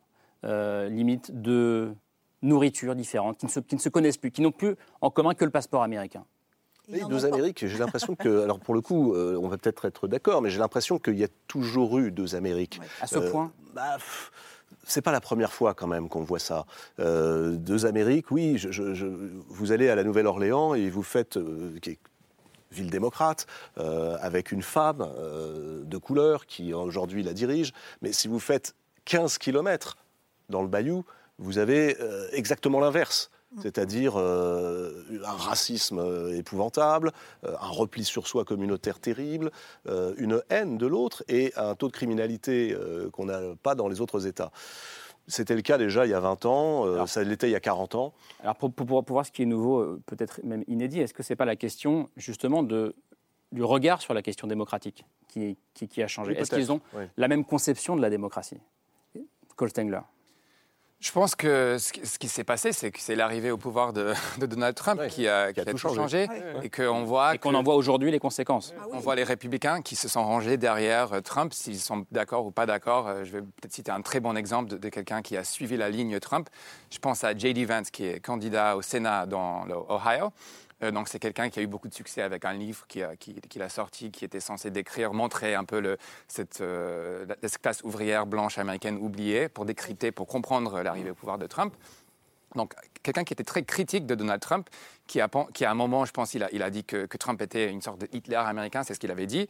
euh, 0.45 0.89
limite 0.89 1.41
de 1.41 1.93
nourriture 2.41 2.95
différente, 2.95 3.37
qui 3.37 3.45
ne, 3.45 3.51
se, 3.51 3.59
qui 3.59 3.75
ne 3.75 3.79
se 3.79 3.89
connaissent 3.89 4.17
plus, 4.17 4.31
qui 4.31 4.41
n'ont 4.41 4.51
plus 4.51 4.75
en 5.01 5.09
commun 5.09 5.33
que 5.33 5.45
le 5.45 5.51
passeport 5.51 5.83
américain. 5.83 6.23
Oui, 6.91 7.01
deux 7.07 7.25
Amériques, 7.25 7.67
j'ai 7.67 7.77
l'impression 7.77 8.15
que, 8.15 8.41
alors 8.43 8.59
pour 8.59 8.73
le 8.73 8.81
coup, 8.81 9.13
euh, 9.13 9.39
on 9.41 9.47
va 9.47 9.57
peut-être 9.57 9.85
être, 9.85 10.07
d'accord, 10.07 10.41
mais 10.41 10.49
j'ai 10.49 10.59
l'impression 10.59 10.97
qu'il 10.97 11.19
y 11.19 11.23
a 11.23 11.27
toujours 11.47 11.99
eu 11.99 12.11
deux 12.11 12.35
Amériques. 12.35 12.79
À 13.01 13.07
ce 13.07 13.19
euh, 13.19 13.29
point 13.29 13.51
bah, 13.73 13.97
c'est 14.85 15.03
pas 15.03 15.11
la 15.11 15.21
première 15.21 15.53
fois 15.53 15.75
quand 15.75 15.85
même 15.85 16.09
qu'on 16.09 16.23
voit 16.23 16.39
ça. 16.39 16.65
deux 16.97 17.85
Amériques, 17.85 18.31
oui, 18.31 18.57
je, 18.57 19.05
vous 19.47 19.71
allez 19.71 19.87
à 19.89 19.95
la 19.95 20.03
Nouvelle-Orléans 20.03 20.73
et 20.73 20.89
vous 20.89 21.03
faites, 21.03 21.37
ville 22.71 22.89
démocrate, 22.89 23.47
euh, 23.77 24.17
avec 24.21 24.51
une 24.51 24.61
femme 24.61 25.01
euh, 25.01 25.83
de 25.83 25.97
couleur 25.97 26.45
qui 26.45 26.73
aujourd'hui 26.73 27.23
la 27.23 27.33
dirige. 27.33 27.73
Mais 28.01 28.11
si 28.13 28.27
vous 28.27 28.39
faites 28.39 28.75
15 29.05 29.37
kilomètres 29.37 29.97
dans 30.49 30.61
le 30.61 30.67
Bayou, 30.67 31.05
vous 31.39 31.57
avez 31.57 31.97
euh, 31.99 32.27
exactement 32.31 32.79
l'inverse. 32.79 33.31
C'est-à-dire 33.63 34.15
un 34.15 34.91
racisme 35.25 35.99
épouvantable, 36.35 37.11
un 37.41 37.67
repli 37.69 38.03
sur 38.03 38.27
soi 38.27 38.45
communautaire 38.45 38.99
terrible, 38.99 39.49
une 39.87 40.43
haine 40.51 40.77
de 40.77 40.85
l'autre 40.85 41.23
et 41.27 41.51
un 41.55 41.73
taux 41.73 41.87
de 41.87 41.91
criminalité 41.91 42.77
qu'on 43.11 43.25
n'a 43.25 43.39
pas 43.63 43.73
dans 43.73 43.87
les 43.87 44.01
autres 44.01 44.27
États. 44.27 44.51
C'était 45.29 45.55
le 45.55 45.61
cas 45.61 45.77
déjà 45.77 46.07
il 46.07 46.09
y 46.09 46.13
a 46.15 46.19
20 46.19 46.45
ans, 46.45 46.85
euh, 46.87 47.05
ça 47.05 47.23
l'était 47.23 47.47
il 47.47 47.51
y 47.51 47.55
a 47.55 47.59
40 47.59 47.93
ans. 47.93 48.13
Alors 48.41 48.55
pour, 48.55 48.73
pour, 48.73 49.03
voir 49.07 49.25
ce 49.25 49.31
qui 49.31 49.43
est 49.43 49.45
nouveau, 49.45 49.79
euh, 49.79 50.01
peut-être 50.07 50.41
même 50.43 50.63
inédit, 50.67 51.01
est-ce 51.01 51.13
que 51.13 51.21
ce 51.21 51.31
n'est 51.31 51.37
pas 51.37 51.45
la 51.45 51.55
question 51.55 52.09
justement 52.17 52.63
de, 52.63 52.95
du 53.51 53.63
regard 53.63 54.01
sur 54.01 54.15
la 54.15 54.23
question 54.23 54.47
démocratique 54.47 55.05
qui, 55.27 55.55
qui, 55.75 56.01
a 56.01 56.07
changé? 56.07 56.33
Est-ce 56.33 56.49
qu'ils 56.49 56.71
ont 56.71 56.81
la 57.15 57.27
même 57.27 57.45
conception 57.45 57.95
de 57.95 58.01
la 58.01 58.09
démocratie? 58.09 58.59
Cole 59.55 59.69
Stengler 59.69 59.99
je 60.99 61.11
pense 61.13 61.33
que 61.33 61.77
ce 61.79 62.19
qui 62.19 62.27
s'est 62.27 62.43
passé, 62.43 62.73
c'est 62.73 62.91
que 62.91 62.99
c'est 62.99 63.15
l'arrivée 63.15 63.51
au 63.51 63.57
pouvoir 63.57 63.93
de, 63.93 64.13
Donald 64.37 64.75
Trump 64.75 65.01
qui, 65.07 65.29
a, 65.29 65.53
tout 65.53 65.77
changé, 65.77 66.27
et 66.61 66.69
qu'on 66.69 67.03
voit 67.03 67.37
qu'on 67.37 67.53
en 67.53 67.63
voit 67.63 67.75
aujourd'hui 67.75 68.11
les 68.11 68.19
conséquences. 68.19 68.73
Ah 68.77 68.85
on 68.91 68.99
voit 68.99 69.15
les 69.15 69.23
républicains 69.23 69.81
qui 69.81 69.95
se 69.95 70.09
sont 70.09 70.23
rangés 70.23 70.57
derrière 70.57 71.13
euh, 71.13 71.21
Trump, 71.21 71.53
s'ils 71.53 71.79
sont 71.79 72.05
d'accord 72.11 72.45
ou 72.45 72.51
pas 72.51 72.65
d'accord. 72.65 73.07
Euh, 73.07 73.23
je 73.23 73.31
vais 73.31 73.41
peut-être 73.41 73.71
citer 73.71 73.91
un 73.91 74.01
très 74.01 74.19
bon 74.19 74.35
exemple 74.35 74.77
de, 74.77 74.89
quelqu'un 74.89 75.21
qui 75.21 75.37
a 75.37 75.45
suivi 75.45 75.77
la 75.77 75.89
ligne 75.89 76.19
Trump. 76.19 76.49
Je 76.91 76.99
pense 76.99 77.23
à 77.23 77.35
J.D. 77.35 77.63
Vance, 77.63 77.91
qui 77.91 78.05
est 78.05 78.19
candidat 78.19 78.75
au 78.75 78.81
Sénat 78.81 79.25
dans 79.25 79.63
l'Ohio. 79.65 80.33
Donc 80.81 81.09
c'est 81.09 81.19
quelqu'un 81.19 81.49
qui 81.49 81.59
a 81.59 81.61
eu 81.61 81.67
beaucoup 81.67 81.87
de 81.87 81.93
succès 81.93 82.21
avec 82.21 82.45
un 82.45 82.53
livre 82.53 82.85
qu'il 82.87 83.03
a, 83.03 83.15
qui, 83.15 83.61
a, 83.61 83.69
sorti, 83.69 84.11
qui 84.11 84.25
était 84.25 84.39
censé 84.39 84.71
décrire, 84.71 85.13
montrer 85.13 85.55
un 85.55 85.65
peu 85.65 85.79
le, 85.79 85.97
cette, 86.27 86.63
classe 87.61 87.81
ouvrière 87.83 88.25
blanche 88.25 88.57
américaine 88.57 88.97
oubliée 88.97 89.49
pour 89.49 89.65
décrypter, 89.65 90.11
pour 90.11 90.27
comprendre 90.27 90.81
l'arrivée 90.81 91.11
au 91.11 91.15
pouvoir 91.15 91.37
de 91.37 91.47
Trump. 91.47 91.73
Donc, 92.55 92.73
quelqu'un 93.03 93.23
qui 93.23 93.33
était 93.33 93.43
très 93.43 93.63
critique 93.63 94.05
de 94.05 94.15
Donald 94.15 94.41
Trump, 94.41 94.69
qui, 95.05 95.21
a, 95.21 95.29
qui 95.53 95.65
à 95.65 95.71
un 95.71 95.75
moment, 95.75 96.05
je 96.05 96.11
pense, 96.11 96.33
il 96.33 96.43
a, 96.43 96.49
il 96.51 96.63
a 96.63 96.69
dit 96.69 96.83
que, 96.83 97.05
Trump 97.17 97.41
était 97.41 97.69
une 97.69 97.81
sorte 97.81 97.99
de 98.01 98.07
Hitler 98.11 98.35
américain, 98.37 98.83
c'est 98.83 98.93
ce 98.93 98.99
qu'il 98.99 99.11
avait 99.11 99.27
dit. 99.27 99.47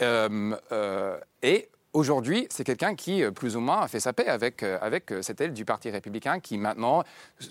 Mm. 0.00 0.54
et 1.42 1.68
Aujourd'hui, 1.94 2.46
c'est 2.48 2.64
quelqu'un 2.64 2.94
qui, 2.94 3.22
euh, 3.22 3.32
plus 3.32 3.54
ou 3.54 3.60
moins, 3.60 3.82
a 3.82 3.88
fait 3.88 4.00
sa 4.00 4.14
paix 4.14 4.26
avec, 4.26 4.62
euh, 4.62 4.78
avec 4.80 5.12
euh, 5.12 5.20
cette 5.20 5.42
aile 5.42 5.52
du 5.52 5.66
Parti 5.66 5.90
républicain 5.90 6.40
qui, 6.40 6.56
maintenant, 6.56 7.04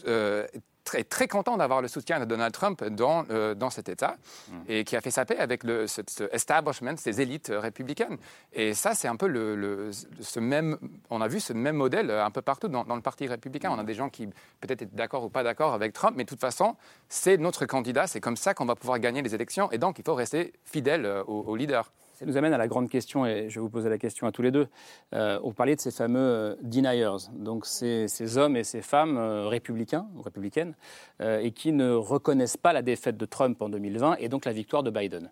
est 0.08 1.10
très, 1.10 1.27
content 1.27 1.58
d'avoir 1.58 1.84
le 1.84 1.88
soutien 1.88 2.19
de 2.19 2.25
Donald 2.25 2.51
Trump 2.51 2.84
dans, 2.84 3.23
dans 3.56 3.69
cet 3.69 3.88
État 3.88 4.17
mmh. 4.49 4.54
et 4.67 4.84
qui 4.84 4.95
a 4.95 5.01
fait 5.01 5.12
sa 5.12 5.25
paix 5.25 5.38
avec 5.38 5.63
le, 5.63 5.86
ce, 5.86 6.01
establishment, 6.34 6.97
ces 6.97 7.21
élites 7.21 7.51
républicaines. 7.56 8.17
Et 8.51 8.73
ça, 8.73 8.95
c'est 8.95 9.08
un 9.08 9.15
peu 9.15 9.27
le, 9.27 9.91
ce 10.19 10.39
même. 10.39 10.77
On 11.10 11.21
a 11.21 11.27
vu 11.27 11.39
ce 11.39 11.54
même 11.54 11.77
modèle 11.77 12.10
un 12.10 12.32
peu 12.32 12.41
partout 12.41 12.67
dans, 12.67 12.84
le 12.84 13.01
Parti 13.01 13.27
républicain. 13.27 13.69
On 13.71 13.80
a 13.80 13.84
des 13.84 13.93
gens 13.93 14.10
qui 14.10 14.27
peut-être 14.60 14.82
étaient 14.82 14.95
d'accord 14.95 15.23
ou 15.23 15.30
pas 15.30 15.43
d'accord 15.43 15.73
avec 15.73 15.93
Trump, 15.93 16.15
mais 16.17 16.23
de 16.23 16.30
toute 16.30 16.41
façon, 16.41 16.75
c'est 17.08 17.38
notre 17.38 17.65
candidat. 17.67 18.08
C'est 18.08 18.19
comme 18.19 18.38
ça 18.38 18.54
qu'on 18.54 18.65
va 18.65 18.75
pouvoir 18.75 18.99
gagner 18.99 19.21
les 19.21 19.36
élections. 19.36 19.71
Et 19.71 19.77
donc, 19.77 19.99
il 19.99 20.04
faut 20.04 20.15
rester 20.15 20.51
fidèle 20.65 21.06
au, 21.27 21.41
au 21.41 21.56
leader. 21.56 21.91
Ça 22.21 22.27
nous 22.27 22.38
amène 22.38 22.53
à 22.53 22.60
la 22.60 22.67
grande 22.67 22.88
question, 22.88 23.25
et 23.25 23.49
je 23.49 23.55
vais 23.55 23.62
vous 23.62 23.69
poser 23.71 23.89
la 23.89 23.97
question 23.97 24.27
à 24.27 24.31
tous 24.31 24.43
les 24.43 24.51
deux. 24.51 24.67
Euh, 25.15 25.39
on 25.43 25.53
parlait 25.53 25.75
de 25.75 25.81
ces 25.81 25.89
fameux 25.89 26.19
euh, 26.19 26.55
deniers, 26.62 27.10
donc 27.34 27.65
ces, 27.65 28.38
hommes 28.38 28.55
et 28.55 28.63
ces 28.63 28.84
femmes 28.84 29.17
euh, 29.17 29.47
républicains 29.47 30.07
ou 30.15 30.21
républicaines, 30.21 30.75
euh, 31.21 31.39
et 31.39 31.49
qui 31.49 31.71
ne 31.71 31.91
reconnaissent 31.91 32.57
pas 32.57 32.73
la 32.73 32.84
défaite 32.84 33.17
de 33.17 33.25
Trump 33.25 33.60
en 33.60 33.69
2020 33.69 34.17
et 34.19 34.29
donc 34.29 34.45
la 34.45 34.51
victoire 34.51 34.84
de 34.84 34.91
Biden. 34.91 35.31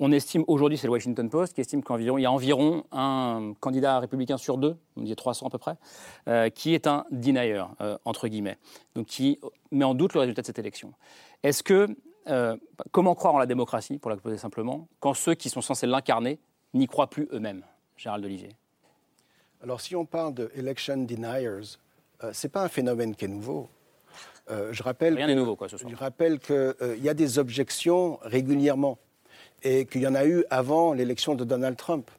on 0.00 0.10
estime 0.10 0.42
aujourd'hui, 0.48 0.76
c'est 0.76 0.88
le 0.88 0.92
Washington 0.94 1.30
Post 1.30 1.54
qui 1.54 1.60
estime 1.60 1.84
qu'il 1.84 2.02
y 2.02 2.26
a 2.26 2.32
environ 2.32 2.82
un 2.90 3.52
candidat 3.60 4.00
républicain 4.00 4.36
sur 4.36 4.58
deux, 4.58 4.76
on 4.96 5.02
dit 5.02 5.14
300 5.14 5.46
à 5.46 5.50
peu 5.50 5.58
près, 5.58 6.50
qui 6.50 6.74
est 6.74 6.88
un 6.88 7.04
denier, 7.12 7.62
entre 8.04 8.26
guillemets, 8.26 8.58
donc 8.96 9.06
qui 9.06 9.38
met 9.70 9.84
en 9.84 9.94
doute 9.94 10.14
le 10.14 10.20
résultat 10.20 10.42
de 10.42 10.46
cette 10.46 10.58
élection. 10.58 10.92
Est-ce 11.44 11.62
que 11.62 11.86
euh, 12.28 12.56
comment 12.90 13.14
croire 13.14 13.34
en 13.34 13.38
la 13.38 13.46
démocratie, 13.46 13.98
pour 13.98 14.10
la 14.10 14.16
poser 14.16 14.38
simplement, 14.38 14.88
quand 15.00 15.14
ceux 15.14 15.34
qui 15.34 15.48
sont 15.48 15.60
censés 15.60 15.86
l'incarner 15.86 16.38
n'y 16.74 16.86
croient 16.86 17.10
plus 17.10 17.28
eux-mêmes 17.32 17.62
Gérald 17.96 18.24
Olivier. 18.24 18.50
Alors, 19.62 19.80
si 19.80 19.96
on 19.96 20.04
parle 20.04 20.34
de 20.34 20.50
election 20.54 20.96
deniers, 20.96 21.46
euh, 21.46 22.32
ce 22.32 22.46
n'est 22.46 22.50
pas 22.50 22.62
un 22.62 22.68
phénomène 22.68 23.14
qui 23.14 23.24
est 23.24 23.28
nouveau. 23.28 23.68
Euh, 24.50 24.72
je 24.72 24.82
rappelle 24.82 25.14
Rien 25.14 25.26
n'est 25.26 25.34
nouveau, 25.34 25.56
quoi, 25.56 25.68
ce 25.68 25.76
soir. 25.76 25.90
Je 25.90 25.96
rappelle 25.96 26.38
qu'il 26.38 26.98
y 26.98 27.08
a 27.08 27.14
des 27.14 27.38
objections 27.38 28.18
régulièrement 28.22 28.98
et 29.62 29.86
qu'il 29.86 30.02
y 30.02 30.06
en 30.06 30.14
a 30.14 30.26
eu 30.26 30.44
avant 30.50 30.92
l'élection 30.92 31.34
de 31.34 31.44
Donald 31.44 31.76
Trump. 31.76 32.10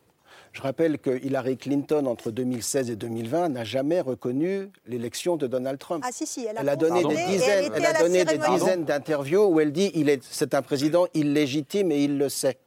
Je 0.57 0.63
rappelle 0.63 0.97
que 0.97 1.23
Hillary 1.23 1.55
Clinton, 1.55 2.07
entre 2.07 2.31
2016 2.31 2.89
et 2.89 2.95
2020, 2.95 3.49
n'a 3.49 3.63
jamais 3.63 4.01
reconnu 4.01 4.71
l'élection 4.87 5.35
de 5.37 5.45
Donald 5.45 5.77
Trump. 5.77 6.03
Ah 6.03 6.09
si, 6.11 6.25
si, 6.25 6.47
elle 6.47 6.67
a, 6.67 6.75
donné 6.75 7.03
des 7.03 7.25
dizaines, 7.27 7.71
elle, 7.75 7.85
a 7.85 7.93
donné 7.93 8.25
des 8.25 8.39
dizaines 8.39 8.83
d'interviews 8.83 9.45
où 9.45 9.59
elle 9.59 9.71
dit 9.71 9.91
il 9.93 10.09
est, 10.09 10.23
c'est 10.23 10.55
un 10.55 10.63
président 10.63 11.05
illégitime 11.13 11.91
et 11.91 12.03
il 12.03 12.17
le 12.17 12.27
sait. 12.27 12.57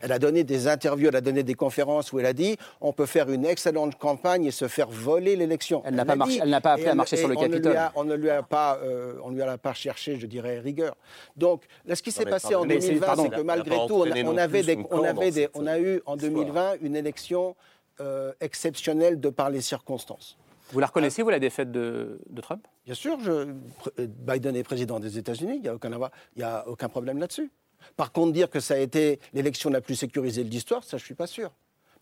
Elle 0.00 0.12
a 0.12 0.18
donné 0.18 0.44
des 0.44 0.68
interviews, 0.68 1.08
elle 1.08 1.16
a 1.16 1.20
donné 1.20 1.42
des 1.42 1.54
conférences 1.54 2.12
où 2.12 2.18
elle 2.18 2.26
a 2.26 2.32
dit 2.32 2.56
on 2.80 2.92
peut 2.92 3.06
faire 3.06 3.30
une 3.30 3.44
excellente 3.44 3.96
campagne 3.98 4.44
et 4.44 4.50
se 4.50 4.68
faire 4.68 4.88
voler 4.88 5.36
l'élection. 5.36 5.82
Elle 5.84 5.94
n'a 5.94 6.04
pas, 6.04 6.16
pas, 6.16 6.72
appelé 6.72 6.88
à 6.88 6.94
marcher 6.94 7.16
sur 7.16 7.28
le 7.28 7.36
Capitole. 7.36 7.78
On 7.94 8.04
ne 8.04 8.14
lui 8.14 8.30
a 8.30 8.42
pas, 8.42 8.78
euh, 8.82 9.14
on 9.22 9.30
lui 9.30 9.42
a 9.42 9.58
pas 9.58 9.74
cherché, 9.74 10.18
je 10.18 10.26
dirais, 10.26 10.58
rigueur. 10.58 10.96
Donc, 11.36 11.64
là, 11.86 11.94
ce 11.94 12.02
qui 12.02 12.12
s'est 12.12 12.24
passé 12.24 12.54
en 12.54 12.64
2020, 12.64 13.16
c'est 13.16 13.30
que 13.30 13.40
malgré 13.40 13.76
tout, 13.86 13.94
on, 13.94 14.36
avait 14.36 14.62
des, 14.62 14.78
on, 14.90 15.02
avait 15.04 15.30
des, 15.30 15.48
on 15.54 15.66
a 15.66 15.78
eu 15.78 16.02
en 16.06 16.16
2020 16.16 16.74
une 16.82 16.96
élection 16.96 17.56
euh, 18.00 18.32
exceptionnelle 18.40 19.20
de 19.20 19.28
par 19.28 19.50
les 19.50 19.60
circonstances. 19.60 20.38
Vous 20.72 20.80
la 20.80 20.86
reconnaissez, 20.86 21.22
vous, 21.22 21.30
la 21.30 21.38
défaite 21.38 21.72
de, 21.72 22.20
Trump? 22.42 22.66
Bien 22.86 22.94
sûr, 22.94 23.18
je, 23.20 23.52
Biden 23.98 24.54
est 24.56 24.62
président 24.62 25.00
des 25.00 25.18
États-Unis, 25.18 25.56
il 25.56 25.62
n'y 25.62 25.68
a, 25.68 25.74
aucun, 25.74 25.90
a 25.92 26.68
aucun 26.68 26.88
problème 26.88 27.18
là-dessus. 27.18 27.50
Par 27.96 28.12
contre, 28.12 28.32
dire 28.32 28.50
que 28.50 28.60
ça 28.60 28.74
a 28.74 28.78
été 28.78 29.20
l'élection 29.32 29.70
la 29.70 29.80
plus 29.80 29.96
sécurisée 29.96 30.44
de 30.44 30.50
l'histoire, 30.50 30.84
ça, 30.84 30.96
je 30.96 31.02
ne 31.02 31.06
suis 31.06 31.14
pas 31.14 31.26
sûr. 31.26 31.50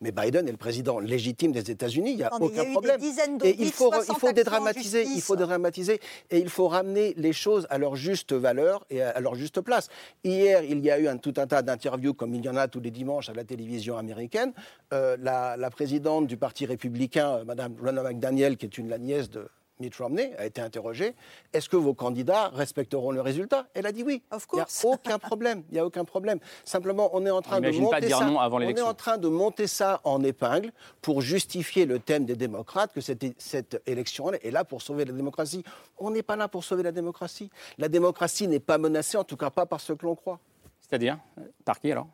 Mais 0.00 0.12
Biden 0.12 0.46
est 0.46 0.52
le 0.52 0.56
président 0.56 1.00
légitime 1.00 1.50
des 1.50 1.72
États-unis, 1.72 2.12
il 2.12 2.16
n'y 2.18 2.22
a 2.22 2.32
aucun 2.32 2.70
problème. 2.70 3.00
et 3.42 3.56
il 3.58 3.72
faut, 3.72 3.92
il 4.08 4.14
faut 4.14 4.30
dédramatiser, 4.30 5.02
il 5.02 5.20
faut 5.20 5.34
dédramatiser, 5.34 6.00
et 6.30 6.38
il 6.38 6.48
faut 6.48 6.68
ramener 6.68 7.14
les 7.16 7.32
choses 7.32 7.66
à 7.68 7.78
leur 7.78 7.96
juste 7.96 8.32
valeur 8.32 8.84
et 8.90 9.02
à 9.02 9.18
leur 9.18 9.34
juste 9.34 9.60
place. 9.60 9.88
Hier, 10.22 10.62
il 10.62 10.84
y 10.84 10.90
a 10.92 11.00
eu 11.00 11.08
un, 11.08 11.16
tout 11.16 11.34
un 11.36 11.48
tas 11.48 11.62
d'interviews, 11.62 12.14
comme 12.14 12.32
il 12.34 12.44
y 12.44 12.48
en 12.48 12.56
a 12.56 12.68
tous 12.68 12.80
les 12.80 12.92
dimanches 12.92 13.28
à 13.28 13.34
la 13.34 13.42
télévision 13.42 13.98
américaine. 13.98 14.52
Euh, 14.92 15.16
la, 15.20 15.56
la, 15.56 15.70
présidente 15.70 16.28
du 16.28 16.36
Parti 16.36 16.64
républicain, 16.64 17.42
Mme 17.44 17.74
Ronna 17.82 18.02
McDaniel, 18.04 18.56
qui 18.56 18.66
est 18.66 18.78
une 18.78 18.88
la 18.88 18.98
nièce 18.98 19.30
de, 19.30 19.48
Mitt 19.80 19.94
Romney 19.96 20.34
a 20.38 20.46
été 20.46 20.60
interrogé 20.60 21.14
est-ce 21.52 21.68
que 21.68 21.76
vos 21.76 21.94
candidats 21.94 22.48
respecteront 22.48 23.10
le 23.10 23.20
résultat? 23.20 23.66
Elle 23.74 23.86
a 23.86 23.92
dit 23.92 24.02
oui. 24.02 24.22
Il 24.32 24.56
n'y 24.56 24.60
a 24.60 24.66
aucun 24.84 25.18
problème. 25.18 25.62
Il 25.70 25.76
y 25.76 25.78
a 25.78 25.86
aucun 25.86 26.04
problème. 26.04 26.38
Simplement, 26.64 27.10
on 27.12 27.24
est 27.26 27.30
en 27.30 27.42
train 27.42 27.60
de 27.60 27.70
monter 27.70 28.08
ça. 28.08 28.28
on 28.28 28.60
est 28.60 28.80
en 28.80 28.94
train 28.94 29.18
de 29.18 29.28
monter 29.28 29.66
ça 29.66 30.00
en 30.04 30.22
épingle 30.22 30.72
pour 31.02 31.20
justifier 31.20 31.86
le 31.86 31.98
thème 31.98 32.24
des 32.24 32.36
démocrates 32.36 32.92
que 32.92 33.00
cette, 33.00 33.24
cette 33.38 33.82
élection 33.86 34.32
est 34.32 34.50
là 34.50 34.64
pour 34.64 34.82
sauver 34.82 35.04
la 35.04 35.12
démocratie. 35.12 35.64
On 35.98 36.10
n'est 36.10 36.22
pas 36.22 36.36
là 36.36 36.48
pour 36.48 36.64
sauver 36.64 36.82
la 36.82 36.92
démocratie. 36.92 37.50
La 37.78 37.88
démocratie 37.88 38.48
n'est 38.48 38.60
pas 38.60 38.78
menacée, 38.78 39.16
en 39.16 39.24
tout 39.24 39.36
cas 39.36 39.50
pas 39.50 39.66
par 39.66 39.80
ceux 39.80 39.94
que 39.94 40.04
l'on 40.04 40.14
croit. 40.14 40.40
C'est-à-dire 40.80 41.18
Par 41.64 41.80
qui 41.80 41.92
alors? 41.92 42.08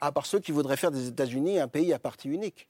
Ah, 0.00 0.12
par 0.12 0.26
ceux 0.26 0.38
qui 0.38 0.52
voudraient 0.52 0.76
faire 0.76 0.90
des 0.90 1.08
États-Unis 1.08 1.58
un 1.58 1.68
pays 1.68 1.92
à 1.92 1.98
parti 1.98 2.28
unique. 2.28 2.68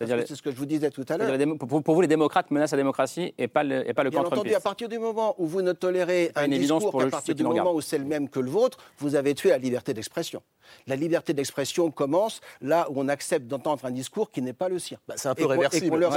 C'est 0.00 0.34
ce 0.34 0.42
que 0.42 0.50
je 0.50 0.56
vous 0.56 0.66
disais 0.66 0.90
tout 0.90 1.04
à 1.08 1.16
l'heure. 1.16 1.56
Pour, 1.58 1.94
vous, 1.94 2.00
les 2.00 2.06
démocrates 2.06 2.50
menacent 2.50 2.72
la 2.72 2.78
démocratie 2.78 3.34
et 3.38 3.48
pas 3.48 3.64
le, 3.64 3.88
et 3.88 3.94
pas 3.94 4.04
le 4.04 4.10
Bien 4.10 4.20
entendu, 4.20 4.54
à 4.54 4.60
partir 4.60 4.88
du 4.88 4.98
moment 4.98 5.34
où 5.38 5.46
vous 5.46 5.62
ne 5.62 5.72
tolérez 5.72 6.32
un 6.34 6.48
discours 6.48 6.98
qu'à 6.98 7.08
partir 7.08 7.34
du 7.34 7.42
moment 7.42 7.72
où 7.72 7.80
c'est 7.80 7.98
le 7.98 8.04
même 8.04 8.28
que 8.28 8.40
le 8.40 8.50
vôtre, 8.50 8.78
vous 8.98 9.14
avez 9.14 9.34
tué 9.34 9.50
la 9.50 9.58
liberté 9.58 9.94
d'expression. 9.94 10.42
La 10.86 10.96
liberté 10.96 11.32
d'expression 11.32 11.90
commence 11.90 12.40
là 12.60 12.86
où 12.90 13.00
on 13.00 13.08
accepte 13.08 13.46
d'entendre 13.46 13.84
un 13.84 13.90
discours 13.90 14.30
qui 14.30 14.42
n'est 14.42 14.52
pas 14.52 14.68
le 14.68 14.78
sien. 14.78 14.98
Bah, 15.06 15.14
c'est 15.16 15.28
un 15.28 15.34
peu 15.34 15.46
réversible. 15.46 16.08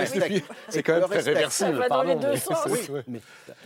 C'est 0.70 0.84
quand 0.84 0.94
même 0.94 1.10
très 1.10 1.20
réversible. 1.20 1.86
Dans 1.90 2.04
les 2.04 2.16
deux 2.16 2.36
sens. 2.38 2.68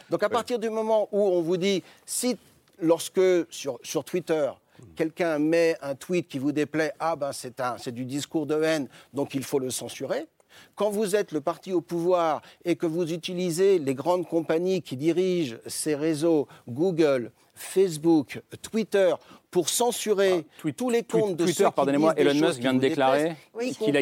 Donc 0.10 0.23
à 0.23 0.30
partir 0.30 0.60
du 0.60 0.69
moment 0.69 1.08
où 1.12 1.21
on 1.21 1.41
vous 1.41 1.58
dit, 1.58 1.84
si 2.06 2.38
lorsque 2.80 3.21
sur, 3.49 3.80
sur 3.82 4.04
Twitter, 4.04 4.49
quelqu'un 4.96 5.39
met 5.39 5.76
un 5.82 5.96
tweet 5.96 6.28
qui 6.28 6.39
vous 6.39 6.52
déplaît, 6.52 6.93
ah 7.00 7.15
ben 7.15 7.32
c'est 7.34 7.91
du 7.91 8.06
discours 8.06 8.46
de 8.46 8.62
haine, 8.62 8.88
donc 9.13 9.34
il 9.34 9.43
faut 9.43 9.60
le 9.60 9.69
censurer. 9.69 10.28
Quand 10.76 10.89
vous 10.89 11.15
êtes 11.15 11.32
le 11.32 11.41
parti 11.41 11.74
au 11.74 11.82
pouvoir 11.82 12.41
et 12.63 12.76
que 12.76 12.86
vous 12.86 13.12
utilisez 13.12 13.80
les 13.80 13.96
grandes 13.96 14.28
compagnies 14.28 14.82
qui 14.82 14.98
dirigent 14.98 15.56
ces 15.65 15.96
réseaux, 15.96 16.48
Google, 16.69 17.32
Facebook, 17.56 18.41
Twitter, 18.62 19.13
pour 19.52 19.69
censurer 19.69 20.46
ah, 20.65 20.69
tous 20.76 20.89
les 20.89 21.04
comptes 21.04 21.36
de 21.36 21.46
Twitter, 21.46 21.67
pardonnez-moi, 21.76 22.13
Elon 22.17 22.48
Musk 22.48 22.60
vient 22.60 22.74
de 22.74 22.80
déclarer 22.80 23.36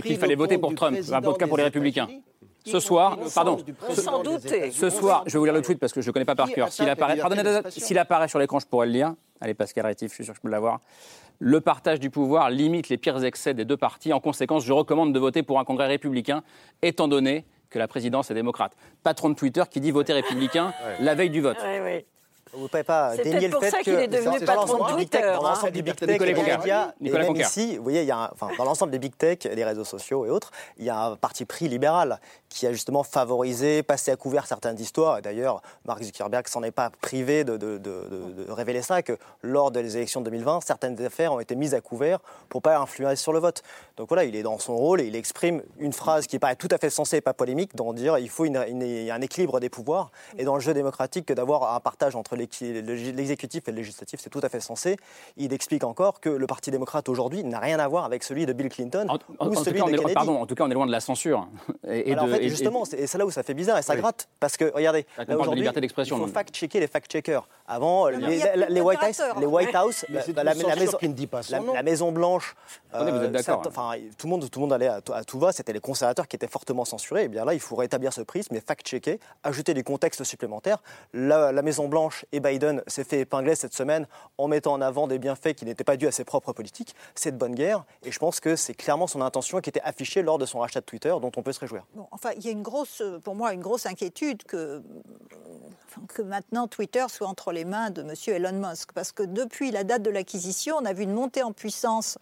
qu'il 0.01 0.17
fallait 0.17 0.35
voter 0.35 0.57
pour 0.57 0.73
Trump, 0.75 0.97
un 1.11 1.21
cas 1.33 1.47
pour 1.47 1.57
les 1.57 1.63
Républicains. 1.63 2.07
Ce 2.65 2.79
soir, 2.79 3.17
pardon, 3.33 3.57
ce, 3.89 4.89
soir, 4.89 5.23
je 5.25 5.33
vais 5.33 5.39
vous 5.39 5.45
lire 5.45 5.53
le 5.53 5.61
tweet 5.61 5.79
parce 5.79 5.93
que 5.93 6.01
je 6.01 6.07
ne 6.07 6.13
connais 6.13 6.25
pas 6.25 6.35
par 6.35 6.49
cœur. 6.49 6.71
S'il 6.71 6.87
apparaît, 6.89 7.19
s'il 7.69 7.97
apparaît 7.97 8.27
sur 8.27 8.39
l'écran, 8.39 8.59
je 8.59 8.67
pourrais 8.67 8.85
le 8.85 8.93
lire. 8.93 9.13
Allez, 9.39 9.55
Pascal 9.55 9.85
Rétif, 9.85 10.11
je 10.11 10.15
suis 10.15 10.23
sûr 10.23 10.33
que 10.33 10.37
je 10.37 10.41
peux 10.41 10.49
l'avoir. 10.49 10.79
Le 11.39 11.59
partage 11.59 11.99
du 11.99 12.11
pouvoir 12.11 12.51
limite 12.51 12.89
les 12.89 12.97
pires 12.97 13.23
excès 13.23 13.55
des 13.55 13.65
deux 13.65 13.77
partis. 13.77 14.13
En 14.13 14.19
conséquence, 14.19 14.63
je 14.63 14.73
recommande 14.73 15.11
de 15.11 15.19
voter 15.19 15.41
pour 15.41 15.59
un 15.59 15.65
congrès 15.65 15.87
républicain, 15.87 16.43
étant 16.83 17.07
donné 17.07 17.45
que 17.71 17.79
la 17.79 17.87
présidence 17.87 18.29
est 18.29 18.35
démocrate. 18.35 18.73
Patron 19.01 19.29
de 19.29 19.35
Twitter 19.35 19.63
qui 19.69 19.79
dit 19.79 19.89
voter 19.89 20.13
républicain 20.13 20.73
la 20.99 21.15
veille 21.15 21.31
du 21.31 21.41
vote. 21.41 21.57
Vous 22.53 22.63
ne 22.63 22.67
pouvez 22.67 22.83
pas 22.83 23.15
dénier 23.15 23.47
le 23.47 23.59
fait 23.59 23.71
que 23.83 23.91
est 23.91 24.07
dans 24.45 24.55
l'ensemble 24.55 24.87
des 24.91 24.97
big 24.97 25.09
tech, 25.09 25.21
dans 25.21 25.41
l'ensemble 25.41 25.71
des 25.71 25.81
big 25.81 25.95
tech, 25.95 26.19
les 26.19 26.33
médias, 26.33 26.93
et 27.01 27.09
même 27.09 27.35
ici, 27.35 27.77
vous 27.77 27.83
voyez, 27.83 28.01
il 28.01 28.07
y 28.07 28.11
a 28.11 28.29
enfin, 28.33 28.49
dans 28.57 28.65
l'ensemble 28.65 28.91
des 28.91 28.99
big 28.99 29.15
tech, 29.15 29.39
les 29.43 29.63
réseaux 29.63 29.85
sociaux 29.85 30.25
et 30.25 30.29
autres, 30.29 30.51
il 30.77 30.85
y 30.85 30.89
a 30.89 30.99
un 30.99 31.15
parti 31.15 31.45
pris 31.45 31.69
libéral 31.69 32.19
qui 32.49 32.67
a 32.67 32.73
justement 32.73 33.03
favorisé, 33.03 33.83
passé 33.83 34.11
à 34.11 34.17
couvert 34.17 34.45
certaines 34.45 34.79
histoires. 34.79 35.19
Et 35.19 35.21
d'ailleurs, 35.21 35.61
Mark 35.85 36.03
Zuckerberg 36.03 36.47
s'en 36.47 36.63
est 36.63 36.71
pas 36.71 36.89
privé 37.01 37.43
de, 37.45 37.55
de, 37.55 37.77
de, 37.77 38.51
révéler 38.51 38.81
ça, 38.81 39.01
que 39.01 39.17
lors 39.41 39.71
des 39.71 39.95
élections 39.95 40.19
de 40.19 40.25
2020, 40.25 40.61
certaines 40.61 41.01
affaires 41.01 41.33
ont 41.33 41.39
été 41.39 41.55
mises 41.55 41.73
à 41.73 41.79
couvert 41.79 42.19
pour 42.49 42.61
pas 42.61 42.77
influer 42.77 43.15
sur 43.15 43.31
le 43.31 43.39
vote. 43.39 43.63
Donc 43.95 44.09
voilà, 44.09 44.25
il 44.25 44.35
est 44.35 44.43
dans 44.43 44.59
son 44.59 44.75
rôle 44.75 44.99
et 44.99 45.05
il 45.05 45.15
exprime 45.15 45.63
une 45.79 45.93
phrase 45.93 46.27
qui 46.27 46.39
paraît 46.39 46.57
tout 46.57 46.67
à 46.71 46.77
fait 46.77 46.89
sensée 46.89 47.17
et 47.17 47.21
pas 47.21 47.33
polémique, 47.33 47.75
d'en 47.75 47.93
dire 47.93 48.17
il 48.17 48.29
faut 48.29 48.43
une, 48.43 48.57
une, 48.67 48.83
un 49.09 49.21
équilibre 49.21 49.59
des 49.59 49.69
pouvoirs 49.69 50.11
et 50.37 50.43
dans 50.43 50.55
le 50.55 50.61
jeu 50.61 50.73
démocratique 50.73 51.25
que 51.25 51.33
d'avoir 51.33 51.73
un 51.73 51.79
partage 51.79 52.15
entre 52.15 52.35
les 52.35 52.40
l'exécutif 52.41 53.67
et 53.67 53.71
le 53.71 53.77
législatif, 53.77 54.19
c'est 54.21 54.29
tout 54.29 54.41
à 54.43 54.49
fait 54.49 54.59
sensé. 54.59 54.97
Il 55.37 55.53
explique 55.53 55.83
encore 55.83 56.19
que 56.19 56.29
le 56.29 56.47
Parti 56.47 56.71
démocrate 56.71 57.07
aujourd'hui 57.09 57.43
n'a 57.43 57.59
rien 57.59 57.79
à 57.79 57.87
voir 57.87 58.05
avec 58.05 58.23
celui 58.23 58.45
de 58.45 58.53
Bill 58.53 58.69
Clinton 58.69 59.07
ou 59.39 59.55
celui 59.55 59.79
de 59.79 59.85
Kennedy. 59.85 60.13
pardon, 60.13 60.41
en 60.41 60.45
tout 60.45 60.55
cas, 60.55 60.63
on 60.65 60.71
est 60.71 60.73
loin 60.73 60.85
de 60.85 60.91
la 60.91 60.99
censure. 60.99 61.47
Et, 61.87 62.13
Alors, 62.13 62.25
en 62.25 62.27
fait, 62.27 62.47
justement, 62.49 62.85
c'est 62.85 63.17
là 63.17 63.25
où 63.25 63.31
ça 63.31 63.43
fait 63.43 63.53
bizarre 63.53 63.77
et 63.77 63.81
ça 63.81 63.95
gratte. 63.95 64.27
Parce 64.39 64.57
que, 64.57 64.71
regardez, 64.73 65.05
aujourd'hui, 65.29 65.65
il 65.65 66.05
faut 66.05 66.27
fact-checker 66.27 66.79
les 66.79 66.87
fact-checkers. 66.87 67.47
Avant, 67.67 68.07
les, 68.09 68.81
White 68.81 68.99
House, 69.01 69.21
les 69.39 69.45
White 69.45 69.75
House 69.75 70.05
la, 70.09 70.53
maison, 70.53 70.67
la, 71.73 71.83
Maison 71.83 72.11
Blanche, 72.11 72.55
euh, 72.93 73.31
enfin, 73.65 73.93
tout, 74.17 74.27
le 74.27 74.31
monde, 74.31 74.49
tout 74.49 74.59
le 74.59 74.63
monde 74.63 74.73
allait 74.73 74.87
à, 74.87 75.01
tout 75.01 75.39
va, 75.39 75.51
c'était 75.51 75.73
les 75.73 75.79
conservateurs 75.79 76.27
qui 76.27 76.35
étaient 76.35 76.47
fortement 76.47 76.85
censurés. 76.85 77.21
Et 77.21 77.25
eh 77.25 77.27
bien 77.29 77.45
là, 77.45 77.53
il 77.53 77.59
faut 77.59 77.75
rétablir 77.75 78.11
ce 78.13 78.21
prisme 78.21 78.53
mais 78.53 78.61
fact-checker, 78.61 79.19
ajouter 79.43 79.73
du 79.73 79.83
contexte 79.83 80.23
supplémentaire. 80.23 80.81
La, 81.13 81.61
Maison 81.61 81.87
Blanche 81.87 82.25
et 82.31 82.39
Biden 82.39 82.83
s'est 82.87 83.03
fait 83.03 83.19
épingler 83.19 83.55
cette 83.55 83.73
semaine 83.73 84.07
en 84.37 84.47
mettant 84.47 84.73
en 84.73 84.81
avant 84.81 85.07
des 85.07 85.19
bienfaits 85.19 85.53
qui 85.53 85.65
n'étaient 85.65 85.83
pas 85.83 85.97
dus 85.97 86.07
à 86.07 86.11
ses 86.11 86.23
propres 86.23 86.53
politiques. 86.53 86.95
C'est 87.15 87.31
de 87.31 87.37
bonne 87.37 87.55
guerre, 87.55 87.83
et 88.03 88.11
je 88.11 88.19
pense 88.19 88.39
que 88.39 88.55
c'est 88.55 88.73
clairement 88.73 89.07
son 89.07 89.21
intention 89.21 89.61
qui 89.61 89.69
était 89.69 89.81
affichée 89.83 90.21
lors 90.21 90.37
de 90.37 90.45
son 90.45 90.59
rachat 90.59 90.81
de 90.81 90.85
Twitter, 90.85 91.13
dont 91.21 91.31
on 91.35 91.43
peut 91.43 91.53
se 91.53 91.59
réjouir. 91.59 91.85
Bon, 91.95 92.07
enfin, 92.11 92.31
il 92.37 92.45
y 92.45 92.47
a 92.47 92.51
une 92.51 92.63
grosse, 92.63 93.03
pour 93.23 93.35
moi, 93.35 93.53
une 93.53 93.61
grosse 93.61 93.85
inquiétude 93.85 94.43
que 94.43 94.81
que 96.07 96.21
maintenant 96.21 96.67
Twitter 96.67 97.05
soit 97.09 97.27
entre 97.27 97.51
les 97.51 97.65
mains 97.65 97.89
de 97.89 98.01
M. 98.01 98.13
Elon 98.27 98.69
Musk. 98.69 98.91
Parce 98.93 99.11
que 99.11 99.23
depuis 99.23 99.71
la 99.71 99.83
date 99.83 100.01
de 100.01 100.09
l'acquisition, 100.09 100.77
on 100.77 100.85
a 100.85 100.93
vu 100.93 101.03
une 101.03 101.13
montée 101.13 101.43
en 101.43 101.51
puissance 101.51 102.17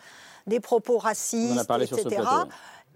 des 0.48 0.60
propos 0.60 0.98
racistes, 0.98 1.70
etc. 1.82 2.24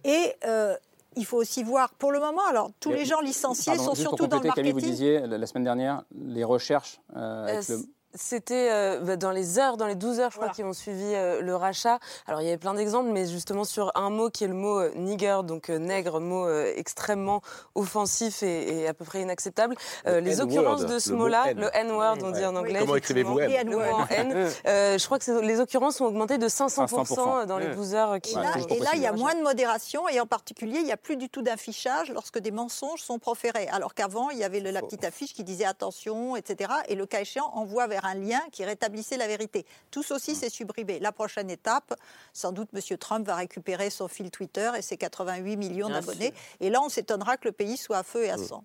Et 0.03 0.35
euh, 0.45 0.75
il 1.15 1.25
faut 1.25 1.37
aussi 1.37 1.63
voir, 1.63 1.93
pour 1.95 2.11
le 2.11 2.19
moment, 2.19 2.45
alors 2.47 2.71
tous 2.79 2.91
les 2.91 3.05
gens 3.05 3.21
licenciés 3.21 3.77
sont 3.77 3.95
surtout 3.95 4.27
dans 4.27 4.39
le 4.39 4.47
marketing. 4.47 4.71
Camille, 4.71 4.71
vous 4.71 4.91
disiez 4.91 5.19
la 5.27 5.45
semaine 5.47 5.63
dernière, 5.63 6.03
les 6.15 6.43
recherches 6.43 7.01
euh, 7.15 7.47
avec 7.47 7.67
le 7.69 7.77
c'était 8.15 8.69
euh, 8.71 8.99
bah, 8.99 9.15
dans 9.15 9.31
les 9.31 9.59
heures, 9.59 9.77
dans 9.77 9.87
les 9.87 9.95
12 9.95 10.19
heures, 10.19 10.31
je 10.31 10.37
crois, 10.37 10.49
qui 10.49 10.63
ont 10.63 10.73
suivi 10.73 11.03
euh, 11.03 11.41
le 11.41 11.55
rachat. 11.55 11.99
Alors, 12.27 12.41
il 12.41 12.45
y 12.45 12.47
avait 12.47 12.57
plein 12.57 12.73
d'exemples, 12.73 13.09
mais 13.11 13.27
justement 13.27 13.63
sur 13.63 13.91
un 13.95 14.09
mot 14.09 14.29
qui 14.29 14.43
est 14.43 14.47
le 14.47 14.53
mot 14.53 14.79
euh, 14.79 14.91
nigger, 14.95 15.39
donc 15.43 15.69
nègre, 15.69 16.19
mot 16.19 16.49
extrêmement 16.75 17.41
offensif 17.75 18.43
et, 18.43 18.87
à 18.87 18.93
peu 18.93 19.05
près 19.05 19.21
inacceptable. 19.21 19.75
les 20.05 20.41
occurrences 20.41 20.85
de 20.85 20.99
ce 20.99 21.11
mot-là, 21.13 21.53
le 21.53 21.69
N-word, 21.73 22.17
on 22.23 22.31
dit 22.31 22.45
en 22.45 22.55
anglais. 22.55 22.79
Comment 22.79 22.95
écrivez-vous 22.95 23.39
N, 23.39 23.75
N 24.09 24.49
Je 24.65 25.05
crois 25.05 25.19
que 25.19 25.41
les 25.41 25.59
occurrences 25.59 26.01
ont 26.01 26.05
augmenté 26.05 26.37
de 26.37 26.47
500%, 26.47 27.45
dans 27.45 27.57
les 27.57 27.67
12 27.67 27.95
heures 27.95 28.21
qui 28.21 28.33
Et 28.33 28.35
là, 28.35 28.53
et 28.69 28.79
là 28.79 28.89
il 28.93 29.01
y 29.01 29.07
a 29.07 29.13
moins 29.13 29.35
de 29.35 29.41
modération, 29.41 30.07
et 30.09 30.19
en 30.19 30.27
particulier, 30.27 30.79
il 30.79 30.85
n'y 30.85 30.91
a 30.91 30.97
plus 30.97 31.17
du 31.17 31.29
tout 31.29 31.41
d'affichage 31.41 32.11
lorsque 32.11 32.39
des 32.39 32.51
mensonges 32.51 33.01
sont 33.01 33.19
proférés. 33.19 33.67
Alors 33.69 33.93
qu'avant, 33.93 34.29
il 34.29 34.37
y 34.37 34.43
avait 34.43 34.59
la 34.59 34.81
petite 34.81 35.03
affiche 35.03 35.33
qui 35.33 35.43
disait 35.43 35.65
attention, 35.65 36.35
etc. 36.35 36.71
Et 36.87 36.95
le 36.95 37.05
cas 37.05 37.21
échéant, 37.21 37.49
envoie 37.53 37.87
vers 37.87 38.02
un 38.05 38.15
lien 38.15 38.41
qui 38.51 38.65
rétablissait 38.65 39.17
la 39.17 39.27
vérité. 39.27 39.65
Tout 39.91 40.03
ceci 40.03 40.35
s'est 40.35 40.49
sublimé. 40.49 40.99
La 40.99 41.11
prochaine 41.11 41.49
étape, 41.49 41.93
sans 42.33 42.51
doute, 42.51 42.69
M. 42.73 42.97
Trump 42.97 43.25
va 43.25 43.35
récupérer 43.35 43.89
son 43.89 44.07
fil 44.07 44.31
Twitter 44.31 44.71
et 44.77 44.81
ses 44.81 44.97
88 44.97 45.57
millions 45.57 45.89
d'abonnés. 45.89 46.33
Et 46.59 46.69
là, 46.69 46.81
on 46.81 46.89
s'étonnera 46.89 47.37
que 47.37 47.47
le 47.47 47.51
pays 47.51 47.77
soit 47.77 47.97
à 47.97 48.03
feu 48.03 48.25
et 48.25 48.29
à 48.29 48.37
sang. 48.37 48.63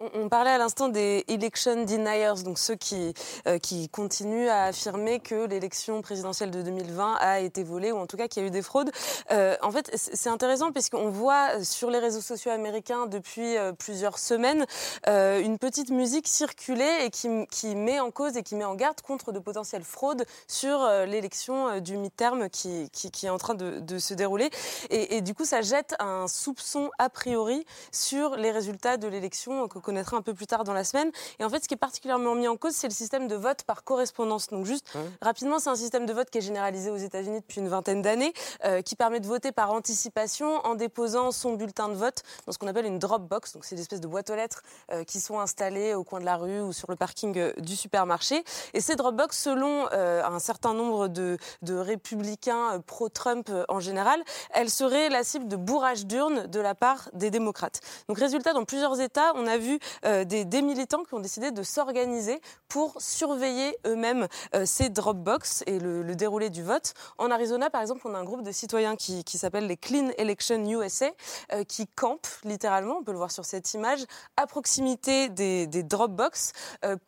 On, 0.00 0.28
parlait 0.28 0.50
à 0.50 0.58
l'instant 0.58 0.88
des 0.88 1.24
election 1.28 1.84
deniers, 1.84 2.34
donc 2.44 2.58
ceux 2.58 2.74
qui, 2.74 3.14
euh, 3.46 3.58
continuent 3.90 4.48
à 4.48 4.64
affirmer 4.64 5.20
que 5.20 5.46
l'élection 5.46 6.02
présidentielle 6.02 6.50
de 6.50 6.60
2020 6.60 7.14
a 7.14 7.40
été 7.40 7.62
volée 7.62 7.92
ou 7.92 7.96
en 7.96 8.06
tout 8.06 8.18
cas 8.18 8.28
qu'il 8.28 8.42
y 8.42 8.44
a 8.44 8.48
eu 8.48 8.50
des 8.50 8.60
fraudes. 8.60 8.90
Euh, 9.30 9.56
en 9.62 9.70
fait, 9.70 9.90
c'est 9.94 10.28
intéressant 10.28 10.72
puisqu'on 10.72 11.08
voit 11.08 11.64
sur 11.64 11.90
les 11.90 11.98
réseaux 11.98 12.20
sociaux 12.20 12.50
américains 12.50 13.06
depuis 13.06 13.56
euh, 13.56 13.72
plusieurs 13.72 14.18
semaines 14.18 14.66
une 15.06 15.58
petite 15.58 15.90
musique 15.90 16.28
circuler 16.28 17.04
et 17.04 17.10
qui, 17.10 17.74
met 17.76 18.00
en 18.00 18.10
cause 18.10 18.36
et 18.36 18.42
qui 18.42 18.54
met 18.54 18.64
en 18.64 18.74
garde 18.74 19.00
contre 19.00 19.32
de 19.32 19.38
potentielles 19.38 19.84
fraudes 19.84 20.24
sur 20.46 20.86
l'élection 21.06 21.80
du 21.80 21.96
mi-terme 21.96 22.48
qui, 22.50 22.90
est 23.22 23.28
en 23.28 23.38
train 23.38 23.54
de, 23.54 23.98
se 23.98 24.14
dérouler. 24.14 24.50
Et 24.90 25.20
du 25.20 25.34
coup, 25.34 25.44
ça 25.44 25.62
jette 25.62 25.94
un 25.98 26.28
soupçon 26.28 26.90
a 26.98 27.08
priori 27.08 27.64
sur 27.92 28.36
les 28.36 28.50
résultats 28.50 28.96
de 28.96 29.08
l'élection 29.08 29.45
qu'on 29.46 29.80
connaîtra 29.80 30.16
un 30.16 30.22
peu 30.22 30.34
plus 30.34 30.46
tard 30.46 30.64
dans 30.64 30.74
la 30.74 30.84
semaine. 30.84 31.10
Et 31.38 31.44
en 31.44 31.48
fait, 31.48 31.62
ce 31.62 31.68
qui 31.68 31.74
est 31.74 31.78
particulièrement 31.78 32.34
mis 32.34 32.48
en 32.48 32.56
cause, 32.56 32.74
c'est 32.74 32.88
le 32.88 32.94
système 32.94 33.28
de 33.28 33.36
vote 33.36 33.62
par 33.64 33.84
correspondance. 33.84 34.48
Donc 34.48 34.66
juste 34.66 34.96
rapidement, 35.22 35.58
c'est 35.58 35.70
un 35.70 35.76
système 35.76 36.06
de 36.06 36.12
vote 36.12 36.30
qui 36.30 36.38
est 36.38 36.42
généralisé 36.42 36.90
aux 36.90 36.96
États-Unis 36.96 37.40
depuis 37.40 37.60
une 37.60 37.68
vingtaine 37.68 38.02
d'années, 38.02 38.32
euh, 38.64 38.82
qui 38.82 38.96
permet 38.96 39.20
de 39.20 39.26
voter 39.26 39.52
par 39.52 39.72
anticipation 39.72 40.64
en 40.66 40.74
déposant 40.74 41.30
son 41.32 41.54
bulletin 41.54 41.88
de 41.88 41.94
vote 41.94 42.22
dans 42.46 42.52
ce 42.52 42.58
qu'on 42.58 42.66
appelle 42.66 42.86
une 42.86 42.98
drop 42.98 43.22
box. 43.22 43.52
Donc 43.52 43.64
c'est 43.64 43.76
des 43.76 43.82
espèces 43.82 44.00
de 44.00 44.08
boîtes 44.08 44.30
aux 44.30 44.34
lettres 44.34 44.62
euh, 44.92 45.04
qui 45.04 45.20
sont 45.20 45.40
installées 45.40 45.94
au 45.94 46.04
coin 46.04 46.20
de 46.20 46.24
la 46.24 46.36
rue 46.36 46.60
ou 46.60 46.72
sur 46.72 46.90
le 46.90 46.96
parking 46.96 47.36
euh, 47.38 47.52
du 47.58 47.76
supermarché. 47.76 48.44
Et 48.74 48.80
ces 48.80 48.96
drop 48.96 49.14
box, 49.14 49.38
selon 49.38 49.86
un 49.92 50.38
certain 50.38 50.74
nombre 50.74 51.08
de, 51.08 51.38
de 51.62 51.74
républicains 51.74 52.80
pro-Trump 52.86 53.50
en 53.68 53.80
général, 53.80 54.22
elles 54.52 54.70
seraient 54.70 55.08
la 55.08 55.24
cible 55.24 55.48
de 55.48 55.56
bourrage 55.56 56.06
d'urnes 56.06 56.46
de 56.46 56.60
la 56.60 56.74
part 56.74 57.08
des 57.12 57.30
démocrates. 57.30 57.80
Donc 58.08 58.18
résultat, 58.18 58.52
dans 58.52 58.64
plusieurs 58.64 59.00
États, 59.00 59.34
on 59.36 59.46
a 59.46 59.58
vu 59.58 59.78
euh, 60.04 60.24
des, 60.24 60.62
militants 60.62 61.04
qui 61.04 61.14
ont 61.14 61.20
décidé 61.20 61.50
de 61.50 61.62
s'organiser 61.62 62.40
pour 62.68 62.94
surveiller 62.98 63.76
eux-mêmes 63.86 64.26
euh, 64.54 64.64
ces 64.64 64.88
Dropbox 64.88 65.62
et 65.66 65.78
le, 65.78 66.16
déroulé 66.16 66.50
du 66.50 66.62
vote. 66.62 66.94
En 67.18 67.30
Arizona, 67.30 67.68
par 67.68 67.82
exemple, 67.82 68.00
on 68.06 68.14
a 68.14 68.18
un 68.18 68.24
groupe 68.24 68.42
de 68.42 68.50
citoyens 68.50 68.96
qui, 68.96 69.22
s'appelle 69.36 69.66
les 69.66 69.76
Clean 69.76 70.08
Election 70.16 70.64
USA 70.64 71.10
euh, 71.52 71.62
qui 71.62 71.86
campent 71.86 72.26
littéralement, 72.42 72.98
on 72.98 73.04
peut 73.04 73.12
le 73.12 73.18
voir 73.18 73.30
sur 73.30 73.44
cette 73.44 73.74
image, 73.74 74.00
à 74.38 74.46
proximité 74.46 75.28
des, 75.28 75.66
des 75.66 75.82
Dropbox 75.82 76.52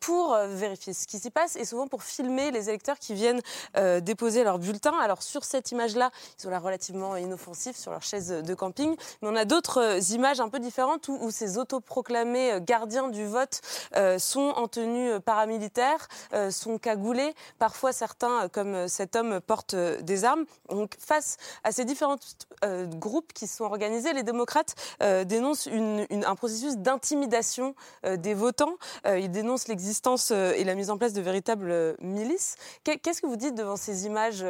pour 0.01 0.37
vérifier 0.37 0.93
ce 0.93 1.07
qui 1.07 1.19
s'y 1.19 1.31
passe 1.31 1.57
et 1.57 1.65
souvent 1.65 1.87
pour 1.87 2.03
filmer 2.03 2.51
les 2.51 2.69
électeurs 2.69 2.99
qui 2.99 3.15
viennent 3.15 3.41
déposer 4.03 4.45
leur 4.45 4.59
bulletin. 4.59 4.93
Alors 5.01 5.23
sur 5.23 5.45
cette 5.45 5.73
image-là, 5.73 6.11
ils 6.39 6.47
ont 6.47 6.51
l'air 6.51 6.63
relativement 6.63 7.17
inoffensifs 7.17 7.77
sur 7.77 7.91
leur 7.91 8.03
chaise 8.03 8.29
de 8.29 8.55
camping, 8.55 8.95
mais 9.23 9.29
on 9.29 9.37
a 9.37 9.45
d'autres 9.45 10.13
images 10.13 10.41
un 10.41 10.49
peu 10.49 10.59
différentes 10.59 11.09
où, 11.09 11.17
où 11.21 11.31
ces 11.31 11.57
autoproclamés 11.57 12.18
euh, 12.27 12.61
gardiens 12.61 13.09
du 13.09 13.27
vote 13.27 13.61
euh, 13.97 14.19
sont 14.19 14.53
en 14.57 14.69
tenue 14.69 15.11
euh, 15.11 15.21
paramilitaire, 15.21 16.09
sont 16.51 16.79
cagoulés. 16.79 17.35
Parfois, 17.59 17.93
certains, 17.93 18.49
comme 18.49 18.89
cet 18.89 19.17
homme, 19.17 19.41
portent 19.41 19.75
des 19.75 20.25
armes. 20.25 20.45
Donc, 20.69 20.95
face 20.99 21.37
à 21.65 21.73
ces 21.73 21.85
différents 21.85 22.17
groupes 22.63 23.33
qui 23.33 23.47
sont 23.47 23.65
organisés, 23.65 24.13
les 24.13 24.23
démocrates 24.23 24.75
dénoncent 25.27 25.69
un 25.69 26.35
processus 26.35 26.77
d'intimidation 26.77 27.75
des 28.05 28.35
votants. 28.35 28.77
ils 29.07 29.31
dénoncent 29.31 29.69
l'existence 29.69 30.31
et 30.31 30.65
la 30.65 30.75
mise 30.75 30.91
en 30.91 30.99
place 30.99 31.13
de 31.13 31.21
véritables 31.21 31.97
milices. 32.01 32.57
Qu'est-ce 32.85 33.21
que 33.21 33.27
vous 33.27 33.37
dites 33.37 33.55
devant 33.55 33.77
ces 33.77 34.07
images, 34.07 34.45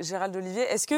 Gérald 0.00 0.34
Olivier? 0.36 0.62
Est-ce 0.62 0.86
que, 0.86 0.96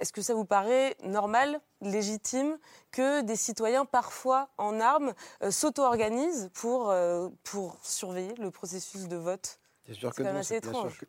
est 0.00 0.04
-ce 0.04 0.12
que 0.12 0.22
ça 0.22 0.34
vous 0.34 0.46
paraît 0.46 0.96
normal 1.02 1.60
légitime? 1.80 2.58
Que 2.94 3.22
des 3.22 3.34
citoyens, 3.34 3.84
parfois 3.84 4.48
en 4.56 4.78
armes, 4.78 5.14
euh, 5.42 5.50
s'auto-organisent 5.50 6.48
pour, 6.54 6.90
euh, 6.90 7.28
pour 7.42 7.76
surveiller 7.82 8.34
le 8.38 8.52
processus 8.52 9.08
de 9.08 9.16
vote 9.16 9.58
Bien 9.84 9.94
sûr, 9.96 10.14
que 10.14 10.22
non, 10.22 10.32
bien, 10.32 10.42
sûr, 10.42 10.60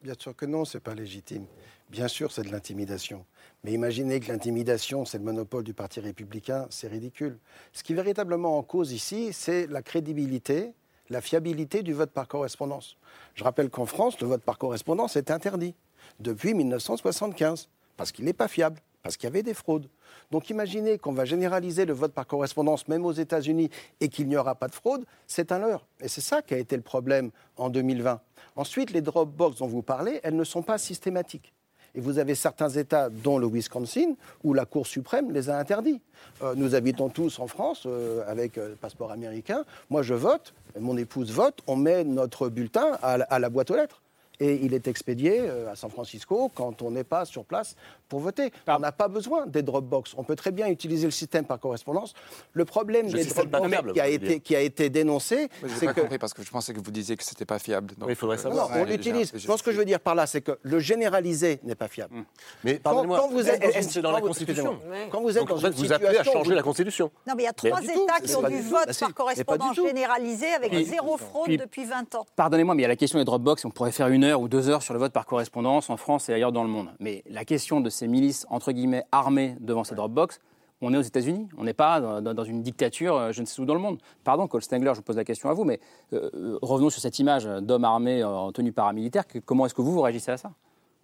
bien 0.02 0.14
sûr 0.20 0.36
que 0.36 0.46
non, 0.46 0.66
c'est 0.66 0.82
pas 0.82 0.96
légitime. 0.96 1.46
Bien 1.90 2.10
sûr, 2.10 2.32
c'est 2.32 2.42
de 2.42 2.52
l'intimidation. 2.52 3.26
Mais 3.64 3.72
imaginez 3.72 4.20
que 4.20 4.30
l'intimidation, 4.30 5.06
c'est 5.06 5.18
le 5.20 5.24
monopole 5.24 5.64
du 5.64 5.74
Parti 5.74 6.02
républicain, 6.02 6.68
c'est 6.72 6.88
ridicule. 6.88 7.40
Ce 7.72 7.84
qui 7.84 7.94
est 7.94 7.96
véritablement 7.96 8.58
en 8.58 8.64
cause 8.64 8.92
ici, 8.92 9.32
c'est 9.32 9.68
la 9.68 9.82
crédibilité, 9.82 10.74
la 11.10 11.22
fiabilité 11.22 11.84
du 11.84 11.94
vote 11.94 12.12
par 12.12 12.28
correspondance. 12.28 12.98
Je 13.36 13.46
rappelle 13.46 13.70
qu'en 13.70 13.86
France, 13.86 14.20
le 14.20 14.28
vote 14.28 14.42
par 14.42 14.58
correspondance 14.58 15.16
est 15.16 15.32
interdit 15.32 15.76
depuis 16.20 16.54
1975, 16.54 17.70
parce 17.96 18.12
qu'il 18.12 18.26
n'est 18.26 18.34
pas 18.34 18.50
fiable 18.50 18.82
parce 19.06 19.18
qu'il 19.18 19.28
y 19.28 19.32
avait 19.32 19.44
des 19.44 19.54
fraudes. 19.54 19.88
Donc 20.32 20.50
imaginez 20.50 20.98
qu'on 20.98 21.12
va 21.12 21.26
généraliser 21.26 21.86
le 21.86 21.94
vote 21.94 22.12
par 22.12 22.26
correspondance, 22.26 22.88
même 22.88 23.06
aux 23.06 23.12
États-Unis, 23.12 23.70
et 24.02 24.10
qu'il 24.10 24.28
n'y 24.28 24.36
aura 24.36 24.56
pas 24.56 24.68
de 24.68 24.74
fraude, 24.74 25.06
c'est 25.28 25.52
un 25.52 25.60
leurre. 25.60 25.86
Et 26.02 26.08
c'est 26.08 26.22
ça 26.22 26.42
qui 26.42 26.56
a 26.56 26.58
été 26.58 26.76
le 26.76 26.82
problème 26.82 27.30
en 27.56 27.70
2020. 27.70 28.20
Ensuite, 28.56 28.90
les 28.90 29.02
drop 29.02 29.30
box 29.30 29.58
dont 29.58 29.68
vous 29.68 29.84
parlez, 29.84 30.20
elles 30.24 30.36
ne 30.36 30.44
sont 30.44 30.64
pas 30.64 30.80
systématiques. 30.80 31.54
Et 31.94 32.02
vous 32.02 32.18
avez 32.18 32.34
certains 32.34 32.70
États, 32.70 33.12
dont 33.12 33.38
le 33.38 33.46
Wisconsin, 33.46 34.16
où 34.44 34.56
la 34.56 34.66
Cour 34.66 34.88
suprême 34.88 35.32
les 35.32 35.52
a 35.52 35.60
interdits. 35.60 36.02
Euh, 36.42 36.56
nous 36.56 36.74
habitons 36.74 37.10
tous 37.10 37.38
en 37.38 37.46
France 37.46 37.84
euh, 37.86 38.24
avec 38.28 38.58
euh, 38.58 38.70
le 38.70 38.76
passeport 38.76 39.12
américain. 39.12 39.66
Moi, 39.92 40.02
je 40.02 40.16
vote, 40.16 40.56
mon 40.80 40.98
épouse 40.98 41.32
vote, 41.32 41.60
on 41.68 41.76
met 41.76 42.04
notre 42.04 42.50
bulletin 42.50 42.98
à 43.04 43.38
la 43.38 43.50
boîte 43.52 43.70
aux 43.70 43.76
lettres. 43.76 44.02
Et 44.40 44.60
il 44.64 44.74
est 44.74 44.88
expédié 44.88 45.40
euh, 45.40 45.72
à 45.72 45.76
San 45.76 45.90
Francisco 45.90 46.52
quand 46.54 46.82
on 46.82 46.92
n'est 46.92 47.04
pas 47.04 47.26
sur 47.26 47.46
place 47.46 47.76
pour 48.10 48.20
voter. 48.20 48.52
On 48.68 48.80
n'a 48.80 48.92
pas 48.92 49.08
besoin 49.08 49.46
des 49.46 49.64
Dropbox. 49.64 50.14
On 50.18 50.24
peut 50.24 50.36
très 50.36 50.52
bien 50.52 50.68
utiliser 50.68 51.06
le 51.06 51.12
système 51.12 51.46
par 51.46 51.60
correspondance. 51.60 52.14
Le 52.54 52.66
problème 52.66 53.08
des 53.08 53.26
Dropbox 53.26 53.94
qui 53.94 54.02
a, 54.02 54.08
été, 54.08 54.40
qui 54.40 54.56
a 54.56 54.62
été 54.62 54.90
dénoncé, 54.90 55.50
c'est 55.68 55.88
que... 55.88 56.02
compris 56.02 56.18
parce 56.18 56.34
que 56.34 56.44
je 56.44 56.52
pensais 56.52 56.74
que 56.74 56.80
vous 56.80 56.92
disiez 56.92 57.16
que 57.16 57.24
c'était 57.24 57.46
pas 57.46 57.60
fiable. 57.60 57.94
Donc, 57.98 58.10
il 58.10 58.16
faudrait 58.16 58.38
savoir. 58.38 58.70
Non, 58.70 58.82
on 58.82 58.86
l'utilise. 58.86 59.32
ce 59.36 59.64
que 59.64 59.72
je 59.72 59.78
veux 59.78 59.86
dire 59.86 60.00
par 60.00 60.16
là, 60.16 60.28
c'est 60.28 60.42
que 60.42 60.58
le 60.62 60.80
généralisé 60.80 61.60
n'est 61.64 61.76
pas 61.76 61.88
fiable. 61.88 62.16
Hum. 62.16 62.26
Mais 62.64 62.80
quand, 62.84 63.08
quand, 63.08 63.30
vous 63.30 63.50
êtes 63.50 63.96
dans, 63.96 64.02
dans 64.02 64.12
la 64.12 64.22
Constitution. 64.22 64.80
Quand 65.12 65.22
vous 65.22 65.38
êtes 65.38 65.46
dans 65.46 65.58
une 65.58 65.70
vous 65.72 65.94
appelez 65.94 66.18
à 66.18 66.24
changer 66.24 66.56
la 66.56 66.64
Constitution. 66.64 67.12
Non, 67.28 67.34
mais 67.36 67.44
il 67.44 67.46
y 67.46 67.50
a 67.50 67.54
trois 67.54 67.82
États 67.82 68.20
qui 68.24 68.36
ont 68.36 68.48
du 68.48 68.62
vote 68.62 68.88
bah, 68.88 68.94
par 69.00 69.14
correspondance 69.14 69.76
généralisé 69.76 70.48
avec 70.48 70.74
zéro 70.86 71.18
fraude 71.18 71.50
depuis 71.58 71.86
20 71.86 72.16
ans. 72.16 72.26
Pardonnez-moi, 72.36 72.76
mais 72.76 72.82
il 72.82 72.84
y 72.84 72.86
a 72.86 72.90
la 72.90 72.96
question 72.96 73.20
des 73.20 73.26
Dropbox. 73.26 73.66
On 73.66 73.70
pourrait 73.70 73.92
faire 73.92 74.08
une 74.08 74.25
heure 74.26 74.42
ou 74.42 74.48
deux 74.48 74.70
heures 74.70 74.84
sur 74.84 74.94
le 74.94 75.00
vote 75.00 75.14
par 75.14 75.26
correspondance 75.26 75.90
en 75.90 75.98
France 75.98 76.30
et 76.30 76.34
ailleurs 76.34 76.52
dans 76.52 76.64
le 76.64 76.70
monde. 76.70 76.90
Mais 77.00 77.24
la 77.30 77.46
question 77.46 77.82
de 77.82 77.90
ces 77.90 78.08
milices, 78.08 78.46
entre 78.50 78.72
guillemets, 78.72 79.06
armées 79.12 79.56
devant 79.62 79.84
ces 79.84 79.96
Dropbox, 79.96 80.40
on 80.82 80.94
est 80.94 80.98
aux 80.98 81.02
États-Unis, 81.02 81.48
on 81.58 81.64
n'est 81.64 81.74
pas 81.74 82.22
dans, 82.22 82.44
une 82.44 82.62
dictature, 82.62 83.16
euh, 83.16 83.32
je 83.32 83.42
ne 83.42 83.46
sais 83.46 83.62
où 83.62 83.66
dans 83.66 83.74
le 83.74 83.80
monde. 83.80 84.00
Pardon, 84.24 84.48
Cole 84.48 84.62
Stengler, 84.62 84.92
je 84.92 84.98
vous 84.98 85.04
pose 85.04 85.16
la 85.16 85.24
question 85.24 85.50
à 85.50 85.54
vous, 85.54 85.64
mais 85.64 85.80
euh, 86.14 86.30
euh, 86.34 86.60
revenons 86.62 86.90
sur 86.90 87.02
cette 87.02 87.18
image 87.20 87.46
d'hommes 87.46 87.86
armés 87.86 88.24
en 88.24 88.52
tenue 88.52 88.72
paramilitaire. 88.72 89.24
Comment 89.46 89.66
est-ce 89.66 89.74
que 89.74 89.82
vous, 89.82 89.94
vous 89.94 90.02
réagissez 90.02 90.32
à 90.32 90.38
ça? 90.38 90.52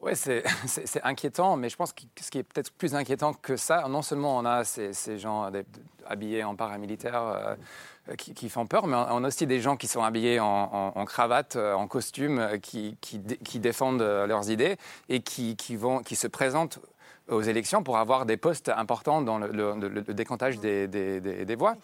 Oui, 0.01 0.11
c'est 0.65 1.03
inquiétant, 1.03 1.55
mais 1.55 1.69
je 1.69 1.75
pense 1.75 1.93
que 1.93 2.01
ce 2.19 2.31
qui 2.31 2.39
est 2.39 2.43
peut-être 2.43 2.71
plus 2.71 2.95
inquiétant 2.95 3.33
que 3.33 3.55
ça, 3.55 3.87
non 3.87 4.01
seulement 4.01 4.37
on 4.37 4.45
a 4.45 4.63
ces, 4.63 5.17
gens 5.17 5.49
habillés 6.07 6.43
en 6.43 6.55
paramilitaire 6.55 7.55
qui, 8.17 8.49
font 8.49 8.65
peur, 8.65 8.87
mais 8.87 8.95
on 8.95 9.23
a 9.23 9.27
aussi 9.27 9.45
des 9.45 9.61
gens 9.61 9.77
qui 9.77 9.87
sont 9.87 10.03
habillés 10.03 10.39
en, 10.39 11.05
cravate, 11.05 11.55
en 11.55 11.87
costume, 11.87 12.59
qui, 12.61 12.97
défendent 13.55 14.01
leurs 14.01 14.49
idées 14.49 14.77
et 15.09 15.21
qui, 15.21 15.55
vont, 15.75 15.99
qui 15.99 16.15
se 16.15 16.27
présentent 16.27 16.79
aux 17.29 17.41
élections 17.41 17.83
pour 17.83 17.97
avoir 17.97 18.25
des 18.25 18.37
postes 18.37 18.69
importants 18.69 19.21
dans 19.21 19.39
le, 19.39 20.01
décomptage 20.13 20.59
des, 20.59 21.55
voix. 21.57 21.75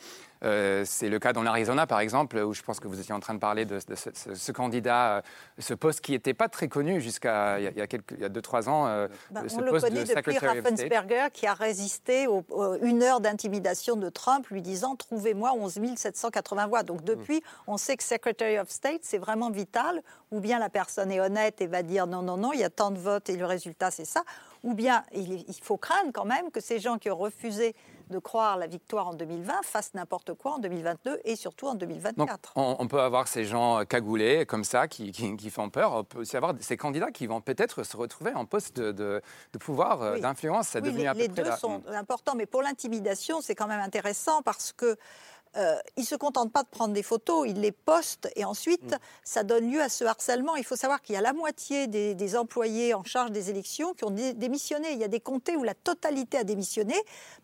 Euh, 0.43 0.83
c'est 0.85 1.09
le 1.09 1.19
cas 1.19 1.33
dans 1.33 1.43
l'Arizona, 1.43 1.87
par 1.87 1.99
exemple, 1.99 2.37
où 2.37 2.53
je 2.53 2.61
pense 2.61 2.79
que 2.79 2.87
vous 2.87 2.99
étiez 2.99 3.13
en 3.13 3.19
train 3.19 3.33
de 3.33 3.39
parler 3.39 3.65
de, 3.65 3.79
ce, 3.79 4.51
candidat, 4.51 5.17
euh, 5.17 5.21
ce 5.59 5.73
poste 5.73 6.01
qui 6.01 6.11
n'était 6.11 6.33
pas 6.33 6.47
très 6.47 6.67
connu 6.67 7.01
jusqu'à 7.01 7.59
il 7.59 7.63
y 7.63 7.67
a, 7.67 7.71
il 7.71 8.21
y 8.21 8.25
a 8.25 8.29
deux, 8.29 8.41
trois 8.41 8.69
ans. 8.69 8.87
Euh, 8.87 9.07
bah, 9.31 9.41
on 9.53 9.61
le 9.61 9.79
connaît 9.79 10.03
depuis 10.03 10.37
Raffensperger, 10.37 11.27
qui 11.33 11.47
a 11.47 11.53
résisté 11.53 12.27
aux, 12.27 12.43
une 12.81 13.03
heure 13.03 13.19
d'intimidation 13.19 13.95
de 13.95 14.09
Trump, 14.09 14.47
lui 14.47 14.61
disant 14.61 14.95
Trouvez-moi 14.95 15.53
11 15.53 15.79
780 15.95 16.67
voix. 16.67 16.83
Donc 16.83 17.03
depuis, 17.03 17.41
on 17.65 17.77
sait 17.77 17.97
que 17.97 18.03
Secretary 18.03 18.59
of 18.59 18.69
State, 18.69 19.01
c'est 19.03 19.17
vraiment 19.17 19.49
vital, 19.49 20.01
ou 20.31 20.39
bien 20.39 20.59
la 20.59 20.69
personne 20.69 21.11
est 21.11 21.19
honnête 21.19 21.61
et 21.61 21.67
va 21.67 21.83
dire 21.83 22.07
Non, 22.07 22.21
non, 22.21 22.37
non, 22.37 22.53
il 22.53 22.59
y 22.59 22.63
a 22.63 22.69
tant 22.69 22.91
de 22.91 22.99
votes 22.99 23.29
et 23.29 23.37
le 23.37 23.45
résultat, 23.45 23.91
c'est 23.91 24.05
ça 24.05 24.23
ou 24.63 24.73
bien 24.73 25.03
il, 25.13 25.43
faut 25.61 25.77
craindre 25.77 26.11
quand 26.13 26.25
même 26.25 26.51
que 26.51 26.59
ces 26.59 26.79
gens 26.79 26.97
qui 26.97 27.09
ont 27.09 27.17
refusé 27.17 27.75
de 28.09 28.19
croire 28.19 28.57
la 28.57 28.67
victoire 28.67 29.07
en 29.07 29.13
2020 29.13 29.63
fassent 29.63 29.93
n'importe 29.93 30.33
quoi 30.33 30.53
en 30.53 30.59
2022 30.59 31.19
et 31.25 31.35
surtout 31.35 31.67
en 31.67 31.75
2024. 31.75 32.53
on, 32.55 32.87
peut 32.87 33.01
avoir 33.01 33.27
ces 33.27 33.45
gens 33.45 33.83
cagoulés 33.85 34.45
comme 34.45 34.63
ça 34.63 34.87
qui, 34.87 35.11
font 35.49 35.69
peur. 35.69 35.93
On 35.93 36.03
peut 36.03 36.19
aussi 36.19 36.37
avoir 36.37 36.53
ces 36.59 36.77
candidats 36.77 37.11
qui 37.11 37.27
vont 37.27 37.41
peut-être 37.41 37.83
se 37.83 37.97
retrouver 37.97 38.33
en 38.33 38.45
poste 38.45 38.79
de, 38.79 39.21
pouvoir, 39.59 40.01
euh, 40.01 40.19
d'influence. 40.19 40.69
Ça 40.69 40.79
oui, 40.79 40.91
les, 40.91 41.11
les 41.13 41.27
deux 41.27 41.51
sont 41.59 41.81
importants, 41.93 42.35
mais 42.35 42.45
pour 42.45 42.61
l'intimidation, 42.61 43.41
c'est 43.41 43.55
quand 43.55 43.67
même 43.67 43.81
intéressant 43.81 44.41
parce 44.41 44.71
que 44.71 44.97
euh, 45.57 45.77
ils 45.95 46.01
ne 46.01 46.05
se 46.05 46.15
contentent 46.15 46.51
pas 46.51 46.63
de 46.63 46.67
prendre 46.67 46.93
des 46.93 47.03
photos, 47.03 47.47
ils 47.47 47.59
les 47.59 47.71
postent 47.71 48.29
et 48.35 48.45
ensuite 48.45 48.93
mm. 48.93 48.97
ça 49.23 49.43
donne 49.43 49.71
lieu 49.71 49.81
à 49.81 49.89
ce 49.89 50.03
harcèlement. 50.03 50.55
Il 50.55 50.63
faut 50.63 50.75
savoir 50.75 51.01
qu'il 51.01 51.15
y 51.15 51.17
a 51.17 51.21
la 51.21 51.33
moitié 51.33 51.87
des, 51.87 52.37
employés 52.37 52.93
en 52.93 53.03
charge 53.03 53.31
des 53.31 53.49
élections 53.49 53.93
qui 53.93 54.03
ont 54.03 54.11
démissionné. 54.11 54.91
Il 54.91 54.99
y 54.99 55.03
a 55.03 55.07
des 55.07 55.19
comtés 55.19 55.55
où 55.55 55.63
la 55.63 55.73
totalité 55.73 56.37
a 56.37 56.43
démissionné 56.43 56.95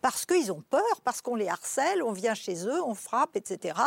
parce 0.02 0.26
qu'ils 0.26 0.52
ont 0.52 0.62
peur, 0.70 1.02
parce 1.04 1.22
qu'on 1.22 1.36
les 1.36 1.48
harcèle, 1.48 2.04
on 2.04 2.12
vient 2.12 2.36
chez 2.36 2.68
eux, 2.68 2.84
on 2.84 2.94
frappe, 2.94 3.36
etc. 3.36 3.80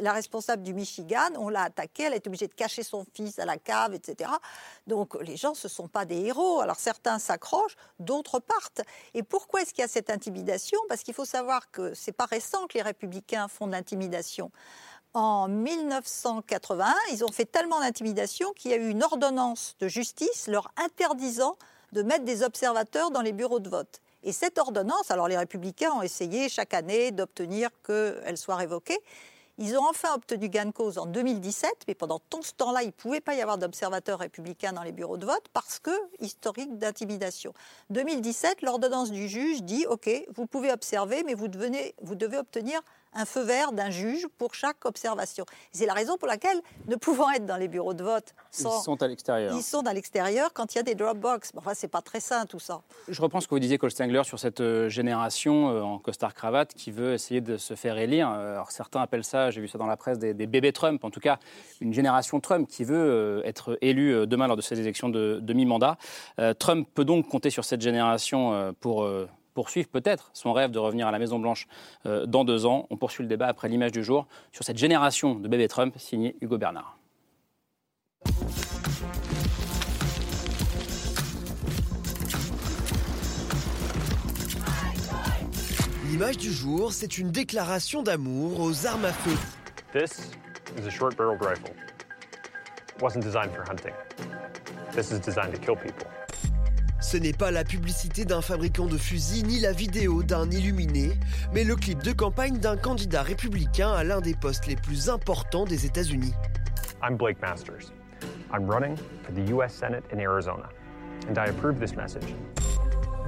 La 0.00 0.12
responsable 0.12 0.62
du 0.62 0.72
Michigan, 0.72 1.30
on 1.36 1.48
l'a 1.48 1.62
attaquée, 1.62 2.04
elle 2.04 2.14
est 2.14 2.26
obligée 2.26 2.48
de 2.48 2.54
cacher 2.54 2.82
son 2.82 3.04
fils 3.12 3.38
à 3.38 3.44
la 3.44 3.58
cave, 3.58 3.92
etc. 3.94 4.30
Donc 4.86 5.20
les 5.20 5.36
gens, 5.36 5.54
ce 5.54 5.66
ne 5.66 5.70
sont 5.70 5.88
pas 5.88 6.04
des 6.04 6.20
héros. 6.20 6.60
Alors 6.60 6.78
certains 6.78 7.18
s'accrochent, 7.18 7.76
d'autres 7.98 8.38
partent. 8.38 8.82
Et 9.12 9.22
pourquoi 9.22 9.62
est-ce 9.62 9.74
qu'il 9.74 9.82
y 9.82 9.84
a 9.84 9.88
cette 9.88 10.10
intimidation? 10.10 10.78
Parce 10.88 11.02
qu'il 11.02 11.14
faut 11.14 11.24
savoir 11.24 11.70
que 11.70 11.92
c'est 11.94 12.12
pas 12.12 12.26
récent 12.26 12.66
que 12.66 12.74
les 12.78 12.82
républicains 12.82 13.33
font 13.48 13.66
de. 13.66 14.50
En 15.14 15.46
1981, 15.46 16.92
ils 17.12 17.24
ont 17.24 17.30
fait 17.30 17.44
tellement 17.44 17.78
d'intimidation 17.80 18.52
qu'il 18.52 18.72
y 18.72 18.74
a 18.74 18.78
eu 18.78 18.88
une 18.88 19.04
ordonnance 19.04 19.76
de 19.78 19.86
justice 19.86 20.48
leur 20.48 20.72
interdisant 20.76 21.56
de 21.92 22.02
mettre 22.02 22.24
des 22.24 22.42
observateurs 22.42 23.12
dans 23.12 23.20
les 23.20 23.32
bureaux 23.32 23.60
de 23.60 23.68
vote. 23.68 24.00
Et 24.24 24.32
cette 24.32 24.58
ordonnance, 24.58 25.10
alors 25.10 25.28
les 25.28 25.36
républicains 25.36 25.92
ont 25.92 26.02
essayé 26.02 26.48
chaque 26.48 26.74
année 26.74 27.12
d'obtenir 27.12 27.70
qu'elle 27.86 28.36
soit 28.36 28.56
révoquée. 28.56 28.98
Ils 29.56 29.78
ont 29.78 29.88
enfin 29.88 30.12
obtenu 30.16 30.48
gain 30.48 30.64
de 30.64 30.72
cause 30.72 30.98
en 30.98 31.06
2017, 31.06 31.84
mais 31.86 31.94
pendant 31.94 32.18
tout 32.28 32.42
ce 32.42 32.52
temps-là, 32.54 32.82
il 32.82 32.86
ne 32.86 32.90
pouvait 32.92 33.20
pas 33.20 33.36
y 33.36 33.40
avoir 33.40 33.56
d'observateurs 33.56 34.18
républicains 34.18 34.72
dans 34.72 34.82
les 34.82 34.90
bureaux 34.90 35.16
de 35.16 35.26
vote 35.26 35.44
parce 35.52 35.78
que 35.78 35.92
historique 36.18 36.76
d'intimidation. 36.76 37.52
2017, 37.90 38.62
l'ordonnance 38.62 39.12
du 39.12 39.28
juge 39.28 39.62
dit 39.62 39.86
OK, 39.86 40.10
vous 40.34 40.46
pouvez 40.46 40.72
observer, 40.72 41.22
mais 41.22 41.34
vous, 41.34 41.46
devenez, 41.46 41.94
vous 42.02 42.16
devez 42.16 42.38
obtenir 42.38 42.80
un 43.14 43.24
feu 43.24 43.42
vert 43.42 43.72
d'un 43.72 43.90
juge 43.90 44.26
pour 44.38 44.54
chaque 44.54 44.84
observation. 44.84 45.44
C'est 45.72 45.86
la 45.86 45.94
raison 45.94 46.16
pour 46.16 46.28
laquelle, 46.28 46.60
ne 46.88 46.96
pouvant 46.96 47.30
être 47.30 47.46
dans 47.46 47.56
les 47.56 47.68
bureaux 47.68 47.94
de 47.94 48.02
vote, 48.02 48.34
ils 48.58 48.62
sont 48.62 49.02
à 49.02 49.08
l'extérieur. 49.08 49.54
Ils 49.56 49.62
sont 49.62 49.86
à 49.86 49.92
l'extérieur 49.92 50.52
quand 50.52 50.74
il 50.74 50.78
y 50.78 50.80
a 50.80 50.82
des 50.82 50.94
Dropbox. 50.94 51.52
Enfin, 51.56 51.72
c'est 51.74 51.88
pas 51.88 52.02
très 52.02 52.20
sain 52.20 52.46
tout 52.46 52.58
ça. 52.58 52.82
Je 53.08 53.20
reprends 53.20 53.40
ce 53.40 53.46
que 53.46 53.54
vous 53.54 53.60
disiez, 53.60 53.78
Colstengler, 53.78 54.24
sur 54.24 54.38
cette 54.38 54.60
euh, 54.60 54.88
génération 54.88 55.70
euh, 55.70 55.82
en 55.82 55.98
costard-cravate 55.98 56.74
qui 56.74 56.90
veut 56.90 57.14
essayer 57.14 57.40
de 57.40 57.56
se 57.56 57.74
faire 57.74 57.98
élire. 57.98 58.30
Euh, 58.30 58.54
alors 58.54 58.70
certains 58.70 59.02
appellent 59.02 59.24
ça, 59.24 59.50
j'ai 59.50 59.60
vu 59.60 59.68
ça 59.68 59.78
dans 59.78 59.86
la 59.86 59.96
presse, 59.96 60.18
des, 60.18 60.34
bébés 60.34 60.72
Trump, 60.72 61.04
en 61.04 61.10
tout 61.10 61.20
cas 61.20 61.38
une 61.80 61.92
génération 61.92 62.40
Trump 62.40 62.68
qui 62.68 62.84
veut 62.84 63.42
être 63.44 63.78
élue 63.80 64.26
demain 64.26 64.46
lors 64.46 64.56
de 64.56 64.62
ces 64.62 64.78
élections 64.78 65.08
de, 65.08 65.38
de 65.40 65.52
mi-mandat. 65.52 65.96
Trump 66.58 66.88
peut 66.94 67.04
donc 67.04 67.28
compter 67.28 67.50
sur 67.50 67.64
cette 67.64 67.80
génération 67.80 68.74
pour 68.80 69.06
poursuivre 69.54 69.88
peut-être 69.88 70.30
son 70.34 70.52
rêve 70.52 70.70
de 70.70 70.78
revenir 70.78 71.06
à 71.06 71.12
la 71.12 71.18
Maison-Blanche 71.18 71.66
euh, 72.06 72.26
dans 72.26 72.44
deux 72.44 72.66
ans. 72.66 72.86
On 72.90 72.96
poursuit 72.96 73.22
le 73.22 73.28
débat 73.28 73.46
après 73.46 73.68
l'image 73.68 73.92
du 73.92 74.04
jour 74.04 74.26
sur 74.52 74.64
cette 74.64 74.78
génération 74.78 75.36
de 75.36 75.48
bébés 75.48 75.68
Trump, 75.68 75.94
signé 75.96 76.36
Hugo 76.40 76.58
Bernard. 76.58 76.98
L'image 86.10 86.36
du 86.36 86.52
jour, 86.52 86.92
c'est 86.92 87.18
une 87.18 87.32
déclaration 87.32 88.04
d'amour 88.04 88.60
aux 88.60 88.86
armes 88.86 89.04
à 89.04 89.12
feu. 89.12 89.36
This 89.92 90.30
is 90.78 90.86
a 90.86 90.90
short-barreled 90.90 91.42
rifle. 91.42 91.70
It 92.96 93.02
wasn't 93.02 93.22
designed 93.22 93.52
for 93.52 93.64
hunting. 93.68 93.92
This 94.92 95.10
is 95.10 95.18
designed 95.18 95.52
to 95.54 95.58
kill 95.58 95.74
people. 95.74 96.06
Ce 97.04 97.18
n'est 97.18 97.34
pas 97.34 97.50
la 97.50 97.64
publicité 97.64 98.24
d'un 98.24 98.40
fabricant 98.40 98.86
de 98.86 98.96
fusils 98.96 99.44
ni 99.46 99.60
la 99.60 99.72
vidéo 99.72 100.22
d'un 100.22 100.50
illuminé, 100.50 101.12
mais 101.52 101.62
le 101.62 101.76
clip 101.76 102.02
de 102.02 102.12
campagne 102.12 102.56
d'un 102.56 102.78
candidat 102.78 103.22
républicain 103.22 103.92
à 103.92 104.04
l'un 104.04 104.22
des 104.22 104.34
postes 104.34 104.66
les 104.66 104.74
plus 104.74 105.10
importants 105.10 105.66
des 105.66 105.84
États-Unis. 105.84 106.32
I'm 107.02 107.18
Blake 107.18 107.36
Masters. 107.42 107.92
I'm 108.50 108.66
running 108.66 108.96
for 109.22 109.32
the 109.34 109.52
US 109.52 109.74
Senate 109.74 110.02
in 110.14 110.18
Arizona, 110.18 110.70
and 111.28 111.36
I 111.36 111.50
approve 111.50 111.78
this 111.78 111.94
message. 111.94 112.34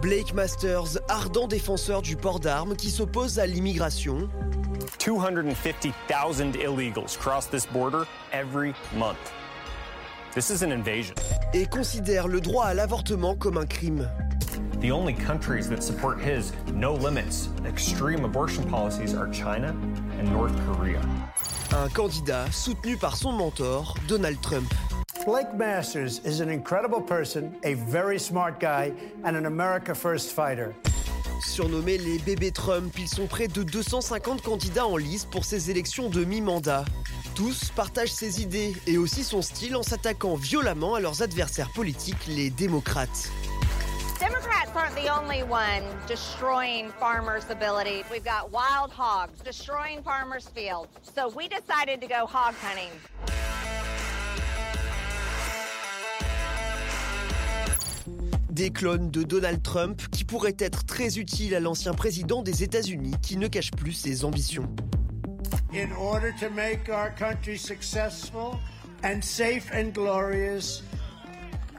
Blake 0.00 0.32
Masters, 0.32 0.98
ardent 1.10 1.46
défenseur 1.46 2.00
du 2.00 2.16
port 2.16 2.40
d'armes 2.40 2.76
qui 2.76 2.88
s'oppose 2.90 3.38
à 3.38 3.46
l'immigration. 3.46 4.30
250,000 5.04 6.56
illegals 6.56 7.18
cross 7.20 7.46
this 7.50 7.66
border 7.66 8.06
every 8.32 8.72
month. 8.96 9.18
This 10.36 10.50
is 10.50 10.62
an 10.62 10.70
invasion. 10.70 11.14
Et 11.54 11.64
considère 11.64 12.28
le 12.28 12.42
droit 12.42 12.66
à 12.66 12.74
l'avortement 12.74 13.34
comme 13.34 13.56
un 13.56 13.64
crime. 13.64 14.06
The 14.82 14.90
only 14.90 15.14
countries 15.14 15.66
that 15.70 15.82
support 15.82 16.20
his 16.20 16.52
no 16.74 16.92
limits 16.92 17.48
extreme 17.66 18.22
abortion 18.22 18.62
policies 18.64 19.14
are 19.14 19.30
China 19.32 19.74
and 20.20 20.30
North 20.30 20.52
Korea. 20.66 21.00
Un 21.74 21.88
candidat 21.88 22.52
soutenu 22.52 22.98
par 22.98 23.16
son 23.16 23.32
mentor, 23.32 23.94
Donald 24.08 24.38
Trump. 24.42 24.70
Blake 25.24 25.54
Masters 25.54 26.20
is 26.26 26.42
an 26.42 26.50
incredible 26.50 27.00
person, 27.00 27.56
a 27.64 27.72
very 27.72 28.18
smart 28.18 28.60
guy, 28.60 28.92
and 29.24 29.38
an 29.38 29.46
America 29.46 29.94
First 29.94 30.32
fighter. 30.32 30.74
Surnommés 31.40 31.96
les 31.96 32.18
bébés 32.18 32.52
Trump, 32.52 32.92
ils 32.98 33.08
sont 33.08 33.26
près 33.26 33.48
de 33.48 33.62
250 33.62 34.42
candidats 34.42 34.86
en 34.86 34.98
lice 34.98 35.24
pour 35.24 35.46
ces 35.46 35.70
élections 35.70 36.10
de 36.10 36.26
mi-mandat. 36.26 36.84
Tous 37.36 37.70
partagent 37.76 38.14
ses 38.14 38.40
idées 38.40 38.74
et 38.86 38.96
aussi 38.96 39.22
son 39.22 39.42
style 39.42 39.76
en 39.76 39.82
s'attaquant 39.82 40.36
violemment 40.36 40.94
à 40.94 41.00
leurs 41.00 41.20
adversaires 41.20 41.70
politiques, 41.74 42.26
les 42.28 42.48
démocrates. 42.48 43.30
Democrats 44.18 44.70
aren't 44.74 44.94
the 44.96 45.10
only 45.10 45.42
one 45.42 45.82
destroying 46.08 46.88
farmers' 46.98 47.50
ability. 47.50 48.04
We've 48.10 48.24
got 48.24 48.50
wild 48.50 48.90
hogs 48.90 49.38
destroying 49.44 50.02
farmers' 50.02 50.48
fields. 50.48 50.88
So 51.14 51.28
we 51.28 51.46
decided 51.46 52.00
to 52.00 52.06
go 52.06 52.24
hog 52.24 52.54
hunting. 52.62 52.90
Des 58.48 58.70
clones 58.70 59.10
de 59.10 59.24
Donald 59.24 59.62
Trump 59.62 60.00
qui 60.10 60.24
pourraient 60.24 60.56
être 60.58 60.86
très 60.86 61.18
utiles 61.18 61.54
à 61.54 61.60
l'ancien 61.60 61.92
président 61.92 62.40
des 62.40 62.62
États-Unis 62.62 63.12
qui 63.20 63.36
ne 63.36 63.46
cache 63.46 63.72
plus 63.72 63.92
ses 63.92 64.24
ambitions. 64.24 64.66
In 65.72 65.92
order 65.92 66.32
to 66.40 66.50
make 66.50 66.88
our 66.88 67.10
country 67.10 67.56
successful 67.56 68.58
and 69.02 69.22
safe 69.22 69.70
and 69.72 69.92
glorious, 69.92 70.82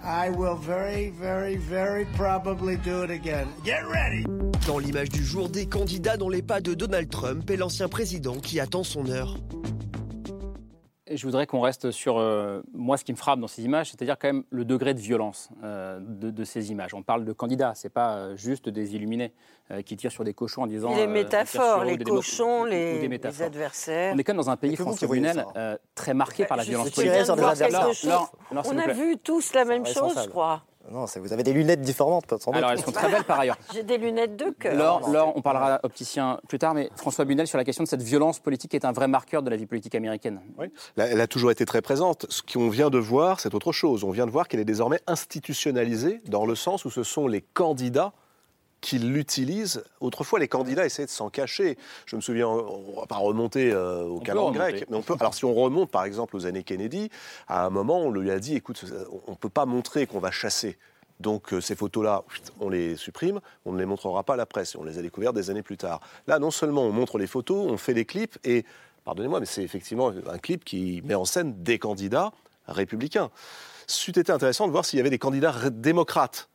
I 0.04 0.30
will 0.30 0.56
very, 0.56 1.10
very, 1.10 1.58
very 1.58 2.06
probably 2.16 2.78
do 2.78 3.04
it 3.04 3.12
again. 3.12 3.48
Get 3.66 3.82
ready! 3.88 4.24
Dans 4.66 4.78
l'image 4.78 5.10
du 5.10 5.24
jour, 5.24 5.50
des 5.50 5.66
candidats 5.66 6.18
dans 6.18 6.30
les 6.30 6.42
pas 6.42 6.62
de 6.62 6.74
Donald 6.74 7.10
Trump 7.10 7.50
et 7.50 7.58
l'ancien 7.58 7.88
président 7.88 8.36
qui 8.40 8.60
attend 8.60 8.84
son 8.84 9.08
heure. 9.10 9.38
Je 11.10 11.26
voudrais 11.26 11.48
qu'on 11.48 11.62
reste 11.62 11.92
sur, 11.92 12.18
euh, 12.18 12.62
moi, 12.74 12.98
ce 12.98 13.04
qui 13.04 13.12
me 13.12 13.18
frappe 13.18 13.40
dans 13.40 13.48
ces 13.48 13.64
images, 13.64 13.92
c'est-à-dire 13.92 14.18
quand 14.20 14.28
même 14.28 14.44
le 14.50 14.66
degré 14.66 14.94
de 14.94 15.00
violence 15.00 15.50
euh, 15.64 16.00
de, 16.02 16.44
ces 16.44 16.72
images. 16.72 16.94
On 16.94 17.04
parle 17.04 17.24
de 17.26 17.34
candidats, 17.34 17.74
c'est 17.76 17.90
pas 17.90 18.16
euh, 18.16 18.36
juste 18.36 18.70
des 18.70 18.96
illuminés 18.96 19.34
qui 19.86 19.98
tirent 19.98 20.14
sur 20.14 20.24
des 20.24 20.34
cochons 20.34 20.62
en 20.62 20.68
disant... 20.68 20.96
Les 20.96 21.08
métaphores, 21.08 21.84
les 21.84 21.98
cochons, 21.98 22.64
les, 22.64 23.04
adversaires. 23.42 24.14
On 24.16 24.18
est 24.18 24.24
quand 24.24 24.32
même 24.32 24.38
dans 24.38 24.50
un 24.50 24.56
pays, 24.56 24.78
François 24.78 25.10
Bunel, 25.10 25.46
très 25.94 26.14
marqué 26.14 26.46
par 26.46 26.56
la 26.56 26.64
violence 26.64 26.92
politique. 26.92 27.30
On 28.52 28.78
a 28.78 28.94
vu 28.94 29.18
tous 29.18 29.54
la 29.54 29.66
même 29.66 29.86
chose, 29.86 30.18
je 30.24 30.30
crois. 30.30 30.64
Non, 30.92 31.06
vous 31.06 31.34
avez 31.34 31.44
des 31.44 31.54
lunettes 31.54 31.82
différentes, 31.82 32.34
sans 32.40 32.52
Alors, 32.52 32.72
elles 32.72 32.80
sont 32.80 32.92
très 32.92 33.10
belles 33.12 33.24
par 33.24 33.40
ailleurs. 33.40 33.58
J'ai 33.74 33.84
des 33.84 33.98
lunettes 33.98 34.38
de 34.38 34.52
cœur. 34.52 34.76
Laure, 34.76 35.34
on 35.36 35.42
parlera 35.42 35.80
opticien 35.84 36.40
plus 36.48 36.60
tard, 36.60 36.74
mais 36.74 36.90
François 36.96 37.26
Bunel 37.26 37.48
sur 37.48 37.58
la 37.58 37.64
question 37.64 37.84
de 37.84 37.90
cette 37.90 38.02
violence 38.02 38.40
politique 38.40 38.72
qui 38.72 38.78
est 38.78 38.86
un 38.86 38.92
vrai 38.92 39.08
marqueur 39.08 39.44
de 39.44 39.50
la 39.50 39.58
vie 39.58 39.66
politique 39.66 39.96
américaine. 39.96 40.40
Oui, 40.58 40.72
elle 40.96 41.22
a 41.22 41.28
toujours 41.28 41.52
été 41.52 41.66
très 41.66 41.82
présente. 41.82 42.26
Ce 42.30 42.42
qu'on 42.42 42.70
vient 42.70 42.90
de 42.90 42.98
voir, 42.98 43.40
c'est 43.40 43.54
autre 43.54 43.72
chose. 43.72 44.04
On 44.04 44.12
vient 44.12 44.26
de 44.26 44.32
voir 44.32 44.48
qu'elle 44.48 44.60
est 44.60 44.66
désormais 44.66 45.00
institutionnalisée 45.08 46.22
dans 46.28 46.46
le 46.46 46.56
sens 46.56 46.86
où 46.86 46.90
ce 46.90 47.04
sont 47.04 47.28
les 47.28 47.42
candidats 47.42 48.14
qui 48.82 49.00
l'utilisent. 49.00 49.84
Autrefois, 50.00 50.40
les 50.40 50.48
candidats 50.48 50.86
essayaient 50.86 51.06
de 51.06 51.12
s'en 51.12 51.30
cacher. 51.30 51.78
Je 52.06 52.16
me 52.16 52.22
souviens, 52.22 52.48
on 52.48 52.92
ne 52.92 52.96
va 52.96 53.06
pas 53.06 53.18
remonter 53.18 53.72
euh, 53.72 54.04
au 54.04 54.20
calendrier 54.20 54.58
grec, 54.58 54.86
mais 54.90 54.98
on 54.98 55.02
peut. 55.02 55.16
Alors, 55.20 55.34
si 55.34 55.46
on 55.46 55.54
remonte, 55.54 55.92
par 55.92 56.06
exemple, 56.06 56.36
aux 56.36 56.46
années 56.46 56.64
Kennedy, 56.64 57.10
à 57.48 57.66
un 57.66 57.70
moment, 57.70 58.00
on 58.00 58.12
lui 58.12 58.32
a 58.32 58.40
dit 58.40 58.56
écoute, 58.56 58.86
on 59.28 59.32
ne 59.32 59.38
peut 59.38 59.50
pas 59.50 59.66
montrer 59.66 60.08
qu'on 60.08 60.20
va 60.20 60.32
chasser. 60.32 60.78
Donc 61.20 61.54
euh, 61.54 61.62
ces 61.62 61.76
photos-là, 61.76 62.24
on 62.60 62.70
les 62.70 62.96
supprime, 62.96 63.40
on 63.66 63.74
ne 63.74 63.80
les 63.80 63.86
montrera 63.86 64.24
pas 64.24 64.34
à 64.34 64.38
la 64.38 64.46
presse. 64.46 64.76
On 64.76 64.84
les 64.84 65.00
a 65.00 65.02
découvertes 65.02 65.36
des 65.36 65.50
années 65.50 65.64
plus 65.64 65.78
tard. 65.78 66.00
Là, 66.28 66.40
non 66.40 66.52
seulement 66.52 66.84
on 66.84 66.92
montre 66.92 67.18
les 67.18 67.28
photos, 67.28 67.66
on 67.70 67.78
fait 67.78 67.94
les 67.94 68.06
clips, 68.06 68.38
et, 68.44 68.66
pardonnez-moi, 69.04 69.40
mais 69.40 69.46
c'est 69.46 69.64
effectivement 69.64 70.10
un 70.10 70.38
clip 70.38 70.64
qui 70.64 71.02
met 71.06 71.16
en 71.16 71.26
scène 71.26 71.64
des 71.64 71.80
candidats 71.80 72.32
républicains. 72.68 73.32
C'eût 73.88 74.12
été 74.12 74.32
intéressant 74.32 74.68
de 74.68 74.72
voir 74.72 74.86
s'il 74.86 74.98
y 74.98 75.00
avait 75.00 75.10
des 75.10 75.18
candidats 75.18 75.56
démocrates 75.72 76.50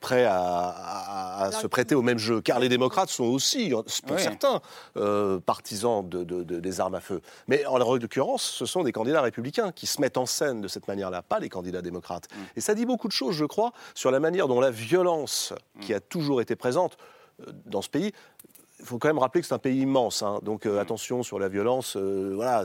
prêts 0.00 0.24
à, 0.28 1.50
se 1.52 1.66
prêter 1.66 1.94
au 1.94 2.02
même 2.02 2.18
jeu. 2.18 2.40
Car 2.40 2.58
les 2.58 2.68
démocrates 2.68 3.10
sont 3.10 3.24
aussi, 3.24 3.72
pour 4.06 4.18
certains, 4.18 4.60
euh, 4.96 5.38
partisans 5.38 6.06
de, 6.08 6.42
des 6.42 6.80
armes 6.80 6.94
à 6.94 7.00
feu. 7.00 7.20
Mais 7.48 7.64
en 7.66 7.78
l'occurrence, 7.78 8.42
ce 8.42 8.66
sont 8.66 8.82
des 8.82 8.92
candidats 8.92 9.20
républicains 9.20 9.72
qui 9.72 9.86
se 9.86 10.00
mettent 10.00 10.16
en 10.16 10.26
scène 10.26 10.60
de 10.60 10.68
cette 10.68 10.88
manière-là, 10.88 11.22
pas 11.22 11.38
les 11.38 11.48
candidats 11.48 11.82
démocrates. 11.82 12.28
Mm. 12.30 12.38
Et 12.56 12.60
ça 12.60 12.74
dit 12.74 12.86
beaucoup 12.86 13.08
de 13.08 13.12
choses, 13.12 13.36
je 13.36 13.44
crois, 13.44 13.72
sur 13.94 14.10
la 14.10 14.20
manière 14.20 14.48
dont 14.48 14.60
la 14.60 14.70
violence 14.70 15.52
qui 15.80 15.94
a 15.94 16.00
toujours 16.00 16.40
été 16.40 16.56
présente 16.56 16.96
euh, 17.40 17.52
dans 17.66 17.82
ce 17.82 17.88
pays 17.88 18.12
il 18.78 18.86
faut 18.86 18.96
quand 18.96 19.08
même 19.08 19.18
rappeler 19.18 19.42
que 19.42 19.46
c'est 19.46 19.52
un 19.52 19.58
pays 19.58 19.82
immense, 19.82 20.22
hein. 20.22 20.38
donc 20.42 20.64
euh, 20.64 20.76
mm. 20.76 20.78
attention 20.78 21.22
sur 21.22 21.38
la 21.38 21.48
violence. 21.48 21.98
voilà. 21.98 22.64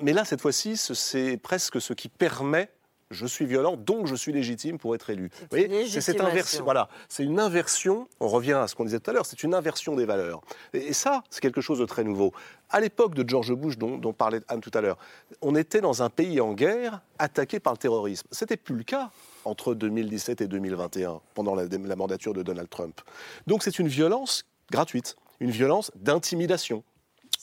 Mais 0.00 0.14
là, 0.14 0.24
cette 0.24 0.40
fois-ci, 0.40 0.78
c'est 0.78 1.36
presque 1.36 1.78
ce 1.78 1.92
qui 1.92 2.08
permet 2.08 2.70
je 3.10 3.26
suis 3.26 3.44
violent, 3.44 3.76
donc 3.76 4.06
je 4.06 4.14
suis 4.14 4.32
légitime 4.32 4.78
pour 4.78 4.94
être 4.94 5.10
élu. 5.10 5.30
Vous 5.40 5.46
voyez, 5.50 5.88
c'est 5.88 6.00
cette 6.00 6.20
inversion. 6.20 6.62
Voilà, 6.64 6.88
c'est 7.08 7.24
une 7.24 7.40
inversion. 7.40 8.08
On 8.20 8.28
revient 8.28 8.52
à 8.52 8.68
ce 8.68 8.74
qu'on 8.74 8.84
disait 8.84 9.00
tout 9.00 9.10
à 9.10 9.14
l'heure. 9.14 9.26
C'est 9.26 9.42
une 9.42 9.54
inversion 9.54 9.96
des 9.96 10.04
valeurs. 10.04 10.40
Et, 10.72 10.92
ça, 10.92 11.24
c'est 11.30 11.40
quelque 11.40 11.60
chose 11.60 11.78
de 11.78 11.86
très 11.86 12.04
nouveau. 12.04 12.32
À 12.68 12.78
l'époque 12.80 13.14
de 13.14 13.28
George 13.28 13.52
Bush, 13.54 13.78
dont, 13.78 13.98
dont 13.98 14.12
parlait 14.12 14.40
Anne 14.48 14.60
tout 14.60 14.70
à 14.74 14.80
l'heure, 14.80 14.98
on 15.42 15.56
était 15.56 15.80
dans 15.80 16.02
un 16.02 16.10
pays 16.10 16.40
en 16.40 16.52
guerre, 16.52 17.00
attaqué 17.18 17.58
par 17.58 17.72
le 17.72 17.78
terrorisme. 17.78 18.28
C'était 18.30 18.56
plus 18.56 18.76
le 18.76 18.84
cas 18.84 19.10
entre 19.44 19.74
2017 19.74 20.42
et 20.42 20.46
2021, 20.46 21.20
pendant 21.34 21.54
la, 21.54 21.64
la 21.66 21.96
mandature 21.96 22.32
de 22.32 22.42
Donald 22.42 22.68
Trump. 22.68 23.00
Donc 23.46 23.62
c'est 23.64 23.78
une 23.78 23.88
violence 23.88 24.44
gratuite, 24.70 25.16
une 25.40 25.50
violence 25.50 25.90
d'intimidation 25.96 26.84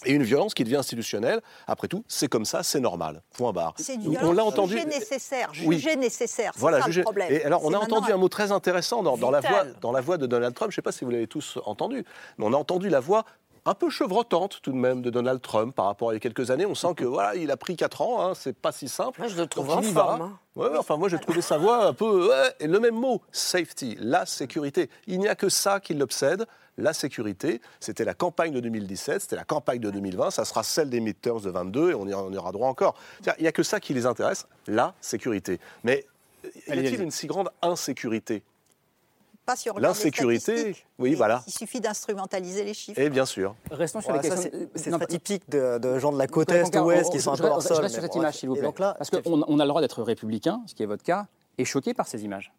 et 0.05 0.13
une 0.13 0.23
violence 0.23 0.53
qui 0.53 0.63
devient 0.63 0.77
institutionnelle. 0.77 1.41
Après 1.65 1.87
tout, 1.87 2.03
c'est 2.07 2.27
comme 2.27 2.45
ça, 2.45 2.63
c'est 2.63 2.79
normal. 2.79 3.21
Point 3.37 3.51
barre. 3.51 3.73
C'est 3.77 3.95
une 3.95 4.01
violence 4.01 4.23
on 4.23 4.31
l'a 4.33 4.45
entendu. 4.45 4.73
Jugée 4.73 4.85
nécessaire. 4.85 5.53
Jugée 5.53 5.95
nécessaire. 5.95 6.51
Voilà, 6.55 6.81
ça 6.81 6.87
le 6.89 7.01
problème. 7.01 7.31
Et 7.31 7.43
alors, 7.43 7.65
on 7.65 7.73
a 7.73 7.77
entendu 7.77 8.11
un 8.11 8.17
mot 8.17 8.29
très 8.29 8.51
intéressant 8.51 9.03
dans, 9.03 9.17
dans, 9.17 9.31
la 9.31 9.39
voix, 9.39 9.63
dans 9.81 9.91
la 9.91 10.01
voix 10.01 10.17
de 10.17 10.27
Donald 10.27 10.53
Trump. 10.53 10.71
Je 10.71 10.73
ne 10.73 10.77
sais 10.77 10.81
pas 10.83 10.91
si 10.91 11.05
vous 11.05 11.11
l'avez 11.11 11.27
tous 11.27 11.57
entendu, 11.65 12.05
mais 12.37 12.45
on 12.45 12.53
a 12.53 12.57
entendu 12.57 12.89
la 12.89 12.99
voix 12.99 13.25
un 13.67 13.73
peu 13.73 13.89
chevrotante 13.89 14.59
tout 14.61 14.71
de 14.71 14.77
même 14.77 15.01
de 15.01 15.09
Donald 15.09 15.41
Trump 15.41 15.75
par 15.75 15.85
rapport 15.85 16.09
à 16.09 16.13
il 16.13 16.15
y 16.15 16.17
a 16.17 16.19
quelques 16.21 16.51
années. 16.51 16.65
On 16.65 16.75
sent 16.75 16.93
que 16.95 17.03
voilà, 17.03 17.35
il 17.35 17.51
a 17.51 17.57
pris 17.57 17.75
4 17.75 18.01
ans, 18.01 18.25
hein, 18.25 18.33
c'est 18.33 18.55
pas 18.55 18.71
si 18.71 18.87
simple. 18.87 19.19
Moi, 19.19 19.27
je 19.27 19.35
le 19.35 19.45
trouve 19.45 19.69
en 19.69 19.81
forme. 19.81 20.21
Hein. 20.21 20.39
Ouais, 20.55 20.69
enfin, 20.77 20.95
moi, 20.95 21.09
j'ai 21.09 21.19
trouvé 21.19 21.41
sa 21.41 21.57
voix 21.57 21.85
un 21.85 21.93
peu. 21.93 22.31
et 22.59 22.67
le 22.67 22.79
même 22.79 22.95
mot, 22.95 23.21
safety, 23.31 23.97
la 23.99 24.25
sécurité. 24.25 24.89
Il 25.05 25.19
n'y 25.19 25.27
a 25.27 25.35
que 25.35 25.49
ça 25.49 25.81
qui 25.81 25.93
l'obsède 25.93 26.45
la 26.77 26.93
sécurité. 26.93 27.61
C'était 27.79 28.05
la 28.05 28.13
campagne 28.13 28.51
de 28.51 28.59
2017, 28.59 29.21
c'était 29.21 29.35
la 29.35 29.43
campagne 29.43 29.79
de 29.79 29.89
2020, 29.89 30.31
ça 30.31 30.45
sera 30.45 30.63
celle 30.63 30.89
des 30.89 30.99
midterms 30.99 31.41
de 31.41 31.49
22 31.49 31.91
et 31.91 31.93
on 31.95 32.07
y, 32.07 32.13
aura 32.13 32.51
droit 32.51 32.69
encore. 32.69 32.95
Il 33.37 33.41
n'y 33.41 33.47
a 33.47 33.51
que 33.51 33.63
ça 33.63 33.79
qui 33.79 33.93
les 33.93 34.05
intéresse, 34.05 34.47
la 34.67 34.93
sécurité. 35.01 35.59
Mais 35.83 36.05
y 36.67 36.71
a-t-il 36.71 37.01
une 37.01 37.11
si 37.11 37.27
grande 37.27 37.49
insécurité? 37.61 38.43
Pas 39.45 39.55
sur 39.55 39.79
L'insécurité, 39.79 40.75
oui, 40.99 41.15
voilà. 41.15 41.41
Il 41.47 41.53
suffit 41.53 41.79
d'instrumentaliser 41.79 42.65
les 42.65 42.73
chiffres. 42.73 42.99
Et 42.99 43.09
bien 43.09 43.25
sûr. 43.25 43.55
Restons 43.71 44.01
sur 44.01 44.11
les 44.11 44.19
questions. 44.19 44.51
C'est 44.75 44.91
très 44.91 45.05
typique 45.05 45.49
de, 45.49 45.99
gens 45.99 46.11
de 46.11 46.17
la 46.17 46.27
côte 46.27 46.51
est, 46.51 46.77
ouest 46.77 47.09
qui 47.13 47.21
sont 47.21 47.31
un 47.31 47.37
peu 47.37 47.45
hors 47.45 47.63
sol. 47.63 47.77
Je 47.77 47.81
reste 47.81 47.95
sur 47.95 48.03
cette 48.03 48.15
image, 48.15 48.39
s'il 48.39 48.49
vous 48.49 48.55
plaît. 48.55 48.67
Parce 48.73 49.09
qu'on 49.09 49.59
a 49.59 49.63
le 49.63 49.69
droit 49.69 49.79
d'être 49.79 50.03
républicain, 50.03 50.61
ce 50.65 50.75
qui 50.75 50.83
est 50.83 50.85
votre 50.85 51.03
cas, 51.03 51.27
et 51.57 51.63
choqué 51.63 51.93
par 51.93 52.09
ces 52.09 52.25
images. 52.25 52.51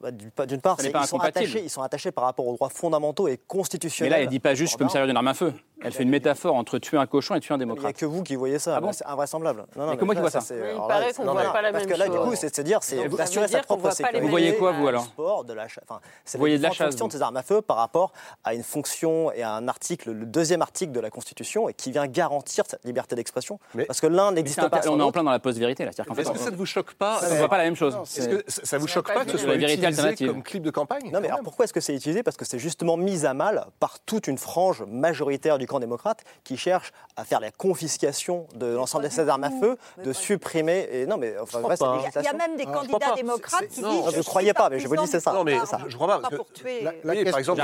Bah, 0.00 0.10
d'une 0.10 0.60
part, 0.60 0.76
ils 0.82 1.06
sont, 1.06 1.20
attachés, 1.20 1.62
ils 1.62 1.70
sont 1.70 1.82
attachés 1.82 2.10
par 2.10 2.24
rapport 2.24 2.44
aux 2.48 2.54
droits 2.54 2.68
fondamentaux 2.68 3.28
et 3.28 3.36
constitutionnels. 3.36 4.10
Mais 4.10 4.16
là, 4.16 4.20
elle 4.22 4.26
ne 4.26 4.30
dit 4.30 4.40
pas 4.40 4.54
juste 4.54 4.72
je 4.72 4.76
peux 4.76 4.82
me 4.82 4.88
servir 4.88 5.06
d'une 5.06 5.16
arme 5.16 5.28
à 5.28 5.34
feu. 5.34 5.52
Elle 5.80 5.92
fait 5.92 6.02
une 6.02 6.08
métaphore 6.08 6.56
entre 6.56 6.78
tuer 6.78 6.96
un 6.96 7.06
cochon 7.06 7.36
et 7.36 7.40
tuer 7.40 7.54
un 7.54 7.58
démocrate. 7.58 7.84
Il 7.84 7.86
n'y 7.86 7.90
a 7.90 8.00
que 8.00 8.04
vous 8.06 8.24
qui 8.24 8.34
voyez 8.34 8.58
ça. 8.58 8.80
Ah 8.82 8.92
c'est 8.92 9.06
invraisemble. 9.06 9.46
Non, 9.76 9.86
non, 9.86 9.96
que 9.96 10.04
moi 10.04 10.16
qui 10.16 10.20
vois 10.20 10.30
ça. 10.30 10.40
Il 10.50 10.76
paraît 10.88 11.12
qu'on 11.12 11.24
ne 11.24 11.30
voit 11.30 11.52
pas 11.52 11.62
la 11.62 11.70
même 11.70 11.80
chose. 11.80 11.88
Parce 11.88 12.08
que 12.08 12.12
là, 12.12 12.18
du 12.18 12.28
coup, 12.28 12.34
c'est 12.34 12.50
de 12.50 12.56
se 12.56 12.62
dire, 12.62 12.82
c'est 12.82 13.08
d'assurer 13.08 13.46
sa 13.46 13.60
propre 13.60 13.92
sécurité. 13.92 14.20
Vous 14.20 14.28
voyez 14.28 14.56
quoi, 14.56 14.72
vous 14.72 14.88
alors 14.88 15.44
de 15.44 15.52
la 15.52 15.66
Vous 15.66 16.38
voyez 16.38 16.58
de 16.58 16.62
la 16.64 16.72
chasse. 16.72 16.96
de 16.96 17.12
ces 17.12 17.22
armes 17.22 17.36
à 17.36 17.44
feu 17.44 17.62
par 17.62 17.76
rapport 17.76 18.12
à 18.42 18.54
une 18.54 18.64
fonction 18.64 19.30
et 19.30 19.42
à 19.42 19.52
un 19.52 19.68
article, 19.68 20.10
le 20.10 20.26
deuxième 20.26 20.62
article 20.62 20.90
de 20.90 21.00
la 21.00 21.10
Constitution, 21.10 21.68
et 21.68 21.74
qui 21.74 21.92
vient 21.92 22.08
garantir 22.08 22.64
cette 22.66 22.84
liberté 22.84 23.14
d'expression. 23.14 23.60
Parce 23.86 24.00
que 24.00 24.08
l'un 24.08 24.32
n'existe 24.32 24.68
pas. 24.68 24.80
On 24.88 24.98
est 24.98 25.02
en 25.02 25.12
plein 25.12 25.22
dans 25.22 25.30
la 25.30 25.38
post-vérité 25.38 25.84
là. 25.84 25.90
Est-ce 25.90 26.32
que 26.32 26.38
ça 26.38 26.50
ne 26.50 26.56
vous 26.56 26.66
choque 26.66 26.94
pas 26.94 27.20
On 27.22 27.32
ne 27.32 27.38
voit 27.38 27.48
pas 27.48 27.58
la 27.58 27.64
même 27.64 27.76
chose. 27.76 27.96
Ça 28.04 28.78
vous 28.78 28.88
choque 28.88 29.12
pas 29.12 29.24
que 29.24 29.30
ce 29.30 29.38
soit 29.38 29.56
utilisé 29.74 30.26
comme 30.26 30.42
clip 30.42 30.62
de 30.62 30.70
campagne 30.70 31.10
Non, 31.12 31.20
mais 31.20 31.30
pourquoi 31.42 31.64
est-ce 31.64 31.72
que 31.72 31.80
c'est 31.80 31.94
utilisé? 31.94 32.22
Parce 32.22 32.36
que 32.36 32.44
c'est 32.44 32.58
justement 32.58 32.96
mis 32.96 33.26
à 33.26 33.34
mal 33.34 33.66
par 33.80 34.00
toute 34.00 34.26
une 34.26 34.38
frange 34.38 34.82
majoritaire 34.82 35.58
du 35.58 35.66
camp 35.66 35.80
démocrate 35.80 36.22
qui 36.44 36.56
cherche 36.56 36.92
à 37.16 37.24
faire 37.24 37.40
la 37.40 37.50
confiscation 37.50 38.46
de 38.54 38.66
l'ensemble 38.66 39.04
de 39.04 39.10
ces 39.10 39.28
armes 39.28 39.44
à 39.44 39.50
feu, 39.50 39.76
de 40.04 40.12
supprimer. 40.12 40.88
Et 40.92 41.06
non, 41.06 41.16
mais 41.16 41.36
enfin, 41.38 41.60
il 42.16 42.22
y 42.22 42.28
a 42.28 42.32
même 42.32 42.56
des 42.56 42.64
candidats 42.64 43.14
démocrates 43.14 43.68
qui 43.68 43.82
disent. 43.82 44.12
Je 44.12 44.18
ne 44.18 44.22
croyais 44.22 44.54
pas, 44.54 44.70
mais 44.70 44.80
je 44.80 44.88
vous 44.88 44.96
dis 44.96 45.06
c'est 45.06 45.20
ça. 45.20 45.32
Non, 45.32 45.44
mais 45.44 45.58
je 45.86 45.96
crois 45.96 46.20
pas. 46.20 46.30
par 46.30 47.38
exemple, 47.38 47.62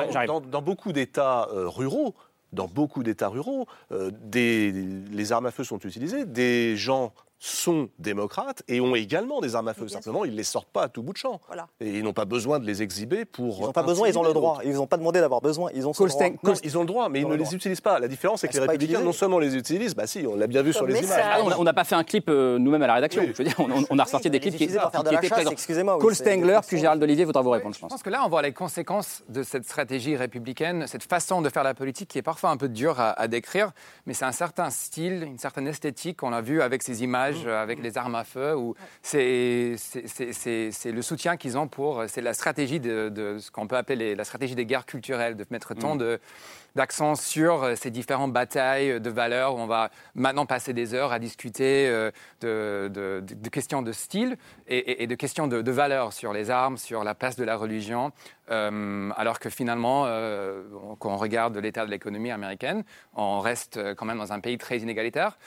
dans, 0.49 0.63
beaucoup 0.63 0.93
d'États 0.93 1.49
euh, 1.53 1.69
ruraux, 1.69 2.15
dans 2.53 2.69
beaucoup 2.69 3.03
d'États 3.03 3.29
ruraux, 3.29 3.67
euh, 3.93 4.11
des, 4.13 4.73
les 4.73 5.33
armes 5.33 5.47
à 5.47 5.51
feu 5.51 5.65
sont 5.65 5.79
utilisées, 5.79 6.25
des 6.25 6.77
gens 6.77 7.13
sont 7.45 7.91
démocrates 7.99 8.63
et 8.69 8.81
ont 8.81 8.95
également 8.95 9.43
des 9.43 9.55
armes 9.55 9.69
à 9.69 9.75
feu. 9.75 9.87
Simplement, 9.87 10.25
ils 10.25 10.33
ne 10.33 10.37
les 10.37 10.45
sortent 10.45 10.71
pas 10.71 10.85
à 10.85 10.89
tout 10.89 11.03
bout 11.03 11.13
de 11.13 11.19
champ. 11.19 11.41
Et 11.79 11.99
ils 11.99 12.03
n'ont 12.03 12.15
pas 12.15 12.25
besoin 12.25 12.59
de 12.59 12.65
les 12.65 12.83
exhiber 12.83 13.27
pour. 13.27 13.59
Ils 13.59 13.63
n'ont 13.65 13.73
pas 13.73 13.83
besoin, 13.83 14.09
ils 14.09 14.19
ont 14.19 14.23
le 14.23 14.33
droit. 14.33 14.61
Ils 14.65 14.73
n'ont 14.73 14.87
pas 14.87 14.97
demandé 14.97 15.21
d'avoir 15.21 15.43
besoin. 15.43 15.71
Ils 15.75 15.87
ont 15.87 15.93
ce 15.93 16.05
droit. 16.05 16.27
ils 16.63 16.79
ont 16.79 16.81
le 16.81 16.87
droit, 16.87 17.11
mais 17.11 17.21
ils, 17.21 17.29
ne 17.29 17.35
les 17.35 17.55
utilisent 17.55 17.83
pas. 17.83 17.99
La 17.99 18.09
différence, 18.09 18.41
c'est 18.41 18.49
que 18.49 18.55
les 18.55 18.61
républicains, 18.61 19.01
non 19.01 19.13
seulement 19.13 19.39
les 19.39 19.57
utilisent, 19.57 19.95
bah 19.95 20.07
si, 20.07 20.27
on 20.27 20.37
l'a 20.37 20.47
bien 20.47 20.63
vu 20.63 20.73
sur 20.73 20.87
les 20.87 20.99
images. 20.99 21.21
Ah, 21.23 21.41
on 21.59 21.65
n'a 21.65 21.75
pas 21.75 21.85
fait 21.85 21.95
un 21.95 22.05
clip 22.05 22.31
euh, 22.31 22.59
nous-mêmes 22.59 22.83
à 22.83 22.87
la 22.87 22.95
rédaction. 22.95 23.23
Je 23.23 23.33
veux 23.33 23.45
dire, 23.45 23.57
on, 23.91 23.99
a 23.99 24.05
ressorti 24.05 24.31
des 24.31 24.41
clips 24.41 24.57
qui, 24.57 24.65
étaient 24.65 25.29
présents. 25.29 25.51
Excusez-moi. 25.51 25.99
Cole 25.99 26.15
Stengler, 26.15 26.61
puis 26.67 26.79
Gérald 26.79 27.03
Olivier 27.03 27.27
voudra 27.27 27.43
vous 27.43 27.51
répondre, 27.51 27.75
je 27.75 27.81
pense. 27.81 27.91
Je 27.91 27.95
pense 27.95 28.03
que 28.03 28.11
là, 28.11 28.23
on 28.25 28.29
voit 28.29 28.43
les 28.43 28.53
conséquences 28.53 29.23
de 29.29 29.43
cette 29.43 29.65
stratégie 29.65 30.17
républicaine, 30.17 30.87
cette 30.87 31.03
façon 31.03 31.43
de 31.43 31.51
faire 31.51 31.63
la 31.63 31.75
politique 31.75 32.09
qui 32.09 32.19
est 32.19 32.23
parfois 32.23 32.51
un 32.51 32.57
peu 32.57 32.69
dure 32.69 32.99
à 32.99 33.29
décrire, 33.29 33.73
mais 34.07 34.15
c'est 34.15 34.25
un 34.25 34.33
certain 34.33 34.71
style, 34.71 35.25
une 35.25 35.39
certaine 35.39 35.69
esthétique. 35.69 36.23
On 36.23 36.31
l'a 36.31 36.41
vu 36.41 36.63
avec 36.63 36.83
ces 36.83 37.03
images 37.03 37.34
village 37.35 37.47
avec 37.47 37.83
les 37.83 37.99
armes 37.99 38.15
à 38.15 38.25
feu. 38.25 38.57
Ou 38.57 38.75
c'est 39.03 39.77
le 40.85 41.03
soutien 41.03 41.37
qu'ils 41.37 41.59
ont 41.59 41.69
pour. 41.69 42.05
C'est 42.09 42.23
la 42.23 42.35
stratégie 42.35 42.81
de, 42.81 43.37
ce 43.39 43.51
qu'on 43.51 43.67
peut 43.67 43.77
appeler 43.77 44.15
la 44.15 44.25
stratégie 44.25 44.55
des 44.55 44.67
guerres 44.67 44.87
culturelles, 44.87 45.37
de 45.37 45.45
mettre 45.51 45.75
tant 45.75 45.97
de 45.97 46.21
d'accent 46.75 47.15
sur 47.15 47.63
euh, 47.63 47.75
ces 47.77 47.91
différentes 47.91 48.33
batailles 48.33 49.01
de 49.01 49.11
valeurs 49.11 49.55
où 49.55 49.59
on 49.59 49.67
va 49.67 49.91
maintenant 50.15 50.47
passer 50.47 50.73
des 50.73 50.95
heures 50.95 51.13
à 51.13 51.19
discuter 51.19 51.89
euh, 51.89 52.11
de, 52.41 53.49
questions 53.49 53.83
de 53.83 53.93
style 53.93 54.37
et, 54.67 55.07
de 55.07 55.15
questions 55.15 55.47
de, 55.47 55.71
valeurs 55.71 56.13
sur 56.13 56.33
les 56.33 56.51
armes, 56.51 56.77
sur 56.77 57.05
la 57.05 57.15
place 57.15 57.37
de 57.37 57.45
la 57.45 57.57
religion, 57.57 58.13
euh, 58.51 59.11
alors 59.17 59.39
que 59.39 59.51
finalement, 59.51 60.05
quand 60.99 61.13
on 61.13 61.17
regarde 61.17 61.57
l'état 61.57 61.87
de 61.87 61.91
l'économie 61.91 62.31
américaine, 62.31 62.85
on 63.15 63.41
reste 63.41 63.95
quand 63.95 64.07
même 64.07 64.19
dans 64.19 64.33
un 64.33 64.41
pays 64.41 64.59
très 64.59 64.79
inégalitaire. 64.79 65.39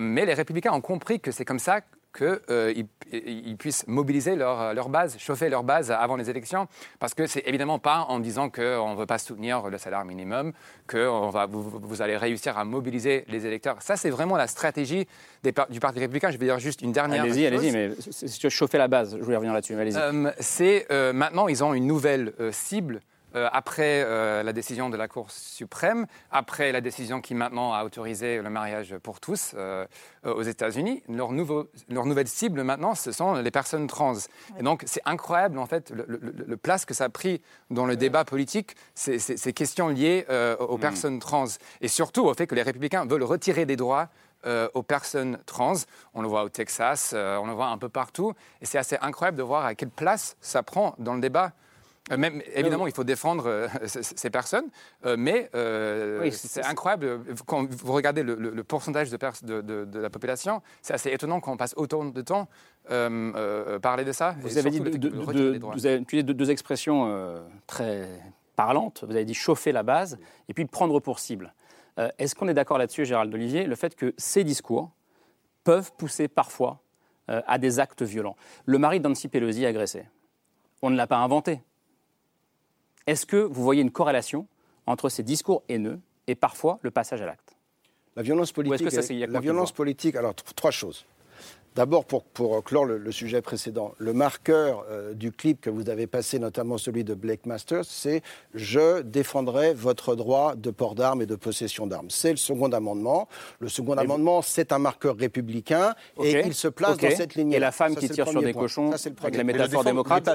mais 0.00 0.24
les 0.26 0.34
républicains 0.34 0.72
ont 0.72 0.80
compris 0.80 1.20
que 1.20 1.30
c'est 1.30 1.44
comme 1.44 1.58
ça 1.58 1.80
qu'ils 2.16 2.40
euh, 2.50 3.54
puissent 3.58 3.86
mobiliser 3.86 4.36
leur, 4.36 4.74
leur, 4.74 4.88
base, 4.88 5.16
chauffer 5.18 5.48
leur 5.48 5.62
base 5.62 5.90
avant 5.90 6.16
les 6.16 6.28
élections. 6.28 6.68
Parce 6.98 7.14
que 7.14 7.26
c'est 7.26 7.42
évidemment 7.46 7.78
pas 7.78 8.06
en 8.08 8.20
disant 8.20 8.50
qu'on 8.50 8.92
ne 8.92 8.96
veut 8.96 9.06
pas 9.06 9.18
soutenir 9.18 9.68
le 9.68 9.78
salaire 9.78 10.04
minimum 10.04 10.52
que 10.86 11.08
on 11.08 11.30
va, 11.30 11.46
vous, 11.46 12.02
allez 12.02 12.16
réussir 12.16 12.58
à 12.58 12.64
mobiliser 12.64 13.24
les 13.28 13.46
électeurs. 13.46 13.80
Ça, 13.80 13.96
c'est 13.96 14.10
vraiment 14.10 14.36
la 14.36 14.46
stratégie 14.46 15.06
des, 15.42 15.54
du 15.70 15.80
Parti 15.80 16.00
républicain. 16.00 16.30
Je 16.30 16.38
vais 16.38 16.46
dire 16.46 16.58
juste 16.58 16.82
une 16.82 16.92
dernière 16.92 17.22
allez-y, 17.22 17.46
Allez-y, 17.46 17.72
mais 17.72 17.90
chauffer 18.50 18.78
la 18.78 18.88
base. 18.88 19.16
Je 19.18 19.22
voulais 19.24 19.36
revenir 19.36 19.54
là-dessus. 19.54 19.74
Allez-y. 19.74 19.96
Euh, 19.96 20.30
c'est 20.38 20.86
euh, 20.90 21.12
maintenant, 21.12 21.48
ils 21.48 21.64
ont 21.64 21.74
une 21.74 21.86
nouvelle 21.86 22.34
cible 22.50 23.00
euh, 23.34 23.48
après 23.52 24.02
euh, 24.04 24.42
la 24.42 24.52
décision 24.52 24.90
de 24.90 24.96
la 24.96 25.08
Cour 25.08 25.30
suprême, 25.30 26.06
après 26.30 26.70
la 26.72 26.80
décision 26.80 27.20
qui 27.20 27.34
maintenant 27.34 27.72
a 27.72 27.84
autorisé 27.84 28.42
le 28.42 28.50
mariage 28.50 28.96
pour 29.02 29.20
tous 29.20 29.52
euh, 29.56 29.86
aux 30.24 30.42
États-Unis, 30.42 31.02
leur, 31.08 31.30
leur, 31.88 32.06
nouvelle 32.06 32.28
cible 32.28 32.62
maintenant, 32.62 32.94
ce 32.94 33.10
sont 33.10 33.34
les 33.34 33.50
personnes 33.50 33.86
trans. 33.86 34.14
Et 34.58 34.62
donc, 34.62 34.82
c'est 34.86 35.02
incroyable, 35.06 35.58
en 35.58 35.66
fait, 35.66 35.90
le, 35.90 36.56
place 36.56 36.84
que 36.84 36.94
ça 36.94 37.04
a 37.04 37.08
pris 37.08 37.40
dans 37.70 37.86
le 37.86 37.96
débat 37.96 38.24
politique, 38.24 38.76
ces, 38.94 39.18
questions 39.52 39.88
liées 39.88 40.26
aux 40.60 40.76
mm. 40.76 40.80
personnes 40.80 41.18
trans. 41.18 41.46
Et 41.80 41.88
surtout 41.88 42.24
au 42.26 42.34
fait 42.34 42.46
que 42.46 42.54
les 42.54 42.62
républicains 42.62 43.06
veulent 43.06 43.22
retirer 43.24 43.66
des 43.66 43.76
droits 43.76 44.08
aux 44.74 44.82
personnes 44.82 45.38
trans. 45.46 45.74
On 46.14 46.22
le 46.22 46.28
voit 46.28 46.44
au 46.44 46.48
Texas, 46.48 47.14
on 47.14 47.46
le 47.46 47.52
voit 47.52 47.68
un 47.68 47.78
peu 47.78 47.88
partout. 47.88 48.32
Et 48.60 48.66
c'est 48.66 48.78
assez 48.78 48.98
incroyable 49.00 49.38
de 49.38 49.42
voir 49.42 49.64
à 49.64 49.74
quelle 49.74 49.90
place 49.90 50.36
ça 50.40 50.62
prend 50.62 50.94
dans 50.98 51.14
le 51.14 51.20
débat. 51.20 51.52
Euh, 52.10 52.16
même, 52.16 52.42
évidemment, 52.54 52.88
il 52.88 52.92
faut 52.92 53.04
défendre 53.04 53.44
euh, 53.46 53.68
ces 53.86 54.30
personnes, 54.30 54.66
euh, 55.06 55.16
mais 55.16 55.48
c'est 56.32 56.64
incroyable. 56.64 57.20
Quand 57.46 57.70
vous 57.70 57.92
regardez 57.92 58.24
le, 58.24 58.64
pourcentage 58.64 59.10
de, 59.10 59.60
de, 59.60 59.98
la 59.98 60.10
population, 60.10 60.62
c'est 60.80 60.94
assez 60.94 61.10
étonnant 61.10 61.40
qu'on 61.40 61.56
passe 61.56 61.74
autant 61.76 62.04
de 62.04 62.22
temps 62.22 62.48
à 62.88 63.78
parler 63.80 64.04
de 64.04 64.12
ça. 64.12 64.34
Vous 64.40 64.58
avez 64.58 64.70
dit 64.70 64.80
vous 64.80 65.86
avez 65.86 65.98
utilisé 65.98 66.22
deux, 66.22 66.50
expressions 66.50 67.40
très 67.66 68.08
parlantes. 68.56 69.04
Vous 69.06 69.14
avez 69.14 69.24
dit 69.24 69.34
chauffer 69.34 69.70
la 69.70 69.82
base 69.82 70.18
et 70.48 70.54
puis 70.54 70.64
prendre 70.64 70.98
pour 70.98 71.20
cible. 71.20 71.54
Est-ce 72.18 72.34
qu'on 72.34 72.48
est, 72.48 72.54
d'accord 72.54 72.78
là-dessus, 72.78 73.04
Gérald 73.04 73.32
Olivier, 73.32 73.64
le 73.64 73.76
fait 73.76 73.94
que 73.94 74.12
ces 74.16 74.42
discours 74.42 74.90
peuvent 75.62 75.92
pousser 75.96 76.26
parfois 76.26 76.80
à 77.28 77.58
des 77.58 77.78
actes 77.78 78.02
violents? 78.02 78.36
Le 78.64 78.78
mari 78.78 78.98
d'Ancy 78.98 79.28
Pelosi 79.28 79.64
agressé, 79.66 80.04
on 80.80 80.90
ne 80.90 80.96
l'a 80.96 81.06
pas 81.06 81.18
inventé. 81.18 81.60
Est-ce 83.06 83.26
que 83.26 83.36
vous 83.36 83.62
voyez 83.62 83.82
une 83.82 83.90
corrélation 83.90 84.46
entre 84.86 85.08
ces 85.08 85.22
discours 85.22 85.62
haineux 85.68 86.00
et 86.26 86.34
parfois 86.34 86.78
le 86.82 86.90
passage 86.90 87.22
à 87.22 87.26
l'acte? 87.26 87.56
La 88.16 88.22
violence 88.22 88.52
politique. 88.52 88.92
la 88.92 89.40
violence 89.40 89.72
politique. 89.72 90.16
Alors 90.16 90.34
trois 90.34 90.70
choses. 90.70 91.04
D'abord, 91.74 92.04
pour, 92.04 92.22
pour, 92.24 92.62
clore 92.62 92.84
le, 92.84 93.12
sujet 93.12 93.40
précédent, 93.40 93.94
le 93.96 94.12
marqueur 94.12 94.84
euh, 94.90 95.14
du 95.14 95.32
clip 95.32 95.60
que 95.60 95.70
vous 95.70 95.88
avez 95.88 96.06
passé, 96.06 96.38
notamment 96.38 96.76
celui 96.76 97.02
de 97.02 97.14
Blake 97.14 97.46
Masters, 97.46 97.86
c'est 97.86 98.22
Je 98.54 99.00
défendrai 99.00 99.72
votre 99.72 100.14
droit 100.14 100.54
de 100.54 100.70
port 100.70 100.94
d'armes 100.94 101.22
et 101.22 101.26
de 101.26 101.34
possession 101.34 101.86
d'armes. 101.86 102.10
C'est 102.10 102.30
le 102.30 102.36
second 102.36 102.70
amendement. 102.72 103.26
Le 103.58 103.68
second 103.68 103.96
amendement, 103.96 104.42
c'est 104.42 104.72
un 104.72 104.78
marqueur 104.78 105.16
républicain 105.16 105.94
et 106.22 106.42
il 106.44 106.52
se 106.52 106.68
place 106.68 106.98
dans 106.98 107.10
cette 107.10 107.36
ligne. 107.36 107.52
Et 107.52 107.58
la 107.58 107.72
femme 107.72 107.96
qui 107.96 108.08
tire 108.10 108.28
sur 108.28 108.42
des 108.42 108.52
cochons, 108.52 108.90
avec 109.22 109.36
la 109.36 109.44
métaphore 109.44 109.84
démocrate, 109.84 110.28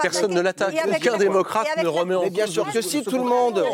personne 0.00 0.34
ne 0.34 0.40
l'attaque. 0.40 0.76
Aucun 0.86 1.18
démocrate 1.18 1.82
ne 1.82 1.88
remet 1.88 2.14
en 2.14 2.22
cause. 2.22 2.30
bien 2.30 2.46
sûr 2.46 2.70
que 2.70 2.80
si, 2.80 3.02
tout 3.02 3.18
le 3.18 3.24
monde, 3.24 3.64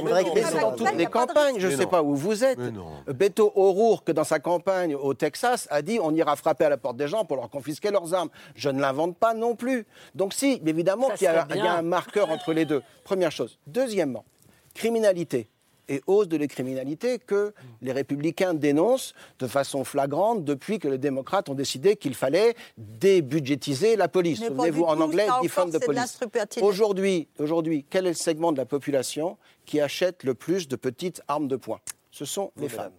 dans 0.61 0.73
toutes 0.73 0.97
les 0.97 1.07
campagnes, 1.07 1.59
je 1.59 1.69
ne 1.69 1.77
sais 1.77 1.87
pas 1.87 2.03
où 2.03 2.15
vous 2.15 2.43
êtes. 2.43 2.59
Beto 3.07 3.53
O'Rourke, 3.55 4.13
dans 4.13 4.25
sa 4.25 4.39
campagne 4.39 4.95
au 4.95 5.13
Texas, 5.13 5.69
a 5.71 5.83
dit 5.83 5.99
on 6.03 6.15
ira 6.15 6.37
frapper 6.37 6.70
la 6.71 6.79
porte 6.79 6.97
des 6.97 7.09
gens 7.09 7.25
pour 7.25 7.37
leur 7.37 7.51
confisquer 7.51 7.91
leurs 7.91 8.15
armes. 8.15 8.31
Je 8.55 8.71
ne 8.71 8.81
l'invente 8.81 9.17
pas 9.17 9.35
non 9.35 9.55
plus. 9.55 9.87
Donc 10.15 10.33
si, 10.33 10.61
évidemment 10.65 11.11
qu'il 11.11 11.25
y, 11.25 11.29
a 11.29 11.75
un 11.75 11.83
marqueur 11.83 12.31
entre 12.31 12.53
les 12.53 12.65
deux. 12.65 12.83
Première 13.05 13.33
chose. 13.33 13.59
Deuxièmement, 13.67 14.25
criminalité 14.75 15.49
et 15.91 16.01
hausse 16.07 16.29
de 16.29 16.37
la 16.37 16.47
criminalité 16.47 17.19
que 17.19 17.53
les 17.83 17.93
républicains 17.93 18.55
dénoncent 18.55 19.13
de 19.41 19.47
façon 19.47 19.85
flagrante 19.85 20.45
depuis 20.45 20.79
que 20.79 20.87
les 20.87 20.99
démocrates 20.99 21.49
ont 21.49 21.55
décidé 21.55 21.97
qu'il 21.97 22.15
fallait 22.15 22.55
débudgétiser 22.79 23.97
la 23.97 24.07
police. 24.07 24.39
Souvenez-vous, 24.39 24.85
en 24.85 25.01
anglais, 25.01 25.27
defund 25.43 25.73
the 25.73 25.85
police. 25.85 26.19
Aujourd'hui, 26.63 27.29
aujourd'hui, 27.39 27.85
quel 27.91 28.07
est 28.07 28.11
le 28.11 28.15
segment 28.15 28.53
de 28.53 28.59
la 28.59 28.67
population 28.67 29.37
qui 29.67 29.81
achète 29.81 30.23
le 30.23 30.35
plus 30.35 30.69
de 30.69 30.77
petites 30.77 31.23
armes 31.27 31.49
de 31.49 31.57
poing? 31.57 31.81
Ce 32.13 32.25
sont 32.25 32.53
les 32.57 32.69
femmes 32.69 32.93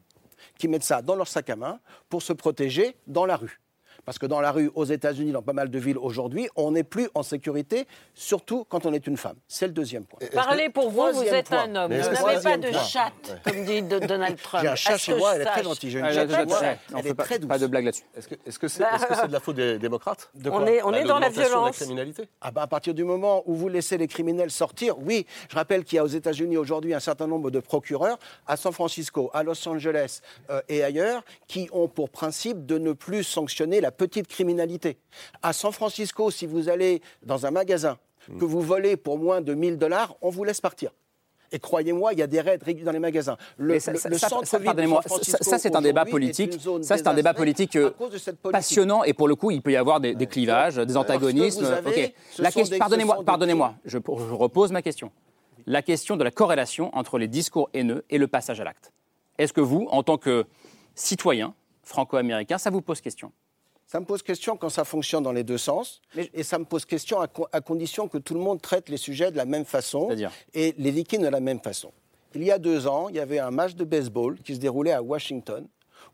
qui 0.61 0.67
mettent 0.67 0.83
ça 0.83 1.01
dans 1.01 1.15
leur 1.15 1.27
sac 1.27 1.49
à 1.49 1.55
main 1.55 1.79
pour 2.07 2.21
se 2.21 2.33
protéger 2.33 2.95
dans 3.07 3.25
la 3.25 3.35
rue. 3.35 3.59
Parce 4.05 4.17
que 4.17 4.25
dans 4.25 4.41
la 4.41 4.51
rue, 4.51 4.71
aux 4.75 4.85
États-Unis, 4.85 5.31
dans 5.31 5.41
pas 5.41 5.53
mal 5.53 5.69
de 5.69 5.79
villes 5.79 5.97
aujourd'hui, 5.97 6.49
on 6.55 6.71
n'est 6.71 6.83
plus 6.83 7.09
en 7.13 7.23
sécurité, 7.23 7.87
surtout 8.13 8.65
quand 8.67 8.85
on 8.85 8.93
est 8.93 9.07
une 9.07 9.17
femme. 9.17 9.35
C'est 9.47 9.67
le 9.67 9.73
deuxième 9.73 10.05
point. 10.05 10.19
Parlez 10.33 10.69
pour 10.69 10.89
vous, 10.89 11.11
vous 11.13 11.23
êtes 11.23 11.51
un 11.53 11.75
homme. 11.75 11.93
Vous 11.93 12.09
n'avez 12.09 12.41
pas 12.41 12.57
de 12.57 12.71
chatte, 12.71 13.39
comme 13.43 13.65
dit 13.65 13.81
Donald 13.81 14.37
Trump. 14.41 14.61
J'ai 14.63 14.69
un 14.69 14.75
chat 14.75 14.97
chez 14.97 15.15
moi, 15.15 15.35
elle 15.35 15.41
est 15.41 15.45
très 15.45 15.63
gentille. 15.63 15.89
J'ai 15.91 15.99
une 15.99 16.11
chatte 16.11 16.31
chez 16.31 16.45
moi, 16.45 16.59
elle 16.97 17.07
est 17.07 17.13
très 17.13 17.39
douce. 17.39 17.49
Pas 17.49 17.59
de 17.59 17.67
blague 17.67 17.85
là-dessus. 17.85 18.03
Est-ce 18.45 18.59
que 18.59 18.67
c'est 18.67 18.83
de 18.83 19.31
la 19.31 19.39
faute 19.39 19.55
des 19.55 19.77
démocrates 19.79 20.31
On 20.45 20.65
est 20.65 20.81
bah, 20.81 21.03
dans 21.03 21.19
la 21.19 21.29
violence. 21.29 21.77
criminalité 21.77 22.27
ah 22.41 22.51
bah, 22.51 22.61
À 22.63 22.67
partir 22.67 22.93
du 22.93 23.03
moment 23.03 23.43
où 23.45 23.55
vous 23.55 23.67
laissez 23.67 23.97
les 23.97 24.07
criminels 24.07 24.51
sortir, 24.51 24.97
oui. 24.99 25.25
Je 25.49 25.55
rappelle 25.55 25.83
qu'il 25.83 25.97
y 25.97 25.99
a 25.99 26.03
aux 26.03 26.07
États-Unis 26.07 26.57
aujourd'hui 26.57 26.93
un 26.93 26.99
certain 26.99 27.27
nombre 27.27 27.51
de 27.51 27.59
procureurs 27.59 28.17
à 28.47 28.57
San 28.57 28.71
Francisco, 28.71 29.29
à 29.33 29.43
Los 29.43 29.67
Angeles 29.67 30.21
euh, 30.49 30.61
et 30.69 30.83
ailleurs 30.83 31.23
qui 31.47 31.69
ont 31.71 31.87
pour 31.87 32.09
principe 32.09 32.65
de 32.65 32.77
ne 32.77 32.93
plus 32.93 33.23
sanctionner 33.23 33.81
la 33.81 33.90
petite 33.91 34.27
criminalité. 34.27 34.97
À 35.41 35.53
San 35.53 35.71
Francisco, 35.71 36.31
si 36.31 36.45
vous 36.45 36.69
allez 36.69 37.01
dans 37.23 37.45
un 37.45 37.51
magasin, 37.51 37.97
hmm. 38.29 38.39
que 38.39 38.45
vous 38.45 38.61
volez 38.61 38.97
pour 38.97 39.17
moins 39.17 39.41
de 39.41 39.53
1000 39.53 39.77
dollars, 39.77 40.15
on 40.21 40.29
vous 40.29 40.43
laisse 40.43 40.61
partir. 40.61 40.91
Et 41.53 41.59
croyez-moi, 41.59 42.13
il 42.13 42.19
y 42.19 42.21
a 42.21 42.27
des 42.27 42.39
raids 42.39 42.59
réguliers 42.61 42.85
dans 42.85 42.93
les 42.93 42.99
magasins. 42.99 43.35
Le, 43.57 43.77
ça, 43.79 43.93
ça, 43.95 44.09
c'est 45.57 45.75
un 45.75 45.81
débat 45.81 46.05
politique. 46.05 46.53
Ça, 46.81 46.97
c'est 46.97 47.07
un 47.07 47.13
débat 47.13 47.33
politique 47.33 47.77
passionnant. 48.51 49.03
Et 49.03 49.13
pour 49.13 49.27
le 49.27 49.35
coup, 49.35 49.51
il 49.51 49.61
peut 49.61 49.71
y 49.71 49.75
avoir 49.75 49.99
des, 49.99 50.15
clivages, 50.27 50.77
des 50.77 50.95
antagonismes. 50.95 51.67
La 52.39 52.51
question, 52.51 52.77
pardonnez-moi, 52.77 53.23
pardonnez-moi. 53.25 53.75
Je, 53.83 53.97
je 53.97 54.33
repose 54.33 54.71
ma 54.71 54.81
question. 54.81 55.11
La 55.67 55.81
question 55.81 56.15
de 56.15 56.23
la 56.23 56.31
corrélation 56.31 56.95
entre 56.95 57.19
les 57.19 57.27
discours 57.27 57.69
haineux 57.73 58.05
et 58.09 58.17
le 58.17 58.27
passage 58.27 58.61
à 58.61 58.63
l'acte. 58.63 58.93
Est-ce 59.37 59.53
que 59.53 59.61
vous, 59.61 59.87
en 59.91 60.03
tant 60.03 60.17
que 60.17 60.45
citoyen 60.95 61.53
franco-américain, 61.83 62.57
ça 62.57 62.69
vous 62.69 62.81
pose 62.81 63.01
question? 63.01 63.31
Ça 63.91 63.99
me 63.99 64.05
pose 64.05 64.23
question 64.23 64.55
quand 64.55 64.69
ça 64.69 64.85
fonctionne 64.85 65.21
dans 65.21 65.33
les 65.33 65.43
deux 65.43 65.57
sens. 65.57 66.01
Et 66.33 66.43
ça 66.43 66.57
me 66.57 66.63
pose 66.63 66.85
question 66.85 67.19
à, 67.19 67.61
condition 67.61 68.07
que 68.07 68.17
tout 68.17 68.33
le 68.33 68.39
monde 68.39 68.61
traite 68.61 68.87
les 68.87 68.95
sujets 68.95 69.31
de 69.31 69.35
la 69.35 69.43
même 69.43 69.65
façon 69.65 70.15
et 70.53 70.73
les 70.77 70.91
victimes 70.91 71.23
de 71.23 71.27
la 71.27 71.41
même 71.41 71.59
façon. 71.59 71.91
Il 72.33 72.41
y 72.45 72.51
a 72.51 72.57
deux 72.57 72.87
ans, 72.87 73.09
il 73.09 73.15
y 73.15 73.19
avait 73.19 73.39
un 73.39 73.51
match 73.51 73.75
de 73.75 73.83
baseball 73.83 74.37
qui 74.39 74.55
se 74.55 74.61
déroulait 74.61 74.93
à 74.93 75.01
Washington 75.01 75.67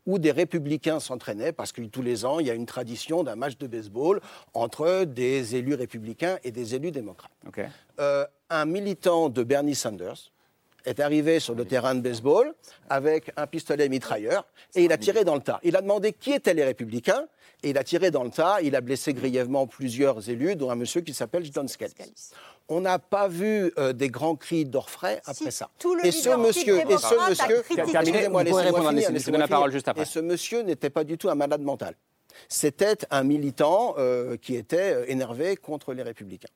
où 0.06 0.18
des 0.18 0.32
républicains 0.32 0.98
s'entraînaient, 0.98 1.52
parce 1.52 1.70
que 1.70 1.80
tous 1.82 2.02
les 2.02 2.24
ans, 2.24 2.40
il 2.40 2.48
y 2.48 2.50
a 2.50 2.54
une 2.54 2.66
tradition 2.66 3.22
d'un 3.22 3.36
match 3.36 3.56
de 3.58 3.68
baseball 3.68 4.20
entre 4.54 5.04
des 5.04 5.54
élus 5.54 5.74
républicains 5.74 6.38
et 6.42 6.50
des 6.50 6.74
élus 6.74 6.90
démocrates. 6.90 7.30
Euh, 8.00 8.26
un 8.50 8.64
militant 8.64 9.28
de 9.28 9.44
Bernie 9.44 9.76
Sanders 9.76 10.32
est 10.84 10.98
arrivé 10.98 11.38
sur 11.38 11.54
le 11.54 11.64
terrain 11.64 11.94
de 11.94 12.00
baseball 12.00 12.54
avec 12.88 13.30
un 13.36 13.46
pistolet 13.46 13.88
mitrailleur 13.88 14.46
et 14.74 14.84
il 14.84 14.92
a 14.92 14.98
tiré 14.98 15.24
dans 15.24 15.34
le 15.34 15.42
tas. 15.42 15.60
Il 15.62 15.76
a 15.76 15.82
demandé 15.82 16.12
qui 16.12 16.32
étaient 16.32 16.54
les 16.54 16.64
républicains 16.64 17.26
et 17.62 17.70
il 17.70 17.78
a 17.78 17.84
tiré 17.84 18.10
dans 18.10 18.24
le 18.24 18.30
tas. 18.30 18.60
Il 18.62 18.76
a 18.76 18.80
blessé 18.80 19.12
grièvement 19.14 19.66
plusieurs 19.66 20.28
élus, 20.28 20.56
dont 20.56 20.70
un 20.70 20.76
monsieur 20.76 21.00
qui 21.00 21.14
s'appelle 21.14 21.44
John 21.52 21.68
Scalise. 21.68 22.32
On 22.68 22.80
n'a 22.80 22.98
pas 22.98 23.28
vu 23.28 23.72
euh, 23.78 23.92
des 23.92 24.10
grands 24.10 24.36
cris 24.36 24.64
d'orfraie 24.64 25.22
après 25.24 25.50
ça. 25.50 25.70
et 26.04 26.10
ce 26.10 26.28
monsieur, 26.36 26.78
et 26.80 26.98
ce 26.98 27.30
monsieur, 27.30 27.64
excusez-moi, 27.70 28.44
laissez-moi 28.44 29.38
la 29.38 29.48
parole 29.48 29.72
juste 29.72 29.88
après. 29.88 30.02
Et 30.02 30.06
ce 30.06 30.18
monsieur 30.18 30.62
n'était 30.62 30.90
pas 30.90 31.04
du 31.04 31.16
tout 31.16 31.30
un 31.30 31.34
malade 31.34 31.62
mental. 31.62 31.94
C'était 32.48 32.98
un 33.10 33.24
militant 33.24 33.94
euh, 33.98 34.36
qui 34.36 34.54
était 34.54 34.94
euh, 34.94 35.04
énervé 35.10 35.56
contre 35.56 35.94
les 35.94 36.02
républicains. 36.02 36.50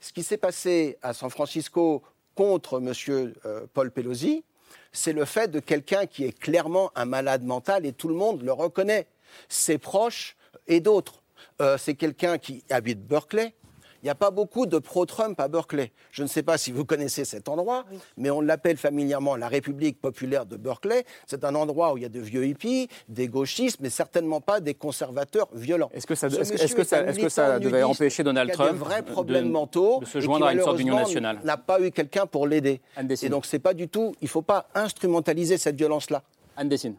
Ce 0.00 0.12
qui 0.12 0.22
s'est 0.22 0.38
passé 0.38 0.98
à 1.02 1.12
San 1.12 1.30
Francisco 1.30 2.02
contre 2.34 2.80
M. 2.80 3.32
Paul 3.74 3.90
Pelosi, 3.90 4.42
c'est 4.90 5.12
le 5.12 5.24
fait 5.24 5.48
de 5.50 5.60
quelqu'un 5.60 6.06
qui 6.06 6.24
est 6.24 6.38
clairement 6.38 6.90
un 6.94 7.04
malade 7.04 7.44
mental 7.44 7.86
et 7.86 7.92
tout 7.92 8.08
le 8.08 8.14
monde 8.14 8.42
le 8.42 8.52
reconnaît. 8.52 9.06
Ses 9.48 9.78
proches 9.78 10.36
et 10.66 10.80
d'autres. 10.80 11.22
Euh, 11.60 11.76
c'est 11.78 11.94
quelqu'un 11.94 12.38
qui 12.38 12.64
habite 12.70 13.06
Berkeley, 13.06 13.54
il 14.02 14.06
n'y 14.06 14.10
a 14.10 14.16
pas 14.16 14.32
beaucoup 14.32 14.66
de 14.66 14.78
pro-Trump 14.78 15.38
à 15.38 15.46
Berkeley. 15.46 15.92
Je 16.10 16.24
ne 16.24 16.28
sais 16.28 16.42
pas 16.42 16.58
si 16.58 16.72
vous 16.72 16.84
connaissez 16.84 17.24
cet 17.24 17.48
endroit, 17.48 17.84
mais 18.16 18.30
on 18.30 18.40
l'appelle 18.40 18.76
familièrement 18.76 19.36
la 19.36 19.46
République 19.46 20.00
populaire 20.00 20.44
de 20.44 20.56
Berkeley. 20.56 21.04
C'est 21.26 21.44
un 21.44 21.54
endroit 21.54 21.92
où 21.92 21.98
il 21.98 22.02
y 22.02 22.06
a 22.06 22.08
de 22.08 22.18
vieux 22.18 22.44
hippies, 22.44 22.88
des 23.08 23.28
gauchistes, 23.28 23.78
mais 23.80 23.90
certainement 23.90 24.40
pas 24.40 24.58
des 24.58 24.74
conservateurs 24.74 25.48
violents. 25.54 25.88
Est-ce 25.94 26.08
que 26.08 26.16
ça, 26.16 26.26
est-ce, 26.26 26.74
que 26.74 26.82
ça, 26.82 27.04
est-ce 27.04 27.20
que 27.20 27.28
ça 27.28 27.60
devait 27.60 27.84
empêcher 27.84 28.24
Donald 28.24 28.50
Trump 28.50 28.76
vrais 28.76 29.04
problèmes 29.04 29.50
mentaux 29.50 30.00
de 30.00 30.06
se 30.06 30.18
joindre 30.18 30.46
à 30.46 30.52
une 30.52 30.62
sorte 30.62 30.78
d'union 30.78 30.96
nationale 30.96 31.38
N'a 31.44 31.56
pas 31.56 31.80
eu 31.80 31.92
quelqu'un 31.92 32.26
pour 32.26 32.48
l'aider. 32.48 32.80
Et 33.22 33.28
donc 33.28 33.46
c'est 33.46 33.60
pas 33.60 33.72
du 33.74 33.88
tout. 33.88 34.14
Il 34.20 34.24
ne 34.24 34.30
faut 34.30 34.42
pas 34.42 34.68
instrumentaliser 34.74 35.58
cette 35.58 35.76
violence-là. 35.76 36.24
Anne 36.56 36.68
Dessine. 36.68 36.96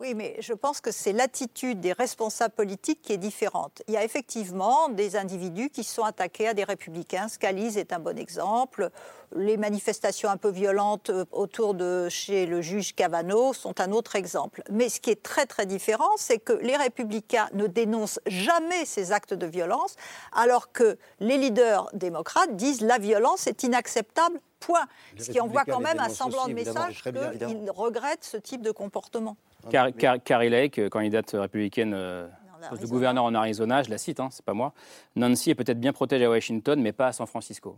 Oui, 0.00 0.14
mais 0.14 0.34
je 0.40 0.54
pense 0.54 0.80
que 0.80 0.90
c'est 0.90 1.12
l'attitude 1.12 1.78
des 1.80 1.92
responsables 1.92 2.54
politiques 2.54 3.02
qui 3.02 3.12
est 3.12 3.18
différente. 3.18 3.82
Il 3.86 3.92
y 3.92 3.98
a 3.98 4.04
effectivement 4.04 4.88
des 4.88 5.14
individus 5.14 5.68
qui 5.68 5.84
sont 5.84 6.04
attaqués 6.04 6.48
à 6.48 6.54
des 6.54 6.64
républicains. 6.64 7.28
Scalise 7.28 7.76
est 7.76 7.92
un 7.92 7.98
bon 7.98 8.18
exemple. 8.18 8.88
Les 9.36 9.58
manifestations 9.58 10.30
un 10.30 10.38
peu 10.38 10.48
violentes 10.48 11.10
euh, 11.10 11.26
autour 11.32 11.74
de 11.74 12.08
chez 12.08 12.46
le 12.46 12.62
juge 12.62 12.94
Cavano 12.94 13.52
sont 13.52 13.78
un 13.78 13.92
autre 13.92 14.16
exemple. 14.16 14.62
Mais 14.70 14.88
ce 14.88 15.00
qui 15.00 15.10
est 15.10 15.22
très 15.22 15.44
très 15.44 15.66
différent, 15.66 16.10
c'est 16.16 16.38
que 16.38 16.54
les 16.54 16.78
républicains 16.78 17.50
ne 17.52 17.66
dénoncent 17.66 18.20
jamais 18.24 18.86
ces 18.86 19.12
actes 19.12 19.34
de 19.34 19.46
violence, 19.46 19.96
alors 20.32 20.72
que 20.72 20.96
les 21.20 21.36
leaders 21.36 21.90
démocrates 21.92 22.56
disent 22.56 22.80
la 22.80 22.96
violence 22.96 23.46
est 23.46 23.64
inacceptable 23.64 24.40
Point. 24.60 24.86
ce 25.18 25.30
qui 25.30 25.40
envoie 25.40 25.64
quand 25.64 25.80
même 25.80 25.98
un 25.98 26.10
semblant 26.10 26.46
de 26.46 26.52
message 26.52 27.02
qu'ils 27.02 27.70
regrettent 27.70 28.24
ce 28.24 28.36
type 28.36 28.60
de 28.60 28.70
comportement. 28.70 29.38
Carrie 29.68 30.50
Lake, 30.50 30.88
candidate 30.88 31.30
républicaine 31.32 31.92
euh, 31.94 32.26
poste 32.68 32.82
de 32.82 32.86
gouverneur 32.86 33.24
en 33.24 33.34
Arizona, 33.34 33.82
je 33.82 33.90
la 33.90 33.98
cite, 33.98 34.20
hein, 34.20 34.28
c'est 34.30 34.44
pas 34.44 34.54
moi. 34.54 34.72
Nancy 35.16 35.50
est 35.50 35.54
peut-être 35.54 35.80
bien 35.80 35.92
protégée 35.92 36.24
à 36.24 36.30
Washington, 36.30 36.80
mais 36.80 36.92
pas 36.92 37.08
à 37.08 37.12
San 37.12 37.26
Francisco. 37.26 37.76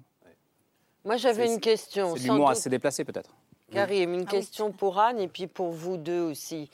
Moi, 1.05 1.17
j'avais 1.17 1.53
une 1.53 1.61
question. 1.61 2.17
C'est 2.17 2.29
l'humour 2.29 2.51
assez 2.51 2.71
déplacé, 2.71 3.05
peut-être. 3.05 3.31
Carrie, 3.73 4.03
une 4.03 4.25
ah 4.27 4.31
question 4.31 4.71
pour 4.71 4.99
Anne 4.99 5.19
et 5.19 5.29
puis 5.29 5.47
pour 5.47 5.71
vous 5.71 5.97
deux 5.97 6.21
aussi. 6.21 6.71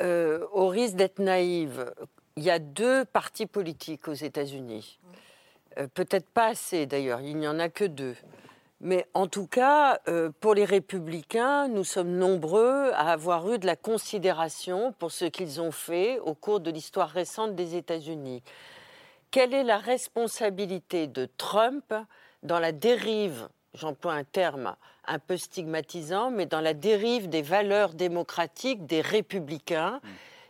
Euh, 0.00 0.46
au 0.52 0.68
risque 0.68 0.96
d'être 0.96 1.18
naïve, 1.18 1.92
il 2.36 2.42
y 2.42 2.50
a 2.50 2.58
deux 2.58 3.04
partis 3.04 3.46
politiques 3.46 4.08
aux 4.08 4.14
États-Unis. 4.14 4.98
Euh, 5.78 5.86
peut-être 5.92 6.28
pas 6.28 6.48
assez 6.48 6.86
d'ailleurs, 6.86 7.20
il 7.20 7.36
n'y 7.36 7.46
en 7.46 7.58
a 7.58 7.68
que 7.68 7.84
deux. 7.84 8.16
Mais 8.84 9.06
en 9.14 9.28
tout 9.28 9.46
cas, 9.46 10.00
euh, 10.08 10.30
pour 10.40 10.54
les 10.54 10.64
républicains, 10.64 11.68
nous 11.68 11.84
sommes 11.84 12.16
nombreux 12.16 12.90
à 12.94 13.12
avoir 13.12 13.48
eu 13.52 13.60
de 13.60 13.66
la 13.66 13.76
considération 13.76 14.92
pour 14.98 15.12
ce 15.12 15.24
qu'ils 15.24 15.60
ont 15.60 15.70
fait 15.70 16.18
au 16.18 16.34
cours 16.34 16.58
de 16.58 16.72
l'histoire 16.72 17.08
récente 17.08 17.54
des 17.54 17.76
États-Unis. 17.76 18.42
Quelle 19.30 19.54
est 19.54 19.62
la 19.62 19.78
responsabilité 19.78 21.06
de 21.06 21.28
Trump 21.36 21.94
dans 22.42 22.58
la 22.58 22.72
dérive, 22.72 23.48
j'emploie 23.72 24.14
un 24.14 24.24
terme 24.24 24.74
un 25.06 25.20
peu 25.20 25.36
stigmatisant, 25.36 26.32
mais 26.32 26.46
dans 26.46 26.60
la 26.60 26.74
dérive 26.74 27.28
des 27.28 27.42
valeurs 27.42 27.94
démocratiques 27.94 28.84
des 28.84 29.00
républicains? 29.00 30.00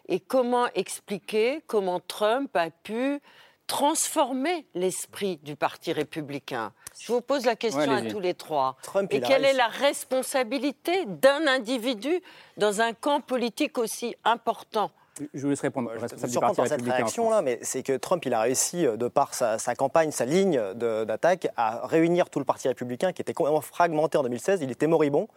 Et 0.09 0.21
comment 0.21 0.69
expliquer 0.69 1.63
comment 1.67 2.01
Trump 2.01 2.57
a 2.57 2.71
pu 2.71 3.21
transformer 3.67 4.67
l'esprit 4.75 5.37
du 5.43 5.55
Parti 5.55 5.93
républicain? 5.93 6.73
Je 6.99 7.13
vous 7.13 7.21
pose 7.21 7.45
la 7.45 7.57
question 7.57 7.91
à 7.91 8.03
tous 8.03 8.21
les 8.21 8.35
trois. 8.35 8.77
Et 9.11 9.21
quelle 9.21 9.45
est 9.45 9.53
la 9.53 9.69
responsabilité 9.69 11.05
d'un 11.07 11.47
individu 11.47 12.23
dans 12.57 12.81
un 12.81 12.93
camp 12.93 13.21
politique 13.21 13.79
aussi 13.79 14.15
important? 14.25 14.91
Je 15.35 15.43
vous 15.43 15.51
laisse 15.51 15.61
répondre. 15.61 15.91
Je 15.99 16.27
suis 16.27 16.39
par 16.39 16.55
cette 16.55 16.83
réaction-là, 16.83 17.43
mais 17.43 17.59
c'est 17.63 17.83
que 17.83 17.97
Trump, 17.97 18.25
il 18.25 18.33
a 18.33 18.41
réussi, 18.41 18.87
euh, 18.87 18.97
de 18.97 19.09
par 19.09 19.35
sa, 19.35 19.59
campagne, 19.77 20.11
sa 20.11 20.25
ligne 20.25 20.61
d'attaque, 20.75 21.49
à 21.57 21.87
réunir 21.87 22.31
tout 22.31 22.39
le 22.39 22.45
Parti 22.45 22.69
républicain 22.69 23.13
qui 23.13 23.21
était 23.21 23.35
complètement 23.35 23.61
fragmenté 23.61 24.17
en 24.17 24.23
2016. 24.23 24.61
Il 24.63 24.71
était 24.71 24.87
moribond. 24.87 25.29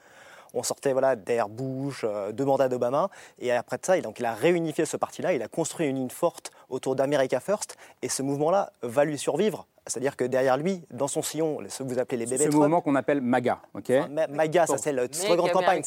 On 0.53 0.63
sortait 0.63 0.93
voilà, 0.93 1.17
d'Air 1.17 1.49
Bush, 1.49 2.05
euh, 2.05 2.31
deux 2.31 2.45
mandats 2.45 2.69
d'Obama. 2.69 3.09
Et 3.39 3.51
après 3.51 3.77
de 3.77 3.85
ça, 3.85 3.99
donc, 3.99 4.19
il 4.19 4.25
a 4.25 4.33
réunifié 4.33 4.85
ce 4.85 4.95
parti-là. 4.95 5.33
Il 5.33 5.41
a 5.41 5.49
construit 5.49 5.87
une 5.87 5.97
ligne 5.97 6.09
forte 6.09 6.51
autour 6.69 6.95
d'America 6.95 7.41
First. 7.41 7.75
Et 8.01 8.07
ce 8.07 8.23
mouvement-là 8.23 8.71
va 8.81 9.03
lui 9.03 9.17
survivre 9.17 9.67
c'est-à-dire 9.87 10.15
que 10.15 10.25
derrière 10.25 10.57
lui, 10.57 10.83
dans 10.91 11.07
son 11.07 11.21
sillon, 11.21 11.59
ce 11.67 11.83
que 11.83 11.87
vous 11.87 11.99
appelez 11.99 12.17
les 12.17 12.25
bébés 12.25 12.45
Ce 12.45 12.55
mouvement 12.55 12.81
qu'on 12.81 12.95
appelle 12.95 13.21
MAGA, 13.21 13.59
ok 13.73 13.91
MAGA, 14.29 14.65
ça 14.65 14.77
c'est 14.77 14.91
le 14.91 15.07
slogan 15.11 15.45
de 15.47 15.51
campagne. 15.51 15.83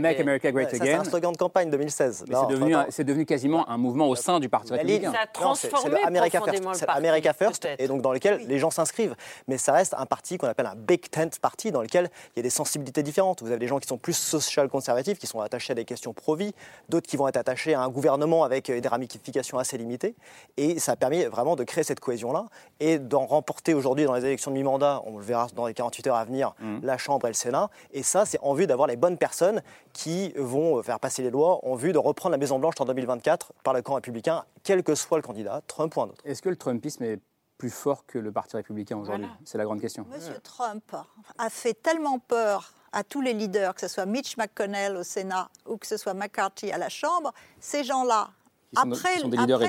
Make 0.00 0.20
America 0.20 0.50
Great 0.50 0.72
Again. 0.72 0.84
c'est 0.84 0.94
un 0.94 1.04
slogan 1.04 1.32
de 1.32 1.36
campagne 1.36 1.70
2016. 1.70 2.24
C'est 2.26 2.48
devenu, 2.48 2.74
devenu, 2.98 3.26
quasiment 3.26 3.68
un 3.68 3.76
mouvement 3.76 4.08
au 4.08 4.14
sein 4.14 4.40
du 4.40 4.48
Parti 4.48 4.72
républicain. 4.72 5.12
Ça 5.12 5.20
a 5.20 5.26
transformé 5.26 6.00
le 6.00 6.06
America 6.06 6.40
First. 6.40 6.84
America 6.88 7.32
First, 7.32 7.68
et 7.78 7.86
donc 7.86 8.02
dans 8.02 8.12
lequel 8.12 8.46
les 8.46 8.58
gens 8.58 8.70
s'inscrivent. 8.70 9.14
Mais 9.46 9.58
ça 9.58 9.72
reste 9.72 9.94
un 9.98 10.06
parti 10.06 10.38
qu'on 10.38 10.48
appelle 10.48 10.66
un 10.66 10.76
big 10.76 11.10
tent 11.10 11.38
party, 11.40 11.70
dans 11.70 11.82
lequel 11.82 12.10
il 12.34 12.38
y 12.38 12.40
a 12.40 12.42
des 12.42 12.50
sensibilités 12.50 13.02
différentes. 13.02 13.42
Vous 13.42 13.48
avez 13.48 13.58
des 13.58 13.68
gens 13.68 13.78
qui 13.78 13.88
sont 13.88 13.98
plus 13.98 14.16
social 14.16 14.68
conservatifs, 14.68 15.18
qui 15.18 15.26
sont 15.26 15.40
attachés 15.40 15.72
à 15.72 15.74
des 15.74 15.84
questions 15.84 16.14
pro-vie, 16.14 16.54
d'autres 16.88 17.06
qui 17.06 17.16
vont 17.16 17.28
être 17.28 17.36
attachés 17.36 17.74
à 17.74 17.82
un 17.82 17.88
gouvernement 17.88 18.44
avec 18.44 18.70
des 18.70 18.88
ramifications 18.88 19.58
assez 19.58 19.76
limitées. 19.76 20.14
Et 20.56 20.78
ça 20.78 20.92
a 20.92 20.96
permis 20.96 21.24
vraiment 21.24 21.56
de 21.56 21.64
créer 21.64 21.84
cette 21.84 22.00
cohésion-là 22.00 22.46
et 22.80 22.98
d'en 22.98 23.26
remporter 23.34 23.74
aujourd'hui 23.74 24.04
dans 24.04 24.14
les 24.14 24.24
élections 24.24 24.50
de 24.50 24.56
mi-mandat, 24.56 25.02
on 25.06 25.18
le 25.18 25.24
verra 25.24 25.48
dans 25.54 25.66
les 25.66 25.74
48 25.74 26.06
heures 26.06 26.16
à 26.16 26.24
venir, 26.24 26.54
mmh. 26.60 26.78
la 26.82 26.98
Chambre 26.98 27.26
et 27.26 27.30
le 27.30 27.34
Sénat. 27.34 27.68
Et 27.92 28.02
ça, 28.02 28.24
c'est 28.24 28.38
en 28.40 28.54
vue 28.54 28.66
d'avoir 28.66 28.88
les 28.88 28.96
bonnes 28.96 29.18
personnes 29.18 29.62
qui 29.92 30.32
vont 30.36 30.82
faire 30.82 31.00
passer 31.00 31.22
les 31.22 31.30
lois, 31.30 31.64
en 31.64 31.74
vue 31.74 31.92
de 31.92 31.98
reprendre 31.98 32.32
la 32.32 32.38
Maison-Blanche 32.38 32.74
en 32.78 32.84
2024 32.84 33.52
par 33.62 33.74
le 33.74 33.82
camp 33.82 33.94
républicain, 33.94 34.44
quel 34.62 34.82
que 34.82 34.94
soit 34.94 35.18
le 35.18 35.22
candidat, 35.22 35.62
Trump 35.66 35.96
ou 35.96 36.02
un 36.02 36.04
autre. 36.04 36.22
Est-ce 36.24 36.42
que 36.42 36.48
le 36.48 36.56
Trumpisme 36.56 37.04
est 37.04 37.20
plus 37.58 37.70
fort 37.70 38.04
que 38.06 38.18
le 38.18 38.32
Parti 38.32 38.56
républicain 38.56 38.96
aujourd'hui 38.96 39.28
C'est 39.44 39.58
la 39.58 39.64
grande 39.64 39.80
question. 39.80 40.06
Monsieur 40.10 40.38
Trump 40.42 40.94
a 41.38 41.50
fait 41.50 41.74
tellement 41.74 42.18
peur 42.18 42.72
à 42.92 43.02
tous 43.04 43.20
les 43.20 43.32
leaders, 43.32 43.74
que 43.74 43.80
ce 43.80 43.88
soit 43.88 44.06
Mitch 44.06 44.36
McConnell 44.36 44.96
au 44.96 45.02
Sénat 45.02 45.48
ou 45.66 45.76
que 45.76 45.86
ce 45.86 45.96
soit 45.96 46.14
McCarthy 46.14 46.70
à 46.70 46.78
la 46.78 46.88
Chambre, 46.88 47.32
ces 47.60 47.84
gens-là 47.84 48.30
après, 48.76 49.20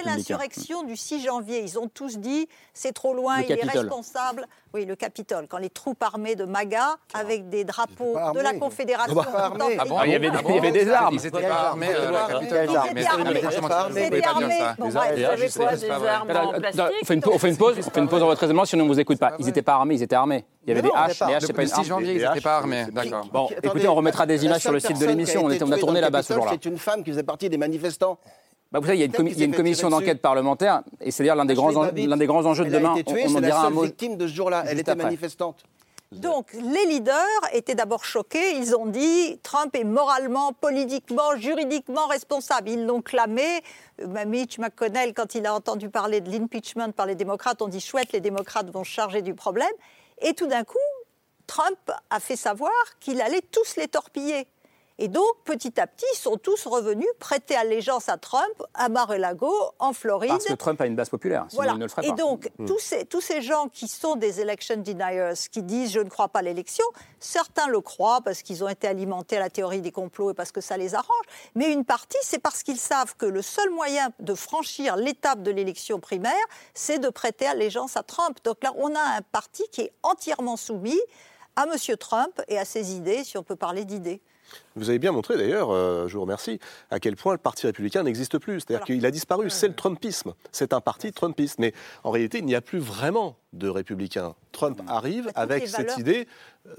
l'insurrection 0.06 0.84
du 0.84 0.96
6 0.96 1.24
janvier, 1.26 1.62
ils 1.62 1.78
ont 1.80 1.88
tous 1.88 2.18
dit 2.18 2.48
c'est 2.74 2.94
trop 2.94 3.14
loin, 3.14 3.42
il 3.42 3.52
est 3.52 3.64
responsable. 3.64 4.48
Oui, 4.74 4.86
le 4.86 4.96
Capitole, 4.98 5.48
quand 5.48 5.58
les 5.58 5.70
troupes 5.70 6.04
armées 6.04 6.36
de 6.36 6.44
MAGA, 6.44 6.98
avec 7.14 7.48
des 7.48 7.64
drapeaux 7.64 8.18
de 8.34 8.42
la 8.42 8.54
Confédération. 8.56 9.16
Ah 9.34 9.50
bon, 9.50 9.70
il, 10.04 10.12
y 10.12 10.16
avait, 10.16 10.28
il 10.28 10.56
y 10.56 10.58
avait 10.58 10.72
des 10.72 10.90
armes. 10.90 11.16
Ils 11.16 11.24
n'étaient 11.24 11.48
pas 11.48 11.70
armés. 11.70 11.88
Ils 12.42 12.44
étaient 12.44 14.26
armés. 14.26 14.62
On 16.98 17.40
fait 17.40 17.50
une 17.50 17.58
pause, 17.58 17.78
on 17.78 17.90
fait 17.90 18.00
une 18.02 18.10
pause 18.10 18.22
en 18.22 18.26
votre 18.26 18.42
raisonnement, 18.42 18.66
sinon 18.66 18.84
on 18.84 18.88
ne 18.88 18.94
vous 18.94 19.00
écoute 19.00 19.18
pas. 19.18 19.36
Ils 19.40 19.46
n'étaient 19.46 19.62
pas 19.62 19.76
armés, 19.76 19.96
ils 19.96 20.04
étaient 20.04 20.16
armés. 20.16 20.44
Il 20.66 20.70
y 20.70 20.72
avait 20.74 20.82
des 20.82 20.92
haches, 20.94 21.22
les 21.26 21.36
haches, 21.36 21.44
c'est 21.46 21.54
pas 21.54 21.64
une 21.64 21.72
arme. 21.72 21.80
Le 21.80 21.84
6 21.84 21.90
janvier, 21.90 22.14
ils 22.16 22.28
n'étaient 22.28 22.42
pas 22.42 22.58
armés, 22.58 22.86
d'accord. 22.92 23.26
Bon, 23.32 23.50
écoutez, 23.64 23.88
on 23.88 23.96
remettra 23.96 24.26
des 24.26 24.44
images 24.44 24.62
sur 24.62 24.74
le 24.74 24.82
site 24.82 25.00
de 25.00 25.06
l'émission. 25.06 25.46
On 25.46 25.72
a 25.72 25.78
tourné 25.78 26.02
là-bas 26.02 26.22
ce 26.22 26.34
jour-là. 26.34 26.52
C'est 26.54 26.66
une 26.66 26.78
femme 26.78 27.04
qui 27.04 27.12
faisait 27.12 27.24
partie 27.24 27.48
des 27.50 27.58
manifestants. 27.58 28.18
Bah, 28.72 28.80
vous 28.80 28.86
savez, 28.86 28.98
il 28.98 29.02
y 29.02 29.04
a 29.04 29.46
une, 29.46 29.54
commission 29.54 29.90
d'enquête 29.90 30.22
parlementaire, 30.22 30.82
et 31.00 31.12
c'est 31.12 31.24
d'ailleurs 31.24 31.38
l'un 31.38 31.46
des, 31.46 31.54
grands 31.54 31.72
l'un 31.72 32.18
des 32.18 32.26
grands 32.26 32.46
enjeux 32.46 32.66
de 32.66 32.70
demain. 32.70 32.92
Elle 32.94 32.98
a 32.98 33.02
été 33.02 33.14
tuée, 33.14 33.26
on, 33.28 33.36
on 33.36 33.42
dira 33.42 33.62
la 33.62 33.68
un 33.68 33.70
mot. 33.70 33.84
victime 33.84 34.18
de 34.18 34.28
ce 34.28 34.34
jour-là. 34.34 34.64
Elle 34.68 34.80
était 34.80 34.96
manifestante. 34.96 35.64
Donc 36.12 36.54
les 36.54 36.86
leaders 36.86 37.16
étaient 37.52 37.76
d'abord 37.76 38.06
choqués. 38.06 38.58
Ils 38.58 38.76
ont 38.76 38.86
dit 38.86 39.40
Trump 39.44 39.76
est 39.76 39.84
moralement, 39.84 40.54
politiquement, 40.54 41.36
juridiquement 41.36 42.08
responsable. 42.08 42.70
Ils 42.70 42.86
l'ont 42.86 43.02
clamé. 43.02 43.62
Euh, 44.02 44.26
Mitch 44.26 44.58
McConnell, 44.58 45.14
quand 45.14 45.36
il 45.36 45.46
a 45.46 45.54
entendu 45.54 45.90
parler 45.90 46.22
de 46.22 46.32
l'impeachment 46.32 46.92
par 46.94 47.06
les 47.06 47.16
démocrates, 47.16 47.62
on 47.62 47.68
dit 47.68 47.82
chouette, 47.82 48.12
les 48.14 48.22
démocrates 48.22 48.70
vont 48.70 48.84
charger 48.84 49.22
du 49.22 49.34
problème. 49.34 49.72
Et 50.22 50.34
tout 50.34 50.48
d'un 50.48 50.64
coup, 50.64 50.78
Trump 51.48 51.78
a 52.10 52.20
fait 52.20 52.36
savoir 52.36 52.72
qu'il 53.00 53.22
allait 53.22 53.44
tous 53.52 53.76
les 53.76 53.88
torpiller. 53.88 54.48
Et 54.98 55.10
donc, 55.10 55.26
petit 55.44 55.80
à 55.80 55.88
petit, 55.88 56.06
ils 56.14 56.18
sont 56.18 56.38
tous 56.38 56.66
revenus 56.66 57.08
prêter 57.20 57.56
allégeance 57.56 58.08
à 58.08 58.18
Trump 58.18 58.64
à 58.74 58.88
Mar-a-Lago, 58.88 59.54
en 59.78 59.92
Floride. 59.92 60.30
Parce 60.30 60.46
que 60.46 60.54
Trump 60.54 60.80
a 60.80 60.86
une 60.86 60.96
base 60.96 61.10
populaire, 61.10 61.46
sinon 61.50 61.64
il 61.64 61.78
ne 61.78 61.84
le 61.84 61.90
ferait 61.90 62.04
pas. 62.04 62.08
Et 62.08 62.12
donc, 62.14 62.50
hmm. 62.58 62.66
tous, 62.66 62.80
ces, 62.80 63.06
tous 63.06 63.20
ces 63.20 63.42
gens 63.42 63.68
qui 63.68 63.90
sont 63.90 64.16
des 64.16 64.40
election 64.40 64.78
deniers, 64.78 65.34
qui 65.52 65.64
disent 65.64 65.92
«je 65.94 66.00
ne 66.00 66.08
crois 66.08 66.30
pas 66.30 66.40
à 66.40 66.42
l'élection», 66.44 66.86
certains 67.20 67.68
le 67.68 67.82
croient 67.82 68.22
parce 68.24 68.42
qu'ils 68.42 68.64
ont 68.64 68.70
été 68.70 68.88
alimentés 68.88 69.36
à 69.36 69.40
la 69.40 69.50
théorie 69.50 69.82
des 69.82 69.92
complots 69.92 70.32
et 70.32 70.34
parce 70.34 70.54
que 70.54 70.62
ça 70.62 70.78
les 70.78 70.96
arrange, 70.96 71.26
mais 71.56 71.72
une 71.72 71.84
partie, 71.84 72.18
c'est 72.22 72.40
parce 72.40 72.64
qu'ils 72.64 72.80
savent 72.80 73.16
que 73.18 73.26
le 73.26 73.42
seul 73.42 73.70
moyen 73.72 74.10
de 74.20 74.34
franchir 74.34 74.96
l'étape 74.96 75.44
de 75.44 75.52
l'élection 75.52 76.00
primaire, 76.00 76.34
c'est 76.74 77.00
de 77.00 77.10
prêter 77.10 77.48
allégeance 77.48 77.98
à 77.98 78.04
Trump. 78.04 78.38
Donc 78.46 78.64
là, 78.64 78.72
on 78.78 78.96
a 78.96 79.18
un 79.18 79.22
parti 79.34 79.64
qui 79.72 79.82
est 79.82 79.92
entièrement 80.04 80.56
soumis 80.56 81.02
à 81.58 81.64
M. 81.64 81.98
Trump 81.98 82.42
et 82.48 82.58
à 82.58 82.66
ses 82.66 82.96
idées, 82.96 83.24
si 83.24 83.38
on 83.38 83.44
peut 83.44 83.56
parler 83.56 83.84
d'idées. 83.84 84.22
Vous 84.76 84.90
avez 84.90 85.00
bien 85.00 85.12
montré 85.12 85.38
d'ailleurs, 85.38 85.72
euh, 85.72 86.08
je 86.08 86.16
vous 86.16 86.22
remercie, 86.22 86.60
à 86.92 87.00
quel 87.00 87.16
point 87.16 87.34
le 87.34 87.38
Parti 87.38 87.66
républicain 87.66 88.04
n'existe 88.04 88.38
plus. 88.38 88.62
C'est-à-dire 88.62 88.86
qu'il 88.86 89.06
a 89.06 89.12
disparu. 89.12 89.50
C'est 89.50 89.68
le 89.68 89.74
Trumpisme. 89.74 90.34
C'est 90.52 90.74
un 90.74 90.82
parti 90.82 91.12
Trumpiste. 91.14 91.60
Mais 91.60 91.74
en 92.04 92.12
réalité, 92.12 92.40
il 92.40 92.46
n'y 92.46 92.56
a 92.56 92.62
plus 92.62 92.80
vraiment 92.80 93.38
de 93.54 93.70
républicains. 93.70 94.36
Trump 94.52 94.82
arrive 94.88 95.32
avec 95.36 95.68
cette 95.68 95.98
idée 95.98 96.28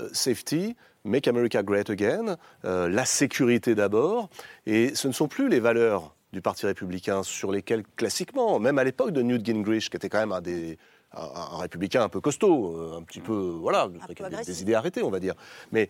euh, 0.01 0.09
safety, 0.13 0.77
make 1.05 1.27
America 1.29 1.63
great 1.63 1.89
again, 1.91 2.37
euh, 2.65 2.89
la 2.89 3.05
sécurité 3.05 3.75
d'abord. 3.75 4.29
Et 4.67 4.95
ce 4.95 5.09
ne 5.09 5.13
sont 5.13 5.29
plus 5.29 5.49
les 5.49 5.61
valeurs 5.61 6.15
du 6.33 6.43
Parti 6.43 6.67
républicain 6.67 7.23
sur 7.23 7.51
lesquels, 7.51 7.85
classiquement, 7.97 8.59
même 8.59 8.79
à 8.79 8.85
l'époque 8.85 9.13
de 9.13 9.23
Newt 9.23 9.45
Gingrich, 9.45 9.89
qui 9.89 9.97
était 9.97 10.09
quand 10.09 10.19
même 10.19 10.33
un 10.33 10.41
des 10.41 10.77
un, 11.17 11.55
un 11.55 11.59
républicain 11.59 12.03
un 12.03 12.09
peu 12.09 12.21
costaud, 12.21 12.77
euh, 12.77 12.99
un 12.99 13.03
petit 13.03 13.21
peu, 13.21 13.57
voilà, 13.61 13.89
avait 14.03 14.37
des, 14.37 14.45
des 14.45 14.63
idées 14.63 14.75
arrêtées, 14.75 15.03
on 15.03 15.11
va 15.11 15.21
dire. 15.21 15.35
Mais 15.73 15.89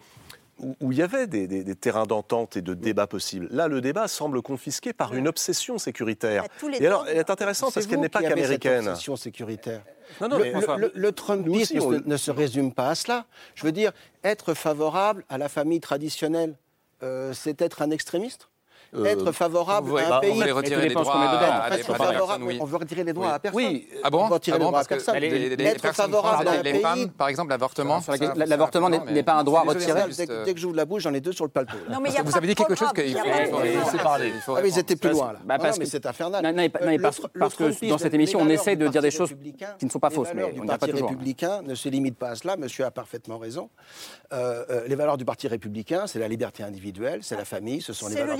où, 0.59 0.75
où 0.81 0.93
il 0.93 0.99
y 0.99 1.03
avait 1.03 1.27
des, 1.27 1.47
des- 1.47 1.65
des 1.65 1.75
terrains 1.75 2.07
d'entente 2.07 2.57
et 2.57 2.63
de 2.63 2.75
débat 2.75 3.07
possibles. 3.07 3.49
Là, 3.51 3.69
le 3.69 3.81
débat 3.81 4.09
semble 4.09 4.43
confisqué 4.43 4.93
par 4.93 5.15
une 5.15 5.29
obsession 5.29 5.79
sécuritaire. 5.79 6.45
tous 6.59 6.69
les 6.69 6.83
Et 6.83 6.87
alors, 6.87 7.07
elle 7.09 7.19
est 7.19 7.31
intéressante 7.31 7.75
parce 7.75 7.85
C'est 7.85 7.91
qu'elle 7.91 8.01
n'est 8.01 8.09
pas 8.09 8.23
qu'américaine. 8.23 8.89
obsession 8.89 9.17
sécuritaire. 9.17 9.83
Non, 10.21 10.29
non, 10.29 10.39
le, 10.39 10.45
mais 10.45 10.51
le- 10.53 10.61
François, 10.61 10.77
le- 10.79 10.93
le 10.95 11.13
Trumpisme 11.13 11.75
nous 11.77 11.85
aussi, 11.85 12.01
on- 12.05 12.09
ne, 12.09 12.17
se 12.17 12.31
résume 12.31 12.73
pas 12.73 12.89
à 12.89 12.95
cela. 12.95 13.27
Je 13.55 13.65
veux 13.65 13.73
dire, 13.73 13.93
être 14.25 14.55
favorable 14.55 15.25
à 15.29 15.37
la 15.39 15.49
famille 15.49 15.81
traditionnelle, 15.81 16.57
euh, 17.03 17.33
c'est 17.35 17.61
être 17.61 17.83
un 17.83 17.91
extrémiste? 17.91 18.49
Être 19.05 19.33
favorable 19.33 19.99
à 19.99 20.07
un 20.07 20.09
bah, 20.09 20.17
on 20.19 20.21
pays. 20.21 20.33
voulait 20.35 20.53
retirer 20.53 20.89
les 20.89 20.95
droits 20.95 21.15
à 21.15 21.71
des- 21.71 21.81
à 21.83 21.97
personnes, 21.97 22.43
oui. 22.43 22.59
On 22.61 22.65
veut 22.65 22.77
retirer 22.77 23.05
les 23.05 23.13
droits 23.13 23.27
Oui. 23.27 23.33
à 23.35 23.39
personne. 23.39 23.63
Oui. 23.65 23.89
Ah 24.03 24.11
bon 24.11 24.23
On 24.25 24.29
veut 24.29 24.35
retirer 24.35 24.55
Ah 24.55 24.59
les 24.59 24.65
bon, 24.65 24.71
droits 24.71 24.81
à 24.81 24.85
personne. 24.85 25.17
les- 25.17 25.31
les- 25.31 25.57
les 25.57 25.65
être 25.65 25.93
favorable 25.93 26.49
à 26.49 26.53
un 26.53 26.63
les 26.63 26.73
pays. 26.73 26.81
femmes, 26.83 27.09
par 27.11 27.29
exemple, 27.29 27.51
l'avortement. 27.51 28.01
L'avortement 28.37 28.89
n'est- 28.91 29.23
pas 29.23 29.35
un 29.35 29.45
droit 29.45 29.63
retiré. 29.63 30.01
c'est 30.03 30.07
juste, 30.07 30.19
Dès, 30.21 30.31
euh, 30.31 30.45
que 30.55 30.59
j'ouvre 30.61 30.77
la 30.77 30.85
bouche, 30.85 31.03
j'en 31.03 31.13
ai 31.15 31.21
deux 31.21 31.33
sur 31.33 31.45
le 31.45 31.51
que 32.23 32.29
vous 32.29 32.37
avez 32.37 32.47
dit 32.47 32.55
quelque 32.55 32.75
chose 32.75 32.93
qu'il 32.95 33.13
faut- 33.17 33.91
faut 33.91 33.99
parler. 33.99 34.33
Ah, 34.49 34.61
mais 34.63 34.69
ils 34.71 34.79
étaient 34.79 34.97
plus 34.97 35.11
loin 35.11 35.33
là. 35.33 35.39
Bah, 35.45 35.59
parce 35.59 35.79
mais 35.79 35.85
que- 35.85 35.91
c'est 35.91 36.07
infernal. 36.07 36.43
Parce- 37.03 37.21
que 37.57 37.89
dans 37.89 37.99
cette 37.99 38.15
émission, 38.15 38.41
on 38.41 38.49
du 38.49 38.77
de 38.77 38.89
dire 38.89 39.03
des 39.03 39.11
choses 39.11 39.35
qui 39.79 39.85
ne 39.87 39.91
sont 39.91 39.99
pas 39.99 40.11
fausses, 40.11 40.29
mais 40.35 40.45
on 40.45 40.65
pas 40.79 40.87
toujours. 40.87 41.09
républicain 41.09 41.63
ne 41.63 41.75
se 41.75 41.89
limitent 41.89 42.19
pas 42.19 42.31
à 42.31 42.35
cela. 42.37 42.57
Monsieur 42.57 42.85
a 42.85 42.91
parfaitement 42.91 43.39
raison. 43.39 43.69
Euh, 44.33 44.65
euh, 44.71 44.81
les 44.89 44.95
valeurs 44.95 45.17
du 45.17 45.25
Parti 45.25 45.49
républicain, 45.49 46.07
c'est 46.07 46.19
la 46.19 46.29
liberté 46.29 46.63
individuelle, 46.63 47.21
c'est 47.23 47.37
la 47.37 47.45
famille, 47.45 47.81
ce 47.81 47.93
sont 47.93 48.09
les 48.09 48.15
le 48.15 48.21
valeurs 48.21 48.37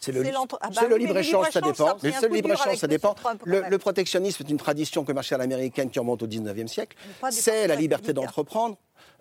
C'est 0.00 0.12
le, 0.12 0.24
ah 0.60 0.70
bah 0.74 0.82
le 0.88 0.96
libre-échange, 0.96 1.50
ça 1.50 1.60
dépend. 1.60 1.96
le 2.02 2.28
libre-échange, 2.28 2.76
ça 2.76 2.86
dépend. 2.86 3.14
Trump, 3.14 3.42
Le, 3.44 3.78
protectionnisme 3.78 4.44
est 4.46 4.50
une 4.50 4.58
tradition 4.58 5.04
commerciale 5.04 5.40
américaine 5.40 5.90
qui 5.90 5.98
remonte 5.98 6.22
au 6.22 6.26
19e 6.26 6.66
siècle. 6.66 6.96
C'est 7.30 7.66
la 7.66 7.76
liberté 7.76 8.12
d'entreprendre. 8.12 8.76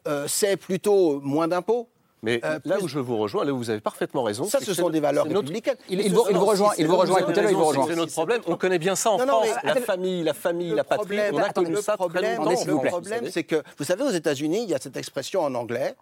Euh, 0.07 0.27
c'est 0.27 0.57
plutôt 0.57 1.19
moins 1.21 1.47
d'impôts. 1.47 1.89
Mais 2.21 2.41
Euh, 2.43 2.59
là 2.65 2.75
plus- 2.75 2.83
où 2.83 2.87
je 2.89 2.99
vous 2.99 3.17
rejoins, 3.17 3.45
là 3.45 3.53
où 3.53 3.57
vous 3.57 3.69
avez 3.69 3.79
parfaitement 3.79 4.23
raison. 4.23 4.43
Ça, 4.43 4.59
c'est 4.59 4.65
ce 4.65 4.71
que 4.71 4.75
sont 4.75 4.89
des 4.89 4.99
valeurs 4.99 5.25
républicaines. 5.25 5.77
Il- 5.89 6.01
il 6.01 6.09
ce 6.09 6.15
vous- 6.15 6.23
rejoint, 6.23 6.73
il 6.77 6.85
vous 6.85 6.97
rejoint, 6.97 7.19
écoutez-le, 7.19 7.49
il 7.51 7.55
vous 7.55 7.63
rejoint. 7.63 7.85
C'est 7.87 7.95
notre 7.95 8.11
problème. 8.11 8.41
On 8.45 8.57
connaît 8.57 8.77
bien 8.79 8.95
ça 8.95 9.11
en 9.11 9.17
Non, 9.19 9.25
non, 9.25 9.31
France. 9.43 9.47
mais- 9.63 9.73
La 9.73 9.81
famille, 9.81 10.23
la 10.23 10.33
famille, 10.33 10.69
la 10.75 10.83
patrie. 10.83 11.17
On 11.31 11.37
a 11.37 11.49
connu 11.53 11.71
le 11.71 11.75
ça 11.81 11.93
très 11.93 11.97
problème, 11.97 12.23
longtemps. 12.23 12.37
non, 12.37 12.41
Attendez, 12.41 12.55
s'il 12.57 12.67
le 12.67 12.73
vous 12.73 12.79
plaît. 12.81 12.89
problème, 12.89 13.29
c'est 13.31 13.43
que, 13.45 13.63
vous 13.77 13.85
savez, 13.85 14.03
aux 14.03 14.09
États-Unis, 14.09 14.63
il 14.63 14.69
y 14.69 14.73
a 14.73 14.79
cette 14.79 14.97
expression 14.97 15.41
en 15.41 15.55
anglais. 15.55 15.95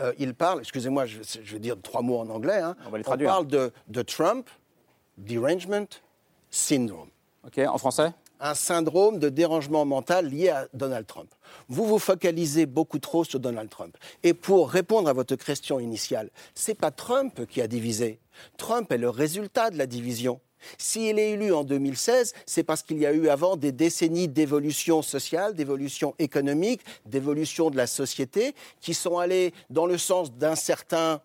Euh, 0.00 0.12
il 0.18 0.32
parle, 0.34 0.60
excusez-moi, 0.60 1.04
je, 1.04 1.18
je 1.22 1.52
vais 1.52 1.58
dire 1.58 1.76
trois 1.82 2.00
mots 2.00 2.18
en 2.18 2.30
anglais. 2.30 2.60
hein. 2.60 2.74
On 2.86 2.90
va 2.90 2.98
les 2.98 3.04
traduire. 3.04 3.28
parle 3.30 3.46
de, 3.46 3.70
de 3.88 4.02
Trump 4.02 4.48
derangement 5.18 5.86
syndrome. 6.50 7.08
Ok, 7.46 7.58
en 7.66 7.78
français? 7.78 8.12
Un 8.40 8.54
syndrome 8.54 9.18
de 9.18 9.28
dérangement 9.28 9.84
mental 9.84 10.28
lié 10.28 10.50
à 10.50 10.68
Donald 10.72 11.06
Trump. 11.06 11.28
Vous 11.68 11.84
vous 11.86 11.98
focalisez 11.98 12.66
beaucoup 12.66 13.00
trop 13.00 13.24
sur 13.24 13.40
Donald 13.40 13.68
Trump. 13.68 13.96
Et 14.22 14.32
pour 14.32 14.70
répondre 14.70 15.08
à 15.08 15.12
votre 15.12 15.34
question 15.34 15.80
initiale, 15.80 16.30
c'est 16.54 16.76
pas 16.76 16.92
Trump 16.92 17.46
qui 17.46 17.60
a 17.60 17.66
divisé. 17.66 18.20
Trump 18.56 18.92
est 18.92 18.98
le 18.98 19.10
résultat 19.10 19.70
de 19.70 19.78
la 19.78 19.86
division. 19.86 20.40
S'il 20.76 21.18
est 21.18 21.32
élu 21.32 21.52
en 21.52 21.64
2016, 21.64 22.32
c'est 22.46 22.62
parce 22.62 22.82
qu'il 22.82 22.98
y 22.98 23.06
a 23.06 23.12
eu 23.12 23.28
avant 23.28 23.56
des 23.56 23.72
décennies 23.72 24.28
d'évolution 24.28 25.02
sociale, 25.02 25.54
d'évolution 25.54 26.14
économique, 26.18 26.82
d'évolution 27.06 27.70
de 27.70 27.76
la 27.76 27.86
société, 27.86 28.54
qui 28.80 28.94
sont 28.94 29.18
allées 29.18 29.52
dans 29.70 29.86
le 29.86 29.98
sens 29.98 30.32
d'un 30.32 30.54
certain, 30.56 31.20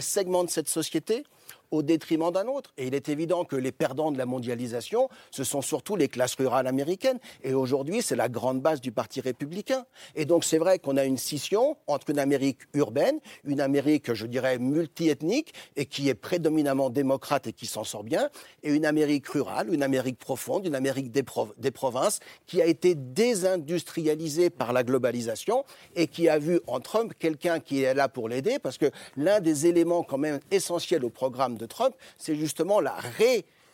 segment 0.00 0.44
de 0.44 0.50
cette 0.50 0.68
société 0.68 1.24
au 1.70 1.82
détriment 1.82 2.30
d'un 2.30 2.46
autre. 2.46 2.72
Et 2.76 2.86
il 2.86 2.94
est 2.94 3.08
évident 3.08 3.44
que 3.44 3.56
les 3.56 3.72
perdants 3.72 4.12
de 4.12 4.18
la 4.18 4.26
mondialisation, 4.26 5.08
ce 5.30 5.44
sont 5.44 5.62
surtout 5.62 5.96
les 5.96 6.08
classes 6.08 6.34
rurales 6.34 6.66
américaines. 6.66 7.18
Et 7.42 7.54
aujourd'hui, 7.54 8.02
c'est 8.02 8.16
la 8.16 8.28
grande 8.28 8.60
base 8.60 8.80
du 8.80 8.92
Parti 8.92 9.20
républicain. 9.20 9.84
Et 10.14 10.24
donc, 10.24 10.44
c'est 10.44 10.58
vrai 10.58 10.78
qu'on 10.78 10.96
a 10.96 11.04
une 11.04 11.18
scission 11.18 11.76
entre 11.86 12.10
une 12.10 12.18
Amérique 12.18 12.60
urbaine, 12.74 13.18
une 13.44 13.60
Amérique, 13.60 14.14
je 14.14 14.26
dirais, 14.26 14.58
multiethnique, 14.58 15.52
et 15.76 15.86
qui 15.86 16.08
est 16.08 16.14
prédominamment 16.14 16.90
démocrate 16.90 17.46
et 17.46 17.52
qui 17.52 17.66
s'en 17.66 17.84
sort 17.84 18.04
bien, 18.04 18.30
et 18.62 18.72
une 18.72 18.86
Amérique 18.86 19.28
rurale, 19.28 19.72
une 19.72 19.82
Amérique 19.82 20.18
profonde, 20.18 20.66
une 20.66 20.74
Amérique 20.74 21.10
des, 21.10 21.24
des 21.58 21.70
provinces, 21.70 22.20
qui 22.46 22.62
a 22.62 22.66
été 22.66 22.94
désindustrialisée 22.94 24.50
par 24.50 24.72
la 24.72 24.84
globalisation 24.84 25.64
et 25.96 26.06
qui 26.06 26.28
a 26.28 26.38
vu 26.38 26.60
en 26.66 26.80
Trump 26.80 27.12
quelqu'un 27.18 27.60
qui 27.60 27.82
est 27.82 27.94
là 27.94 28.08
pour 28.08 28.28
l'aider, 28.28 28.58
parce 28.58 28.78
que 28.78 28.90
l'un 29.16 29.40
des 29.40 29.66
éléments 29.66 30.02
quand 30.02 30.18
même 30.18 30.40
essentiels 30.50 31.04
au 31.04 31.10
programme 31.10 31.57
de 31.58 31.66
Trump, 31.66 31.94
c'est 32.16 32.34
justement 32.34 32.80
la 32.80 32.96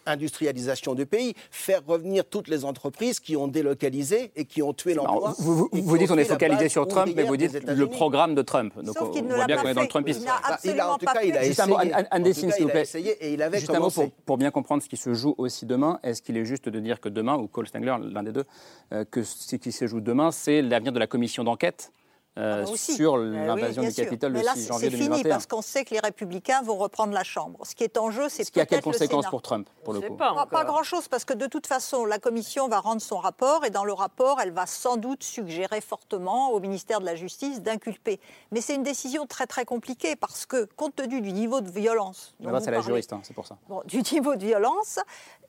réindustrialisation 0.07 0.95
du 0.95 1.07
pays, 1.07 1.35
faire 1.51 1.83
revenir 1.87 2.25
toutes 2.25 2.49
les 2.49 2.65
entreprises 2.65 3.21
qui 3.21 3.37
ont 3.37 3.49
délocalisé 3.49 4.33
et 4.37 4.45
qui 4.45 4.63
ont 4.63 4.73
tué 4.73 4.95
l'emploi. 4.95 5.35
Vous, 5.39 5.99
dites 5.99 6.11
on 6.11 6.19
est 6.19 6.25
focalisé 6.25 6.69
sur 6.69 6.87
Trump, 6.89 7.13
mais 7.15 7.23
vous 7.23 7.37
dites 7.37 7.63
le 7.67 7.87
programme 7.87 8.35
de 8.35 8.43
Trump. 8.43 8.75
Donc 8.83 8.97
Sauf 8.99 9.11
on 9.15 9.23
ne 9.23 9.35
voit 9.35 9.47
bien 9.47 9.57
qu'on 9.57 9.69
est 9.69 9.75
dans 9.75 9.83
le. 9.83 9.89
Trumpisme. 9.89 10.23
Il 10.23 10.27
Bah, 10.27 10.59
il 10.65 10.81
a, 10.81 10.91
en 10.91 10.95
absolument 10.95 10.99
tout 10.99 11.07
cas, 11.07 11.23
il 11.23 11.37
a 11.37 11.45
essayé. 11.45 12.53
S'il 12.53 12.65
vous 12.65 12.71
plaît. 12.71 12.85
et 13.21 13.33
il 13.33 13.43
avait 13.43 13.59
Juste 13.59 13.71
un 13.71 13.75
mot 13.75 13.79
commencé. 13.79 14.03
pour, 14.03 14.13
pour 14.25 14.39
bien 14.39 14.51
comprendre 14.51 14.83
ce 14.83 14.89
qui 14.89 14.97
se 14.97 15.15
joue 15.15 15.35
aussi 15.39 15.67
demain. 15.67 16.01
Est-ce 16.03 16.23
qu'il 16.23 16.37
est 16.37 16.45
juste 16.45 16.69
de 16.69 16.81
dire 16.81 17.01
que 17.01 17.09
demain, 17.09 17.37
ou 17.37 17.47
Cole 17.47 17.67
Stengler, 17.67 17.97
l'un 18.11 18.23
des 18.23 18.33
deux, 18.33 18.45
euh, 18.93 19.05
que 19.05 19.23
ce 19.23 19.57
qui 19.57 19.73
se 19.73 19.87
joue 19.87 20.01
demain, 20.01 20.33
c'est 20.33 20.63
l'avenir 20.63 20.93
de 20.93 20.99
la 20.99 21.07
commission 21.07 21.45
d'enquête 21.45 21.93
euh, 22.37 22.63
Ah 22.63 22.65
bah 22.65 22.71
aussi. 22.71 22.95
sur 22.95 23.17
Eh 23.17 23.21
oui, 23.21 23.47
l'invasion 23.47 23.83
du. 23.83 23.93
Capitole 23.93 24.33
Mais 24.33 24.41
le 24.41 24.47
là, 24.47 24.55
6 24.55 24.61
c'est 24.61 24.69
janvier 24.69 24.91
c'est 24.91 24.97
fini 24.97 25.09
2021 25.09 25.31
parce 25.31 25.47
qu'on 25.47 25.63
sait 25.63 25.85
que 25.85 25.95
les 25.95 26.01
républicains 26.01 26.63
vont 26.63 26.77
reprendre 26.77 27.13
la 27.13 27.25
Chambre. 27.25 27.61
Ce 27.65 27.75
qui 27.75 27.85
est 27.85 27.97
en 27.97 28.11
jeu, 28.11 28.29
c'est 28.29 28.45
Ce 28.45 28.51
qui 28.51 28.61
a 28.61 28.67
quelles 28.67 28.81
peut-être 28.81 28.87
le 28.87 28.93
conséquences 28.93 29.23
Sénat. 29.23 29.31
pour 29.31 29.43
Trump, 29.43 29.69
pour 29.85 29.93
le 29.93 30.01
Je 30.01 30.05
sais 30.05 30.11
coup 30.11 30.17
pas 30.17 30.47
Pas, 30.51 30.65
grand-chose, 30.65 31.09
parce 31.09 31.25
que 31.25 31.35
de 31.35 31.47
toute 31.47 31.67
façon, 31.67 32.05
la 32.05 32.19
commission 32.19 32.69
va 32.69 32.81
rendre 32.81 33.01
son 33.01 33.19
rapport, 33.19 33.65
et 33.65 33.71
dans 33.71 33.85
le 33.85 33.93
rapport, 33.93 34.41
elle 34.41 34.53
va 34.53 34.67
sans 34.67 34.97
doute 34.97 35.23
suggérer 35.23 35.81
fortement 35.81 36.51
au 36.51 36.61
ministère 36.61 37.01
de 37.01 37.05
la 37.05 37.15
Justice 37.15 37.61
d'inculper. 37.63 38.21
Mais 38.51 38.61
c'est 38.61 38.75
une 38.75 38.83
décision 38.83 39.27
très 39.27 39.47
très 39.47 39.65
compliquée, 39.65 40.17
parce 40.17 40.47
que 40.47 40.69
compte 40.77 40.97
tenu 40.97 41.21
du 41.21 41.33
niveau 41.33 41.61
de 41.61 41.71
violence... 41.71 42.35
dont 42.41 42.47
Là-bas, 42.47 42.59
vous 42.59 42.65
c'est 42.65 42.71
la 42.71 42.81
juriste, 42.81 43.13
hein, 43.13 43.21
c'est 43.23 43.35
pour 43.35 43.47
ça. 43.47 43.57
Bon, 43.69 43.83
du 43.85 44.03
niveau 44.13 44.35
de 44.35 44.45
violence, 44.45 44.99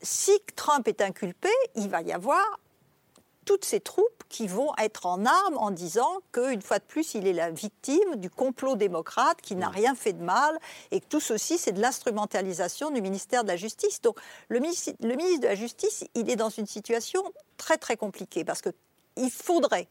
si 0.02 0.32
Trump 0.56 0.88
est 0.88 1.02
inculpé, 1.02 1.50
il 1.76 1.90
va 1.90 2.02
y 2.02 2.14
avoir 2.14 2.44
toutes 3.46 3.64
ces 3.64 3.80
troupes 3.80 4.24
qui 4.28 4.48
vont 4.48 4.74
être 4.78 5.06
en 5.06 5.26
armes 5.26 5.58
en 5.58 5.72
disant 5.72 6.18
qu'une 6.32 6.62
fois 6.62 6.80
de 6.80 6.84
plus, 6.84 7.14
il 7.14 7.28
est 7.28 7.34
la 7.34 7.52
victime 7.52 8.16
du 8.16 8.30
complot 8.30 8.76
démocrate 8.76 9.40
qui 9.42 9.56
n'a 9.56 9.70
rien 9.70 9.96
fait 9.96 10.14
de 10.14 10.24
mal 10.24 10.60
et 10.92 11.00
que 11.00 11.06
tout 11.08 11.20
ceci, 11.20 11.58
c'est 11.58 11.72
de 11.72 11.80
l'instrumentalisation 11.80 12.90
du 12.90 13.02
ministère 13.02 13.44
de 13.44 13.50
la 13.50 13.56
Justice. 13.56 14.02
Donc 14.02 14.20
le 14.50 14.60
ministre, 14.60 14.94
le 15.02 15.16
ministre 15.16 15.42
de 15.42 15.48
la 15.48 15.56
Justice, 15.56 16.04
il 16.16 16.30
est 16.30 16.36
dans 16.36 16.50
une 16.50 16.66
situation 16.66 17.24
très 17.58 17.78
très 17.78 17.96
compliquée 17.96 18.44
parce 18.44 18.62
qu'il 18.62 19.32
faudrait, 19.32 19.88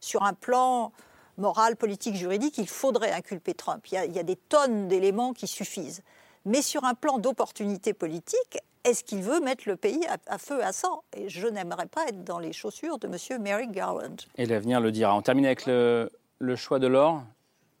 sur 0.00 0.22
un 0.24 0.32
plan 0.32 0.92
moral, 1.36 1.76
politique, 1.76 2.16
juridique, 2.16 2.58
il 2.58 2.68
faudrait 2.68 3.12
inculper 3.12 3.54
Trump. 3.54 3.86
Il 3.90 3.94
y 3.94 3.98
a, 3.98 4.04
il 4.06 4.12
y 4.12 4.18
a 4.18 4.22
des 4.22 4.36
tonnes 4.36 4.88
d'éléments 4.88 5.34
qui 5.34 5.46
suffisent. 5.46 6.02
Mais 6.46 6.62
sur 6.62 6.84
un 6.84 6.94
plan 6.94 7.18
d'opportunité 7.18 7.92
politique, 7.92 8.58
est-ce 8.86 9.04
qu'il 9.04 9.22
veut 9.22 9.40
mettre 9.40 9.64
le 9.66 9.76
pays 9.76 10.06
à, 10.06 10.16
à 10.32 10.38
feu 10.38 10.60
et 10.60 10.62
à 10.64 10.72
sang? 10.72 11.02
Et 11.16 11.28
je 11.28 11.46
n'aimerais 11.46 11.86
pas 11.86 12.06
être 12.08 12.24
dans 12.24 12.38
les 12.38 12.52
chaussures 12.52 12.98
de 12.98 13.08
M. 13.08 13.42
Merrick 13.42 13.72
Garland. 13.72 14.16
Et 14.36 14.46
l'avenir 14.46 14.80
le 14.80 14.92
dira. 14.92 15.14
On 15.14 15.22
termine 15.22 15.46
avec 15.46 15.66
le, 15.66 16.10
le 16.38 16.56
choix 16.56 16.78
de 16.78 16.86
l'or. 16.86 17.22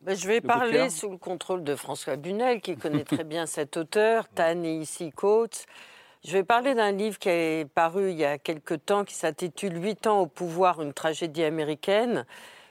Ben, 0.02 0.16
je 0.16 0.26
vais 0.26 0.40
Le 0.40 0.46
parler 0.46 0.90
sous 0.90 1.10
le 1.10 1.16
contrôle 1.16 1.64
de 1.64 1.74
François 1.74 2.16
Bunel, 2.16 2.60
qui 2.60 2.76
connaît 2.76 3.04
très 3.04 3.24
bien 3.24 3.46
cet 3.46 3.76
auteur, 3.76 4.28
Ta-Nehisi 4.34 5.10
Coates. 5.10 5.66
Je 6.24 6.32
vais 6.32 6.44
parler 6.44 6.74
d'un 6.74 6.92
livre 6.92 7.18
qui 7.18 7.28
est 7.28 7.68
paru 7.68 8.10
il 8.10 8.16
y 8.16 8.24
a 8.24 8.38
quelque 8.38 8.74
temps, 8.74 9.04
qui 9.04 9.14
s'intitule 9.14 9.82
Huit 9.82 10.06
ans 10.06 10.20
au 10.20 10.26
pouvoir, 10.26 10.82
une 10.82 10.92
tragédie 10.92 11.44
américaine. 11.44 12.26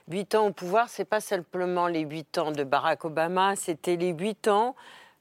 Huit 0.08 0.34
ans 0.34 0.46
au 0.46 0.52
pouvoir, 0.52 0.88
c'est 0.88 1.04
pas 1.04 1.20
simplement 1.20 1.88
les 1.88 2.02
huit 2.02 2.38
ans 2.38 2.52
de 2.52 2.64
Barack 2.64 3.04
Obama, 3.04 3.56
c'était 3.56 3.96
les 3.96 4.12
huit 4.12 4.46
ans. 4.46 4.76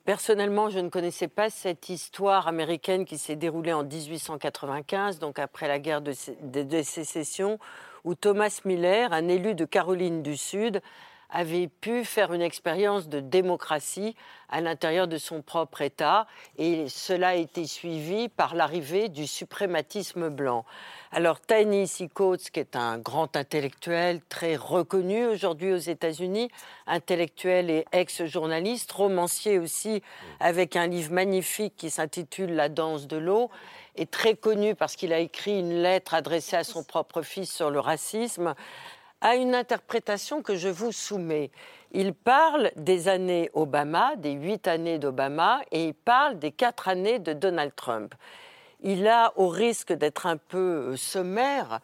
Personnellement, 0.06 0.70
je 0.70 0.78
ne 0.78 0.89
connaissais 0.89 1.28
pas 1.28 1.49
cette 1.49 1.89
histoire 1.89 2.47
américaine 2.47 3.06
qui 3.06 3.18
s'est 3.18 3.36
déroulée 3.36 3.74
en 3.74 3.84
1895, 3.84 5.18
donc 5.18 5.39
après 5.39 5.68
la 5.68 5.80
guerre 5.80 6.01
de, 6.01 6.12
sé- 6.12 6.38
de- 6.43 6.62
de 6.62 6.84
sécession, 6.84 7.58
où 8.03 8.14
Thomas 8.14 8.62
Miller, 8.66 9.12
un 9.14 9.28
élu 9.28 9.56
de 9.56 9.66
Caroline 9.66 10.22
du 10.22 10.38
Sud, 10.38 10.82
avait 11.30 11.67
pu 11.67 12.05
faire 12.05 12.34
une 12.34 12.41
expérience 12.41 13.07
de 13.07 13.19
démocratie 13.19 14.15
à 14.49 14.61
l'intérieur 14.61 15.07
de 15.07 15.17
son 15.17 15.41
propre 15.41 15.82
État 15.82 16.28
et 16.57 16.88
cela 16.88 17.30
a 17.30 17.36
été 17.36 17.65
suivi 17.65 18.30
par 18.30 18.55
l'arrivée 18.55 19.09
du 19.09 19.28
suprématisme 19.28 20.30
blanc. 20.30 20.65
Alors 21.11 21.39
Ta-Nehisi 21.39 22.09
Coates, 22.09 22.49
qui 22.51 22.59
est 22.59 22.76
un 22.76 22.97
grand 22.97 23.36
intellectuel 23.36 24.21
très 24.30 24.55
reconnu 24.55 25.26
aujourd'hui 25.26 25.73
aux 25.73 25.78
États-Unis, 25.78 26.49
intellectuel 26.88 27.69
et 27.69 27.86
ex-journaliste, 27.91 28.91
romancier 28.91 29.59
aussi, 29.59 30.01
avec 30.39 30.76
un 30.76 30.88
livre 30.88 31.13
magnifique 31.13 31.76
qui 31.78 31.89
s'intitule 31.89 32.53
La 32.53 32.69
danse 32.69 33.07
de 33.07 33.17
l'eau, 33.17 33.49
est 33.95 34.11
très 34.11 34.36
connu 34.36 34.76
parce 34.76 34.95
qu'il 34.95 35.13
a 35.13 35.19
écrit 35.19 35.59
une 35.59 35.82
lettre 35.82 36.13
adressée 36.13 36.57
à 36.57 36.63
son 36.63 36.84
propre 36.84 37.21
fils 37.21 37.51
sur 37.51 37.69
le 37.69 37.80
racisme 37.80 38.53
a 39.26 39.38
une 39.38 39.55
interprétation 39.55 40.43
que 40.43 40.55
je 40.55 40.69
vous 40.69 40.91
soumets. 40.91 41.49
il 41.91 42.13
parle 42.13 42.69
des 42.76 43.07
années 43.07 43.49
Obama, 43.55 44.15
des 44.17 44.34
huit 44.34 44.67
années 44.67 44.99
d'Obama, 44.99 45.61
et 45.71 45.86
il 45.86 45.93
parle 45.95 46.38
des 46.38 46.51
quatre 46.51 46.89
années 46.89 47.17
de 47.17 47.34
Donald 47.34 47.73
Trump. 47.76 48.13
Il 48.82 49.07
a, 49.07 49.34
au 49.36 49.47
risque 49.47 49.91
d'être 49.93 50.28
un 50.28 50.38
peu 50.38 50.91
euh, 50.91 50.95
sommaire 50.95 51.80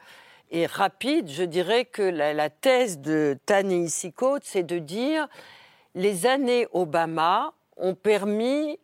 et 0.51 0.67
rapide, 0.67 1.31
je 1.31 1.41
dirais 1.41 1.85
que 1.85 2.03
la, 2.03 2.51
thèse 2.51 2.99
de 2.99 3.35
Tani 3.47 3.91
Coates, 4.15 4.43
c'est 4.45 4.61
de 4.61 4.77
dire 4.77 5.27
les 5.95 6.27
années 6.27 6.67
Obama 6.73 7.53
ont 7.75 7.95
permis, 7.95 8.77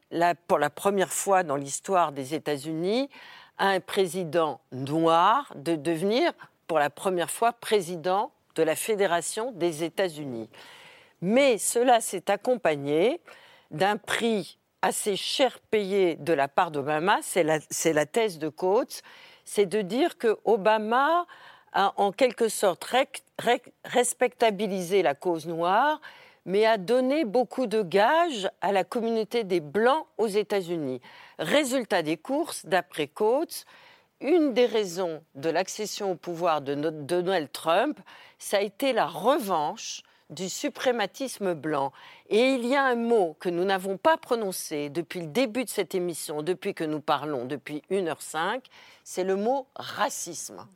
pour 0.48 0.58
la 0.58 0.72
première 0.72 1.14
fois 1.14 1.44
dans 1.44 1.58
l'histoire 1.58 2.12
des 2.12 2.34
États-Unis, 2.34 3.08
à 3.60 3.68
un 3.68 3.82
président 3.82 4.62
noir 4.72 5.54
de 5.56 5.76
devenir, 5.76 6.32
pour 6.66 6.80
la 6.80 6.90
première 6.90 7.30
fois, 7.30 7.54
président 7.54 8.32
de 8.58 8.64
la 8.64 8.76
Fédération 8.76 9.52
des 9.52 9.84
États-Unis. 9.84 10.50
Mais 11.22 11.58
cela 11.58 12.02
s'est 12.02 12.30
accompagné 12.30 13.22
d'un 13.72 13.98
prix 13.98 14.58
assez 14.82 15.16
cher 15.16 15.60
payé 15.72 16.16
de 16.16 16.34
la 16.34 16.48
part 16.48 16.72
d'Obama, 16.72 17.20
c'est 17.22 17.44
la, 17.44 18.06
thèse 18.06 18.40
de 18.40 18.50
Coates, 18.50 19.02
c'est 19.46 19.66
de 19.66 19.82
dire 19.82 20.18
que 20.18 20.38
Obama 20.46 21.26
a 21.74 21.94
en 21.98 22.12
quelque 22.12 22.50
sorte 22.50 22.88
respectabilisé 23.86 25.02
la 25.02 25.16
cause 25.16 25.48
noire, 25.48 26.00
mais 26.46 26.66
a 26.66 26.78
donné 26.78 27.26
beaucoup 27.26 27.68
de 27.68 27.82
gages 27.82 28.50
à 28.62 28.72
la 28.72 28.84
communauté 28.84 29.44
des 29.44 29.60
Blancs 29.60 30.06
aux 30.18 30.28
États-Unis. 30.28 31.02
Résultat 31.40 32.04
des 32.04 32.18
courses, 32.18 32.66
d'après 32.66 33.08
Coates, 33.08 33.66
une 34.22 34.54
des 34.54 34.66
raisons 34.66 35.24
de 35.36 35.50
l'accession 35.50 36.12
au 36.12 36.16
pouvoir 36.16 36.62
de 36.62 36.76
Donald 36.76 37.52
Trump, 37.52 38.00
ça 38.40 38.58
a 38.58 38.62
été 38.62 38.94
la 38.94 39.06
revanche 39.06 40.04
du 40.30 40.50
suprématisme 40.50 41.54
blanc. 41.54 41.94
Et 42.30 42.50
il 42.50 42.66
y 42.66 42.76
a 42.76 42.84
un 42.84 42.96
mot 42.96 43.36
que 43.40 43.50
nous 43.50 43.64
n'avons 43.64 43.98
pas 43.98 44.18
prononcé 44.18 44.90
depuis 44.90 45.22
le 45.22 45.28
début 45.28 45.64
de 45.64 45.70
cette 45.70 45.96
émission, 45.96 46.42
depuis 46.42 46.74
que 46.74 46.84
nous 46.84 47.00
parlons, 47.00 47.46
depuis 47.46 47.82
1h05, 47.92 48.62
c'est 49.04 49.24
le 49.24 49.36
mot 49.36 49.68
racisme. 49.76 50.68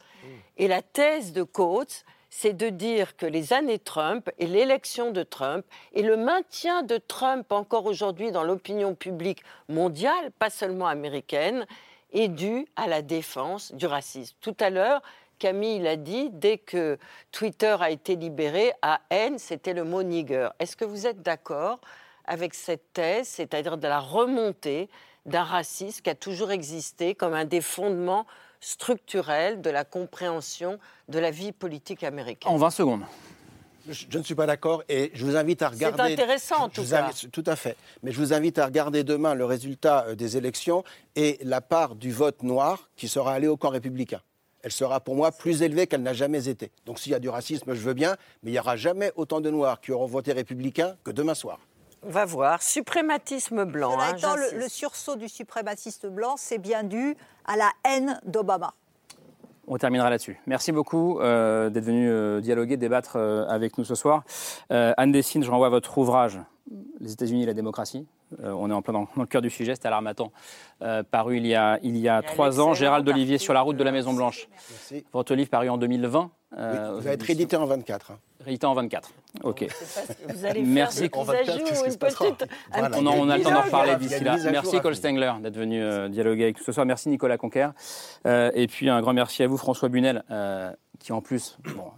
Et 0.58 0.68
la 0.68 0.82
thèse 0.82 1.34
de 1.34 1.44
Coates, 1.44 2.06
c'est 2.30 2.54
de 2.54 2.70
dire 2.70 3.18
que 3.18 3.26
les 3.26 3.52
années 3.52 3.80
Trump 3.80 4.30
et 4.38 4.48
l'élection 4.48 5.12
de 5.12 5.24
Trump 5.24 5.66
et 5.92 6.02
le 6.02 6.16
maintien 6.16 6.82
de 6.84 6.98
Trump 6.98 7.52
encore 7.52 7.86
aujourd'hui 7.86 8.32
dans 8.32 8.44
l'opinion 8.44 8.96
publique 8.96 9.44
mondiale, 9.68 10.32
pas 10.40 10.50
seulement 10.50 10.88
américaine, 10.88 11.66
est 12.12 12.28
dû 12.28 12.66
à 12.76 12.88
la 12.88 13.02
défense 13.02 13.74
du 13.74 13.86
racisme. 13.86 14.36
Tout 14.42 14.56
à 14.60 14.70
l'heure, 14.70 15.02
Camille 15.40 15.80
l'a 15.80 15.96
dit, 15.96 16.30
dès 16.32 16.58
que 16.58 17.00
Twitter 17.32 17.76
a 17.80 17.90
été 17.90 18.16
libéré, 18.16 18.74
à 18.82 19.02
haine, 19.10 19.40
c'était 19.40 19.74
le 19.74 19.84
mot 19.84 20.04
nigger. 20.04 20.50
Est-ce 20.60 20.76
que 20.76 20.86
vous 20.86 21.08
êtes 21.08 21.22
d'accord 21.22 21.80
avec 22.26 22.54
cette 22.54 22.94
thèse, 22.94 23.28
c'est-à-dire 23.28 23.78
de 23.78 23.88
la 23.88 24.00
remontée 24.00 24.88
d'un 25.26 25.44
racisme 25.44 26.02
qui 26.02 26.10
a 26.10 26.16
toujours 26.16 26.52
existé 26.52 27.16
comme 27.16 27.34
un 27.34 27.46
des 27.46 27.62
fondements 27.62 28.28
structurels 28.60 29.62
de 29.62 29.70
la 29.70 29.84
compréhension 29.84 30.80
de 31.10 31.18
la 31.18 31.32
vie 31.32 31.52
politique 31.52 32.04
américaine? 32.04 32.52
En 32.52 32.58
20 32.58 32.70
secondes. 32.70 33.04
Je, 33.90 34.18
ne 34.18 34.24
suis 34.24 34.36
pas 34.36 34.46
d'accord 34.46 34.84
et 34.90 35.12
je 35.14 35.26
vous 35.26 35.36
invite 35.36 35.62
à 35.62 35.70
regarder. 35.70 35.98
C'est 35.98 36.14
intéressant, 36.14 36.64
en 36.64 36.70
tout 36.70 36.84
cas. 36.84 37.12
tout 37.32 37.44
à 37.46 37.56
fait. 37.56 37.78
Mais 38.04 38.12
je 38.12 38.18
vous 38.18 38.34
invite 38.34 38.60
à 38.60 38.66
regarder 38.66 39.04
demain 39.04 39.34
le 39.34 39.46
résultat 39.46 40.06
euh, 40.08 40.16
des 40.16 40.38
élections 40.38 40.84
et 41.16 41.40
la 41.42 41.62
part 41.62 41.96
du 41.96 42.12
vote 42.12 42.44
noir 42.44 42.90
qui 42.96 43.08
sera 43.08 43.34
allé 43.34 43.48
au 43.48 43.58
camp 43.58 43.70
républicain 43.70 44.22
elle 44.64 44.72
sera 44.72 45.00
pour 45.00 45.16
moi 45.16 45.32
plus 45.32 45.64
élevée 45.64 45.88
qu'elle 45.88 46.04
n'a 46.04 46.14
jamais 46.14 46.48
été. 46.48 46.72
Donc 46.86 47.00
s'il 47.00 47.12
y 47.12 47.16
a 47.16 47.20
du 47.20 47.30
racisme, 47.30 47.74
je 47.74 47.80
veux 47.80 47.94
bien, 47.94 48.16
mais 48.44 48.52
il 48.52 48.54
n'y 48.54 48.60
aura 48.60 48.76
jamais 48.76 49.12
autant 49.16 49.42
de 49.42 49.50
Noirs 49.50 49.82
qui 49.82 49.92
auront 49.92 50.06
voté 50.06 50.34
républicain 50.34 50.96
que 51.04 51.12
demain 51.12 51.34
soir. 51.34 51.60
On 52.04 52.10
va 52.10 52.26
voir. 52.26 52.64
Suprématisme 52.64 53.66
blanc. 53.66 53.98
Hein, 54.00 54.36
le, 54.56 54.68
sursaut 54.68 55.16
du 55.16 55.30
suprématiste 55.30 56.08
blanc, 56.08 56.36
c'est 56.36 56.58
bien 56.58 56.84
dû 56.84 57.16
à 57.46 57.56
la 57.56 57.72
haine 57.86 58.20
d'Obama. 58.26 58.74
On 59.68 59.78
terminera 59.78 60.10
là-dessus. 60.10 60.40
Merci 60.48 60.72
beaucoup 60.72 61.20
euh, 61.20 61.70
d'être 61.70 61.86
venu 61.86 62.10
euh, 62.10 62.42
dialoguer, 62.42 62.78
débattre 62.78 63.14
euh, 63.16 63.46
avec 63.48 63.78
nous 63.78 63.84
ce 63.84 63.96
soir. 63.96 64.24
Anne 64.70 65.12
Dessine, 65.12 65.44
je 65.44 65.52
renvoie 65.52 65.68
à 65.68 65.70
votre 65.70 65.98
ouvrage 65.98 66.40
Les 67.00 67.14
États-Unis 67.14 67.44
et 67.44 67.46
la 67.46 67.54
démocratie, 67.54 68.08
on 68.44 68.70
est 68.70 68.74
en 68.74 68.82
plein 68.82 68.94
dans, 68.94 69.08
le 69.18 69.26
cœur 69.26 69.42
du 69.42 69.50
sujet, 69.50 69.76
c'était 69.76 69.88
à 69.88 69.92
l'Armatan, 69.92 70.32
paru 71.12 71.38
il 71.38 71.46
y 71.46 71.56
a, 71.56 71.80
il 71.84 71.98
y 71.98 72.08
a 72.08 72.22
trois 72.22 72.62
ans. 72.62 72.74
Gérald 72.74 73.08
Olivier 73.08 73.38
sur 73.38 73.54
la 73.54 73.62
route 73.62 73.76
de 73.76 73.84
la 73.84 73.92
Maison 73.92 74.14
Blanche. 74.14 74.48
Votre 75.12 75.36
livre 75.36 75.50
paru 75.50 75.70
en 75.70 75.78
2020. 75.78 76.32
Euh, 76.58 77.00
va 77.00 77.12
être 77.12 77.24
réédité 77.24 77.56
en 77.56 77.66
24. 77.66 78.12
Hein. 78.12 78.20
Réédité 78.44 78.66
en 78.66 78.74
24. 78.74 79.10
Ok. 79.44 79.68
Vous 80.30 80.46
allez 80.46 80.64
Merci. 80.64 81.10
Faire 81.10 81.26
des 81.26 81.50
ajouts, 81.50 81.86
une 81.86 81.98
petite. 81.98 82.46
On, 82.76 82.84
a 82.84 82.90
le 83.38 83.44
temps 83.44 83.52
d'en 83.52 83.62
reparler 83.62 83.96
d'ici 83.96 84.24
là. 84.24 84.38
Merci 84.52 84.80
Cole 84.82 84.96
Stengler 84.96 85.32
d'être 85.42 85.58
venu 85.58 86.10
dialoguer 86.10 86.44
avec 86.44 86.58
nous 86.58 86.64
ce 86.64 86.72
soir. 86.72 86.86
Merci 86.86 87.10
Nicolas 87.10 87.38
Conquer. 87.38 87.70
et 88.26 88.68
puis 88.68 88.90
un 88.90 89.02
grand 89.02 89.14
merci 89.14 89.44
à 89.44 89.48
vous 89.48 89.58
François 89.58 89.90
Bunel, 89.90 90.24
qui 91.00 91.14
en 91.14 91.22
plus 91.22 91.58
bon, 91.76 91.92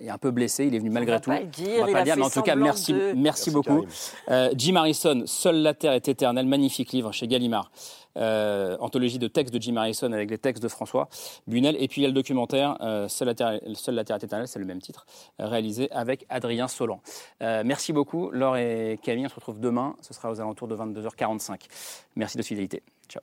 est 0.00 0.08
un 0.08 0.18
peu 0.18 0.30
blessé. 0.30 0.66
Il 0.66 0.74
est 0.74 0.78
venu 0.78 0.90
malgré 0.90 1.20
tout. 1.20 1.30
Pas 1.30 1.40
le 1.40 1.46
dire, 1.46 1.82
on 1.82 1.86
va 1.86 1.92
pas 1.92 1.98
le 1.98 2.04
dire, 2.04 2.16
mais 2.16 2.24
en 2.24 2.30
tout 2.30 2.42
cas, 2.42 2.56
merci, 2.56 2.94
merci, 3.16 3.50
beaucoup. 3.50 3.84
Euh, 4.30 4.50
Jim 4.56 4.76
Harrison, 4.76 5.22
Seule 5.26 5.62
la 5.62 5.74
Terre 5.74 5.92
est 5.92 6.08
éternelle, 6.08 6.46
magnifique 6.46 6.92
livre 6.92 7.12
chez 7.12 7.26
Gallimard. 7.26 7.70
Euh, 8.16 8.76
anthologie 8.78 9.18
de 9.18 9.26
textes 9.26 9.52
de 9.52 9.60
Jim 9.60 9.76
Harrison 9.76 10.12
avec 10.12 10.30
les 10.30 10.38
textes 10.38 10.62
de 10.62 10.68
François 10.68 11.08
Bunel. 11.48 11.76
Et 11.80 11.88
puis 11.88 12.00
il 12.00 12.04
y 12.04 12.06
a 12.06 12.08
le 12.08 12.14
documentaire 12.14 12.76
euh, 12.80 13.08
Seule, 13.08 13.28
la 13.28 13.34
Terre, 13.34 13.60
Seule 13.74 13.96
la 13.96 14.04
Terre 14.04 14.16
est 14.16 14.24
éternelle, 14.24 14.46
c'est 14.46 14.60
le 14.60 14.64
même 14.64 14.80
titre, 14.80 15.04
réalisé 15.38 15.90
avec 15.90 16.24
Adrien 16.28 16.68
Solan. 16.68 17.00
merci 17.40 17.92
beaucoup, 17.92 18.30
Laure 18.30 18.56
et 18.56 19.00
Camille. 19.02 19.26
On 19.26 19.28
se 19.28 19.34
retrouve 19.34 19.58
demain. 19.58 19.96
Ce 20.00 20.14
sera 20.14 20.30
aux 20.30 20.40
alentours 20.40 20.68
de 20.68 20.76
22h45. 20.76 21.62
Merci 22.16 22.38
de 22.38 22.42
fidélité. 22.42 22.82
Ciao. 23.08 23.22